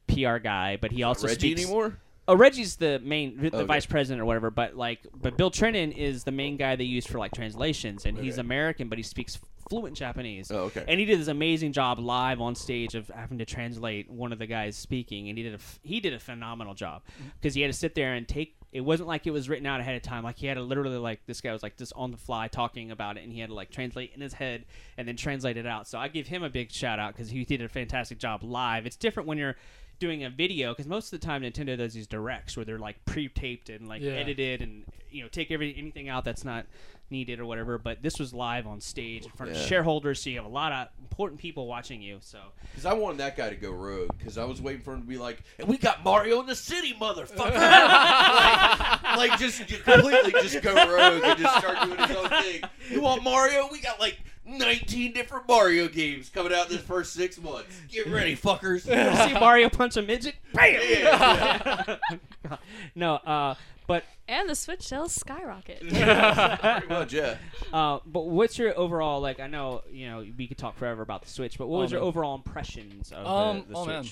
PR 0.07 0.37
guy, 0.37 0.77
but 0.79 0.93
he 0.93 1.03
also 1.03 1.27
Reggie 1.27 1.53
speaks. 1.55 1.63
anymore? 1.63 1.97
Oh, 2.31 2.37
Reggie's 2.37 2.77
the 2.77 3.01
main, 3.01 3.37
the 3.37 3.51
oh, 3.53 3.59
Okay. 3.59 3.67
vice 3.67 3.87
president 3.87 4.23
or 4.23 4.25
whatever. 4.25 4.53
But 4.53 4.77
like, 4.77 5.01
but 5.21 5.37
Bill 5.37 5.51
Trinen 5.51 5.91
is 5.97 6.23
the 6.23 6.31
main 6.31 6.57
guy 6.57 6.77
they 6.77 6.85
use 6.85 7.05
for 7.05 7.19
like 7.19 7.33
translations, 7.33 8.07
and 8.07 8.17
he's 8.17 8.35
Okay. 8.35 8.41
American, 8.41 8.89
but 8.89 8.99
he 8.99 9.03
speaks 9.03 9.41
fluent 9.69 9.97
Japanese. 9.97 10.49
Oh, 10.53 10.65
okay. 10.65 10.85
And 10.87 11.01
he 11.01 11.07
did 11.07 11.19
this 11.19 11.27
amazing 11.27 11.73
job 11.73 11.99
live 11.99 12.41
on 12.41 12.55
stage 12.55 12.95
of 12.95 13.09
having 13.09 13.39
to 13.39 13.45
translate 13.45 14.09
one 14.09 14.33
of 14.33 14.39
the 14.39 14.47
guys 14.47 14.77
speaking, 14.77 15.29
and 15.29 15.37
he 15.37 15.43
did 15.43 15.55
a 15.55 15.59
he 15.83 15.99
did 15.99 16.15
a 16.15 16.21
phenomenal 16.21 16.75
job 16.75 17.03
mm-hmm. 17.03 17.31
because 17.41 17.55
he 17.55 17.63
had 17.63 17.73
to 17.73 17.77
sit 17.77 17.97
there 17.97 18.15
and 18.15 18.29
take. 18.29 18.55
It 18.73 18.83
wasn't 18.83 19.09
like 19.09 19.27
it 19.27 19.33
was 19.33 19.49
written 19.49 19.67
out 19.67 19.81
ahead 19.81 19.97
of 19.97 20.03
time. 20.03 20.23
Like 20.23 20.39
he 20.39 20.47
had 20.47 20.55
to 20.55 20.63
literally 20.63 20.99
like 20.99 21.27
this 21.27 21.41
guy 21.41 21.53
was 21.53 21.65
like 21.65 21.77
just 21.77 21.93
on 21.97 22.13
the 22.13 22.17
fly 22.17 22.47
talking 22.47 22.93
about 22.93 23.17
it, 23.17 23.25
and 23.25 23.33
he 23.33 23.41
had 23.41 23.49
to 23.49 23.55
like 23.55 23.73
translate 23.73 24.13
in 24.15 24.21
his 24.21 24.35
head 24.35 24.67
and 24.97 25.09
then 25.09 25.17
translate 25.17 25.57
it 25.57 25.67
out. 25.67 25.89
So 25.89 25.99
I 25.99 26.07
give 26.07 26.29
him 26.29 26.45
a 26.45 26.51
big 26.51 26.71
shout 26.71 27.01
out 27.01 27.13
because 27.13 27.29
he 27.29 27.45
did 27.45 27.61
a 27.61 27.69
fantastic 27.69 28.19
job 28.19 28.45
live. 28.45 28.87
It's 28.87 28.95
different 28.95 29.29
when 29.29 29.39
you're 29.39 29.57
doing 30.01 30.25
a 30.25 30.31
video 30.31 30.73
because 30.73 30.87
most 30.89 31.13
of 31.13 31.21
the 31.21 31.25
time 31.25 31.43
Nintendo 31.43 31.77
does 31.79 31.95
these 31.95 32.09
directs 32.09 32.57
where 32.57 32.65
they're 32.65 32.79
like 32.79 33.05
pre-taped 33.05 33.71
and 33.71 33.87
like 33.89 34.03
Yeah. 34.03 34.13
edited 34.13 34.63
and 34.63 34.85
you 35.11 35.23
know 35.23 35.29
take 35.29 35.51
every 35.53 35.75
anything 35.77 36.09
out 36.09 36.25
that's 36.25 36.45
not 36.45 36.67
needed 37.11 37.39
or 37.41 37.47
whatever. 37.47 37.77
But 37.79 38.03
this 38.03 38.19
was 38.19 38.33
live 38.33 38.67
on 38.67 38.81
stage 38.81 39.25
in 39.25 39.31
front 39.33 39.53
of 39.53 39.59
shareholders, 39.59 40.23
so 40.23 40.31
you 40.31 40.37
have 40.37 40.45
a 40.47 40.49
lot 40.49 40.73
of 40.73 40.89
important 41.01 41.41
people 41.41 41.67
watching 41.67 42.01
you. 42.03 42.19
So 42.21 42.39
Because 42.71 42.87
I 42.87 42.93
wanted 42.95 43.19
that 43.19 43.37
guy 43.37 43.51
to 43.51 43.57
go 43.57 43.71
rogue. 43.73 44.11
Because 44.19 44.39
I 44.39 44.45
was 44.45 44.61
waiting 44.63 44.83
for 44.83 44.95
him 44.95 45.03
to 45.03 45.07
be 45.07 45.19
like, 45.19 45.43
"And 45.59 45.69
we 45.69 45.77
got 45.77 46.03
Mario 46.05 46.41
in 46.41 46.47
the 46.47 46.55
city, 46.57 46.95
motherfucker!" 47.01 47.37
like, 47.55 49.17
like 49.17 49.39
just 49.39 49.59
completely 49.67 50.33
just 50.41 50.63
go 50.63 50.75
rogue 50.75 51.23
and 51.25 51.39
just 51.39 51.59
start 51.59 51.79
doing 51.89 51.99
his 52.09 52.17
own 52.17 52.29
thing. 52.29 52.63
You 52.91 53.01
want 53.03 53.23
Mario? 53.23 53.69
We 53.71 53.81
got 53.81 53.99
like 54.01 54.19
19 54.59 55.13
different 55.13 55.49
Mario 55.49 55.89
games 55.89 56.29
coming 56.29 56.53
out 56.53 56.69
this 56.69 56.81
first 56.83 57.13
six 57.15 57.41
months. 57.41 57.81
Get 57.89 58.07
ready, 58.09 58.37
fuckers. 58.37 58.83
see 59.29 59.35
Mario 59.35 59.69
punch 59.69 59.97
a 59.97 60.03
midget. 60.03 60.35
Bam! 60.55 60.81
Yeah. 60.89 61.97
no, 62.95 63.15
uh, 63.15 63.55
but 63.87 64.05
And 64.29 64.49
the 64.49 64.55
Switch 64.55 64.83
sales 64.83 65.13
skyrocket. 65.13 65.81
Pretty 65.89 66.87
much, 66.89 67.13
yeah. 67.13 67.37
uh, 67.73 67.99
but 68.07 68.27
what's 68.27 68.59
your 68.59 68.79
overall 68.79 69.21
like? 69.21 69.41
I 69.41 69.47
know 69.47 69.83
you 69.91 70.09
know 70.09 70.25
we 70.37 70.47
could 70.47 70.59
talk 70.59 70.77
forever 70.77 71.03
about 71.03 71.23
the 71.23 71.29
Switch, 71.31 71.59
but 71.59 71.67
what 71.69 71.79
Oh, 71.79 71.83
was 71.83 71.93
your 71.93 72.01
man. 72.01 72.09
overall 72.09 72.35
impressions 72.37 73.13
of 73.13 73.27
Um, 73.27 73.65
the, 73.69 73.73
the 73.75 73.79
oh, 73.79 73.85
man. 73.87 74.05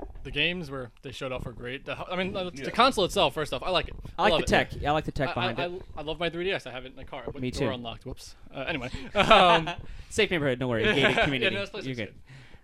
Switch? 0.00 0.10
the 0.24 0.30
games 0.30 0.70
were 0.70 0.90
they 1.02 1.12
showed 1.12 1.32
off 1.32 1.44
were 1.44 1.52
great. 1.52 1.84
The, 1.86 1.96
I 1.96 2.16
mean, 2.16 2.32
the, 2.32 2.50
Yeah. 2.54 2.64
the 2.64 2.70
console 2.70 3.04
itself. 3.04 3.34
First 3.34 3.52
off, 3.54 3.62
I 3.62 3.70
like 3.70 3.88
it. 3.88 3.94
I 4.18 4.22
like 4.24 4.32
love 4.32 4.40
the 4.40 4.44
it. 4.44 4.70
tech. 4.70 4.84
I 4.86 4.90
like 4.90 5.04
the 5.04 5.12
tech 5.12 5.30
I, 5.30 5.34
behind 5.34 5.60
I, 5.60 5.64
it. 5.66 5.82
I, 5.96 6.00
I 6.00 6.02
love 6.02 6.18
my 6.20 6.28
3DS. 6.30 6.66
I 6.66 6.70
have 6.72 6.84
it 6.84 6.88
in 6.90 6.96
the 6.96 7.04
car. 7.04 7.22
But 7.26 7.40
Me 7.40 7.50
door 7.50 7.68
too. 7.68 7.74
unlocked. 7.74 8.04
Whoops. 8.06 8.34
Uh, 8.54 8.60
anyway, 8.60 8.90
um, 9.14 9.70
Safe 10.10 10.30
neighborhood. 10.30 10.58
Don't 10.58 10.68
worry. 10.68 10.84
Gated 10.84 11.16
community. 11.24 11.44
yeah, 11.44 11.50
no, 11.50 11.60
this 11.60 11.70
place 11.70 11.84
You're 11.84 11.94
looks 11.96 12.10
good. 12.12 12.14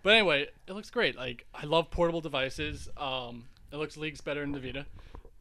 But 0.03 0.15
anyway, 0.15 0.47
it 0.67 0.73
looks 0.73 0.91
great. 0.91 1.17
Like 1.17 1.47
I 1.55 1.65
love 1.67 1.91
portable 1.91 2.21
devices. 2.21 2.89
Um, 2.97 3.45
it 3.73 3.77
looks 3.77 3.97
leagues 3.97 4.21
better 4.21 4.43
in 4.43 4.53
the 4.53 4.61
Vita, 4.61 4.87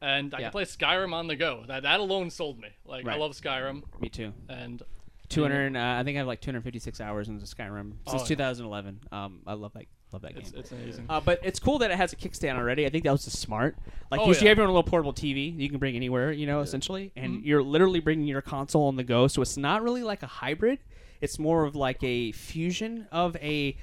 and 0.00 0.34
I 0.34 0.38
Yeah. 0.38 0.44
can 0.46 0.52
play 0.52 0.64
Skyrim 0.64 1.12
on 1.12 1.26
the 1.28 1.36
go. 1.36 1.64
That 1.68 1.84
that 1.84 2.00
alone 2.00 2.30
sold 2.30 2.58
me. 2.58 2.68
Like 2.84 3.04
I 3.04 3.10
Right. 3.10 3.20
love 3.20 3.32
Skyrim, 3.32 3.82
Me 4.00 4.08
too. 4.08 4.32
and 4.48 4.82
200. 5.28 5.76
Uh, 5.76 5.80
I 6.00 6.02
think 6.04 6.16
I 6.16 6.18
have 6.18 6.26
like 6.26 6.40
256 6.40 7.00
hours 7.00 7.28
into 7.28 7.44
Skyrim 7.44 7.92
since 8.08 8.22
Oh, 8.22 8.24
yeah. 8.24 8.24
2011. 8.24 9.00
Um, 9.12 9.40
I 9.46 9.52
love 9.54 9.74
like 9.74 9.88
Love 10.12 10.22
that 10.22 10.36
It's, 10.36 10.50
game. 10.52 10.60
it's 10.60 10.72
amazing. 10.72 11.06
Uh, 11.08 11.20
but 11.20 11.40
it's 11.42 11.58
cool 11.58 11.78
that 11.78 11.90
it 11.90 11.96
has 11.96 12.12
a 12.12 12.16
kickstand 12.16 12.56
already. 12.56 12.86
I 12.86 12.90
think 12.90 13.04
that 13.04 13.12
was 13.12 13.24
just 13.24 13.38
smart. 13.40 13.76
Like 14.10 14.20
Oh, 14.20 14.26
usually 14.28 14.36
yeah. 14.36 14.42
you 14.44 14.48
have 14.50 14.58
your 14.58 14.66
own 14.66 14.70
little 14.72 14.82
portable 14.88 15.12
TV 15.12 15.58
you 15.58 15.68
can 15.68 15.78
bring 15.78 15.96
anywhere, 15.96 16.30
you 16.32 16.46
know, 16.46 16.60
essentially, 16.60 17.10
and 17.16 17.44
you're 17.44 17.62
literally 17.62 18.00
bringing 18.00 18.26
your 18.26 18.40
console 18.42 18.86
on 18.86 18.96
the 18.96 19.04
go. 19.04 19.26
So 19.26 19.42
it's 19.42 19.56
not 19.56 19.82
really 19.82 20.02
like 20.04 20.22
a 20.22 20.26
hybrid. 20.28 20.78
It's 21.20 21.38
more 21.38 21.64
of 21.64 21.74
like 21.74 22.02
a 22.02 22.32
fusion 22.32 23.08
of 23.10 23.36
a. 23.36 23.76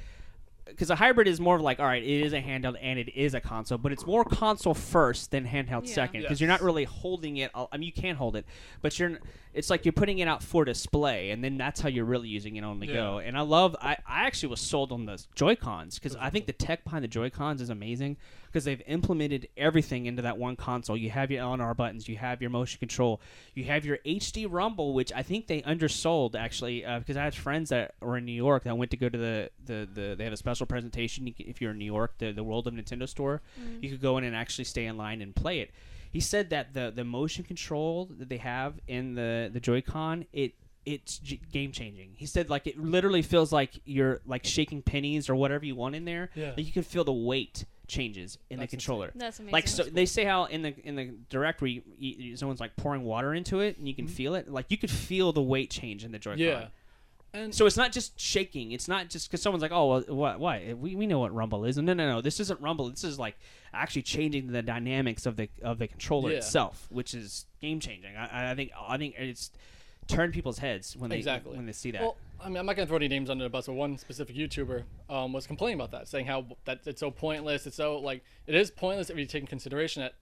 Because 0.66 0.90
a 0.90 0.96
hybrid 0.96 1.28
is 1.28 1.42
more 1.42 1.58
of 1.58 1.62
like, 1.62 1.82
all 1.82 1.86
right, 1.86 2.02
it 2.02 2.22
is 2.26 2.32
a 2.32 2.42
handheld 2.42 2.78
and 2.82 2.98
it 2.98 3.14
is 3.16 3.34
a 3.34 3.42
console, 3.42 3.78
but 3.78 3.92
it's 3.92 4.06
more 4.06 4.24
console 4.24 4.74
first 4.74 5.30
than 5.32 5.46
handheld 5.46 5.88
Yeah. 5.88 5.94
second. 5.94 6.22
Because 6.22 6.40
you're 6.40 6.48
not 6.48 6.62
Yes. 6.62 6.66
really 6.66 6.86
holding 6.86 7.36
it. 7.38 7.52
I 7.54 7.68
mean, 7.78 7.84
you 7.88 7.92
can 7.92 8.16
hold 8.16 8.38
it, 8.38 8.46
but 8.82 8.98
you're. 8.98 9.20
It's 9.54 9.70
like 9.70 9.86
you're 9.86 9.94
putting 9.94 10.20
it 10.20 10.28
out 10.28 10.42
for 10.42 10.66
display, 10.66 11.32
and 11.32 11.44
then 11.44 11.58
that's 11.58 11.80
how 11.80 11.90
you're 11.90 12.06
really 12.06 12.28
using 12.28 12.56
it 12.56 12.64
on 12.64 12.80
the 12.80 12.88
Yeah. 12.88 12.94
go. 12.94 13.18
And 13.20 13.38
I 13.38 13.42
love. 13.42 13.76
I, 13.82 13.98
I 14.08 14.26
actually 14.26 14.50
was 14.50 14.60
sold 14.60 14.92
on 14.92 15.06
the 15.06 15.24
Joy 15.36 15.56
Cons 15.56 16.00
because 16.00 16.16
I 16.16 16.30
think 16.30 16.46
the 16.48 16.54
tech 16.54 16.84
behind 16.84 17.04
the 17.04 17.08
Joy 17.08 17.30
Cons 17.30 17.62
is 17.62 17.70
amazing 17.70 18.18
because 18.48 18.66
they've 18.66 18.82
implemented 18.88 19.48
everything 19.58 20.06
into 20.06 20.22
that 20.24 20.38
one 20.38 20.56
console. 20.56 20.96
You 20.98 21.10
have 21.10 21.32
your 21.32 21.44
LNR 21.44 21.76
buttons, 21.76 22.08
you 22.08 22.18
have 22.18 22.42
your 22.42 22.50
motion 22.50 22.80
control, 22.80 23.22
you 23.54 23.64
have 23.66 23.86
your 23.86 23.98
HD 24.06 24.48
Rumble, 24.50 24.94
which 24.94 25.12
I 25.14 25.24
think 25.24 25.48
they 25.48 25.62
undersold 25.64 26.36
actually 26.36 26.86
uh, 26.86 27.00
because 27.00 27.18
I 27.18 27.24
had 27.24 27.36
friends 27.36 27.70
that 27.70 27.96
were 28.02 28.18
in 28.18 28.26
New 28.26 28.32
York 28.32 28.64
that 28.64 28.78
went 28.78 28.92
to 28.92 28.98
go 28.98 29.10
to 29.10 29.18
the 29.18 29.50
the, 29.66 29.88
the 29.92 30.16
they 30.18 30.24
have 30.24 30.34
a 30.34 30.38
special 30.38 30.66
presentation. 30.66 31.34
If 31.38 31.62
you're 31.62 31.72
in 31.72 31.78
New 31.78 31.86
York, 31.86 32.16
the 32.18 32.32
the 32.32 32.44
World 32.44 32.68
of 32.68 32.74
Nintendo 32.74 33.08
store, 33.08 33.42
you 33.82 33.90
could 33.90 34.02
go 34.02 34.18
in 34.18 34.24
and 34.24 34.36
actually 34.36 34.66
stay 34.66 34.86
in 34.86 34.98
line 34.98 35.22
and 35.22 35.36
play 35.36 35.60
it. 35.60 35.72
He 36.14 36.20
said 36.20 36.52
that 36.52 36.74
the 36.74 36.94
the 36.96 37.04
motion 37.04 37.44
control 37.44 38.06
that 38.20 38.30
they 38.30 38.38
have 38.38 38.76
in 38.88 39.16
the 39.16 39.50
the 39.52 39.60
Joy-Con 39.60 40.26
it 40.32 40.54
it's 40.86 41.18
g- 41.18 41.42
game 41.52 41.72
changing. 41.72 42.12
He 42.16 42.28
said 42.28 42.50
like 42.50 42.68
it 42.68 42.78
literally 42.78 43.24
feels 43.24 43.52
like 43.52 43.82
you're 43.84 44.22
like 44.26 44.46
shaking 44.46 44.84
pennies 44.84 45.28
or 45.28 45.36
whatever 45.36 45.66
you 45.66 45.76
want 45.76 45.96
in 45.96 46.06
there. 46.06 46.30
Yeah. 46.36 46.54
Like 46.56 46.66
you 46.68 46.72
can 46.72 46.84
feel 46.84 47.04
the 47.04 47.12
weight 47.12 47.66
changes 47.88 48.38
in 48.50 48.60
That's 48.60 48.70
the 48.70 48.78
controller. 48.78 49.12
That's 49.16 49.40
amazing. 49.40 49.54
Like 49.54 49.68
so, 49.68 49.84
they 49.84 50.06
say 50.06 50.24
how 50.24 50.46
in 50.46 50.62
the 50.62 50.76
in 50.88 50.96
the 50.96 51.16
directory 51.30 51.84
y- 52.00 52.16
y- 52.20 52.36
someone's 52.36 52.60
like 52.60 52.76
pouring 52.76 53.04
water 53.04 53.34
into 53.34 53.60
it 53.62 53.80
and 53.80 53.88
you 53.88 53.96
can 53.96 54.06
mm-hmm. 54.06 54.14
feel 54.14 54.36
it. 54.36 54.50
Like 54.50 54.68
you 54.70 54.78
could 54.78 54.92
feel 54.92 55.34
the 55.34 55.42
weight 55.42 55.72
change 55.72 56.06
in 56.06 56.12
the 56.12 56.20
Joy-Con. 56.20 56.40
yeah. 56.40 56.68
And 57.36 57.54
So 57.54 57.66
it's 57.66 57.78
not 57.78 57.92
just 57.92 58.20
shaking. 58.20 58.72
It's 58.74 58.88
not 58.88 59.10
just 59.10 59.28
because 59.30 59.42
someone's 59.42 59.64
like, 59.64 59.72
"Oh, 59.72 59.88
well, 59.90 60.02
what? 60.16 60.40
What? 60.40 60.78
We, 60.78 60.96
we 60.96 61.08
know 61.08 61.20
what 61.20 61.34
rumble 61.34 61.66
is." 61.66 61.78
No, 61.78 61.94
no, 61.94 62.08
no. 62.08 62.22
This 62.22 62.40
isn't 62.40 62.62
rumble. 62.62 62.90
This 62.92 63.04
is 63.04 63.18
like 63.18 63.36
actually 63.74 64.04
changing 64.04 64.52
the 64.52 64.62
dynamics 64.62 65.26
of 65.26 65.36
the 65.36 65.50
of 65.64 65.80
the 65.80 65.88
controller 65.88 66.30
Yeah. 66.32 66.38
itself, 66.38 66.88
which 66.92 67.14
is 67.16 67.46
game 67.60 67.80
changing. 67.80 68.16
I, 68.16 68.52
I 68.52 68.56
think 68.56 68.72
I 68.80 68.98
think 68.98 69.16
it's 69.18 69.50
turned 70.08 70.34
people's 70.34 70.60
heads 70.60 70.96
when 70.96 71.10
they 71.10 71.18
Exactly. 71.18 71.56
when 71.56 71.66
they 71.66 71.72
see 71.72 71.90
that. 71.92 72.02
Well, 72.02 72.18
I 72.40 72.50
mean, 72.50 72.58
I'm 72.58 72.66
not 72.68 72.76
gonna 72.76 72.86
throw 72.86 72.98
any 72.98 73.08
names 73.08 73.30
under 73.32 73.44
the 73.46 73.50
bus, 73.50 73.66
but 73.66 73.74
one 73.74 73.98
specific 73.98 74.36
YouTuber 74.36 74.84
um, 75.10 75.34
was 75.34 75.48
complaining 75.48 75.80
about 75.80 75.92
that, 75.92 76.08
saying 76.08 76.28
how 76.28 76.46
that 76.66 76.82
it's 76.86 77.00
so 77.00 77.10
pointless. 77.10 77.66
It's 77.66 77.78
so 77.78 77.98
like 77.98 78.24
it 78.46 78.54
is 78.54 78.70
pointless 78.70 79.10
if 79.10 79.18
you 79.18 79.26
take 79.26 79.42
in 79.42 79.48
consideration 79.48 80.04
that 80.04 80.14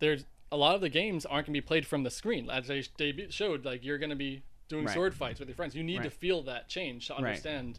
there's 0.00 0.24
a 0.50 0.56
lot 0.56 0.74
of 0.74 0.80
the 0.80 0.88
games 0.88 1.24
aren't 1.24 1.46
gonna 1.46 1.54
be 1.54 1.60
played 1.60 1.86
from 1.86 2.02
the 2.02 2.10
screen, 2.10 2.50
as 2.50 2.66
they, 2.66 2.82
they 2.98 3.26
showed. 3.30 3.64
Like 3.64 3.84
you're 3.84 3.98
gonna 3.98 4.16
be 4.16 4.42
doing 4.72 4.86
Right. 4.86 4.94
sword 4.94 5.14
fights 5.14 5.38
with 5.38 5.48
your 5.48 5.54
friends. 5.56 5.74
You 5.76 5.84
need 5.84 6.02
to 6.02 6.10
feel 6.10 6.42
that 6.42 6.68
change 6.68 7.06
to 7.08 7.14
understand. 7.16 7.78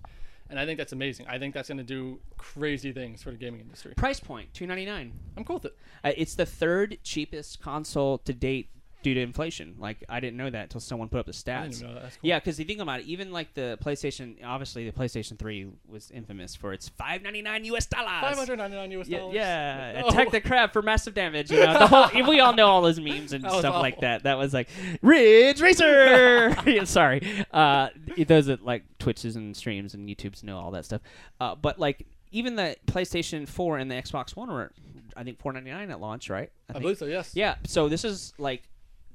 And 0.49 0.59
I 0.59 0.65
think 0.65 0.77
that's 0.77 0.93
amazing. 0.93 1.25
I 1.27 1.39
think 1.39 1.53
that's 1.53 1.69
gonna 1.69 1.83
do 1.83 2.19
crazy 2.37 2.91
things 2.91 3.23
for 3.23 3.31
the 3.31 3.37
gaming 3.37 3.61
industry. 3.61 3.93
Price 3.95 4.19
point 4.19 4.53
two 4.53 4.67
ninety 4.67 4.85
nine. 4.85 5.13
I'm 5.35 5.43
cool 5.43 5.55
with 5.55 5.65
it. 5.65 5.77
Uh, 6.03 6.11
it's 6.15 6.35
the 6.35 6.45
third 6.45 6.97
cheapest 7.03 7.61
console 7.61 8.17
to 8.19 8.33
date 8.33 8.69
due 9.03 9.13
to 9.13 9.21
inflation. 9.21 9.75
Like 9.77 10.03
I 10.09 10.19
didn't 10.19 10.37
know 10.37 10.49
that 10.49 10.63
until 10.63 10.81
someone 10.81 11.09
put 11.09 11.19
up 11.19 11.25
the 11.27 11.31
stats. 11.31 11.57
I 11.59 11.67
didn't 11.67 11.81
know 11.81 11.93
that. 11.93 12.03
That's 12.03 12.15
cool. 12.17 12.27
Yeah, 12.29 12.39
because 12.39 12.57
you 12.59 12.65
think 12.65 12.79
about 12.79 13.01
it, 13.01 13.05
even 13.05 13.31
like 13.31 13.53
the 13.53 13.77
PlayStation, 13.83 14.37
obviously 14.43 14.89
the 14.89 14.91
PlayStation 14.91 15.37
Three 15.37 15.67
was 15.87 16.09
infamous 16.11 16.55
for 16.55 16.73
its 16.73 16.89
five 16.89 17.21
ninety 17.21 17.41
nine 17.41 17.65
US 17.65 17.85
dollars. 17.85 18.09
599 18.21 18.91
US 18.99 19.07
Yeah, 19.07 19.17
dollars. 19.19 19.35
yeah. 19.35 20.01
Oh. 20.03 20.09
attack 20.09 20.31
the 20.31 20.41
crab 20.41 20.73
for 20.73 20.81
massive 20.81 21.13
damage. 21.13 21.51
You 21.51 21.59
know, 21.59 21.73
the 21.79 21.87
whole 21.87 22.27
we 22.29 22.39
all 22.39 22.53
know 22.53 22.67
all 22.67 22.81
those 22.81 22.99
memes 22.99 23.33
and 23.33 23.43
stuff 23.43 23.75
like 23.75 23.99
that. 24.01 24.23
That 24.23 24.37
was 24.37 24.53
like 24.53 24.69
Ridge 25.01 25.61
Racer. 25.61 26.55
Yeah, 26.65 26.85
Sorry, 26.85 27.45
uh, 27.51 27.89
those 28.25 28.47
that 28.47 28.63
like 28.65 28.83
Twitches 28.97 29.35
and 29.35 29.55
streams 29.55 29.93
and 29.93 30.07
YouTubes 30.07 30.43
know 30.43 30.57
all 30.57 30.71
that 30.71 30.85
stuff. 30.85 31.01
Uh, 31.39 31.55
but 31.55 31.77
like 31.77 32.07
even 32.31 32.55
the 32.55 32.75
PlayStation 32.87 33.47
Four 33.47 33.77
and 33.77 33.91
the 33.91 33.95
Xbox 33.95 34.35
One 34.35 34.49
were, 34.51 34.71
I 35.15 35.23
think, 35.23 35.39
four 35.39 35.51
ninety 35.53 35.71
nine 35.71 35.91
at 35.91 35.99
launch, 35.99 36.29
right? 36.29 36.49
I 36.69 36.73
think. 36.73 36.81
believe 36.83 36.97
so. 36.97 37.05
Yes. 37.05 37.31
Yeah. 37.35 37.55
So 37.65 37.89
this 37.89 38.03
is 38.05 38.33
like 38.37 38.63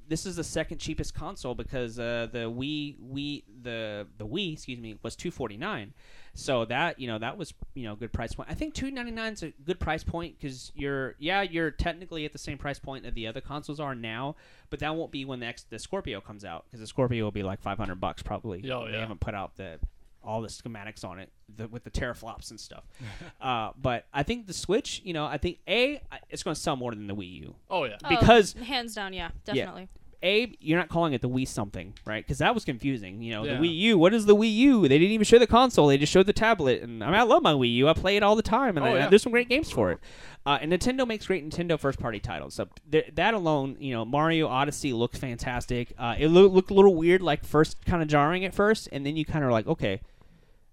this 0.09 0.27
is 0.27 0.37
the 0.37 0.45
second 0.45 0.79
cheapest 0.79 1.15
console 1.15 1.55
because 1.55 1.99
uh, 1.99 2.29
the 2.33 2.51
Wii 2.51 2.97
Wii 2.99 3.45
the 3.63 4.07
the 4.17 4.27
Wii 4.27 4.55
excuse 4.55 4.79
me 4.79 4.99
was 5.03 5.15
two 5.15 5.31
forty 5.31 5.57
nine. 5.57 5.93
So 6.35 6.65
that 6.67 6.99
you 6.99 7.07
know 7.07 7.19
that 7.19 7.37
was 7.37 7.53
you 7.75 7.85
know 7.85 7.93
a 7.93 7.97
good 7.97 8.13
price 8.13 8.33
point. 8.33 8.49
I 8.51 8.55
think 8.55 8.75
two 8.75 8.91
ninety 8.91 9.11
nine 9.11 9.35
is 9.35 9.43
a 9.43 9.53
good 9.65 9.79
price 9.79 10.05
point 10.05 10.39
because 10.39 10.73
you're 10.75 11.15
yeah 11.19 11.43
you're 11.43 11.71
technically 11.71 12.25
at 12.25 12.33
the 12.33 12.39
same 12.39 12.59
price 12.59 12.79
point 12.79 13.05
that 13.05 13.15
the 13.15 13.27
other 13.27 13.41
consoles 13.41 13.81
are 13.81 13.95
now, 13.95 14.37
but 14.71 14.81
that 14.81 14.95
won't 14.95 15.13
be 15.13 15.25
when 15.25 15.41
the 15.41 15.47
X, 15.47 15.65
the 15.69 15.79
Scorpio 15.79 16.21
comes 16.21 16.45
out 16.45 16.65
because 16.67 16.81
the 16.81 16.87
Scorpio 16.87 17.25
will 17.25 17.33
be 17.33 17.43
like 17.43 17.61
five 17.61 17.79
hundred 17.79 18.01
bucks 18.01 18.23
probably. 18.23 18.69
Oh, 18.71 18.87
yeah. 18.87 18.93
They 18.93 18.99
haven't 18.99 19.21
put 19.21 19.35
out 19.35 19.57
the 19.57 19.79
all 20.23 20.43
the 20.43 20.49
schematics 20.49 21.05
on 21.05 21.19
it 21.19 21.31
the, 21.57 21.69
with 21.69 21.85
the 21.85 21.91
teraflops 21.91 22.51
and 22.51 22.61
stuff. 22.61 22.85
uh, 23.41 23.71
but 23.81 24.07
I 24.13 24.23
think 24.23 24.47
the 24.47 24.53
Switch, 24.53 25.01
you 25.05 25.13
know, 25.13 25.25
I 25.25 25.39
think 25.39 25.59
a 25.69 26.01
it's 26.29 26.43
going 26.43 26.55
to 26.55 26.61
sell 26.61 26.77
more 26.77 26.93
than 26.93 27.07
the 27.07 27.15
Wii 27.15 27.41
U 27.41 27.55
Oh 27.71 27.85
yeah. 27.85 27.97
Oh, 28.05 28.09
because 28.09 28.53
hands 28.53 28.95
down, 28.95 29.13
yeah, 29.13 29.31
definitely. 29.45 29.89
A 30.23 30.57
you're 30.61 30.79
not 30.79 30.89
calling 30.89 31.13
it 31.13 31.21
the 31.23 31.29
Wii 31.29 31.47
something, 31.47 31.95
right? 32.05 32.25
Because 32.25 32.39
that 32.39 32.55
was 32.55 32.65
confusing. 32.65 33.23
You 33.23 33.33
know, 33.33 33.45
Yeah. 33.45 33.55
the 33.55 33.61
Wii 33.67 33.75
U. 33.77 33.99
What 33.99 34.13
is 34.15 34.27
the 34.27 34.35
Wii 34.35 34.53
U? 34.53 34.83
They 34.83 34.99
didn't 34.99 35.13
even 35.13 35.25
show 35.25 35.39
the 35.39 35.47
console. 35.47 35.87
They 35.87 35.99
just 35.99 36.13
showed 36.13 36.27
the 36.27 36.33
tablet. 36.33 36.83
And 36.83 37.03
I 37.05 37.07
mean, 37.07 37.15
I 37.15 37.23
love 37.23 37.43
my 37.43 37.53
Wii 37.53 37.73
U. 37.75 37.89
I 37.89 37.93
play 37.93 38.17
it 38.17 38.23
all 38.23 38.35
the 38.37 38.43
time, 38.43 38.77
and 38.77 38.85
Oh, 38.87 38.91
I, 38.91 38.95
yeah. 38.99 39.09
there's 39.09 39.23
some 39.23 39.33
great 39.33 39.49
games 39.49 39.71
for 39.71 39.93
it. 39.93 39.99
Uh, 40.47 40.59
and 40.61 40.73
Nintendo 40.73 41.07
makes 41.07 41.27
great 41.27 41.49
Nintendo 41.49 41.79
first 41.79 42.01
party 42.01 42.19
titles. 42.21 42.55
So 42.55 42.69
th- 42.91 43.11
that 43.15 43.35
alone, 43.35 43.77
you 43.81 43.93
know, 43.93 44.05
Mario 44.05 44.49
Odyssey 44.49 44.93
looked 44.93 45.19
fantastic. 45.19 45.93
Uh, 45.99 46.15
it 46.19 46.29
loo- 46.29 46.49
looked 46.49 46.71
a 46.71 46.75
little 46.75 46.95
weird, 46.95 47.21
like 47.23 47.45
first 47.45 47.85
kind 47.85 48.03
of 48.03 48.09
jarring 48.09 48.45
at 48.45 48.55
first, 48.55 48.89
and 48.91 49.05
then 49.05 49.17
you 49.17 49.25
kind 49.25 49.45
of 49.45 49.51
like, 49.51 49.67
okay. 49.67 50.01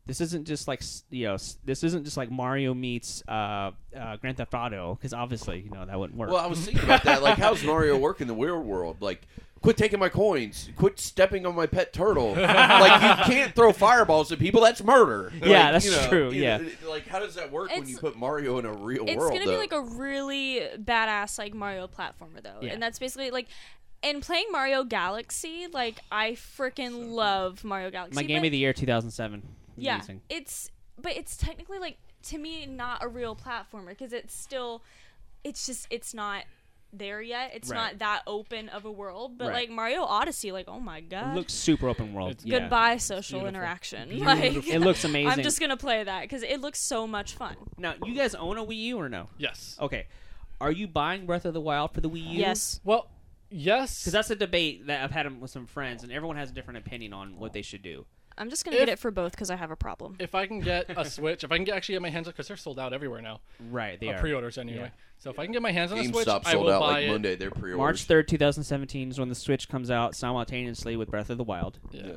This 0.08 0.22
isn't 0.22 0.46
just 0.46 0.68
like 0.68 0.82
you 1.10 1.26
know. 1.28 1.38
This 1.64 1.84
isn't 1.84 2.04
just 2.04 2.16
like 2.18 2.30
Mario 2.30 2.74
meets 2.74 3.24
uh, 3.28 3.72
uh, 3.98 4.18
Grand 4.18 4.38
Theft 4.38 4.54
Auto 4.54 4.96
because 4.96 5.14
obviously 5.14 5.62
you 5.62 5.72
know 5.72 5.84
that 5.86 6.00
wouldn't 6.00 6.18
work. 6.18 6.30
Well, 6.30 6.44
I 6.44 6.48
was 6.48 6.64
thinking 6.64 6.84
about 6.84 7.04
that. 7.06 7.24
Like, 7.24 7.38
how's 7.38 7.64
Mario 7.64 7.98
work 7.98 8.22
in 8.22 8.28
the 8.28 8.36
real 8.36 8.62
world? 8.62 8.98
Like, 9.02 9.22
quit 9.64 9.78
taking 9.78 9.98
my 9.98 10.10
coins. 10.10 10.70
Quit 10.76 11.00
stepping 11.00 11.48
on 11.48 11.56
my 11.56 11.66
pet 11.66 11.92
turtle. 11.92 12.34
like, 12.34 13.02
you 13.28 13.34
can't 13.34 13.56
throw 13.56 13.74
fireballs 13.74 14.32
at 14.32 14.38
people. 14.38 14.62
That's 14.62 14.84
murder. 14.84 15.32
Yeah, 15.42 15.48
Like, 15.72 15.72
that's 15.72 15.86
you 15.86 15.92
know, 15.92 16.08
true, 16.08 16.32
you 16.32 16.44
yeah. 16.44 16.60
like, 16.88 17.08
how 17.08 17.18
does 17.20 17.34
that 17.34 17.52
work 17.52 17.72
when 17.72 17.88
you 17.88 17.98
put 17.98 18.16
Mario 18.16 18.60
in 18.60 18.66
a 18.66 18.74
real 18.74 19.06
It's 19.08 19.18
world? 19.18 19.34
It's 19.34 19.40
gonna 19.40 19.46
though? 19.46 19.52
be 19.54 19.58
like 19.58 19.74
a 19.74 19.82
really 19.98 20.62
badass 20.78 21.40
like 21.40 21.56
Mario 21.56 21.88
platformer 21.88 22.44
though, 22.44 22.60
Yeah. 22.62 22.74
and 22.74 22.82
that's 22.82 23.00
basically 23.00 23.32
like. 23.32 23.48
And 24.04 24.22
playing 24.22 24.46
Mario 24.52 24.84
Galaxy, 24.84 25.66
like 25.74 25.96
I 26.12 26.34
freaking 26.34 27.10
love 27.10 27.64
Mario 27.64 27.90
Galaxy. 27.90 28.14
my 28.16 28.22
game 28.22 28.44
of 28.46 28.52
the 28.52 28.58
year 28.58 28.72
2007. 28.72 29.42
Yeah, 29.78 29.96
Amazing. 29.96 30.22
it's 30.30 30.70
but 31.02 31.16
it's 31.16 31.36
technically 31.38 31.80
like 31.80 31.98
to 32.24 32.38
me 32.38 32.66
not 32.66 33.04
a 33.04 33.08
real 33.08 33.36
platformer 33.36 33.90
because 33.90 34.14
it's 34.14 34.34
still, 34.34 34.84
it's 35.44 35.66
just 35.66 35.88
it's 35.90 36.14
not 36.14 36.44
there 36.94 37.22
yet. 37.22 37.52
It's 37.54 37.70
Right. 37.70 37.78
not 37.78 38.00
that 38.00 38.22
open 38.26 38.70
of 38.70 38.86
a 38.86 38.92
world. 38.92 39.38
But 39.38 39.50
Right. 39.50 39.54
like 39.54 39.70
Mario 39.70 40.04
Odyssey, 40.04 40.52
like 40.54 40.70
oh 40.70 40.80
my 40.80 41.00
It 41.00 41.10
god, 41.10 41.36
looks 41.36 41.52
super 41.54 41.90
open 41.90 42.14
world. 42.14 42.32
It's- 42.32 42.46
yeah. 42.46 42.60
goodbye 42.60 42.98
social 42.98 43.40
Beautiful. 43.42 43.48
interaction. 43.60 44.10
Beautiful. 44.10 44.34
Like 44.36 44.68
It 44.68 44.80
looks 44.80 45.04
amazing. 45.04 45.28
I'm 45.32 45.44
just 45.44 45.60
gonna 45.60 45.76
play 45.78 46.04
that 46.04 46.22
because 46.22 46.42
it 46.44 46.62
looks 46.62 46.80
so 46.80 47.06
much 47.06 47.34
fun. 47.34 47.58
Now, 47.78 47.96
you 48.06 48.16
guys 48.16 48.34
own 48.34 48.58
a 48.58 48.66
Wii 48.66 48.78
U 48.78 48.98
or 49.00 49.10
no? 49.10 49.28
Yes. 49.38 49.78
Okay. 49.82 50.08
Are 50.62 50.72
you 50.72 50.88
buying 50.88 51.26
Breath 51.26 51.44
of 51.44 51.54
the 51.54 51.60
Wild 51.60 51.94
for 51.94 52.00
the 52.00 52.10
Wii 52.10 52.22
U? 52.30 52.40
Yes. 52.40 52.80
Well, 52.86 53.10
yes. 53.50 54.00
Because 54.02 54.14
that's 54.14 54.30
a 54.30 54.36
debate 54.38 54.88
that 54.88 55.04
I've 55.04 55.12
had 55.12 55.42
with 55.42 55.52
some 55.52 55.66
friends, 55.68 56.02
and 56.04 56.14
everyone 56.14 56.38
has 56.38 56.50
a 56.50 56.54
different 56.54 56.78
opinion 56.78 57.12
on 57.12 57.38
what 57.38 57.52
they 57.52 57.62
should 57.62 57.82
do. 57.82 58.06
I'm 58.38 58.50
just 58.50 58.66
gonna 58.66 58.76
If- 58.76 58.82
get 58.82 58.90
it 58.90 59.00
for 59.00 59.12
both 59.12 59.32
because 59.32 59.50
I 59.50 59.56
have 59.56 59.72
a 59.72 59.76
problem. 59.76 60.16
if 60.20 60.36
I 60.36 60.46
can 60.46 60.60
get 60.60 60.90
a 60.90 61.06
Switch, 61.06 61.44
if 61.44 61.52
I 61.52 61.56
can 61.58 61.64
get, 61.66 61.76
actually 61.76 61.96
get 61.96 62.02
my 62.02 62.10
hands 62.10 62.28
on, 62.28 62.32
because 62.32 62.48
they're 62.48 62.58
sold 62.58 62.80
out 62.80 62.92
everywhere 62.94 63.22
now, 63.22 63.40
Right, 63.72 64.00
they 64.00 64.10
uh, 64.10 64.14
are. 64.14 64.20
pre-orders 64.20 64.58
anyway. 64.58 64.92
So 65.20 65.30
if 65.30 65.40
I 65.40 65.46
can 65.46 65.54
get 65.54 65.62
my 65.62 65.72
hands 65.72 65.92
on 65.94 66.00
a 66.00 66.04
Switch, 66.04 66.28
GameStop 66.28 66.42
I 66.46 66.52
sold 66.52 66.66
will 66.66 66.74
out 66.74 66.80
buy 66.82 66.92
like 66.92 67.04
it. 67.06 67.12
Monday. 67.12 67.36
They're 67.36 67.50
pre-orders. 67.52 67.78
March 67.78 68.08
3rd, 68.08 68.28
2017 68.28 69.12
is 69.12 69.20
when 69.20 69.30
the 69.30 69.36
Switch 69.36 69.70
comes 69.70 69.90
out 69.90 70.16
simultaneously 70.16 70.98
with 70.98 71.10
Breath 71.10 71.30
of 71.30 71.38
the 71.38 71.44
Wild. 71.46 71.80
Yeah. 71.92 72.08
Yeah. 72.08 72.14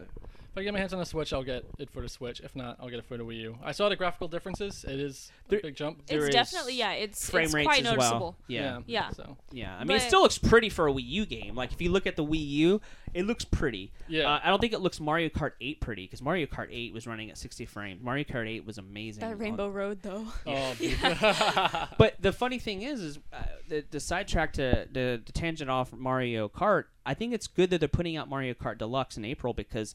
If 0.59 0.63
I 0.63 0.65
get 0.65 0.73
my 0.73 0.81
hands 0.81 0.93
on 0.93 1.01
a 1.01 1.07
Switch, 1.07 1.33
I'll 1.33 1.45
get 1.45 1.65
it 1.79 1.89
for 1.89 2.03
the 2.03 2.09
Switch. 2.09 2.41
If 2.41 2.57
not, 2.57 2.79
I'll 2.81 2.89
get 2.89 2.99
it 2.99 3.05
for 3.05 3.17
the 3.17 3.25
Wii 3.25 3.37
U. 3.43 3.59
I 3.63 3.71
saw 3.71 3.89
the 3.89 3.95
graphical 3.95 4.27
differences. 4.27 4.85
It 4.85 4.99
is 4.99 5.31
a 5.47 5.61
big 5.61 5.77
jump. 5.77 6.03
It's 6.09 6.25
is 6.25 6.31
definitely 6.31 6.75
yeah. 6.75 6.95
It's 6.95 7.31
Frame 7.31 7.45
it's 7.45 7.55
rates 7.55 7.67
quite 7.69 7.79
as 7.79 7.85
noticeable. 7.85 8.21
well. 8.21 8.37
Yeah. 8.49 8.81
Yeah. 8.87 9.11
So 9.11 9.37
Yeah, 9.53 9.77
I 9.79 9.85
mean, 9.85 9.99
it 9.99 10.01
still 10.01 10.23
looks 10.23 10.37
pretty 10.37 10.69
for 10.69 10.89
a 10.89 10.93
Wii 10.93 11.07
U 11.07 11.27
game. 11.27 11.55
Like, 11.55 11.71
if 11.71 11.81
you 11.81 11.93
look 11.93 12.09
at 12.09 12.17
the 12.17 12.25
Wii 12.25 12.45
U, 12.45 12.81
it 13.15 13.25
looks 13.25 13.45
pretty. 13.45 13.93
Yeah. 14.09 14.29
Uh, 14.29 14.41
I 14.43 14.49
don't 14.49 14.61
think 14.61 14.73
it 14.73 14.81
looks 14.81 14.99
Mario 14.99 15.29
Kart 15.29 15.53
8 15.61 15.81
pretty, 15.81 16.07
because 16.07 16.21
Mario 16.21 16.47
Kart 16.47 16.69
8 16.73 16.93
was 16.93 17.07
running 17.07 17.31
at 17.31 17.39
60 17.39 17.65
frames. 17.65 18.03
Mario 18.03 18.25
Kart 18.25 18.49
8 18.49 18.67
was 18.67 18.79
amazing. 18.79 19.21
That 19.21 19.35
on- 19.35 19.39
Rainbow 19.39 19.69
Road 19.69 20.03
though. 20.03 20.27
Oh, 20.47 20.75
But 21.99 22.21
the 22.21 22.33
funny 22.33 22.59
thing 22.59 22.83
is, 22.83 23.01
is 23.01 23.19
uh, 23.33 23.43
the, 23.69 23.85
the 23.93 24.01
sidetrack 24.01 24.55
to 24.55 24.89
the, 24.91 25.23
the 25.25 25.33
tangent 25.33 25.71
off 25.71 25.93
Mario 25.93 26.49
Kart. 26.49 26.85
I 27.07 27.15
think 27.15 27.33
it's 27.33 27.47
good 27.47 27.71
that 27.71 27.79
they're 27.79 27.89
putting 27.89 28.17
out 28.17 28.29
Mario 28.29 28.55
Kart 28.55 28.79
Deluxe 28.79 29.17
in 29.17 29.25
April 29.25 29.55
because 29.55 29.95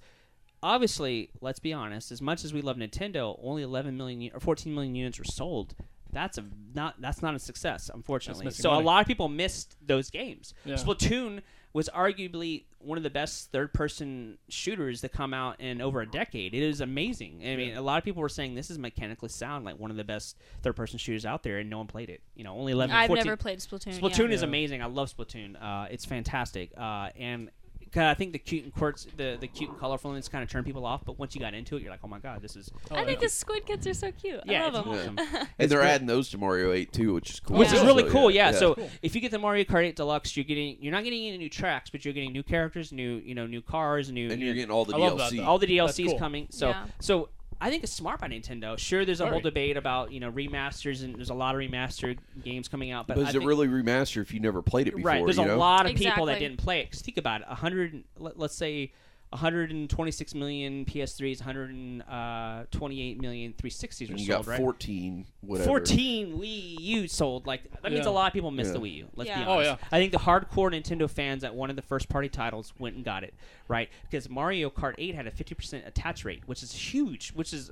obviously, 0.64 1.30
let's 1.41 1.60
be 1.60 1.73
honest. 1.73 2.11
As 2.11 2.22
much 2.22 2.44
as 2.44 2.53
we 2.53 2.61
love 2.61 2.77
Nintendo, 2.77 3.38
only 3.44 3.61
11 3.64 3.95
million 3.98 4.31
or 4.34 4.40
14 4.40 4.73
million 4.73 4.95
units 4.95 5.19
were 5.19 5.26
sold. 5.26 5.76
That's 6.11 6.38
a 6.38 6.45
not 6.76 7.02
that's 7.02 7.22
not 7.23 7.34
a 7.35 7.40
success, 7.40 7.90
unfortunately. 7.94 8.45
missing 8.45 8.61
So 8.61 8.72
a 8.73 8.80
lot 8.80 9.02
of 9.02 9.07
people 9.07 9.30
missed 9.30 9.76
those 9.85 10.10
games. 10.11 10.53
Yeah. 10.64 10.76
Splatoon 10.76 11.41
was 11.73 11.90
arguably 11.90 12.65
one 12.77 12.99
of 12.99 13.03
the 13.03 13.10
best 13.10 13.52
third-person 13.52 14.38
shooters 14.48 15.02
that 15.02 15.11
come 15.11 15.34
out 15.34 15.60
in 15.60 15.81
over 15.81 16.02
a 16.02 16.06
decade. 16.06 16.53
It 16.53 16.61
is 16.61 16.81
amazing. 16.81 17.40
I 17.44 17.56
mean, 17.56 17.69
Yeah. 17.69 17.80
a 17.80 17.81
lot 17.81 17.98
of 17.98 18.03
people 18.03 18.22
were 18.22 18.30
saying 18.30 18.53
this 18.53 18.69
is 18.69 18.77
mechanically 18.77 19.30
sound, 19.30 19.65
like 19.65 19.80
one 19.80 19.90
of 19.90 19.98
the 19.98 20.03
best 20.03 20.38
third-person 20.61 20.99
shooters 20.99 21.26
out 21.26 21.41
there, 21.41 21.57
and 21.57 21.68
no 21.72 21.80
one 21.80 21.88
played 21.88 22.11
it. 22.11 22.22
You 22.35 22.44
know, 22.44 22.53
only 22.56 22.73
11. 22.73 22.95
I've 22.95 23.07
14 23.07 23.26
never 23.26 23.38
played 23.38 23.57
Splatoon. 23.57 23.99
Splatoon 23.99 24.27
yeah. 24.27 24.35
is 24.35 24.41
Yeah. 24.41 24.48
amazing. 24.49 24.81
I 24.84 24.85
love 24.85 25.11
Splatoon. 25.11 25.60
Uh, 25.60 25.88
it's 25.90 26.06
fantastic. 26.06 26.72
Uh, 26.77 27.10
and 27.18 27.48
'cause 27.48 27.53
I 27.95 28.14
think 28.14 28.32
the 28.34 28.40
cute 28.40 28.64
and 28.64 28.74
quirks, 28.74 29.07
the 29.15 29.38
the 29.40 29.48
cute 29.48 29.70
and 29.70 29.78
colorful 29.80 30.11
colorfulness 30.11 30.30
kind 30.30 30.44
of 30.44 30.49
turn 30.49 30.64
people 30.64 30.86
off. 30.86 31.06
But 31.06 31.20
once 31.20 31.36
you 31.36 31.41
got 31.41 31.53
into 31.53 31.76
it, 31.78 31.82
you're 31.84 31.91
like, 31.91 31.99
oh 32.03 32.07
my 32.07 32.20
god, 32.20 32.41
this 32.41 32.56
is 32.56 32.70
Oh, 32.91 32.95
I 32.95 33.06
think 33.06 33.20
the 33.20 33.30
squid 33.30 33.65
kids 33.65 33.86
are 33.88 33.94
so 33.94 34.11
cute. 34.11 34.41
yeah, 34.45 34.65
I 34.65 34.70
love 34.70 34.86
them. 34.86 35.18
awesome. 35.20 35.48
And 35.60 35.70
they're 35.72 35.80
great. 35.80 35.90
adding 35.90 36.07
those 36.07 36.30
to 36.30 36.38
Mario 36.38 36.72
8 36.74 36.91
too, 36.91 37.14
which 37.14 37.30
is 37.32 37.40
cool. 37.40 37.57
Which 37.57 37.72
is 37.72 37.82
really 37.82 38.03
So, 38.03 38.10
cool, 38.11 38.32
yeah. 38.32 38.52
So 38.52 38.76
Cool. 38.76 38.90
if 39.02 39.14
you 39.15 39.22
get 39.22 39.32
the 39.32 39.40
Mario 39.40 39.64
Kart 39.65 39.84
8 39.86 39.95
Deluxe, 39.95 40.36
you're 40.36 40.44
getting 40.44 40.78
you're 40.82 40.91
not 40.91 41.03
getting 41.03 41.28
any 41.28 41.38
new 41.38 41.49
tracks, 41.49 41.90
but 41.90 42.03
you're 42.06 42.14
getting 42.14 42.32
new 42.34 42.44
characters, 42.44 42.91
new 42.91 43.18
you 43.24 43.36
know 43.36 43.45
new 43.48 43.61
cars, 43.61 44.11
new 44.11 44.30
and 44.32 44.40
you 44.40 44.48
you're 44.48 44.56
getting 44.56 44.72
all 44.72 44.86
the 44.86 44.95
I 44.95 44.99
DLC. 44.99 45.45
all 45.45 45.60
the 45.60 45.78
That's 45.78 45.98
DLCs 45.98 46.07
cool. 46.07 46.20
coming. 46.20 46.48
So 46.49 46.70
Yeah. 46.70 46.86
so 46.99 47.30
I 47.64 47.69
think 47.69 47.84
it's 47.84 47.94
smart 47.94 48.19
by 48.19 48.27
Nintendo. 48.27 48.77
Sure, 48.77 49.06
there's 49.06 49.22
a 49.22 49.23
whole 49.23 49.40
Very. 49.40 49.44
debate 49.44 49.77
about 49.77 50.11
you 50.11 50.19
know 50.19 50.31
remasters, 50.31 51.03
and 51.03 51.15
there's 51.15 51.30
a 51.30 51.34
lot 51.34 51.56
of 51.56 51.61
remastered 51.61 52.18
games 52.44 52.68
coming 52.68 52.91
out. 52.91 53.07
But, 53.07 53.15
but 53.15 53.26
I 53.26 53.30
is 53.30 53.35
it 53.35 53.40
think- 53.40 53.48
really 53.48 53.68
remaster 53.68 54.22
if 54.22 54.34
you 54.34 54.40
never 54.41 54.61
played 54.61 54.88
it 54.90 54.95
before? 54.95 55.11
right? 55.11 55.23
There's 55.26 55.38
you 55.38 55.44
a 55.44 55.48
know? 55.48 55.57
lot 55.57 55.90
of 55.90 55.95
people 55.95 56.26
that 56.26 56.40
didn't 56.40 56.57
play 56.57 56.81
it. 56.81 56.91
'Cause 56.91 57.02
think 57.02 57.18
about 57.18 57.41
it, 57.41 57.48
100. 57.48 58.03
Let, 58.19 58.38
let's 58.38 58.56
say 58.56 58.91
126 59.34 60.35
million 60.35 60.85
PS3s, 60.85 61.39
128 61.39 63.19
million 63.22 63.53
360s 63.53 64.07
were 64.07 64.11
And 64.11 64.19
you 64.19 64.26
sold, 64.27 64.45
got 64.45 64.51
right? 64.51 64.60
14, 64.60 65.26
whatever. 65.41 65.68
14 65.68 66.38
Wii 66.39 66.80
U 66.80 67.07
sold. 67.07 67.47
Like 67.47 67.64
that 67.81 67.91
means 67.91 68.05
a 68.05 68.11
lot 68.11 68.27
of 68.27 68.34
people 68.34 68.51
missed 68.51 68.69
Yeah. 68.73 68.80
the 68.80 68.80
Wii 68.80 68.93
U. 68.95 69.07
Let's 69.15 69.27
Yeah. 69.30 69.39
be 69.39 69.45
Oh, 69.45 69.51
honest. 69.53 69.69
yeah. 69.81 69.88
I 69.91 69.99
think 69.99 70.11
the 70.11 70.19
hardcore 70.19 70.72
Nintendo 70.72 71.10
fans 71.10 71.41
that 71.41 71.55
wanted 71.55 71.76
the 71.76 71.81
first 71.81 72.10
party 72.10 72.30
titles 72.30 72.73
went 72.80 72.95
and 72.95 73.03
got 73.03 73.23
it, 73.23 73.34
right? 73.68 73.89
Because 74.10 74.30
Mario 74.30 74.69
Kart 74.69 74.95
8 74.97 75.15
had 75.15 75.27
a 75.27 75.31
50% 75.31 75.85
attach 75.88 76.23
rate, 76.26 76.43
which 76.45 76.64
is 76.64 76.72
huge. 76.73 77.31
Which 77.31 77.53
is, 77.53 77.72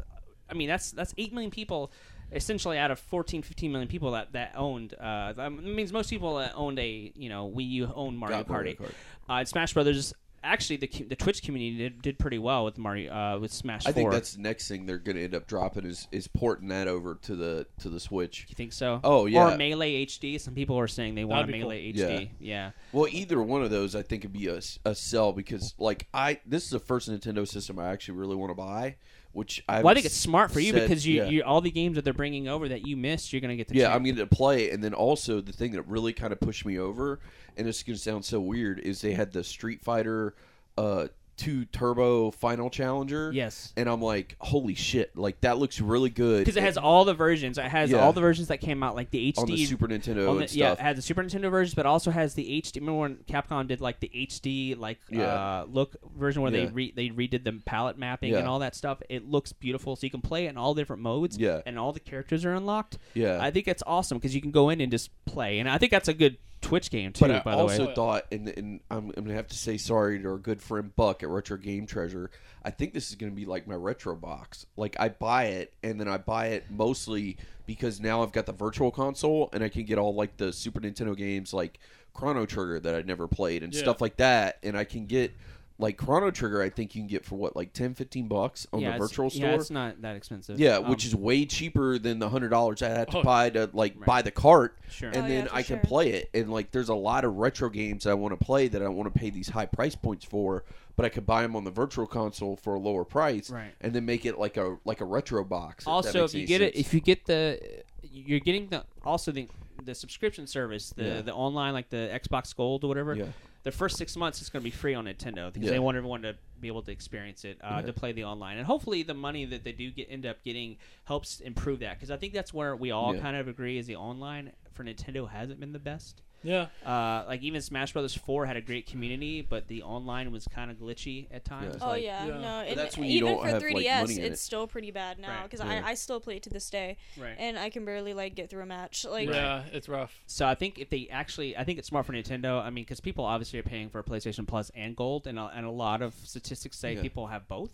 I 0.49 0.53
mean, 0.53 0.67
that's 0.67 0.91
that's 0.91 1.13
8 1.17 1.31
million 1.33 1.51
people. 1.51 1.91
Essentially, 2.33 2.77
out 2.77 2.91
of 2.91 2.97
14, 2.99 3.41
15 3.41 3.73
million 3.73 3.89
people 3.89 4.11
that, 4.11 4.31
that 4.31 4.53
owned, 4.55 4.93
uh, 4.93 5.33
that 5.33 5.49
means 5.51 5.91
most 5.91 6.09
people 6.09 6.35
that 6.37 6.53
owned 6.55 6.79
a 6.79 7.11
you 7.13 7.27
know 7.27 7.51
Wii 7.53 7.69
U 7.71 7.91
owned 7.93 8.17
Mario 8.17 8.37
Got 8.37 8.45
Kart 8.47 8.49
Mario 8.51 8.71
8. 8.71 8.79
Kart. 8.79 8.91
Uh, 9.29 9.33
and 9.33 9.47
Smash 9.49 9.73
Brothers, 9.73 10.13
actually, 10.43 10.77
the 10.77 10.87
the 11.09 11.15
Twitch 11.15 11.43
community 11.43 11.77
did, 11.77 12.01
did 12.01 12.19
pretty 12.19 12.37
well 12.39 12.65
with 12.65 12.77
Mario 12.77 13.11
uh, 13.13 13.39
with 13.39 13.51
Smash 13.51 13.85
I 13.85 13.91
4. 13.91 13.93
think 13.93 14.11
that's 14.11 14.33
the 14.33 14.41
next 14.41 14.67
thing 14.67 14.85
they're 14.85 14.97
going 14.97 15.15
to 15.17 15.23
end 15.23 15.35
up 15.35 15.47
dropping 15.47 15.85
is 15.85 16.07
is 16.11 16.27
porting 16.27 16.67
that 16.69 16.87
over 16.87 17.15
to 17.23 17.35
the 17.35 17.67
to 17.79 17.89
the 17.89 17.99
Switch. 17.99 18.45
you 18.49 18.55
think 18.55 18.73
so? 18.73 18.99
Oh, 19.03 19.25
yeah. 19.25 19.53
Or 19.53 19.57
Melee 19.57 20.05
HD. 20.05 20.39
Some 20.39 20.53
people 20.53 20.77
are 20.79 20.87
saying 20.87 21.15
they 21.15 21.25
want 21.25 21.41
a 21.49 21.51
That'd 21.51 21.53
be 21.53 21.59
cool. 21.61 21.69
Melee 21.69 21.91
Yeah. 21.93 22.05
HD. 22.07 22.29
yeah. 22.39 22.71
Well, 22.91 23.07
either 23.11 23.41
one 23.41 23.63
of 23.63 23.69
those 23.71 23.95
I 23.95 24.01
think 24.01 24.23
would 24.23 24.33
be 24.33 24.47
a, 24.47 24.59
a 24.85 24.95
sell 24.95 25.31
because 25.33 25.73
like 25.77 26.07
I 26.13 26.39
this 26.45 26.63
is 26.63 26.69
the 26.69 26.79
first 26.79 27.09
Nintendo 27.09 27.47
system 27.47 27.79
I 27.79 27.87
actually 27.91 28.17
really 28.17 28.35
want 28.35 28.49
to 28.51 28.55
buy, 28.55 28.95
which 29.33 29.63
I 29.69 29.81
Well, 29.81 29.91
I 29.91 29.93
think 29.93 30.05
it's 30.05 30.15
smart 30.15 30.51
for 30.51 30.59
you 30.59 30.71
said- 30.73 30.81
because 30.87 31.05
you, 31.05 31.17
yeah. 31.23 31.29
you 31.29 31.43
all 31.43 31.61
the 31.61 31.71
games 31.71 31.95
that 31.95 32.03
they're 32.03 32.13
bringing 32.13 32.47
over 32.47 32.67
that 32.69 32.85
you 32.87 32.97
missed, 32.97 33.31
you're 33.31 33.41
gonna 33.41 33.55
get 33.55 33.67
the 33.67 33.75
yeah, 33.75 33.85
chance. 33.85 33.95
I'm 33.95 34.03
going 34.03 34.15
to 34.17 34.27
play, 34.27 34.71
and 34.71 34.83
then 34.83 34.93
also 34.93 35.39
the 35.41 35.53
thing 35.53 35.71
that 35.73 35.83
really 35.83 36.13
kind 36.13 36.33
of 36.33 36.39
pushed 36.39 36.65
me 36.65 36.77
over, 36.79 37.19
and 37.57 37.67
it's 37.67 37.83
going 37.83 37.95
to 37.95 38.01
sound 38.01 38.25
so 38.25 38.39
weird, 38.39 38.79
is 38.79 39.01
they 39.01 39.13
had 39.13 39.31
the 39.31 39.43
Street 39.43 39.81
Fighter 39.81 40.35
uh, 40.77 41.07
Two 41.37 41.65
Turbo 41.65 42.29
Final 42.29 42.69
Challenger. 42.69 43.31
Yes. 43.33 43.73
and 43.75 43.89
I'm 43.89 44.01
like, 44.01 44.35
holy 44.39 44.75
shit, 44.75 45.17
like 45.17 45.41
that 45.41 45.57
looks 45.57 45.81
really 45.81 46.11
good 46.11 46.39
because 46.41 46.55
it 46.55 46.61
has 46.61 46.77
all 46.77 47.03
the 47.03 47.15
versions. 47.15 47.57
It 47.57 47.63
has 47.65 47.89
Yeah. 47.89 47.97
all 47.99 48.13
the 48.13 48.21
versions 48.21 48.49
that 48.49 48.57
came 48.61 48.83
out, 48.83 48.93
like 48.95 49.09
the 49.09 49.31
HD 49.31 49.39
on 49.41 49.45
the 49.47 49.65
Super 49.65 49.87
Nintendo 49.87 50.29
on 50.29 50.35
the- 50.37 50.43
and 50.43 50.53
yeah, 50.53 50.67
stuff. 50.73 50.79
it 50.79 50.83
had 50.83 50.97
the 50.97 51.01
Super 51.01 51.23
Nintendo 51.23 51.49
versions, 51.49 51.73
but 51.73 51.87
also 51.87 52.11
has 52.11 52.35
the 52.35 52.47
HD. 52.61 52.79
Remember 52.79 52.99
when 52.99 53.15
Capcom 53.27 53.67
did 53.67 53.81
like 53.81 54.01
the 54.01 54.11
HD 54.13 54.75
like 54.77 54.99
Yeah. 55.09 55.23
uh, 55.23 55.65
look 55.67 55.95
version 56.15 56.43
where 56.43 56.51
Yeah. 56.53 56.65
they 56.65 56.71
re- 56.71 56.93
they 56.95 57.07
redid 57.09 57.43
the 57.43 57.53
palette 57.65 57.97
mapping 57.97 58.33
Yeah. 58.33 58.39
and 58.39 58.47
all 58.47 58.59
that 58.59 58.75
stuff? 58.75 59.01
It 59.09 59.27
looks 59.27 59.51
beautiful, 59.51 59.95
so 59.95 60.05
you 60.05 60.11
can 60.11 60.21
play 60.21 60.45
it 60.45 60.49
in 60.49 60.57
all 60.57 60.75
different 60.75 61.01
modes. 61.01 61.39
Yeah. 61.39 61.61
and 61.65 61.79
all 61.79 61.91
the 61.91 61.99
characters 62.01 62.45
are 62.45 62.53
unlocked. 62.53 62.99
Yeah. 63.15 63.39
I 63.41 63.49
think 63.49 63.67
it's 63.67 63.81
awesome 63.87 64.19
because 64.19 64.35
you 64.35 64.41
can 64.41 64.51
go 64.51 64.69
in 64.69 64.79
and 64.79 64.91
just 64.91 65.09
play, 65.25 65.57
and 65.57 65.67
I 65.67 65.79
think 65.79 65.91
that's 65.91 66.07
a 66.09 66.13
good 66.13 66.37
Twitch 66.71 66.89
game 66.89 67.11
too. 67.11 67.27
But 67.27 67.31
I 67.31 67.39
the 67.39 67.57
also 67.57 67.87
way, 67.87 67.95
thought, 67.95 68.25
and, 68.31 68.47
and 68.47 68.79
I'm, 68.89 69.11
I'm 69.17 69.25
gonna 69.25 69.33
have 69.35 69.49
to 69.49 69.57
say 69.57 69.77
sorry 69.77 70.19
to 70.21 70.29
our 70.29 70.37
good 70.37 70.61
friend 70.61 70.95
Buck 70.95 71.21
at 71.21 71.27
Retro 71.29 71.57
Game 71.57 71.85
Treasure. 71.85 72.31
I 72.63 72.71
think 72.71 72.93
this 72.93 73.09
is 73.09 73.15
gonna 73.15 73.33
be 73.33 73.45
like 73.45 73.67
my 73.67 73.75
retro 73.75 74.15
box. 74.15 74.65
Like 74.77 74.95
I 74.99 75.09
buy 75.09 75.45
it, 75.45 75.73
and 75.83 75.99
then 75.99 76.07
I 76.07 76.17
buy 76.17 76.47
it 76.47 76.65
mostly 76.69 77.35
because 77.65 77.99
now 77.99 78.23
I've 78.23 78.31
got 78.31 78.45
the 78.45 78.53
Virtual 78.53 78.89
Console, 78.89 79.49
and 79.51 79.63
I 79.63 79.69
can 79.69 79.83
get 79.83 79.97
all 79.97 80.15
like 80.15 80.37
the 80.37 80.53
Super 80.53 80.79
Nintendo 80.79 81.15
games, 81.15 81.53
like 81.53 81.79
Chrono 82.13 82.45
Trigger 82.45 82.79
that 82.79 82.95
I 82.95 83.01
never 83.01 83.27
played, 83.27 83.63
and 83.63 83.73
Yeah. 83.73 83.81
stuff 83.81 83.99
like 83.99 84.15
that. 84.17 84.57
And 84.63 84.77
I 84.77 84.85
can 84.85 85.05
get 85.07 85.33
like 85.81 85.97
Chrono 85.97 86.31
Trigger. 86.31 86.61
I 86.61 86.69
think 86.69 86.95
you 86.95 87.01
can 87.01 87.07
get 87.07 87.25
for 87.25 87.35
what 87.35 87.55
like 87.55 87.73
10, 87.73 87.95
15 87.95 88.27
bucks 88.27 88.67
on 88.71 88.79
yeah, 88.79 88.93
the 88.93 88.99
virtual 88.99 89.29
store. 89.29 89.49
Yeah, 89.49 89.55
it's 89.55 89.69
not 89.69 90.01
that 90.03 90.15
expensive. 90.15 90.59
Yeah, 90.59 90.77
Um, 90.77 90.89
which 90.89 91.05
is 91.05 91.15
way 91.15 91.45
cheaper 91.45 91.97
than 91.97 92.19
the 92.19 92.29
hundred 92.29 92.49
dollars 92.49 92.81
I 92.81 92.89
had 92.89 93.09
to 93.11 93.17
Oh. 93.19 93.23
buy 93.23 93.49
to 93.49 93.69
like 93.73 93.95
Right. 93.97 94.05
buy 94.05 94.21
the 94.21 94.31
cart, 94.31 94.77
Sure. 94.89 95.09
and 95.09 95.17
Oh, 95.17 95.27
then 95.27 95.43
yeah, 95.45 95.49
for 95.49 95.55
I 95.55 95.63
can 95.63 95.77
sure. 95.77 95.85
play 95.85 96.11
it. 96.11 96.29
And 96.33 96.51
like, 96.51 96.71
there's 96.71 96.89
a 96.89 96.95
lot 96.95 97.25
of 97.25 97.35
retro 97.35 97.69
games 97.69 98.05
I 98.07 98.13
want 98.13 98.39
to 98.39 98.45
play 98.45 98.67
that 98.69 98.81
I 98.81 98.87
want 98.87 99.13
to 99.13 99.19
pay 99.19 99.29
these 99.29 99.49
high 99.49 99.65
price 99.65 99.95
points 99.95 100.23
for, 100.23 100.63
but 100.95 101.05
I 101.05 101.09
could 101.09 101.25
buy 101.25 101.41
them 101.41 101.55
on 101.55 101.63
the 101.63 101.71
virtual 101.71 102.05
console 102.07 102.55
for 102.55 102.75
a 102.75 102.79
lower 102.79 103.03
price, 103.03 103.49
Right. 103.49 103.73
And 103.81 103.93
then 103.93 104.05
make 104.05 104.25
it 104.25 104.37
like 104.37 104.57
a 104.57 104.77
like 104.85 105.01
a 105.01 105.05
retro 105.05 105.43
box. 105.43 105.85
that 105.85 105.91
also 105.91 106.21
makes 106.21 106.33
if 106.33 106.35
you 106.35 106.39
any 106.41 106.47
get 106.47 106.61
it 106.61 106.75
if 106.75 106.93
you 106.93 106.99
get 107.01 107.25
the 107.25 107.59
you're 108.03 108.39
getting 108.39 108.67
the 108.69 108.83
also 109.03 109.31
the 109.31 109.47
the 109.83 109.95
subscription 109.95 110.45
service 110.45 110.91
the 110.91 111.03
Yeah. 111.03 111.21
the 111.21 111.33
online 111.33 111.73
like 111.73 111.89
the 111.89 112.11
xbox 112.23 112.55
gold 112.55 112.83
or 112.83 112.87
whatever 112.87 113.15
Yeah. 113.15 113.25
The 113.63 113.71
first 113.71 113.97
six 113.97 114.15
months 114.15 114.41
it's 114.41 114.49
going 114.49 114.61
to 114.61 114.63
be 114.63 114.71
free 114.71 114.93
on 114.93 115.05
nintendo 115.05 115.51
because 115.53 115.67
Yeah. 115.67 115.73
they 115.73 115.79
want 115.79 115.97
everyone 115.97 116.21
to 116.23 116.35
be 116.59 116.67
able 116.67 116.81
to 116.83 116.91
experience 116.91 117.43
it 117.45 117.57
uh, 117.63 117.77
Yeah. 117.79 117.87
to 117.87 117.93
play 117.93 118.11
the 118.11 118.23
online 118.25 118.57
and 118.57 118.65
hopefully 118.65 119.03
the 119.03 119.13
money 119.13 119.45
that 119.45 119.63
they 119.63 119.71
do 119.71 119.91
get 119.91 120.07
end 120.09 120.25
up 120.25 120.43
getting 120.43 120.77
helps 121.05 121.39
improve 121.39 121.79
that 121.79 121.95
because 121.97 122.11
i 122.11 122.17
think 122.17 122.33
that's 122.33 122.53
where 122.53 122.75
we 122.75 122.91
all 122.91 123.15
Yeah. 123.15 123.21
kind 123.21 123.35
of 123.37 123.47
agree 123.47 123.77
is 123.77 123.87
the 123.87 123.95
online 123.95 124.51
for 124.73 124.83
nintendo 124.83 125.29
hasn't 125.29 125.59
been 125.59 125.73
the 125.73 125.79
best 125.79 126.21
Yeah. 126.43 126.67
uh, 126.85 127.23
like 127.27 127.41
even 127.43 127.61
Smash 127.61 127.93
Brothers 127.93 128.15
Four 128.15 128.45
had 128.45 128.57
a 128.57 128.61
great 128.61 128.87
community, 128.87 129.41
but 129.41 129.67
the 129.67 129.83
online 129.83 130.31
was 130.31 130.47
kind 130.47 130.71
of 130.71 130.77
glitchy 130.77 131.27
at 131.31 131.45
times. 131.45 131.75
Yeah. 131.79 131.85
Oh 131.85 131.89
like- 131.89 132.03
yeah, 132.03 132.25
Yeah. 132.25 132.33
no, 132.33 132.41
But 132.41 132.67
and 132.69 132.77
that's 132.79 132.97
when 132.97 133.07
you 133.09 133.17
even 133.17 133.33
don't 133.33 133.41
for 133.41 133.47
have, 133.47 133.61
like, 133.61 133.75
3DS, 133.75 134.01
money 134.01 134.15
in 134.19 134.23
it's 134.23 134.41
it. 134.41 134.43
still 134.43 134.67
pretty 134.67 134.91
bad 134.91 135.19
now 135.19 135.29
Right. 135.29 135.43
because 135.49 135.59
Yeah. 135.65 135.81
I, 135.85 135.91
I 135.91 135.93
still 135.93 136.19
play 136.19 136.37
it 136.37 136.43
to 136.43 136.49
this 136.49 136.69
day, 136.69 136.97
Right. 137.17 137.35
and 137.37 137.59
I 137.59 137.69
can 137.69 137.85
barely 137.85 138.13
like 138.13 138.33
get 138.35 138.49
through 138.49 138.63
a 138.63 138.65
match. 138.65 139.05
Like, 139.05 139.29
Yeah, 139.29 139.63
it's 139.71 139.87
rough. 139.87 140.19
So 140.27 140.45
I 140.47 140.55
think 140.55 140.79
if 140.79 140.89
they 140.89 141.07
actually, 141.11 141.55
I 141.55 141.63
think 141.63 141.77
it's 141.79 141.87
smart 141.87 142.05
for 142.05 142.13
Nintendo. 142.13 142.61
I 142.61 142.69
mean, 142.71 142.83
because 142.85 142.99
people 142.99 143.23
obviously 143.25 143.59
are 143.59 143.63
paying 143.63 143.89
for 143.89 144.01
PlayStation 144.03 144.47
Plus 144.47 144.71
and 144.75 144.95
Gold, 144.95 145.27
and 145.27 145.37
a, 145.37 145.51
and 145.55 145.65
a 145.65 145.71
lot 145.71 146.01
of 146.01 146.13
statistics 146.23 146.77
say 146.77 146.95
Yeah. 146.95 147.01
people 147.01 147.27
have 147.27 147.47
both. 147.47 147.71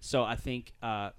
So 0.00 0.24
I 0.24 0.36
think. 0.36 0.72
Uh, 0.82 1.10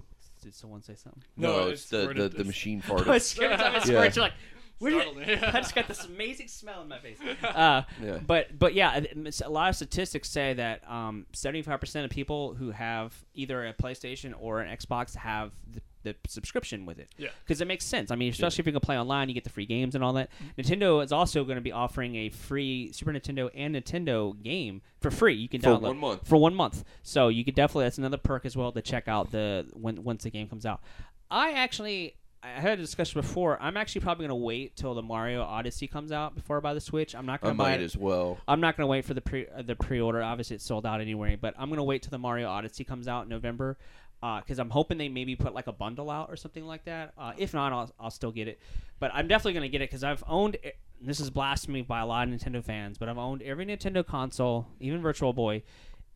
did 0.41 0.55
someone 0.55 0.81
say 0.81 0.95
something? 0.95 1.21
no, 1.35 1.51
No, 1.51 1.67
it's, 1.67 1.81
it's 1.81 1.89
the, 1.89 2.13
the, 2.13 2.29
the 2.29 2.43
machine 2.45 2.81
part. 2.87 3.05
was 3.05 3.27
scared. 3.27 3.59
I 3.59 3.73
was 3.73 3.89
Yeah. 3.89 3.99
scared. 3.99 4.15
You're 4.15 4.23
like, 4.23 4.33
where 4.79 4.91
did 4.91 5.01
Startled. 5.01 5.43
I 5.55 5.59
just 5.59 5.75
got 5.75 5.87
this 5.87 6.05
amazing 6.05 6.47
smell 6.47 6.81
in 6.81 6.87
my 6.87 6.99
face. 6.99 7.17
Uh, 7.43 7.83
Yeah. 8.01 8.19
But 8.25 8.57
but 8.57 8.73
yeah, 8.73 9.01
a 9.43 9.49
lot 9.49 9.69
of 9.69 9.75
statistics 9.75 10.29
say 10.29 10.53
that 10.53 10.83
seventy 11.33 11.61
five 11.61 11.79
percent 11.79 12.05
of 12.05 12.11
people 12.11 12.53
who 12.55 12.71
have 12.71 13.13
either 13.33 13.65
a 13.67 13.73
PlayStation 13.73 14.33
or 14.39 14.61
an 14.61 14.75
Xbox 14.75 15.15
have 15.15 15.51
the, 15.71 15.81
the 16.03 16.15
subscription 16.27 16.85
with 16.85 16.97
it. 16.99 17.09
Yeah. 17.17 17.29
Because 17.43 17.59
it 17.59 17.67
makes 17.67 17.83
sense. 17.85 18.09
I 18.11 18.15
mean, 18.15 18.31
especially 18.31 18.61
if 18.61 18.65
you 18.67 18.71
can 18.71 18.79
play 18.81 18.97
online, 18.97 19.27
you 19.27 19.33
get 19.35 19.43
the 19.43 19.49
free 19.49 19.65
games 19.65 19.95
and 19.95 20.03
all 20.03 20.13
that. 20.13 20.29
Mm-hmm. 20.41 20.61
Nintendo 20.61 21.03
is 21.03 21.11
also 21.11 21.43
going 21.43 21.57
to 21.57 21.61
be 21.61 21.73
offering 21.73 22.15
a 22.15 22.29
free 22.29 22.91
Super 22.93 23.11
Nintendo 23.11 23.49
and 23.53 23.75
Nintendo 23.75 24.41
game 24.41 24.81
for 25.01 25.11
free. 25.11 25.35
You 25.35 25.49
can 25.49 25.59
For 25.61 25.69
download 25.71 25.81
one 25.81 25.97
month. 25.97 26.27
for 26.27 26.37
one 26.37 26.55
month. 26.55 26.85
So 27.03 27.27
you 27.27 27.43
could 27.43 27.55
definitely 27.55 27.85
that's 27.85 27.97
another 27.97 28.17
perk 28.17 28.45
as 28.45 28.55
well 28.55 28.71
to 28.71 28.81
check 28.81 29.07
out 29.09 29.31
the 29.31 29.65
when 29.73 30.03
once 30.03 30.23
the 30.23 30.29
game 30.29 30.47
comes 30.47 30.65
out. 30.65 30.81
I 31.29 31.51
actually 31.51 32.15
I 32.41 32.61
had 32.61 32.79
a 32.79 32.81
discussion 32.81 33.19
before. 33.19 33.61
I'm 33.61 33.75
actually 33.75 34.01
probably 34.01 34.27
going 34.27 34.39
to 34.39 34.45
wait 34.45 34.75
till 34.75 34.93
the 34.93 35.01
Mario 35.01 35.41
Odyssey 35.41 35.87
comes 35.87 36.11
out 36.11 36.35
before 36.35 36.57
I 36.57 36.59
buy 36.61 36.73
the 36.73 36.81
Switch. 36.81 37.13
I'm 37.13 37.25
not 37.25 37.41
going 37.41 37.53
to 37.53 37.57
buy 37.57 37.71
might 37.71 37.81
it. 37.81 37.83
as 37.83 37.97
well. 37.97 38.37
I'm 38.47 38.61
not 38.61 38.77
going 38.77 38.83
to 38.83 38.89
wait 38.89 39.03
for 39.03 39.13
the 39.13 39.21
pre 39.21 39.47
uh, 39.47 39.61
the 39.61 39.75
pre 39.75 39.99
order. 39.99 40.21
Obviously, 40.23 40.55
it's 40.55 40.65
sold 40.65 40.85
out 40.85 41.01
anyway. 41.01 41.35
But 41.35 41.53
I'm 41.57 41.67
going 41.69 41.77
to 41.77 41.83
wait 41.83 42.03
till 42.03 42.11
the 42.11 42.17
Mario 42.17 42.47
Odyssey 42.47 42.83
comes 42.83 43.07
out 43.07 43.23
in 43.23 43.29
November 43.29 43.77
because 44.21 44.59
I'm 44.59 44.69
hoping 44.69 44.97
they 44.97 45.09
maybe 45.09 45.35
put 45.35 45.53
like 45.53 45.67
a 45.67 45.71
bundle 45.73 46.09
out 46.09 46.29
or 46.29 46.35
something 46.35 46.65
like 46.65 46.85
that. 46.85 47.13
Uh, 47.17 47.33
if 47.37 47.53
not, 47.53 47.71
I'll, 47.71 47.91
I'll 47.99 48.11
still 48.11 48.31
get 48.31 48.47
it. 48.47 48.59
But 48.99 49.11
I'm 49.13 49.27
definitely 49.27 49.53
going 49.53 49.63
to 49.63 49.69
get 49.69 49.81
it 49.81 49.89
because 49.89 50.03
I've 50.03 50.23
owned. 50.27 50.57
This 51.01 51.19
is 51.19 51.29
blasphemy 51.29 51.81
by 51.81 51.99
a 52.01 52.05
lot 52.05 52.27
of 52.27 52.33
Nintendo 52.33 52.63
fans, 52.63 52.97
but 52.97 53.07
I've 53.07 53.17
owned 53.17 53.41
every 53.41 53.65
Nintendo 53.65 54.05
console, 54.05 54.67
even 54.81 55.01
Virtual 55.01 55.31
Boy, 55.31 55.63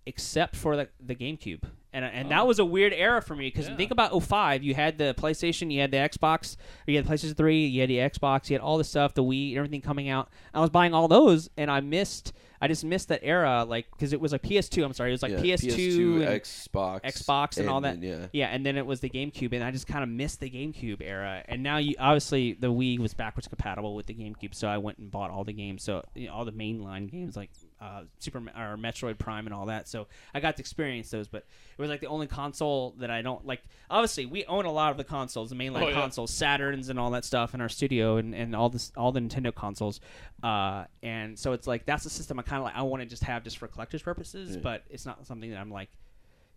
except 0.05 0.55
for 0.55 0.75
the, 0.75 0.89
the 1.05 1.15
GameCube. 1.15 1.63
And, 1.95 2.03
and 2.03 2.31
that 2.31 2.47
was 2.47 2.57
a 2.57 2.65
weird 2.65 2.91
era 2.91 3.21
for 3.21 3.35
me 3.35 3.47
because 3.49 3.69
Yeah. 3.69 3.75
think 3.75 3.91
about 3.91 4.19
05. 4.23 4.63
You 4.63 4.73
had 4.73 4.97
the 4.97 5.13
PlayStation, 5.15 5.71
you 5.71 5.79
had 5.79 5.91
the 5.91 5.97
Xbox, 5.97 6.57
or 6.87 6.91
you 6.91 6.97
had 6.97 7.05
the 7.05 7.13
PlayStation 7.13 7.37
3, 7.37 7.65
you 7.67 7.81
had 7.81 7.89
the 7.91 7.97
Xbox, 7.97 8.49
you 8.49 8.55
had 8.55 8.61
all 8.61 8.79
the 8.79 8.83
stuff, 8.83 9.13
the 9.13 9.23
Wii, 9.23 9.49
and 9.49 9.57
everything 9.59 9.81
coming 9.81 10.09
out. 10.09 10.29
I 10.55 10.59
was 10.59 10.71
buying 10.71 10.95
all 10.95 11.07
those, 11.07 11.49
and 11.55 11.69
I 11.69 11.81
missed. 11.81 12.33
I 12.59 12.67
just 12.69 12.85
missed 12.85 13.09
that 13.09 13.19
era, 13.23 13.65
like 13.67 13.91
because 13.91 14.13
it 14.13 14.21
was 14.21 14.31
like 14.31 14.41
PS2. 14.41 14.85
I'm 14.85 14.93
sorry, 14.93 15.09
it 15.09 15.13
was 15.15 15.21
like 15.21 15.33
Yeah, 15.33 15.39
PS2, 15.39 16.21
and 16.25 16.41
Xbox, 16.41 17.01
Xbox 17.03 17.57
and 17.57 17.69
all 17.69 17.81
that. 17.81 18.01
yeah. 18.01 18.27
Yeah, 18.31 18.47
and 18.47 18.65
then 18.65 18.77
it 18.77 18.85
was 18.85 19.01
the 19.01 19.09
GameCube, 19.09 19.51
and 19.53 19.61
I 19.63 19.69
just 19.69 19.85
kind 19.85 20.01
of 20.01 20.07
missed 20.09 20.39
the 20.39 20.49
GameCube 20.49 21.01
era. 21.01 21.43
And 21.47 21.61
now 21.61 21.77
you 21.77 21.93
obviously 21.99 22.53
the 22.53 22.71
Wii 22.71 22.99
was 22.99 23.13
backwards 23.13 23.49
compatible 23.49 23.95
with 23.95 24.05
the 24.07 24.13
GameCube, 24.15 24.55
so 24.55 24.67
I 24.69 24.77
went 24.77 24.97
and 24.97 25.11
bought 25.11 25.29
all 25.29 25.43
the 25.43 25.51
games, 25.53 25.83
so 25.83 26.03
you 26.15 26.27
know, 26.27 26.33
all 26.33 26.45
the 26.45 26.53
mainline 26.53 27.11
games 27.11 27.35
like 27.35 27.49
uh, 27.83 28.03
Super 28.19 28.37
or 28.39 28.77
Metroid 28.77 29.17
Prime 29.17 29.45
and 29.45 29.53
all 29.53 29.65
that. 29.65 29.87
So 29.89 30.07
I 30.33 30.39
got 30.39 30.55
to 30.55 30.61
experience 30.61 31.09
those, 31.09 31.27
but 31.27 31.45
it 31.77 31.81
was 31.81 31.89
like 31.89 31.99
the 31.99 32.07
only 32.07 32.27
console 32.27 32.95
that 32.99 33.09
I 33.11 33.21
don't 33.21 33.45
like. 33.45 33.61
Obviously, 33.89 34.25
we 34.25 34.45
own 34.45 34.63
a 34.65 34.71
lot 34.71 34.91
of 34.91 34.97
the 34.97 35.03
consoles, 35.03 35.49
the 35.49 35.55
mainline 35.55 35.83
Oh, 35.83 35.87
yeah. 35.89 35.93
consoles, 35.93 36.31
Saturns 36.31 36.89
and 36.89 36.97
all 36.99 37.11
that 37.11 37.25
stuff 37.25 37.53
in 37.53 37.59
our 37.61 37.69
studio, 37.69 38.17
and, 38.17 38.33
and 38.33 38.55
all 38.55 38.69
this 38.69 38.91
all 38.95 39.11
the 39.11 39.19
Nintendo 39.19 39.53
consoles. 39.53 39.99
Uh, 40.41 40.85
and 41.01 41.37
so 41.37 41.51
it's 41.51 41.67
like 41.67 41.85
that's 41.85 42.03
the 42.05 42.09
system 42.09 42.39
I 42.39 42.43
kind 42.43 42.59
of 42.59 42.63
like. 42.65 42.75
I 42.75 42.83
want 42.83 43.03
to 43.03 43.09
just 43.09 43.23
have 43.25 43.43
just 43.43 43.57
for 43.57 43.67
collectors 43.67 44.01
purposes, 44.01 44.55
Yeah. 44.55 44.61
but 44.63 44.83
it's 44.89 45.05
not 45.05 45.25
something 45.27 45.49
that 45.51 45.57
I'm 45.59 45.71
like. 45.71 45.89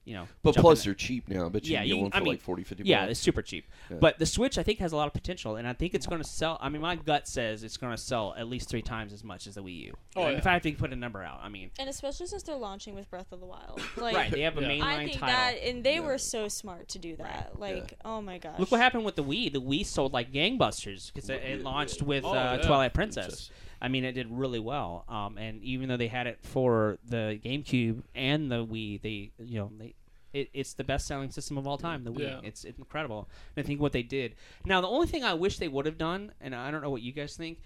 You 0.07 0.15
know, 0.15 0.29
But 0.45 0.51
jumping 0.55 0.63
plus, 0.63 0.79
at. 0.79 0.85
they're 0.85 0.95
cheap 0.95 1.29
now. 1.29 1.49
But 1.49 1.67
you 1.67 1.73
Yeah, 1.73 1.81
can 1.81 1.89
get 1.89 1.95
can- 1.95 2.03
one 2.03 2.11
for 2.13 2.17
I 2.17 2.21
mean, 2.21 2.29
like 2.29 2.41
40, 2.41 2.63
50 2.63 2.85
Yeah, 2.85 3.07
it's 3.07 3.19
super 3.19 3.43
cheap. 3.43 3.67
Yeah. 3.91 3.97
But 4.01 4.21
the 4.21 4.25
Switch, 4.25 4.57
I 4.57 4.63
think, 4.63 4.79
has 4.79 4.93
a 4.93 4.97
lot 4.97 5.09
of 5.09 5.13
potential, 5.13 5.57
and 5.57 5.67
I 5.67 5.73
think 5.73 5.95
it's 5.95 6.07
going 6.07 6.23
to 6.23 6.29
sell. 6.29 6.59
I 6.61 6.69
mean, 6.69 6.81
my 6.81 6.95
gut 6.95 7.27
says 7.27 7.65
it's 7.65 7.77
going 7.77 7.91
to 7.93 8.01
sell 8.01 8.33
at 8.39 8.47
least 8.47 8.69
three 8.69 8.83
times 8.83 9.13
as 9.13 9.25
much 9.25 9.49
as 9.49 9.57
the 9.57 9.65
Wii 9.65 9.75
U. 9.87 9.95
Oh, 10.15 10.23
And 10.23 10.33
yeah. 10.35 10.39
If 10.39 10.47
I 10.47 10.53
have 10.53 10.63
to 10.63 10.73
put 10.75 10.93
a 10.93 10.97
number 10.97 11.25
out, 11.25 11.41
I 11.43 11.49
mean, 11.49 11.73
And 11.81 11.89
especially 11.91 12.29
since 12.29 12.45
they're 12.45 12.55
launching 12.55 12.95
with 12.95 13.11
Breath 13.11 13.33
of 13.33 13.41
the 13.41 13.47
Wild. 13.47 13.81
Like, 13.97 14.15
right? 14.15 14.31
They 14.31 14.43
have 14.43 14.57
a 14.57 14.61
Yeah. 14.61 14.69
mainline 14.69 14.83
I 14.85 14.97
think 15.07 15.13
title. 15.19 15.27
that, 15.27 15.55
and 15.65 15.83
they 15.83 15.95
Yeah. 15.95 16.01
were 16.07 16.19
so 16.19 16.47
smart 16.47 16.87
to 16.91 16.99
do 17.01 17.17
that. 17.17 17.59
Like, 17.59 17.95
oh 18.05 18.23
my 18.23 18.39
gosh. 18.39 18.61
Look 18.61 18.71
what 18.71 18.81
happened 18.81 19.05
with 19.05 19.17
the 19.17 19.25
Wii. 19.25 19.53
The 19.53 19.61
Wii 19.61 19.85
sold 19.85 20.13
like 20.13 20.31
gangbusters 20.33 21.13
because 21.13 21.29
it, 21.31 21.43
it 21.43 21.63
launched 21.65 22.01
with 22.03 22.25
Oh, 22.25 22.31
uh, 22.31 22.59
yeah. 22.61 22.67
Twilight 22.67 22.95
Princess. 22.95 23.25
Princess. 23.27 23.51
I 23.81 23.89
mean, 23.89 24.05
it 24.05 24.13
did 24.13 24.29
really 24.31 24.61
well. 24.61 25.05
Um, 25.09 25.39
and 25.39 25.63
even 25.63 25.89
though 25.89 25.97
they 25.97 26.09
had 26.09 26.27
it 26.27 26.39
for 26.43 26.99
the 27.09 27.39
GameCube 27.45 28.03
and 28.15 28.51
the 28.51 28.65
Wii, 28.65 29.01
they 29.03 29.31
you 29.39 29.59
know 29.61 29.71
they. 29.79 29.95
It, 30.33 30.51
it's 30.53 30.75
the 30.75 30.85
best-selling 30.85 31.31
system 31.31 31.57
of 31.57 31.67
all 31.67 31.79
time. 31.79 32.05
The 32.05 32.13
Wii. 32.13 32.21
Yeah. 32.21 32.41
It's, 32.43 32.65
it's 32.65 32.79
incredible. 32.79 33.27
And 33.57 33.65
I 33.65 33.67
think 33.67 33.81
what 33.81 33.93
they 33.93 34.03
did. 34.03 34.35
Now, 34.67 34.83
the 34.83 34.87
only 34.89 35.07
thing 35.07 35.25
I 35.25 35.33
wish 35.33 35.57
they 35.57 35.69
would 35.69 35.87
have 35.87 35.97
done, 35.97 36.33
and 36.43 36.55
I 36.55 36.71
don't 36.71 36.83
know 36.83 36.91
what 36.91 37.01
you 37.01 37.13
guys 37.13 37.37
think. 37.37 37.59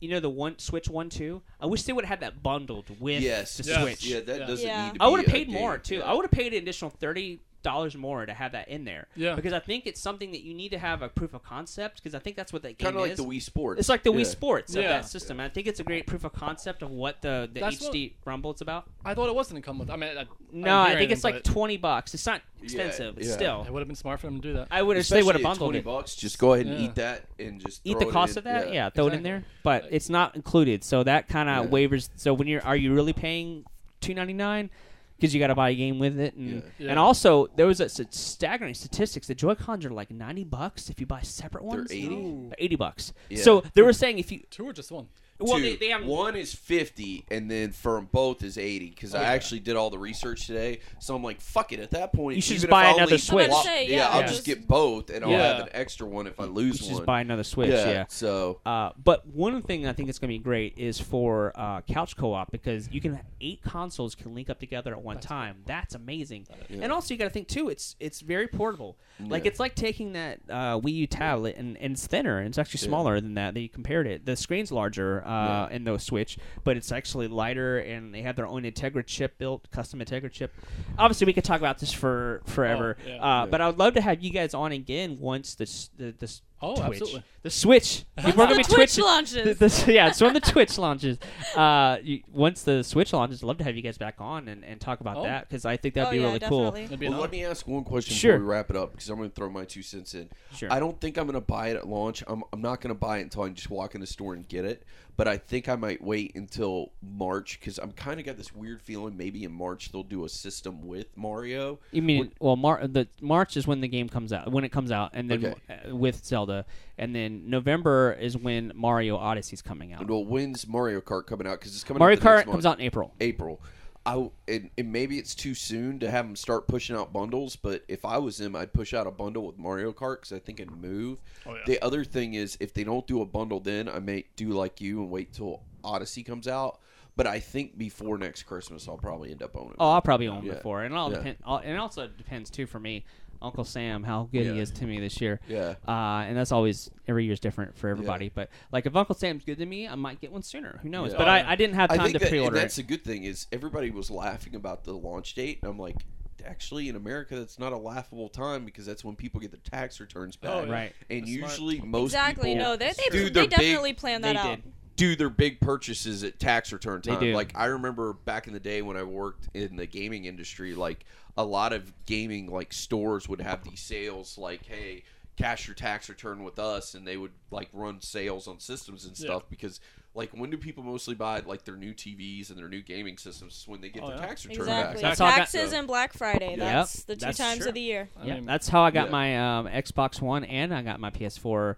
You 0.00 0.10
know 0.10 0.20
the 0.20 0.28
one 0.30 0.58
Switch 0.58 0.88
One 0.88 1.08
Two. 1.10 1.42
I 1.60 1.66
wish 1.66 1.84
they 1.84 1.92
would 1.92 2.04
have 2.04 2.20
had 2.20 2.20
that 2.20 2.42
bundled 2.42 2.86
with 3.00 3.22
yes, 3.22 3.56
the 3.56 3.64
Yes. 3.64 3.80
Switch. 3.80 4.06
Yeah, 4.06 4.20
that 4.20 4.40
Yeah. 4.40 4.46
doesn't 4.46 4.66
Yeah. 4.66 4.82
need 4.84 4.88
to 4.94 4.94
be 4.94 5.00
I 5.00 5.08
would 5.08 5.20
have 5.20 5.28
a 5.28 5.30
paid 5.30 5.48
more 5.48 5.78
too. 5.78 5.96
Yeah. 5.96 6.10
I 6.10 6.12
would 6.14 6.24
have 6.24 6.30
paid 6.30 6.52
an 6.52 6.62
additional 6.62 6.90
thirty 6.90 7.40
dollars 7.62 7.96
more 7.96 8.24
to 8.24 8.32
have 8.32 8.52
that 8.52 8.68
in 8.68 8.84
there. 8.84 9.08
Yeah. 9.16 9.34
Because 9.34 9.52
I 9.52 9.58
think 9.58 9.86
it's 9.86 10.00
something 10.00 10.30
that 10.32 10.42
you 10.42 10.54
need 10.54 10.70
to 10.70 10.78
have 10.78 11.02
a 11.02 11.08
proof 11.08 11.34
of 11.34 11.42
concept. 11.42 11.96
Because 12.02 12.14
I 12.14 12.18
think 12.20 12.36
that's 12.36 12.52
what 12.52 12.62
that 12.62 12.78
game 12.78 12.86
Kind 12.86 12.96
of 12.96 13.02
like 13.02 13.12
is. 13.12 13.18
the 13.18 13.24
Wii 13.24 13.42
Sports. 13.42 13.80
It's 13.80 13.88
like 13.88 14.02
the 14.04 14.12
Yeah. 14.12 14.20
Wii 14.20 14.26
Sports 14.26 14.74
of 14.76 14.82
Yeah. 14.82 14.88
that 14.88 15.06
system. 15.08 15.40
I 15.40 15.48
think 15.48 15.66
it's 15.66 15.80
a 15.80 15.84
great 15.84 16.06
proof 16.06 16.24
of 16.24 16.32
concept 16.32 16.82
of 16.82 16.90
what 16.90 17.20
the 17.22 17.48
the 17.52 17.60
That's 17.60 17.80
what- 17.80 17.92
HD 17.92 18.14
Rumble 18.24 18.52
is 18.54 18.60
about. 18.60 18.88
I 19.04 19.14
thought 19.14 19.28
it 19.28 19.34
wasn't 19.34 19.62
come 19.64 19.78
with. 19.78 19.90
I 19.90 19.96
mean, 19.96 20.16
I, 20.16 20.24
No, 20.52 20.78
I 20.80 20.94
think 20.96 21.10
it's 21.10 21.24
like 21.24 21.42
twenty 21.44 21.76
bucks. 21.76 22.14
It's 22.14 22.24
not 22.26 22.42
expensive. 22.62 23.16
but 23.16 23.24
yeah. 23.24 23.32
Still, 23.32 23.64
it 23.66 23.72
would 23.72 23.80
have 23.80 23.88
been 23.88 23.96
smart 23.96 24.20
for 24.20 24.26
them 24.28 24.40
to 24.40 24.48
do 24.48 24.54
that. 24.54 24.68
I 24.70 24.82
would 24.82 24.96
have 24.96 25.08
they 25.08 25.22
would 25.22 25.34
have 25.34 25.42
bundled 25.42 25.68
20 25.72 25.78
it. 25.78 25.84
bucks. 25.84 26.14
Just 26.16 26.38
go 26.38 26.54
ahead 26.54 26.66
and 26.66 26.78
Yeah. 26.80 26.86
eat 26.86 26.94
that 26.96 27.24
and 27.38 27.60
just 27.60 27.80
Eat 27.84 27.98
the 27.98 28.06
cost 28.06 28.36
of 28.36 28.44
that, 28.44 28.72
yeah, 28.72 28.88
throw 28.90 29.08
it 29.08 29.14
in 29.14 29.22
there. 29.22 29.44
But 29.62 29.86
it's 29.90 30.08
not 30.08 30.34
included, 30.36 30.84
so 30.84 31.02
that 31.02 31.28
kind 31.28 31.48
of 31.48 31.64
Yeah. 31.66 31.70
wavers. 31.70 32.10
So 32.16 32.32
when 32.34 32.48
you're, 32.48 32.64
are 32.64 32.76
you 32.76 32.94
really 32.94 33.12
paying 33.12 33.64
two 34.00 34.14
ninety 34.14 34.32
nine? 34.32 34.70
Because 35.18 35.34
you 35.34 35.40
got 35.40 35.48
to 35.48 35.54
buy 35.56 35.70
a 35.70 35.74
game 35.74 35.98
with 35.98 36.18
it, 36.20 36.34
and 36.34 36.48
Yeah. 36.54 36.60
Yeah. 36.78 36.90
and 36.90 36.98
also 36.98 37.48
there 37.56 37.66
was 37.66 37.80
a 37.80 37.86
s- 37.86 38.00
staggering 38.10 38.74
statistics. 38.74 39.26
The 39.26 39.34
Joy 39.34 39.56
Cons 39.56 39.84
are 39.84 39.90
like 39.90 40.10
ninety 40.12 40.44
bucks 40.44 40.88
if 40.90 41.00
you 41.00 41.06
buy 41.06 41.22
separate 41.22 41.62
They're 41.68 41.78
ones. 41.80 41.90
80? 41.90 42.08
They're 42.08 42.54
eighty 42.58 42.76
bucks. 42.76 43.12
Yeah. 43.28 43.42
So 43.42 43.62
they 43.74 43.82
were 43.82 43.92
saying 43.92 44.18
if 44.20 44.30
you 44.30 44.44
Two 44.50 44.64
or 44.68 44.72
just 44.72 44.92
one. 44.92 45.08
Well 45.40 45.56
Two. 45.58 45.62
they, 45.62 45.76
they 45.76 45.88
have 45.90 46.04
one 46.04 46.34
is 46.36 46.54
50 46.54 47.24
and 47.30 47.50
then 47.50 47.72
for 47.72 47.98
'em 47.98 48.08
both 48.12 48.42
is 48.42 48.58
80 48.58 48.90
because 48.90 49.14
I 49.14 49.20
Okay. 49.20 49.26
actually 49.28 49.60
did 49.60 49.76
all 49.76 49.90
the 49.90 49.98
research 49.98 50.46
today 50.46 50.80
so 50.98 51.14
i'm 51.14 51.22
like 51.22 51.40
fuck 51.40 51.72
it 51.72 51.80
at 51.80 51.90
that 51.92 52.12
point 52.12 52.36
You 52.36 52.42
should 52.42 52.52
even 52.52 52.56
just 52.56 52.64
if 52.64 52.70
buy 52.70 52.84
I 52.86 52.88
another 52.90 53.02
only 53.02 53.18
Switch. 53.18 53.46
swap- 53.46 53.54
I 53.54 53.58
was 53.58 53.64
gonna 53.66 53.76
say, 53.76 53.86
yeah, 53.88 53.96
yeah, 53.96 54.08
i'll 54.08 54.20
yeah. 54.22 54.26
just 54.26 54.44
get 54.44 54.66
both 54.66 55.10
and 55.10 55.24
i'll 55.24 55.30
Yeah. 55.30 55.56
have 55.56 55.60
an 55.66 55.68
extra 55.72 56.06
one 56.06 56.26
if 56.26 56.38
i 56.40 56.44
you 56.44 56.50
lose 56.50 56.78
should 56.78 56.86
one 56.86 56.94
just 56.96 57.06
buy 57.06 57.20
another 57.20 57.44
Switch. 57.44 57.70
yeah. 57.70 58.04
so 58.08 58.60
Uh, 58.66 58.90
but 59.02 59.26
one 59.26 59.62
thing 59.62 59.86
I 59.86 59.92
think 59.92 60.08
is 60.08 60.18
going 60.18 60.28
to 60.32 60.38
be 60.38 60.42
great 60.42 60.74
is 60.76 61.00
for 61.00 61.52
uh, 61.54 61.80
couch 61.82 62.16
co-op 62.16 62.50
because 62.50 62.88
you 62.92 63.00
can 63.00 63.20
eight 63.40 63.62
consoles 63.62 64.14
can 64.14 64.34
link 64.34 64.50
up 64.50 64.58
together 64.58 64.92
at 64.92 65.00
one 65.02 65.16
That's 65.16 65.26
time. 65.26 65.56
That's 65.66 65.94
amazing. 65.94 66.46
Yeah. 66.68 66.80
And 66.82 66.92
also 66.92 67.14
you 67.14 67.18
got 67.18 67.24
to 67.24 67.30
think 67.30 67.48
too. 67.48 67.68
It's 67.68 67.96
it's 68.00 68.20
very 68.20 68.46
portable. 68.48 68.98
Like 69.20 69.44
Yeah. 69.44 69.48
it's 69.50 69.60
like 69.60 69.74
taking 69.74 70.12
that 70.12 70.40
uh, 70.50 70.78
Wii 70.80 70.92
U 70.94 71.06
tablet 71.06 71.56
and, 71.56 71.76
and 71.78 71.92
it's 71.92 72.06
thinner. 72.06 72.38
And 72.38 72.48
it's 72.48 72.58
actually 72.58 72.80
Yeah. 72.82 72.88
smaller 72.88 73.20
than 73.20 73.34
that. 73.34 73.54
They 73.54 73.68
compared 73.68 74.06
it. 74.06 74.26
The 74.26 74.36
screen's 74.36 74.70
larger 74.72 75.22
uh, 75.28 75.68
Yeah. 75.70 75.76
in 75.76 75.84
the 75.84 75.98
Switch, 75.98 76.38
but 76.64 76.76
it's 76.76 76.90
actually 76.90 77.28
lighter. 77.28 77.78
And 77.78 78.14
they 78.14 78.22
have 78.22 78.36
their 78.36 78.46
own 78.46 78.62
Integra 78.62 79.04
chip 79.06 79.38
built, 79.38 79.70
custom 79.70 80.00
Integra 80.00 80.30
chip. 80.32 80.52
Obviously, 80.98 81.26
we 81.26 81.32
could 81.32 81.44
talk 81.44 81.60
about 81.60 81.78
this 81.78 81.92
for 81.92 82.42
forever. 82.46 82.96
Oh, 83.04 83.08
yeah. 83.08 83.14
uh, 83.16 83.44
Yeah. 83.44 83.46
But 83.50 83.60
I 83.60 83.66
would 83.68 83.78
love 83.78 83.94
to 83.94 84.00
have 84.00 84.22
you 84.22 84.30
guys 84.30 84.54
on 84.54 84.72
again 84.72 85.18
once 85.20 85.54
this 85.54 85.90
the 85.96 86.12
this. 86.18 86.42
Oh, 86.60 86.74
Twitch. 86.74 87.00
absolutely. 87.02 87.22
The 87.48 87.52
Switch. 87.54 88.04
We're 88.18 88.32
going 88.32 88.48
to 88.48 88.54
the 88.54 88.58
be 88.58 88.64
Twitch 88.64 88.94
Twitch 88.94 88.98
launches. 88.98 89.58
the, 89.58 89.68
the, 89.68 89.92
yeah, 89.94 90.08
it's 90.08 90.20
when 90.20 90.34
the 90.34 90.40
Twitch 90.52 90.76
launches. 90.76 91.18
Uh, 91.56 91.96
you, 92.02 92.20
once 92.30 92.62
the 92.62 92.82
Switch 92.82 93.12
launches, 93.14 93.42
I'd 93.42 93.46
love 93.46 93.56
to 93.58 93.64
have 93.64 93.74
you 93.74 93.80
guys 93.80 93.96
back 93.96 94.16
on 94.18 94.48
and, 94.48 94.62
and 94.64 94.78
talk 94.80 95.00
about 95.00 95.16
Oh. 95.16 95.22
that 95.22 95.48
because 95.48 95.64
I 95.64 95.78
think 95.78 95.94
that'd 95.94 96.08
oh, 96.08 96.10
be 96.12 96.18
yeah, 96.18 96.26
really 96.26 96.38
definitely. 96.38 96.82
That'd 96.82 97.00
be 97.00 97.06
an 97.06 97.12
well, 97.12 97.22
let 97.22 97.30
me 97.30 97.44
ask 97.44 97.66
one 97.66 97.84
question 97.84 98.14
Sure. 98.14 98.34
before 98.34 98.44
we 98.46 98.52
wrap 98.54 98.68
it 98.70 98.76
up 98.76 98.90
because 98.92 99.08
i'm 99.08 99.16
going 99.16 99.30
to 99.30 99.34
throw 99.34 99.48
my 99.48 99.64
two 99.64 99.82
cents 99.82 100.14
in. 100.14 100.28
Sure. 100.54 100.70
I 100.70 100.78
don't 100.78 101.00
think 101.00 101.16
I'm 101.16 101.26
going 101.26 101.34
to 101.34 101.40
buy 101.40 101.68
it 101.68 101.76
at 101.76 101.88
launch. 101.88 102.22
I'm, 102.26 102.44
I'm 102.52 102.60
not 102.60 102.80
going 102.82 102.94
to 102.94 102.98
buy 102.98 103.18
it 103.18 103.22
until 103.22 103.42
I 103.44 103.48
just 103.48 103.70
walk 103.70 103.94
in 103.94 104.00
the 104.02 104.06
store 104.06 104.34
and 104.34 104.46
get 104.46 104.64
it. 104.66 104.82
But 105.16 105.26
I 105.26 105.36
think 105.36 105.68
I 105.68 105.74
might 105.74 106.00
wait 106.02 106.36
until 106.36 106.92
March 107.02 107.58
because 107.58 107.78
I'm 107.78 107.90
kind 107.92 108.20
of 108.20 108.26
got 108.26 108.36
this 108.36 108.54
weird 108.54 108.80
feeling 108.82 109.16
maybe 109.16 109.42
in 109.42 109.52
March 109.52 109.90
they'll 109.90 110.04
do 110.04 110.24
a 110.24 110.28
system 110.28 110.86
with 110.86 111.06
Mario. 111.16 111.80
you 111.90 112.02
mean 112.02 112.30
well, 112.38 112.54
Mar- 112.54 112.86
the 112.86 113.08
March 113.20 113.56
is 113.56 113.66
when 113.66 113.80
the 113.80 113.88
game 113.88 114.08
comes 114.08 114.32
out, 114.32 114.52
when 114.52 114.62
it 114.64 114.70
comes 114.70 114.92
out, 114.92 115.10
and 115.14 115.28
then 115.30 115.44
Okay. 115.46 115.80
uh, 115.90 115.96
with 115.96 116.24
Zelda, 116.24 116.66
and 116.98 117.14
then 117.14 117.48
November 117.48 118.16
is 118.20 118.36
when 118.36 118.72
Mario 118.74 119.16
Odyssey's 119.16 119.62
coming 119.62 119.92
out. 119.92 120.08
Well, 120.08 120.24
when's 120.24 120.66
Mario 120.66 121.00
Kart 121.00 121.26
coming 121.26 121.46
out? 121.46 121.58
Because 121.60 121.74
it's 121.74 121.84
coming. 121.84 121.98
Mario 121.98 122.16
out 122.16 122.22
the 122.22 122.28
next 122.30 122.40
Kart 122.42 122.44
comes 122.52 122.64
month. 122.64 122.66
out 122.74 122.80
in 122.80 122.86
April. 122.86 123.14
April. 123.20 123.60
I 124.06 124.30
and, 124.46 124.70
and 124.78 124.90
maybe 124.92 125.18
it's 125.18 125.34
too 125.34 125.54
soon 125.54 125.98
to 125.98 126.10
have 126.10 126.24
them 126.26 126.36
start 126.36 126.66
pushing 126.66 126.96
out 126.96 127.12
bundles. 127.12 127.56
But 127.56 127.84
if 127.88 128.04
I 128.04 128.16
was 128.18 128.38
them, 128.38 128.56
I'd 128.56 128.72
push 128.72 128.94
out 128.94 129.06
a 129.06 129.10
bundle 129.10 129.46
with 129.46 129.58
Mario 129.58 129.92
Kart 129.92 130.16
because 130.16 130.32
I 130.32 130.38
think 130.38 130.60
it'd 130.60 130.72
move. 130.72 131.20
Oh, 131.46 131.54
yeah. 131.54 131.60
The 131.66 131.82
other 131.82 132.04
thing 132.04 132.34
is, 132.34 132.56
if 132.60 132.72
they 132.72 132.84
don't 132.84 133.06
do 133.06 133.20
a 133.20 133.26
bundle, 133.26 133.60
then 133.60 133.88
I 133.88 133.98
may 133.98 134.24
do 134.36 134.48
like 134.50 134.80
you 134.80 135.00
and 135.02 135.10
wait 135.10 135.32
till 135.32 135.60
Odyssey 135.84 136.22
comes 136.22 136.48
out. 136.48 136.80
But 137.16 137.26
I 137.26 137.40
think 137.40 137.76
before 137.76 138.16
next 138.16 138.44
Christmas, 138.44 138.86
I'll 138.88 138.96
probably 138.96 139.32
end 139.32 139.42
up 139.42 139.56
owning. 139.56 139.70
It. 139.72 139.76
Oh, 139.80 139.90
I'll 139.90 140.00
probably 140.00 140.28
own 140.28 140.44
Yeah. 140.44 140.54
before, 140.54 140.84
and 140.84 140.94
it 140.94 140.96
all 140.96 141.10
Yeah. 141.10 141.16
depend. 141.18 141.38
all- 141.44 141.58
And 141.58 141.72
it 141.72 141.76
also 141.78 142.06
depends 142.06 142.48
too 142.48 142.64
for 142.64 142.78
me, 142.78 143.04
Uncle 143.40 143.64
Sam, 143.64 144.02
how 144.02 144.28
good 144.32 144.46
he 144.46 144.58
is 144.58 144.70
to 144.72 144.84
me 144.84 144.98
this 145.00 145.20
year. 145.20 145.40
Yeah. 145.48 145.74
Uh, 145.86 146.24
and 146.26 146.36
that's 146.36 146.52
always 146.52 146.90
every 147.06 147.24
year's 147.24 147.40
different 147.40 147.76
for 147.76 147.88
everybody. 147.88 148.30
But 148.34 148.50
like 148.72 148.86
if 148.86 148.94
Uncle 148.96 149.14
Sam's 149.14 149.44
good 149.44 149.58
to 149.58 149.66
me, 149.66 149.86
I 149.88 149.94
might 149.94 150.20
get 150.20 150.32
one 150.32 150.42
sooner. 150.42 150.78
Who 150.82 150.88
knows? 150.88 151.12
Yeah. 151.12 151.18
But 151.18 151.28
Oh, 151.28 151.30
I. 151.32 151.50
I 151.52 151.56
didn't 151.56 151.76
have 151.76 151.90
I 151.90 151.96
time 151.96 152.06
think 152.06 152.18
to 152.18 152.24
that, 152.24 152.28
pre-order 152.30 152.48
and 152.48 152.56
it. 152.56 152.60
that's 152.60 152.78
a 152.78 152.82
good 152.82 153.04
thing. 153.04 153.24
Is 153.24 153.46
everybody 153.52 153.90
was 153.90 154.10
laughing 154.10 154.54
about 154.54 154.84
the 154.84 154.92
launch 154.92 155.34
date, 155.34 155.58
and 155.62 155.70
I'm 155.70 155.78
like, 155.78 155.96
actually, 156.44 156.88
in 156.88 156.96
America, 156.96 157.36
that's 157.36 157.58
not 157.58 157.72
a 157.72 157.76
laughable 157.76 158.28
time 158.28 158.64
because 158.64 158.86
that's 158.86 159.04
when 159.04 159.16
people 159.16 159.40
get 159.40 159.50
their 159.50 159.60
tax 159.70 160.00
returns 160.00 160.36
back. 160.36 160.50
Oh. 160.52 160.66
Right. 160.70 160.92
And 161.10 161.22
That's 161.22 161.32
smart. 161.32 161.50
usually, 161.52 161.80
most 161.80 162.10
exactly. 162.10 162.50
people 162.54 162.64
No, 162.64 162.76
they 162.76 162.92
they, 162.92 163.10
do 163.10 163.24
they 163.24 163.28
their 163.30 163.42
big 163.44 163.50
definitely 163.50 163.92
planned 163.92 164.24
that 164.24 164.32
They 164.34 164.38
out. 164.38 164.62
did. 164.62 164.72
Do 164.98 165.14
their 165.16 165.30
big 165.30 165.60
purchases 165.60 166.24
at 166.24 166.38
tax 166.38 166.72
return 166.72 167.00
They 167.04 167.12
time. 167.12 167.20
do. 167.20 167.32
Like 167.34 167.52
I 167.56 167.66
remember 167.66 168.12
back 168.12 168.46
in 168.48 168.52
the 168.52 168.60
day 168.60 168.82
when 168.82 168.96
I 168.96 169.04
worked 169.04 169.48
in 169.54 169.76
the 169.76 169.86
gaming 169.86 170.26
industry, 170.26 170.74
like 170.74 171.04
a 171.36 171.44
lot 171.44 171.72
of 171.72 171.92
gaming 172.04 172.48
like 172.48 172.72
stores 172.72 173.28
would 173.28 173.40
have 173.40 173.62
these 173.64 173.80
sales 173.80 174.36
like, 174.36 174.66
hey, 174.66 175.04
cash 175.36 175.68
your 175.68 175.74
tax 175.76 176.08
return 176.08 176.42
with 176.42 176.58
us 176.58 176.94
and 176.94 177.06
they 177.06 177.16
would 177.16 177.30
like 177.52 177.68
run 177.72 178.00
sales 178.00 178.48
on 178.48 178.58
systems 178.58 179.04
and 179.06 179.18
Yeah. 179.18 179.26
stuff 179.26 179.42
because 179.48 179.78
like 180.14 180.30
when 180.32 180.50
do 180.50 180.56
people 180.56 180.82
mostly 180.82 181.14
buy 181.14 181.38
like 181.46 181.64
their 181.64 181.76
new 181.76 181.94
TVs 181.94 182.50
and 182.50 182.58
their 182.58 182.68
new 182.68 182.82
gaming 182.82 183.16
systems 183.18 183.52
It's 183.54 183.68
when 183.68 183.80
they 183.80 183.88
get 183.90 184.02
Oh, 184.02 184.08
their 184.08 184.16
yeah. 184.16 184.26
tax 184.26 184.44
return 184.46 184.62
Exactly. 184.62 185.02
That's 185.02 185.18
back. 185.20 185.28
how 185.28 185.32
I 185.34 185.38
got- 185.38 185.48
Taxes 185.48 185.72
and 185.74 185.86
Black 185.86 186.12
Friday. 186.12 186.50
Yep, 186.56 186.58
That's 186.58 187.02
the 187.04 187.14
two 187.14 187.26
that's 187.26 187.38
times 187.38 187.60
true. 187.60 187.68
of 187.68 187.74
the 187.74 187.80
year. 187.82 188.08
I 188.20 188.26
yeah, 188.26 188.34
mean, 188.34 188.46
that's 188.46 188.68
how 188.68 188.82
I 188.82 188.90
got 188.90 189.06
Yeah. 189.06 189.12
my 189.12 189.58
um, 189.58 189.66
Xbox 189.68 190.20
One 190.20 190.42
and 190.44 190.74
I 190.74 190.82
got 190.82 190.98
my 190.98 191.10
PS4 191.10 191.76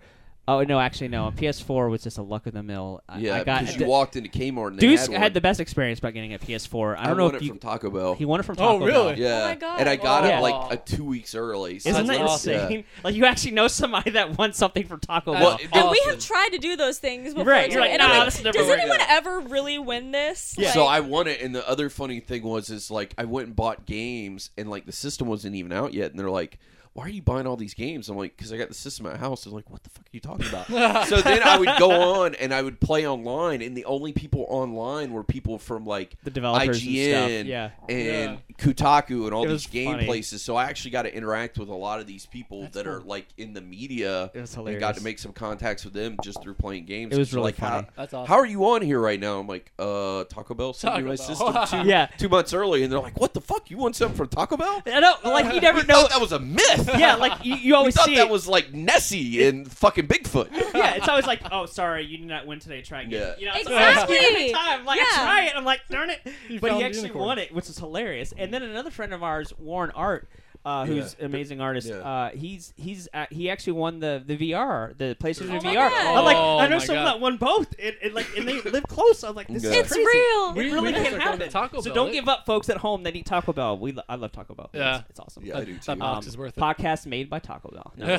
Oh 0.53 0.63
no, 0.65 0.81
actually 0.81 1.09
no. 1.09 1.29
A 1.29 1.33
PS4 1.33 1.89
was 1.91 2.03
just 2.03 2.19
a 2.19 2.23
luck 2.23 2.47
of 2.47 2.55
the 2.55 2.63
mill. 2.63 3.03
I, 3.09 3.19
Yeah, 3.21 3.37
I 3.37 3.45
got 3.45 3.61
because 3.61 3.77
you 3.77 3.87
walked 3.87 4.17
into 4.17 4.29
Kmart 4.29 4.69
and 4.69 4.79
they 4.79 4.87
Deuce 4.89 5.03
had, 5.07 5.13
had, 5.13 5.23
one. 5.23 5.33
the 5.35 5.41
best 5.41 5.61
experience 5.61 5.99
about 6.01 6.13
getting 6.15 6.35
a 6.35 6.39
PS4. 6.39 6.97
I 6.99 7.07
don't 7.07 7.17
know 7.17 7.27
won 7.27 7.35
if 7.37 7.43
it 7.43 7.45
you. 7.45 7.51
from 7.51 7.59
Taco 7.61 7.91
Bell. 7.91 8.15
he 8.15 8.25
won 8.25 8.41
it 8.41 8.43
from 8.43 8.55
oh, 8.59 8.79
Taco 8.79 8.79
Bell. 8.79 8.83
Oh, 8.83 8.87
really? 8.87 9.15
Bell. 9.15 9.19
yeah, 9.23 9.43
Oh 9.45 9.49
my 9.49 9.55
God. 9.55 9.81
and 9.81 9.89
I 9.89 9.97
got 9.97 10.25
Yeah. 10.25 10.39
it 10.39 10.43
like 10.43 10.73
a 10.73 10.77
two 10.77 11.05
weeks 11.05 11.35
early. 11.35 11.79
So 11.79 11.91
Isn't 11.91 12.07
that 12.09 12.21
awesome. 12.23 12.53
insane? 12.55 12.85
Like 13.05 13.15
you 13.15 13.27
actually 13.27 13.53
know 13.53 13.69
somebody 13.69 14.11
that 14.13 14.37
won 14.39 14.53
something 14.53 14.87
from 14.87 15.01
Taco 15.01 15.33
Well, 15.33 15.41
Bell. 15.41 15.59
it- 15.61 15.69
And 15.73 15.91
we 15.91 16.03
have 16.07 16.19
tried 16.19 16.49
to 16.51 16.59
do 16.59 16.75
those 16.77 16.99
things 16.99 17.35
before. 17.35 17.51
Right, 17.51 17.71
you're 17.71 17.81
like, 17.81 17.91
and 17.93 18.01
nah, 18.01 18.07
I'm 18.09 18.19
like, 18.27 18.35
does 18.53 18.69
anyone 18.69 18.99
Yeah. 18.99 19.07
ever 19.09 19.41
really 19.41 19.79
win 19.79 20.11
this? 20.11 20.55
Yeah. 20.59 20.73
So 20.73 20.85
I 20.85 21.01
won 21.01 21.27
it, 21.29 21.41
and 21.41 21.55
the 21.55 21.69
other 21.69 21.89
funny 21.91 22.21
thing 22.21 22.43
was 22.43 22.71
is 22.71 22.91
like 22.91 23.15
I 23.17 23.25
went 23.25 23.47
and 23.47 23.55
bought 23.57 23.87
games, 23.87 24.51
and 24.59 24.69
like 24.69 24.87
the 24.87 24.93
system 24.93 25.29
wasn't 25.29 25.55
even 25.55 25.71
out 25.73 25.95
yet, 25.95 26.11
and 26.11 26.19
they're 26.19 26.29
like, 26.31 26.59
"Why 27.01 27.07
are 27.07 27.11
you 27.11 27.23
buying 27.23 27.47
all 27.47 27.57
these 27.57 27.75
games?" 27.75 28.09
I'm 28.09 28.17
like, 28.17 28.37
"Cause 28.37 28.53
I 28.53 28.57
got 28.59 28.69
the 28.69 28.75
system 28.75 29.07
at 29.07 29.19
house." 29.19 29.45
They're 29.45 29.53
like, 29.53 29.71
"What 29.71 29.83
the 29.83 29.91
fuck 29.91 30.05
are 30.05 30.09
you 30.13 30.21
talking 30.21 30.47
about?" 30.49 31.07
so 31.09 31.21
then 31.23 31.43
I 31.43 31.59
would 31.59 31.71
go 31.79 31.91
on 32.23 32.35
and 32.35 32.53
I 32.53 32.63
would 32.63 32.79
play 32.81 33.07
online, 33.07 33.63
and 33.63 33.77
the 33.77 33.85
only 33.87 34.13
people 34.13 34.45
online 34.49 35.13
were 35.13 35.25
people 35.25 35.59
from 35.59 35.87
like 35.87 36.17
The 36.25 36.31
developers 36.31 36.83
and 36.83 36.91
IGN 36.91 37.41
stuff, 37.41 37.47
yeah. 37.47 37.71
and 37.89 38.39
Kotaku 38.59 39.25
and 39.25 39.33
all 39.35 39.45
It 39.45 39.49
these 39.49 39.67
game 39.67 39.93
funny. 39.93 40.07
places. 40.07 40.43
So 40.43 40.57
I 40.57 40.65
actually 40.65 40.91
got 40.91 41.03
to 41.03 41.15
interact 41.15 41.59
with 41.59 41.69
a 41.69 41.75
lot 41.75 42.01
of 42.01 42.07
these 42.07 42.27
people 42.27 42.69
that 42.73 42.87
are 42.87 43.01
like 43.01 43.27
in 43.39 43.55
the 43.55 43.61
media. 43.61 44.31
It 44.35 44.41
was 44.41 44.55
and 44.57 44.79
got 44.79 44.97
to 44.97 45.03
make 45.03 45.19
some 45.19 45.33
contacts 45.33 45.85
with 45.85 45.95
them 45.95 46.17
just 46.23 46.43
through 46.43 46.55
playing 46.55 46.85
games. 46.85 47.15
It 47.15 47.19
was 47.19 47.29
'Cause 47.29 47.33
they're 47.33 47.39
really 47.41 47.49
like, 47.53 47.57
how, 47.59 47.71
funny. 47.77 47.87
That's 47.97 48.15
awesome. 48.15 48.29
how 48.29 48.37
are 48.39 48.47
you 48.47 48.65
on 48.67 48.83
here 48.83 49.01
right 49.01 49.19
now? 49.19 49.39
I'm 49.39 49.47
like, 49.47 49.73
uh, 49.79 50.25
Taco 50.25 50.55
Bell 50.55 50.73
sent 50.75 50.97
me 50.97 51.03
my 51.03 51.17
Bell. 51.17 51.17
system 51.17 51.83
two, 51.85 51.89
Yeah. 51.89 52.07
two 52.19 52.29
months 52.29 52.53
early, 52.53 52.83
and 52.83 52.93
they're 52.93 53.01
like, 53.01 53.19
what 53.19 53.33
the 53.35 53.41
fuck? 53.41 53.71
You 53.71 53.79
want 53.79 53.97
something 53.97 54.17
from 54.17 54.29
Taco 54.29 54.57
Bell? 54.57 54.83
I 54.87 55.01
don't 55.01 55.25
like 55.25 55.55
you 55.55 55.61
never 55.69 55.81
We 55.81 55.87
know. 55.87 56.07
that 56.09 56.21
was 56.21 56.33
a 56.33 56.39
myth. 56.41 56.90
Yeah, 56.99 57.15
like 57.17 57.45
you, 57.45 57.55
you 57.57 57.67
we 57.67 57.73
always 57.73 57.95
thought 57.95 58.07
see 58.07 58.17
that 58.17 58.27
it. 58.27 58.31
was 58.31 58.47
like 58.49 58.73
Nessie 58.73 59.45
and 59.47 59.71
fucking 59.71 60.07
Bigfoot. 60.07 60.49
yeah, 60.75 60.95
it's 60.95 61.09
always 61.09 61.27
like, 61.27 61.41
oh, 61.53 61.67
sorry, 61.67 62.05
you 62.05 62.19
did 62.19 62.27
not 62.27 62.47
win 62.47 62.59
today. 62.59 62.83
Try 62.83 63.03
again. 63.03 63.13
Yeah. 63.21 63.35
You 63.39 63.47
know, 63.47 63.53
it's 63.55 63.63
Exactly. 63.69 64.17
like, 64.17 64.27
every 64.27 64.51
time, 64.53 64.85
like, 64.85 64.99
Yeah. 64.99 65.05
I 65.11 65.23
try 65.25 65.45
it. 65.47 65.57
I'm 65.57 65.65
like, 65.65 65.81
darn 65.91 66.11
it. 66.11 66.21
You 66.49 66.61
but 66.61 66.69
found 66.71 66.79
he 66.79 66.83
the 66.83 66.87
actually 66.89 67.03
unicorn. 67.03 67.27
won 67.27 67.39
it, 67.39 67.55
which 67.55 67.69
is 67.69 67.79
hilarious. 67.79 68.33
And 68.37 68.53
then 68.53 68.63
another 68.63 68.91
friend 68.91 69.13
of 69.15 69.23
ours, 69.23 69.53
Warren 69.59 69.91
Art, 69.95 70.29
uh, 70.65 70.85
who's 70.85 71.17
Yeah. 71.19 71.25
an 71.25 71.31
amazing 71.31 71.61
artist. 71.61 71.89
Yeah. 71.89 71.95
Uh, 71.97 72.31
he's 72.31 72.73
he's 72.77 73.09
uh, 73.15 73.27
he 73.31 73.49
actually 73.49 73.73
won 73.75 73.99
the 74.01 74.23
the 74.27 74.37
VR, 74.37 74.97
the 74.99 75.17
PlayStation 75.19 75.49
Oh 75.51 75.53
my 75.65 75.75
VR. 75.75 75.89
God. 75.91 76.17
I'm 76.19 76.25
like, 76.25 76.37
Oh 76.37 76.59
I 76.59 76.69
know 76.69 76.79
someone 76.79 77.05
God. 77.05 77.15
that 77.15 77.21
won 77.21 77.37
both, 77.39 77.75
and, 77.83 77.97
and 78.03 78.13
like, 78.15 78.27
and 78.37 78.47
they 78.47 78.61
live 78.63 78.85
close. 78.85 79.23
I'm 79.25 79.35
like, 79.35 79.49
this 79.49 79.65
Yeah. 79.65 79.71
is 79.71 79.77
It's 79.79 79.93
crazy. 79.95 80.07
real. 80.07 80.51
It 80.51 80.57
We- 80.57 80.71
really 80.73 80.81
we 80.89 80.93
can 80.93 81.03
need 81.03 81.09
to 81.11 81.15
start 81.21 81.23
happen. 81.39 81.49
Taco 81.51 81.81
so 81.81 81.95
don't 81.95 82.07
right? 82.09 82.13
give 82.13 82.29
up, 82.29 82.45
folks 82.47 82.69
at 82.69 82.77
home 82.77 83.03
that 83.05 83.17
eat 83.17 83.27
Taco 83.27 83.53
Bell. 83.53 83.79
We 83.79 83.93
lo- 83.93 84.03
I 84.09 84.17
love 84.17 84.33
Taco 84.33 84.55
Bell. 84.55 84.69
Yeah. 84.75 84.99
it's, 85.01 85.11
it's 85.11 85.21
awesome. 85.21 85.45
Yeah, 85.47 85.59
I 85.59 85.65
do 85.65 85.75
That 85.75 85.83
too. 85.95 85.97
box 85.97 86.27
is 86.27 86.37
worth 86.37 86.57
it. 86.57 86.61
Podcast 86.61 87.07
made 87.07 87.31
by 87.31 87.39
Taco 87.39 87.71
Bell. 87.71 87.93
No, 87.97 88.05
uh, 88.15 88.17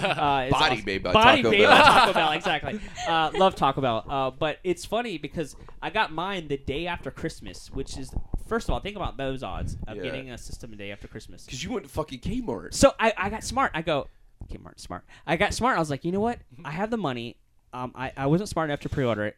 it's 0.47 0.51
Body 0.51 0.75
awesome. 0.75 0.85
made 0.85 1.03
by 1.03 1.11
Body 1.13 1.41
Taco 1.43 1.51
made 1.51 1.59
Bell. 1.61 1.69
by 1.77 1.83
Taco 1.99 2.13
Bell. 2.13 2.31
Exactly. 2.31 2.79
Uh, 3.07 3.31
love 3.35 3.55
Taco 3.55 3.81
Bell. 3.81 4.03
Uh, 4.09 4.31
but 4.31 4.57
it's 4.63 4.83
funny 4.83 5.17
because 5.19 5.55
I 5.81 5.89
got 5.91 6.11
mine 6.11 6.47
the 6.47 6.57
day 6.57 6.87
after 6.87 7.11
Christmas, 7.11 7.69
which 7.71 7.97
is 7.97 8.13
first 8.51 8.67
of 8.67 8.73
all, 8.73 8.81
think 8.81 8.97
about 8.97 9.15
those 9.15 9.43
odds 9.43 9.77
of 9.87 9.95
Yeah. 9.95 10.03
getting 10.03 10.29
a 10.29 10.37
system 10.37 10.73
a 10.73 10.75
day 10.75 10.91
after 10.91 11.07
Christmas. 11.07 11.45
Because 11.45 11.63
you 11.63 11.71
went 11.71 11.85
to 11.85 11.89
fucking 11.89 12.19
Kmart. 12.19 12.73
So 12.73 12.91
I, 12.99 13.13
I 13.17 13.29
got 13.29 13.45
smart. 13.45 13.71
I 13.73 13.81
go, 13.81 14.09
Kmart, 14.51 14.77
smart. 14.77 15.05
I 15.25 15.37
got 15.37 15.53
smart. 15.53 15.77
I 15.77 15.79
was 15.79 15.89
like, 15.89 16.03
you 16.03 16.11
know 16.11 16.19
what? 16.19 16.37
I 16.65 16.71
have 16.71 16.91
the 16.91 16.97
money. 16.97 17.37
Um, 17.71 17.93
I, 17.95 18.11
I 18.17 18.25
wasn't 18.25 18.49
smart 18.49 18.69
enough 18.69 18.81
to 18.81 18.89
pre-order 18.89 19.23
it. 19.25 19.37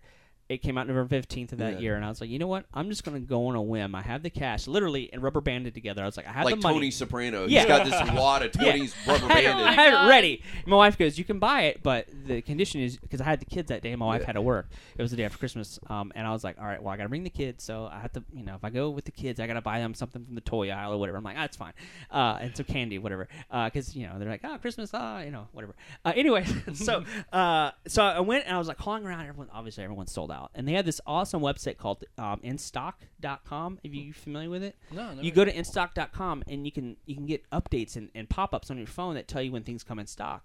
It 0.50 0.62
came 0.62 0.78
out 0.78 0.88
November 0.88 1.08
fifteenth 1.08 1.52
of 1.54 1.60
that 1.60 1.74
Yeah. 1.76 1.80
year, 1.80 1.96
and 1.96 2.04
I 2.06 2.10
was 2.10 2.20
like, 2.22 2.30
you 2.30 2.38
know 2.38 2.48
what? 2.48 2.66
I'm 2.74 2.90
just 2.90 3.04
gonna 3.04 3.22
go 3.22 3.48
on 3.48 3.56
a 3.56 3.62
whim. 3.62 3.96
I 3.96 4.02
have 4.02 4.24
the 4.24 4.30
cash, 4.30 4.68
literally, 4.68 5.10
and 5.14 5.24
rubber 5.24 5.40
banded 5.42 5.74
together. 5.74 6.04
I 6.04 6.06
was 6.06 6.18
like, 6.18 6.28
I 6.28 6.32
have 6.34 6.46
Like 6.46 6.56
the 6.56 6.62
money. 6.62 6.76
Tony 6.76 6.92
Soprano. 6.92 7.46
Yeah. 7.48 7.62
He's 7.62 7.68
got 7.68 7.86
this 7.86 8.12
wad 8.14 8.44
of 8.44 8.52
Yeah. 8.62 8.74
20s 8.78 8.94
rubber 9.08 9.26
I 9.32 9.36
had, 9.36 9.44
it- 9.44 9.48
banded. 9.48 9.68
I 9.68 9.72
had 9.72 9.94
it 10.06 10.10
ready. 10.10 10.44
My 10.68 10.76
wife 10.76 10.98
goes, 10.98 11.18
"You 11.18 11.24
can 11.24 11.40
buy 11.40 11.64
it, 11.64 11.82
but 11.82 12.08
the 12.28 12.42
condition 12.42 12.82
is 12.82 12.98
because 12.98 13.22
I 13.22 13.24
had 13.26 13.40
the 13.40 13.46
kids 13.46 13.70
that 13.70 13.82
day. 13.82 13.96
My 13.96 14.06
wife 14.06 14.22
Yeah. 14.22 14.28
had 14.28 14.34
to 14.34 14.42
work. 14.42 14.70
It 14.98 15.02
was 15.02 15.12
the 15.12 15.18
day 15.18 15.24
after 15.24 15.38
Christmas, 15.38 15.80
um, 15.90 16.12
and 16.16 16.28
I 16.28 16.32
was 16.32 16.44
like, 16.44 16.60
"All 16.60 16.66
right, 16.66 16.82
well, 16.84 16.94
I 16.94 16.98
got 16.98 17.04
to 17.04 17.10
bring 17.10 17.24
the 17.24 17.30
kids, 17.30 17.64
so 17.64 17.86
I 17.92 18.00
have 18.00 18.12
to, 18.14 18.24
you 18.36 18.44
know, 18.44 18.56
if 18.56 18.64
I 18.66 18.70
go 18.70 18.90
with 18.90 19.06
the 19.06 19.12
kids, 19.12 19.40
I 19.40 19.48
got 19.48 19.54
to 19.54 19.62
buy 19.62 19.80
them 19.80 19.94
something 19.94 20.26
from 20.26 20.36
the 20.36 20.42
toy 20.42 20.70
aisle 20.72 20.94
or 20.94 20.98
whatever." 20.98 21.18
I'm 21.18 21.24
like, 21.24 21.38
"Ah, 21.40 21.46
it's 21.46 21.58
fine," 21.58 21.74
uh, 22.12 22.38
and 22.42 22.56
some 22.56 22.66
candy, 22.66 23.00
whatever, 23.00 23.28
because 23.66 23.96
you 23.96 24.08
know 24.08 24.20
they're 24.20 24.30
like, 24.30 24.42
"Oh, 24.44 24.58
Christmas, 24.60 24.92
ah, 24.94 25.20
you 25.22 25.32
know, 25.32 25.48
whatever." 25.54 25.74
Uh, 26.04 26.12
anyway, 26.16 26.46
so 26.74 27.06
uh, 27.32 27.72
so 27.88 28.04
I 28.04 28.20
went 28.20 28.46
and 28.46 28.54
I 28.54 28.58
was 28.58 28.68
like 28.68 28.78
calling 28.78 29.06
around. 29.06 29.22
Everyone, 29.22 29.48
obviously, 29.54 29.84
everyone's 29.86 30.12
sold 30.12 30.32
out, 30.32 30.33
and 30.56 30.68
they 30.68 30.74
had 30.74 30.86
this 30.86 31.00
awesome 31.06 31.42
website 31.42 31.78
called 31.78 32.04
um, 32.18 32.40
InStock.com. 32.44 33.80
Are 33.84 33.88
you 33.88 34.14
familiar 34.14 34.50
with 34.50 34.64
it? 34.64 34.76
No, 34.92 35.10
never 35.10 35.22
you 35.22 35.32
go 35.32 35.46
to 35.46 35.54
instock.com 35.54 36.44
and 36.48 36.66
you 36.66 36.72
can 36.72 36.98
you 37.06 37.16
can 37.16 37.26
get 37.26 37.50
updates 37.52 37.96
and, 37.96 38.10
and 38.16 38.30
pop-ups 38.30 38.70
on 38.72 38.78
your 38.78 38.88
phone 38.88 39.16
that 39.16 39.28
tell 39.28 39.42
you 39.42 39.52
when 39.52 39.64
things 39.64 39.84
come 39.84 40.00
in 40.00 40.08
stock 40.08 40.44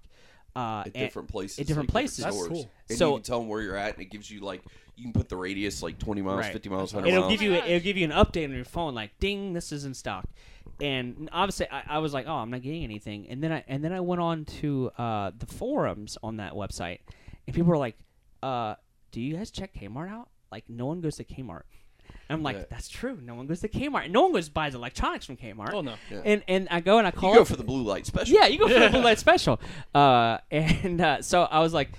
uh, 0.56 0.80
at 0.80 0.86
and- 0.86 0.94
different 0.94 1.28
places. 1.28 1.58
at 1.60 1.66
different 1.66 1.88
like 1.90 1.92
places. 1.94 2.24
That's 2.24 2.36
stores. 2.36 2.48
cool. 2.50 2.70
And 2.88 2.98
So- 2.98 3.08
you 3.10 3.14
can 3.16 3.22
tell 3.22 3.38
them 3.40 3.48
where 3.48 3.62
you're 3.62 3.76
at, 3.76 3.94
and 3.94 4.02
it 4.02 4.10
gives 4.10 4.30
you 4.30 4.40
like 4.40 4.62
you 4.96 5.04
can 5.04 5.12
put 5.12 5.28
the 5.28 5.36
radius 5.36 5.80
like 5.82 5.96
20 5.98 6.22
miles, 6.22 6.38
Right. 6.40 6.52
50 6.52 6.68
miles, 6.70 6.92
100 6.92 7.08
it'll 7.12 7.28
miles. 7.28 7.32
give 7.32 7.42
you 7.42 7.54
it'll 7.54 7.80
give 7.84 7.96
you 7.96 8.04
an 8.04 8.10
update 8.10 8.44
on 8.44 8.54
your 8.54 8.64
phone 8.64 8.94
like 8.94 9.16
ding 9.20 9.52
this 9.52 9.70
is 9.70 9.84
in 9.84 9.94
stock 9.94 10.24
and 10.80 11.28
obviously 11.32 11.66
I, 11.70 11.82
I 11.88 11.98
was 11.98 12.12
like 12.12 12.26
oh 12.26 12.34
i'm 12.34 12.50
not 12.50 12.62
getting 12.62 12.82
anything 12.84 13.28
and 13.28 13.42
then 13.42 13.52
i 13.52 13.64
and 13.68 13.82
then 13.84 13.92
i 13.92 14.00
went 14.00 14.20
on 14.20 14.44
to 14.60 14.90
uh, 14.98 15.30
the 15.38 15.46
forums 15.46 16.18
on 16.22 16.36
that 16.38 16.52
website 16.54 16.98
and 17.46 17.54
people 17.54 17.68
were 17.70 17.78
like 17.78 17.96
uh, 18.42 18.74
do 19.12 19.20
you 19.20 19.36
guys 19.36 19.50
check 19.50 19.72
kmart 19.74 20.10
out 20.10 20.28
like 20.52 20.64
no 20.68 20.86
one 20.86 21.00
goes 21.00 21.16
to 21.16 21.24
kmart 21.24 21.62
and 22.08 22.36
i'm 22.38 22.42
like 22.42 22.56
Yeah. 22.56 22.64
that's 22.70 22.88
true 22.88 23.18
no 23.22 23.34
one 23.34 23.46
goes 23.46 23.60
to 23.60 23.68
kmart 23.68 24.10
no 24.10 24.22
one 24.22 24.32
goes 24.32 24.48
buys 24.48 24.74
electronics 24.74 25.26
from 25.26 25.36
kmart 25.36 25.72
Oh 25.72 25.80
no. 25.80 25.94
Yeah. 26.10 26.22
and 26.24 26.42
and 26.48 26.68
i 26.70 26.80
go 26.80 26.98
and 26.98 27.06
i 27.06 27.10
call 27.10 27.32
you 27.32 27.38
go 27.40 27.44
for 27.44 27.56
the 27.56 27.64
blue 27.64 27.82
light 27.82 28.06
special. 28.06 28.34
Yeah, 28.34 28.46
you 28.46 28.58
go 28.58 28.68
for 28.68 28.78
the 28.78 28.88
blue 28.90 29.02
light 29.02 29.18
special. 29.18 29.60
Uh, 29.94 30.38
and 30.50 31.00
uh, 31.00 31.22
so 31.22 31.42
I 31.42 31.60
was 31.60 31.72
like, 31.74 31.90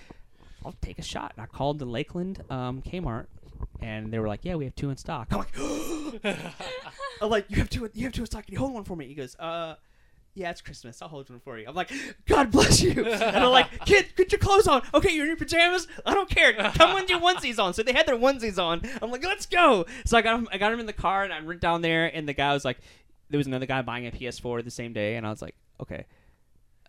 I'll 0.65 0.75
take 0.81 0.99
a 0.99 1.03
shot. 1.03 1.33
And 1.35 1.43
I 1.43 1.45
called 1.47 1.79
the 1.79 1.85
Lakeland 1.85 2.43
um, 2.49 2.81
Kmart, 2.81 3.27
and 3.81 4.11
they 4.11 4.19
were 4.19 4.27
like, 4.27 4.41
Yeah, 4.43 4.55
we 4.55 4.65
have 4.65 4.75
two 4.75 4.89
in 4.89 4.97
stock. 4.97 5.27
I'm 5.31 5.37
like, 5.39 5.55
I'm 7.21 7.29
like, 7.29 7.45
you 7.49 7.57
have 7.57 7.69
two. 7.69 7.89
You 7.93 8.03
have 8.05 8.13
two 8.13 8.21
in 8.21 8.25
stock. 8.27 8.45
Can 8.45 8.53
you 8.53 8.59
hold 8.59 8.73
one 8.73 8.83
for 8.83 8.95
me? 8.95 9.07
He 9.07 9.13
goes, 9.15 9.35
Uh. 9.39 9.75
Yeah, 10.35 10.51
it's 10.51 10.61
Christmas. 10.61 11.01
I'll 11.01 11.09
hold 11.09 11.29
one 11.29 11.39
for 11.39 11.57
you. 11.57 11.65
I'm 11.67 11.75
like, 11.75 11.91
God 12.25 12.51
bless 12.51 12.81
you. 12.81 13.03
And 13.03 13.43
I'm 13.43 13.51
like, 13.51 13.85
kid, 13.85 14.05
get 14.15 14.31
your 14.31 14.39
clothes 14.39 14.67
on. 14.67 14.83
Okay, 14.93 15.11
you're 15.11 15.25
in 15.25 15.29
your 15.29 15.37
pajamas. 15.37 15.87
I 16.05 16.13
don't 16.13 16.29
care. 16.29 16.53
Come 16.53 16.93
with 16.93 17.09
your 17.09 17.19
onesies 17.19 17.61
on. 17.61 17.73
So 17.73 17.83
they 17.83 17.93
had 17.93 18.05
their 18.05 18.15
onesies 18.15 18.57
on. 18.57 18.81
I'm 19.01 19.11
like, 19.11 19.23
let's 19.23 19.45
go. 19.45 19.85
So 20.05 20.17
I 20.17 20.21
got 20.21 20.39
him. 20.39 20.47
I 20.51 20.57
got 20.57 20.71
him 20.71 20.79
in 20.79 20.85
the 20.85 20.93
car, 20.93 21.23
and 21.23 21.33
I 21.33 21.41
went 21.41 21.59
down 21.59 21.81
there, 21.81 22.05
and 22.05 22.27
the 22.27 22.33
guy 22.33 22.53
was 22.53 22.63
like, 22.63 22.77
there 23.29 23.37
was 23.37 23.47
another 23.47 23.65
guy 23.65 23.81
buying 23.81 24.07
a 24.07 24.11
PS4 24.11 24.63
the 24.63 24.71
same 24.71 24.93
day, 24.93 25.15
and 25.15 25.27
I 25.27 25.29
was 25.29 25.41
like, 25.41 25.55
okay. 25.81 26.05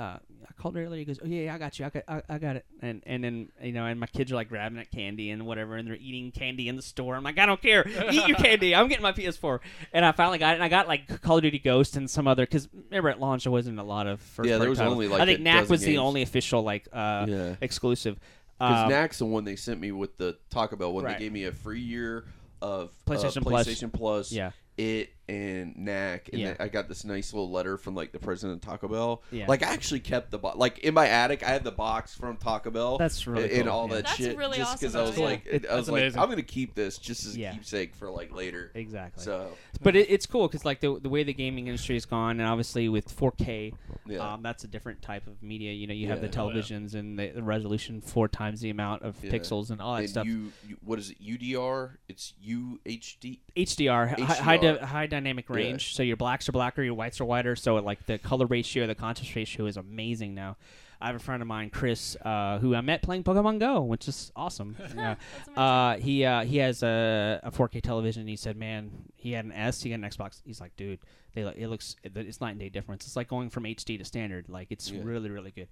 Uh, 0.00 0.18
I 0.48 0.52
called 0.62 0.76
earlier. 0.76 0.98
He 0.98 1.04
goes, 1.04 1.18
"Oh 1.22 1.26
yeah, 1.26 1.42
yeah, 1.44 1.54
I 1.54 1.58
got 1.58 1.78
you. 1.78 1.84
I 1.86 1.90
got, 1.90 2.02
I, 2.08 2.22
I 2.28 2.38
got 2.38 2.56
it." 2.56 2.64
And 2.80 3.02
and 3.06 3.22
then 3.22 3.48
you 3.62 3.72
know, 3.72 3.84
and 3.84 4.00
my 4.00 4.06
kids 4.06 4.32
are 4.32 4.34
like 4.34 4.48
grabbing 4.48 4.78
at 4.78 4.90
candy 4.90 5.30
and 5.30 5.46
whatever, 5.46 5.76
and 5.76 5.86
they're 5.86 5.96
eating 5.96 6.32
candy 6.32 6.68
in 6.68 6.76
the 6.76 6.82
store. 6.82 7.14
I'm 7.16 7.22
like, 7.22 7.38
I 7.38 7.44
don't 7.46 7.60
care. 7.60 7.86
Eat 8.10 8.26
your 8.28 8.36
candy. 8.38 8.74
I'm 8.74 8.88
getting 8.88 9.02
my 9.02 9.12
PS4. 9.12 9.60
And 9.92 10.04
I 10.04 10.12
finally 10.12 10.38
got 10.38 10.52
it. 10.52 10.54
And 10.54 10.64
I 10.64 10.68
got 10.68 10.88
like 10.88 11.20
Call 11.22 11.36
of 11.36 11.42
Duty 11.42 11.58
Ghost 11.58 11.96
and 11.96 12.08
some 12.10 12.26
other 12.26 12.44
because 12.46 12.68
remember 12.88 13.10
at 13.10 13.20
launch 13.20 13.44
there 13.44 13.52
wasn't 13.52 13.78
a 13.78 13.82
lot 13.82 14.06
of 14.06 14.20
first 14.20 14.48
Yeah, 14.48 14.58
there 14.58 14.68
was 14.70 14.78
titles. 14.78 14.92
only, 14.94 15.08
like, 15.08 15.20
I 15.20 15.26
think 15.26 15.40
a 15.40 15.42
Knack 15.42 15.60
dozen 15.60 15.70
was 15.72 15.80
the 15.82 15.98
only 15.98 16.22
official 16.22 16.62
like 16.62 16.88
uh, 16.92 17.26
Yeah. 17.28 17.54
exclusive. 17.60 18.18
Because 18.58 18.84
Um, 18.84 18.90
Knack's 18.90 19.18
the 19.18 19.26
one 19.26 19.44
they 19.44 19.56
sent 19.56 19.80
me 19.80 19.92
with 19.92 20.16
the 20.18 20.36
Taco 20.50 20.76
Bell 20.76 20.92
when 20.92 21.04
Right. 21.04 21.18
they 21.18 21.24
gave 21.24 21.32
me 21.32 21.44
a 21.44 21.52
free 21.52 21.80
year 21.80 22.24
of 22.62 22.90
PlayStation 23.06 23.38
uh, 23.38 23.40
Plus. 23.50 23.66
PlayStation 23.68 23.92
Plus. 23.92 24.32
Yeah. 24.32 24.50
It 24.80 25.10
and 25.28 25.76
Knack, 25.76 26.30
and 26.32 26.40
Yeah. 26.42 26.54
I 26.58 26.66
got 26.66 26.88
this 26.88 27.04
nice 27.04 27.32
little 27.32 27.52
letter 27.52 27.76
from 27.78 27.94
like 27.94 28.10
the 28.10 28.18
president 28.18 28.56
of 28.64 28.68
Taco 28.68 28.88
Bell. 28.88 29.22
Yeah. 29.30 29.44
Like 29.46 29.62
I 29.62 29.72
actually 29.72 30.00
kept 30.00 30.32
the 30.32 30.38
box. 30.38 30.56
Like 30.56 30.80
in 30.80 30.92
my 30.94 31.06
attic, 31.06 31.44
I 31.44 31.50
had 31.50 31.62
the 31.62 31.70
box 31.70 32.16
from 32.16 32.36
Taco 32.36 32.70
Bell. 32.72 32.98
That's 32.98 33.28
really 33.28 33.44
and, 33.44 33.52
and 33.52 33.62
cool, 33.64 33.72
all 33.72 33.88
yeah. 33.88 33.94
that 33.96 34.04
That's 34.06 34.16
shit. 34.16 34.36
really 34.36 34.56
just 34.58 34.82
awesome 34.82 34.98
I 35.00 35.02
was 35.04 35.18
like, 35.18 35.46
It- 35.46 35.66
I 35.70 35.76
was 35.76 35.86
that's 35.86 35.88
like, 35.92 36.00
amazing. 36.02 36.20
I'm 36.20 36.30
gonna 36.30 36.42
keep 36.42 36.74
this 36.74 36.98
just 36.98 37.26
as 37.26 37.36
Yeah. 37.36 37.50
a 37.50 37.54
keepsake 37.54 37.94
for 37.94 38.10
like 38.10 38.34
later. 38.34 38.72
exactly. 38.74 39.22
So 39.22 39.52
but 39.82 39.94
it, 39.94 40.10
it's 40.10 40.26
cool 40.26 40.48
because 40.48 40.64
like 40.64 40.80
the 40.80 40.98
the 40.98 41.08
way 41.08 41.22
the 41.22 41.32
gaming 41.34 41.68
industry 41.68 41.94
has 41.94 42.06
gone, 42.06 42.40
and 42.40 42.48
obviously 42.48 42.88
with 42.88 43.14
4K, 43.16 43.72
Yeah. 44.08 44.32
um, 44.32 44.42
that's 44.42 44.64
a 44.64 44.68
different 44.68 45.00
type 45.00 45.28
of 45.28 45.40
media. 45.44 45.72
You 45.72 45.86
know, 45.86 45.94
you 45.94 46.08
have 46.08 46.22
the 46.22 46.26
Yeah. 46.26 46.40
Oh, 46.42 46.48
yeah. 46.50 46.60
televisions 46.62 46.94
and 46.94 47.16
the, 47.18 47.28
the 47.28 47.42
resolution 47.42 48.00
four 48.00 48.26
times 48.26 48.62
the 48.62 48.70
amount 48.70 49.02
of 49.02 49.14
Yeah. 49.22 49.30
pixels 49.30 49.70
and 49.70 49.80
all 49.80 49.94
that 49.94 50.00
and 50.00 50.10
stuff. 50.10 50.26
you, 50.26 50.50
you, 50.66 50.76
what 50.84 50.98
is 50.98 51.10
it? 51.10 51.22
UDR? 51.22 51.98
It's 52.08 52.32
UHD. 52.44 53.38
HDR, 53.56 54.08
hi- 54.18 54.24
high 54.34 54.58
HDR. 54.58 54.60
Di- 54.78 54.86
high 54.86 55.06
dynamic 55.06 55.48
range. 55.50 55.94
So 55.94 56.02
your 56.02 56.16
blacks 56.16 56.48
are 56.48 56.52
blacker, 56.52 56.82
your 56.82 56.94
whites 56.94 57.20
are 57.20 57.24
whiter. 57.24 57.56
So 57.56 57.76
like 57.76 58.06
the 58.06 58.18
color 58.18 58.46
ratio, 58.46 58.86
the 58.86 58.94
contrast 58.94 59.34
ratio 59.34 59.66
is 59.66 59.76
amazing 59.76 60.34
now. 60.34 60.56
I 61.02 61.06
have 61.06 61.16
a 61.16 61.20
friend 61.20 61.40
of 61.40 61.48
mine, 61.48 61.70
Chris, 61.70 62.14
uh, 62.26 62.58
who 62.58 62.74
I 62.74 62.82
met 62.82 63.00
playing 63.00 63.24
Pokemon 63.24 63.58
Go, 63.58 63.80
which 63.80 64.06
is 64.06 64.30
awesome. 64.36 64.76
yeah. 64.96 65.14
Uh, 65.56 65.96
he 65.96 66.26
uh, 66.26 66.44
he 66.44 66.58
has 66.58 66.82
a, 66.82 67.40
a 67.42 67.50
4K 67.50 67.80
television. 67.80 68.26
He 68.26 68.36
said, 68.36 68.54
"Man, 68.58 68.90
he 69.16 69.32
had 69.32 69.46
an 69.46 69.52
S, 69.52 69.82
he 69.82 69.92
had 69.92 70.00
an 70.00 70.06
Xbox. 70.10 70.42
He's 70.44 70.60
like, 70.60 70.76
dude, 70.76 70.98
they 71.32 71.40
it 71.40 71.68
looks 71.68 71.96
it's 72.04 72.42
night 72.42 72.50
and 72.50 72.60
day 72.60 72.68
difference. 72.68 73.06
It's 73.06 73.16
like 73.16 73.28
going 73.28 73.48
from 73.48 73.64
HD 73.64 73.96
to 73.98 74.04
standard. 74.04 74.50
Like 74.50 74.66
it's 74.70 74.90
Yeah. 74.90 75.00
really 75.02 75.30
really 75.30 75.52
good. 75.52 75.68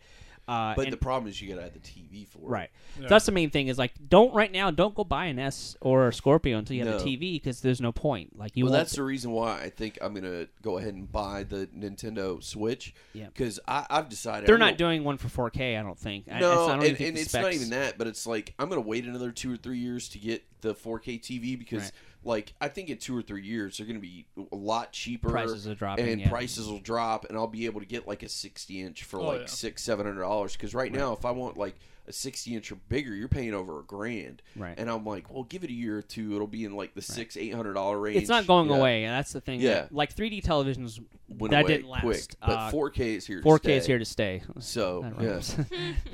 Uh, 0.48 0.74
But 0.74 0.86
and- 0.86 0.92
the 0.94 0.96
problem 0.96 1.28
is 1.28 1.40
you 1.42 1.48
gotta 1.50 1.62
have 1.62 1.74
the 1.74 1.78
TV 1.78 2.26
for 2.26 2.38
it. 2.38 2.42
Right. 2.48 2.70
Yeah. 2.96 3.02
So 3.02 3.08
that's 3.10 3.26
the 3.26 3.32
main 3.32 3.50
thing 3.50 3.68
is 3.68 3.76
like 3.78 3.92
don't 4.08 4.34
right 4.34 4.50
now 4.50 4.70
don't 4.70 4.94
go 4.94 5.04
buy 5.04 5.26
an 5.26 5.38
S 5.38 5.76
or 5.82 6.08
a 6.08 6.12
Scorpio 6.12 6.56
until 6.58 6.74
you 6.76 6.84
have 6.86 6.94
No. 6.94 6.98
the 6.98 7.04
TV 7.16 7.34
because 7.34 7.60
there's 7.60 7.80
no 7.82 7.92
point. 7.92 8.38
Like 8.38 8.56
you 8.56 8.64
well, 8.64 8.72
won't- 8.72 8.80
that's 8.80 8.96
the 8.96 9.02
reason 9.02 9.30
why 9.32 9.60
I 9.62 9.68
think 9.68 9.98
I'm 10.00 10.14
gonna 10.14 10.46
go 10.62 10.78
ahead 10.78 10.94
and 10.94 11.10
buy 11.12 11.42
the 11.44 11.66
Nintendo 11.76 12.42
Switch. 12.42 12.94
Yeah. 13.12 13.26
Because 13.26 13.60
I've 13.68 14.08
decided 14.08 14.48
they're 14.48 14.54
I'm 14.56 14.60
not 14.60 14.66
gonna- 14.78 14.78
doing 14.78 15.04
one 15.04 15.18
for 15.18 15.28
4K. 15.28 15.76
I 15.76 15.82
don't 15.82 15.98
think. 15.98 16.24
I- 16.32 16.40
No, 16.40 16.50
it's, 16.52 16.60
I 16.60 16.66
don't 16.66 16.70
and, 16.76 16.82
even 16.84 16.96
think 16.96 17.08
and 17.08 17.16
the 17.18 17.20
it's 17.20 17.34
not 17.34 17.52
even 17.52 17.70
that, 17.70 17.98
but 17.98 18.06
it's 18.06 18.26
like 18.26 18.54
I'm 18.58 18.68
gonna 18.70 18.80
wait 18.80 19.04
another 19.04 19.30
two 19.30 19.52
or 19.52 19.56
three 19.58 19.78
years 19.78 20.08
to 20.10 20.18
get 20.18 20.44
the 20.62 20.74
4K 20.74 21.18
TV 21.20 21.56
because, 21.58 21.82
Right. 21.82 21.92
Like, 22.24 22.54
I 22.60 22.68
think 22.68 22.90
in 22.90 22.98
two 22.98 23.16
or 23.16 23.22
three 23.22 23.44
years 23.44 23.78
they're 23.78 23.86
gonna 23.86 23.98
be 23.98 24.26
a 24.52 24.56
lot 24.56 24.92
cheaper. 24.92 25.30
Prices 25.30 25.66
are 25.66 25.74
dropping, 25.74 26.08
and 26.08 26.20
yeah. 26.20 26.28
prices 26.28 26.66
will 26.66 26.80
drop, 26.80 27.24
and 27.26 27.36
I'll 27.38 27.46
be 27.46 27.66
able 27.66 27.80
to 27.80 27.86
get 27.86 28.06
like 28.08 28.22
a 28.22 28.28
60 28.28 28.80
inch 28.80 29.04
for 29.04 29.20
Oh, 29.20 29.24
like 29.24 29.40
yeah. 29.42 29.46
six, 29.46 29.82
seven 29.82 30.06
hundred 30.06 30.22
dollars. 30.22 30.52
Because 30.54 30.74
right, 30.74 30.92
now, 30.92 31.12
if 31.12 31.24
I 31.24 31.30
want 31.30 31.56
like 31.56 31.76
a 32.08 32.12
60 32.12 32.54
inch 32.54 32.72
or 32.72 32.76
bigger, 32.88 33.14
you're 33.14 33.28
paying 33.28 33.52
over 33.54 33.78
a 33.78 33.82
grand. 33.82 34.40
Right. 34.56 34.74
And 34.78 34.88
I'm 34.90 35.04
like, 35.04 35.32
well, 35.32 35.44
give 35.44 35.62
it 35.64 35.70
a 35.70 35.72
year 35.74 35.98
or 35.98 36.02
two, 36.02 36.34
it'll 36.34 36.46
be 36.46 36.64
in 36.64 36.74
like 36.74 36.94
the 36.94 37.02
six, 37.02 37.36
eight 37.36 37.54
hundred 37.54 37.74
dollar 37.74 37.98
range. 37.98 38.16
It's 38.16 38.28
not 38.28 38.46
going 38.46 38.68
Yeah. 38.70 38.76
away, 38.76 39.04
and 39.04 39.12
that's 39.14 39.32
the 39.32 39.40
thing. 39.40 39.60
Yeah. 39.60 39.86
Like 39.90 40.14
3D 40.14 40.42
televisions, 40.42 40.98
Went 41.28 41.50
that 41.50 41.64
away 41.64 41.74
didn't 41.76 41.88
last. 41.90 42.00
quick, 42.02 42.24
but 42.40 42.50
Uh, 42.50 42.70
4K 42.70 43.16
is 43.16 43.26
here. 43.26 43.42
4K 43.42 43.62
to 43.62 43.72
is 43.74 43.86
here 43.86 43.98
to 43.98 44.04
stay. 44.06 44.42
So 44.58 45.02
That 45.18 45.22
yeah. 45.22 45.64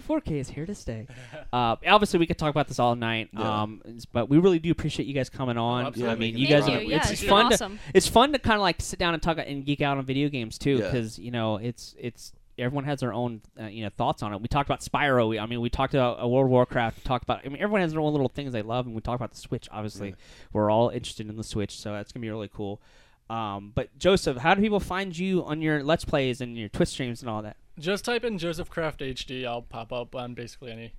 4K 0.09 0.31
is 0.41 0.49
here 0.51 0.67
to 0.67 0.75
stay. 0.75 1.07
Uh, 1.53 1.77
obviously, 1.87 2.19
we 2.19 2.27
could 2.27 2.39
talk 2.39 2.51
about 2.51 2.67
this 2.69 2.79
all 2.81 2.97
night, 2.97 3.29
Yeah. 3.33 3.63
um, 3.63 3.81
but 4.13 4.29
we 4.29 4.39
really 4.39 4.59
do 4.59 4.71
appreciate 4.73 5.07
you 5.07 5.15
guys 5.15 5.31
coming 5.31 5.57
on. 5.57 5.87
absolutely. 5.87 6.13
I 6.13 6.19
mean, 6.19 6.33
Yeah, 6.35 6.39
you 6.41 6.47
Thank 6.49 6.65
guys, 6.67 6.73
you. 6.73 6.79
are, 6.79 6.83
Yeah, 6.91 6.97
it's, 6.97 7.11
it's 7.13 7.23
it's 7.23 7.31
fun. 7.31 7.53
awesome. 7.53 7.77
To, 7.79 7.83
it's 7.95 8.09
fun 8.09 8.33
to 8.33 8.39
kind 8.39 8.57
of 8.57 8.63
like 8.63 8.81
sit 8.81 8.99
down 8.99 9.15
and 9.15 9.23
talk 9.23 9.39
and 9.39 9.65
geek 9.65 9.81
out 9.81 9.97
on 9.99 10.05
video 10.05 10.29
games 10.29 10.59
too, 10.59 10.77
Yeah. 10.79 10.91
because 10.91 11.19
you 11.19 11.31
know 11.31 11.57
it's 11.59 11.95
it's 11.99 12.33
everyone 12.59 12.85
has 12.85 13.01
their 13.01 13.13
own 13.13 13.41
uh, 13.61 13.67
you 13.67 13.83
know 13.85 13.91
thoughts 13.97 14.23
on 14.23 14.33
it. 14.33 14.41
We 14.41 14.49
talked 14.49 14.69
about 14.69 14.81
Spyro. 14.81 15.29
We, 15.29 15.39
I 15.39 15.47
mean, 15.47 15.61
we 15.61 15.71
talked 15.71 15.95
about 15.95 16.23
uh, 16.23 16.27
World 16.29 16.47
of 16.47 16.51
Warcraft. 16.51 16.99
We 16.99 17.03
talked 17.03 17.25
about. 17.25 17.41
I 17.45 17.49
mean, 17.49 17.61
everyone 17.61 17.81
has 17.81 17.93
their 17.93 18.01
own 18.01 18.13
little 18.13 18.29
things 18.29 18.53
they 18.53 18.63
love, 18.63 18.87
and 18.87 18.95
we 18.95 19.01
talked 19.01 19.17
about 19.21 19.33
the 19.33 19.39
Switch. 19.39 19.69
Obviously, 19.73 20.11
Yeah. 20.11 20.15
we're 20.53 20.71
all 20.71 20.89
interested 20.91 21.29
in 21.29 21.37
the 21.37 21.45
Switch, 21.45 21.79
so 21.79 21.93
that's 21.93 22.13
gonna 22.13 22.23
be 22.23 22.31
really 22.31 22.51
cool. 22.53 22.81
Um, 23.31 23.73
but 23.75 23.97
Joseph, 23.99 24.37
how 24.39 24.55
do 24.55 24.61
people 24.61 24.81
find 24.81 25.17
you 25.17 25.45
on 25.45 25.63
your 25.63 25.83
Let's 25.83 26.05
Plays 26.05 26.41
and 26.41 26.57
your 26.59 26.69
Twitch 26.69 26.91
streams 26.91 27.23
and 27.23 27.31
all 27.31 27.41
that? 27.43 27.57
Just 27.79 28.05
type 28.05 28.23
in 28.25 28.39
Joseph 28.39 28.69
Craft 28.71 29.01
HD. 29.01 29.47
I'll 29.47 29.63
pop 29.63 29.93
up 29.93 30.15
on 30.15 30.35
basically 30.35 30.71
any. 30.71 30.93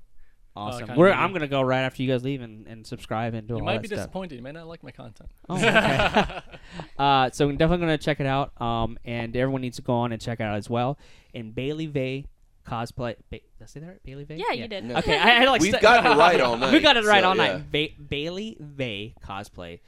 Awesome. 0.55 0.87
kinda 0.87 0.99
We're. 0.99 1.11
I'm 1.11 1.33
gonna 1.33 1.47
go 1.47 1.61
right 1.61 1.81
after 1.81 2.01
you 2.01 2.11
guys 2.11 2.23
leave 2.23 2.41
and, 2.41 2.65
and 2.67 2.87
subscribe 2.87 3.33
and 3.33 3.47
do 3.47 3.55
You 3.55 3.59
all 3.59 3.65
might 3.65 3.73
that 3.75 3.81
be 3.81 3.87
stuff. 3.87 3.97
disappointed. 3.99 4.35
You 4.37 4.41
may 4.41 4.51
not 4.53 4.67
like 4.67 4.83
my 4.83 4.91
content. 4.91 5.29
Oh, 5.49 5.55
okay. 5.57 6.39
uh, 6.97 7.29
so 7.31 7.49
I'm 7.49 7.57
definitely 7.57 7.85
gonna 7.85 7.97
check 7.97 8.19
it 8.19 8.25
out. 8.25 8.59
Um, 8.61 8.97
and 9.03 9.35
everyone 9.35 9.61
needs 9.61 9.75
to 9.77 9.81
go 9.81 9.93
on 9.93 10.11
and 10.11 10.21
check 10.21 10.39
it 10.39 10.43
out 10.43 10.55
as 10.57 10.69
well. 10.69 10.97
And 11.33 11.53
Bailey 11.53 11.87
Vay 11.87 12.25
cosplay. 12.65 13.15
Ba- 13.29 13.39
did 13.39 13.41
I 13.61 13.65
say 13.65 13.79
that 13.81 13.87
right? 13.87 14.03
Bailey 14.03 14.23
Vay. 14.23 14.37
Yeah, 14.37 14.53
you 14.53 14.67
did. 14.67 14.85
Yeah. 14.85 14.97
Okay, 14.99 15.17
I, 15.19 15.41
I 15.43 15.45
like 15.45 15.61
We've 15.61 15.71
st- 15.71 15.81
gotten 15.81 16.11
it 16.11 16.15
right 16.15 16.39
all 16.41 16.57
night. 16.57 16.71
we 16.73 16.79
got 16.79 16.97
it 16.97 17.03
right 17.05 17.21
so, 17.23 17.29
all 17.29 17.35
yeah. 17.37 17.57
night. 17.57 17.71
Ba- 17.71 18.01
Bailey 18.09 18.57
Vay 18.59 19.13
cosplay. 19.23 19.81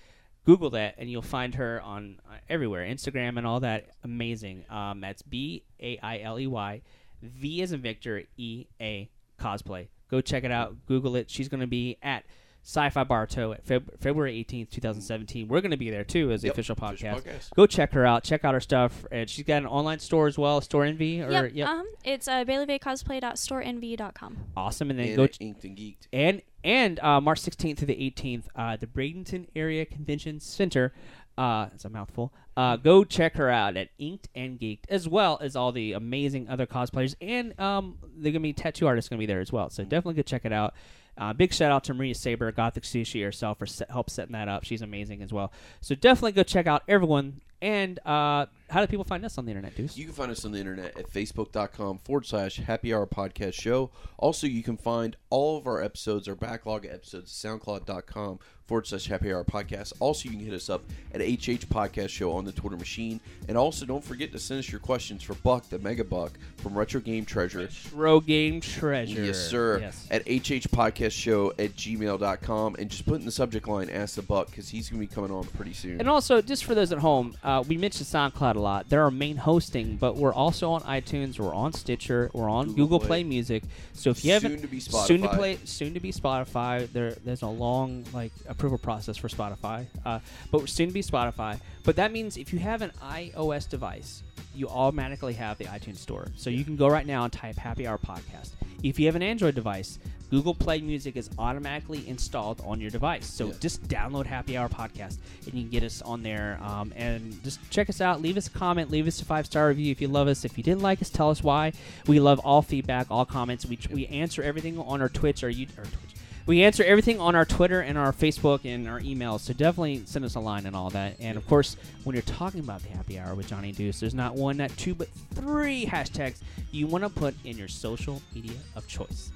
Google 0.46 0.70
that 0.72 0.96
and 0.98 1.10
you'll 1.12 1.22
find 1.22 1.56
her 1.56 1.82
on 1.82 2.20
uh, 2.30 2.36
everywhere, 2.50 2.86
Instagram 2.86 3.38
and 3.38 3.46
all 3.48 3.60
that. 3.62 3.88
Amazing. 4.04 4.64
Um, 4.70 5.02
that's 5.02 5.22
B 5.22 5.64
A 5.82 5.98
I 6.04 6.20
L 6.20 6.40
E 6.40 6.48
Y, 6.48 6.82
V 7.22 7.62
as 7.62 7.72
in 7.74 7.82
Victor, 7.82 8.24
E 8.38 8.66
A 8.80 9.10
cosplay. 9.40 9.88
Go 10.10 10.22
check 10.22 10.44
it 10.44 10.52
out. 10.52 10.86
Google 10.88 11.16
it. 11.16 11.30
She's 11.30 11.50
going 11.50 11.62
to 11.62 11.68
be 11.68 11.98
at 12.02 12.24
Sci-Fi 12.64 13.04
Bartow 13.06 13.54
at 13.54 13.66
Feb- 13.66 13.98
February 14.00 14.44
18th, 14.44 14.70
2017. 14.72 15.48
We're 15.48 15.62
going 15.62 15.72
to 15.72 15.78
be 15.78 15.90
there 15.90 16.04
too 16.04 16.32
as 16.32 16.42
the 16.42 16.48
Yep, 16.48 16.56
official 16.56 16.76
official 16.82 17.10
podcast. 17.10 17.24
podcast. 17.24 17.54
Go 17.56 17.66
check 17.66 17.94
her 17.94 18.06
out. 18.06 18.24
Check 18.26 18.44
out 18.44 18.54
her 18.54 18.60
stuff. 18.60 19.06
And 19.12 19.30
she's 19.30 19.46
got 19.46 19.58
an 19.62 19.68
online 19.68 20.00
store 20.00 20.28
as 20.28 20.38
well, 20.38 20.60
Store 20.62 20.84
Envy. 20.84 21.22
Or, 21.22 21.48
Yep. 21.48 21.68
Um, 21.68 21.88
it's 22.04 22.28
uh, 22.28 22.44
BaileyVayCosplay.storeenvy.com. 22.44 24.38
awesome. 24.56 24.90
And 24.90 25.00
then 25.00 25.08
And 25.08 25.16
go 25.18 25.24
it 25.24 25.38
inked 25.40 25.64
and 25.64 25.78
geeked. 25.78 26.08
and 26.12 26.42
and 26.64 27.00
uh, 27.00 27.22
March 27.22 27.40
16th 27.42 27.78
through 27.78 27.88
the 27.88 27.96
18th, 27.96 28.44
uh, 28.56 28.76
the 28.76 28.88
Bradenton 28.88 29.48
Area 29.56 29.86
Convention 29.86 30.40
Center. 30.42 30.94
Uh, 31.38 31.68
it's 31.74 31.86
a 31.86 31.90
mouthful. 31.90 32.34
Uh, 32.56 32.76
go 32.76 33.04
check 33.04 33.36
her 33.36 33.50
out 33.50 33.78
at 33.78 33.90
Inked 34.00 34.28
and 34.34 34.60
Geeked, 34.60 34.86
as 34.90 35.08
well 35.08 35.38
as 35.42 35.56
all 35.56 35.72
the 35.72 35.94
amazing 35.94 36.50
other 36.50 36.66
cosplayers, 36.66 37.16
and 37.22 37.58
um, 37.60 38.00
they're 38.18 38.32
gonna 38.32 38.42
be 38.42 38.54
tattoo 38.54 38.88
artists 38.88 39.10
gonna 39.10 39.20
be 39.20 39.28
there 39.28 39.40
as 39.40 39.52
well. 39.52 39.70
So 39.70 39.84
definitely 39.84 40.16
go 40.16 40.24
check 40.24 40.46
it 40.46 40.52
out. 40.52 40.74
Uh, 41.18 41.34
big 41.34 41.52
shout 41.54 41.72
out 41.72 41.84
to 41.86 41.94
Maria 41.94 42.14
Saber, 42.14 42.52
Gothic 42.52 42.84
Sushi 42.84 43.24
herself, 43.24 43.58
for 43.58 43.66
set, 43.66 43.90
help 43.90 44.10
setting 44.10 44.34
that 44.34 44.48
up. 44.48 44.64
She's 44.64 44.82
amazing 44.82 45.24
as 45.24 45.34
well. 45.34 45.52
So 45.82 45.96
definitely 45.96 46.34
go 46.34 46.44
check 46.44 46.68
out 46.68 46.84
everyone. 46.88 47.42
And 47.60 47.98
uh, 48.06 48.46
how 48.70 48.82
do 48.82 48.88
people 48.88 49.04
find 49.04 49.26
us 49.26 49.40
on 49.40 49.46
the 49.46 49.52
internet, 49.52 49.76
Deuce? 49.76 49.98
You 49.98 50.06
can 50.06 50.14
find 50.14 50.32
us 50.32 50.46
on 50.46 50.52
the 50.52 50.60
internet 50.60 50.96
at 50.96 51.12
facebook.com 51.12 51.98
forward 52.00 52.28
slash 52.28 52.58
happy 52.58 52.94
hour 52.94 53.08
podcast 53.08 53.54
show. 53.56 53.90
Also, 54.20 54.46
you 54.46 54.62
can 54.62 54.78
find 54.78 55.16
all 55.32 55.58
of 55.58 55.66
our 55.66 55.82
episodes, 55.82 56.28
our 56.28 56.36
backlog 56.36 56.86
episodes, 56.86 57.32
soundcloud.com 57.34 58.38
forward 58.68 58.86
slash 58.86 59.08
happy 59.08 59.32
hour 59.32 59.44
podcast. 59.44 59.94
Also, 60.00 60.30
you 60.30 60.36
can 60.36 60.46
hit 60.46 60.54
us 60.54 60.70
up 60.70 60.84
at 61.14 61.22
HH 61.22 61.70
Podcast 61.70 62.10
Show 62.10 62.34
on 62.34 62.46
the 62.46 62.52
Twitter 62.52 62.78
machine. 62.78 63.20
And 63.48 63.58
also, 63.58 63.86
don't 63.86 64.04
forget 64.04 64.32
to 64.34 64.40
send 64.40 64.60
us 64.60 64.72
your 64.72 64.80
questions 64.80 65.24
for 65.24 65.34
Buck, 65.36 65.70
the 65.70 65.80
Mega 65.80 66.04
Buck 66.04 66.34
from 66.58 66.78
Retro 66.78 67.00
Game 67.00 67.26
Treasure. 67.26 67.60
Retro 67.60 68.20
Game 68.20 68.60
Treasure. 68.62 69.24
Yes, 69.24 69.38
sir. 69.38 69.80
Yes. 69.80 70.08
At 70.12 70.24
HH 70.24 70.70
Podcast 70.70 71.12
Show 71.14 71.52
at 71.52 71.76
gmail.com. 71.76 72.76
And 72.78 72.90
just 72.90 73.06
put 73.06 73.20
in 73.20 73.26
the 73.26 73.32
subject 73.32 73.68
line, 73.68 73.90
ask 73.90 74.16
the 74.16 74.22
Buck, 74.22 74.48
because 74.50 74.70
he's 74.70 74.90
going 74.90 75.02
to 75.02 75.08
be 75.08 75.14
coming 75.14 75.32
on 75.32 75.46
pretty 75.46 75.74
soon. 75.74 76.00
And 76.00 76.10
also, 76.10 76.42
just 76.42 76.66
for 76.66 76.76
those 76.76 76.92
at 76.92 77.00
home, 77.00 77.36
uh, 77.44 77.64
we 77.68 77.78
mentioned 77.78 78.08
SoundCloud 78.08 78.56
a 78.56 78.60
lot. 78.60 78.90
They're 78.90 79.04
our 79.04 79.12
main 79.12 79.38
hosting, 79.38 79.96
but 79.96 80.18
we're 80.18 80.34
also 80.34 80.72
on 80.72 80.82
iTunes. 80.82 81.40
We're 81.40 81.54
on 81.54 81.72
Stitcher. 81.74 82.30
We're 82.34 82.50
on 82.50 82.68
Google, 82.68 82.86
Google 82.86 83.00
Play. 83.00 83.08
Play. 83.08 83.24
Music. 83.24 83.64
So 83.94 84.10
if 84.12 84.24
you 84.26 84.32
haven't, 84.32 84.52
Soon 84.52 84.62
to 84.62 84.68
be 84.68 84.80
soon 84.80 85.22
to 85.22 85.30
play, 85.30 85.58
soon 85.64 85.94
to 85.94 86.00
be 86.00 86.12
Spotify. 86.12 86.92
There, 86.92 87.12
there's 87.24 87.42
a 87.42 87.48
long 87.48 88.04
like 88.14 88.32
approval 88.58 88.78
process 88.80 89.18
for 89.18 89.28
Spotify, 89.28 89.86
uh, 90.04 90.20
but 90.52 90.68
soon 90.68 90.88
to 90.88 90.94
be 90.94 91.04
Spotify. 91.04 91.60
But 91.84 91.96
that 91.98 92.12
means 92.12 92.38
if 92.38 92.52
you 92.52 92.60
have 92.60 92.82
an 92.82 92.92
iOS 93.04 93.70
device, 93.70 94.24
you 94.56 94.68
automatically 94.68 95.34
have 95.34 95.58
the 95.60 95.66
iTunes 95.66 95.98
Store. 95.98 96.28
So 96.36 96.50
you 96.50 96.64
can 96.66 96.76
go 96.76 96.88
right 96.88 97.06
now 97.06 97.24
and 97.24 97.32
type 97.32 97.56
Happy 97.58 97.86
Hour 97.86 98.00
Podcast. 98.00 98.52
If 98.82 99.00
you 99.00 99.06
have 99.06 99.16
an 99.16 99.22
Android 99.22 99.54
device, 99.54 100.00
Google 100.32 100.56
Play 100.56 100.82
Music 100.82 101.16
is 101.16 101.30
automatically 101.38 102.06
installed 102.08 102.62
on 102.66 102.82
your 102.82 102.90
device. 102.90 103.26
So 103.28 103.48
Yeah. 103.48 103.54
just 103.60 103.84
download 103.88 104.26
Happy 104.26 104.58
Hour 104.58 104.68
Podcast 104.70 105.18
and 105.46 105.54
you 105.54 105.62
can 105.62 105.70
get 105.70 105.84
us 105.84 106.02
on 106.02 106.24
there. 106.24 106.60
Um, 106.64 106.92
and 106.98 107.42
just 107.44 107.60
check 107.70 107.90
us 107.90 108.02
out. 108.02 108.22
Leave 108.22 108.36
us 108.38 108.48
a 108.48 108.50
comment. 108.50 108.90
Leave 108.92 109.08
us 109.08 109.22
a 109.22 109.26
five 109.26 109.46
star 109.46 109.68
review 109.70 109.92
if 109.92 110.02
you 110.02 110.08
love 110.08 110.28
us. 110.28 110.44
If 110.44 110.58
you 110.58 110.64
didn't 110.64 110.82
like 110.82 111.02
us, 111.02 111.10
tell 111.12 111.30
us 111.30 111.44
why. 111.44 111.72
We 112.08 112.20
love 112.20 112.40
all 112.40 112.62
feedback, 112.64 113.08
all 113.12 113.26
comments. 113.26 113.66
We, 113.68 113.78
we 113.92 114.08
answer 114.08 114.42
everything 114.42 114.78
on 114.80 115.02
our 115.02 115.10
Twitch 115.10 115.44
or 115.44 115.50
you 115.50 115.68
or 115.78 115.84
Twitch. 115.84 116.16
We 116.48 116.64
answer 116.64 116.84
everything 116.84 117.20
on 117.20 117.36
our 117.36 117.46
Twitter 117.46 117.82
and 117.82 117.98
our 117.98 118.14
Facebook 118.14 118.62
and 118.64 118.88
our 118.88 119.02
emails. 119.02 119.42
So 119.42 119.54
definitely 119.54 120.04
send 120.06 120.24
us 120.26 120.36
a 120.36 120.40
line 120.40 120.66
and 120.66 120.76
all 120.76 120.90
that. 120.92 121.18
And 121.20 121.38
of 121.38 121.46
course, 121.46 121.76
when 122.06 122.16
you're 122.16 122.24
talking 122.24 122.62
about 122.62 122.82
the 122.82 122.90
happy 122.90 123.20
hour 123.20 123.36
with 123.36 123.48
Johnny 123.48 123.74
Deuce, 123.74 124.00
there's 124.00 124.14
not 124.14 124.34
one, 124.36 124.58
not 124.58 124.76
two, 124.78 124.96
but 124.96 125.10
three 125.36 125.86
hashtags 125.86 126.38
you 126.72 126.88
want 126.88 127.04
to 127.04 127.10
put 127.10 127.36
in 127.44 127.58
your 127.58 127.68
social 127.68 128.22
media 128.34 128.58
of 128.76 128.88
choice. 128.88 129.32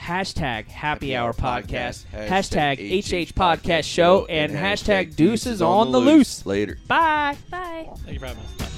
Hashtag 0.00 0.68
Happy 0.68 1.14
Hour 1.14 1.34
Podcast, 1.34 2.06
hashtag 2.14 2.78
HH 2.78 3.34
Podcast 3.34 3.84
Show, 3.84 4.24
and 4.26 4.52
hashtag 4.52 5.16
Deuces 5.16 5.60
on 5.60 5.92
the 5.92 6.00
Loose. 6.00 6.46
Later. 6.46 6.78
Bye. 6.86 7.36
Bye. 7.50 7.90
Thank 8.04 8.14
you 8.14 8.20
for 8.20 8.26
having 8.26 8.42
us. 8.42 8.52
Bye. 8.52 8.77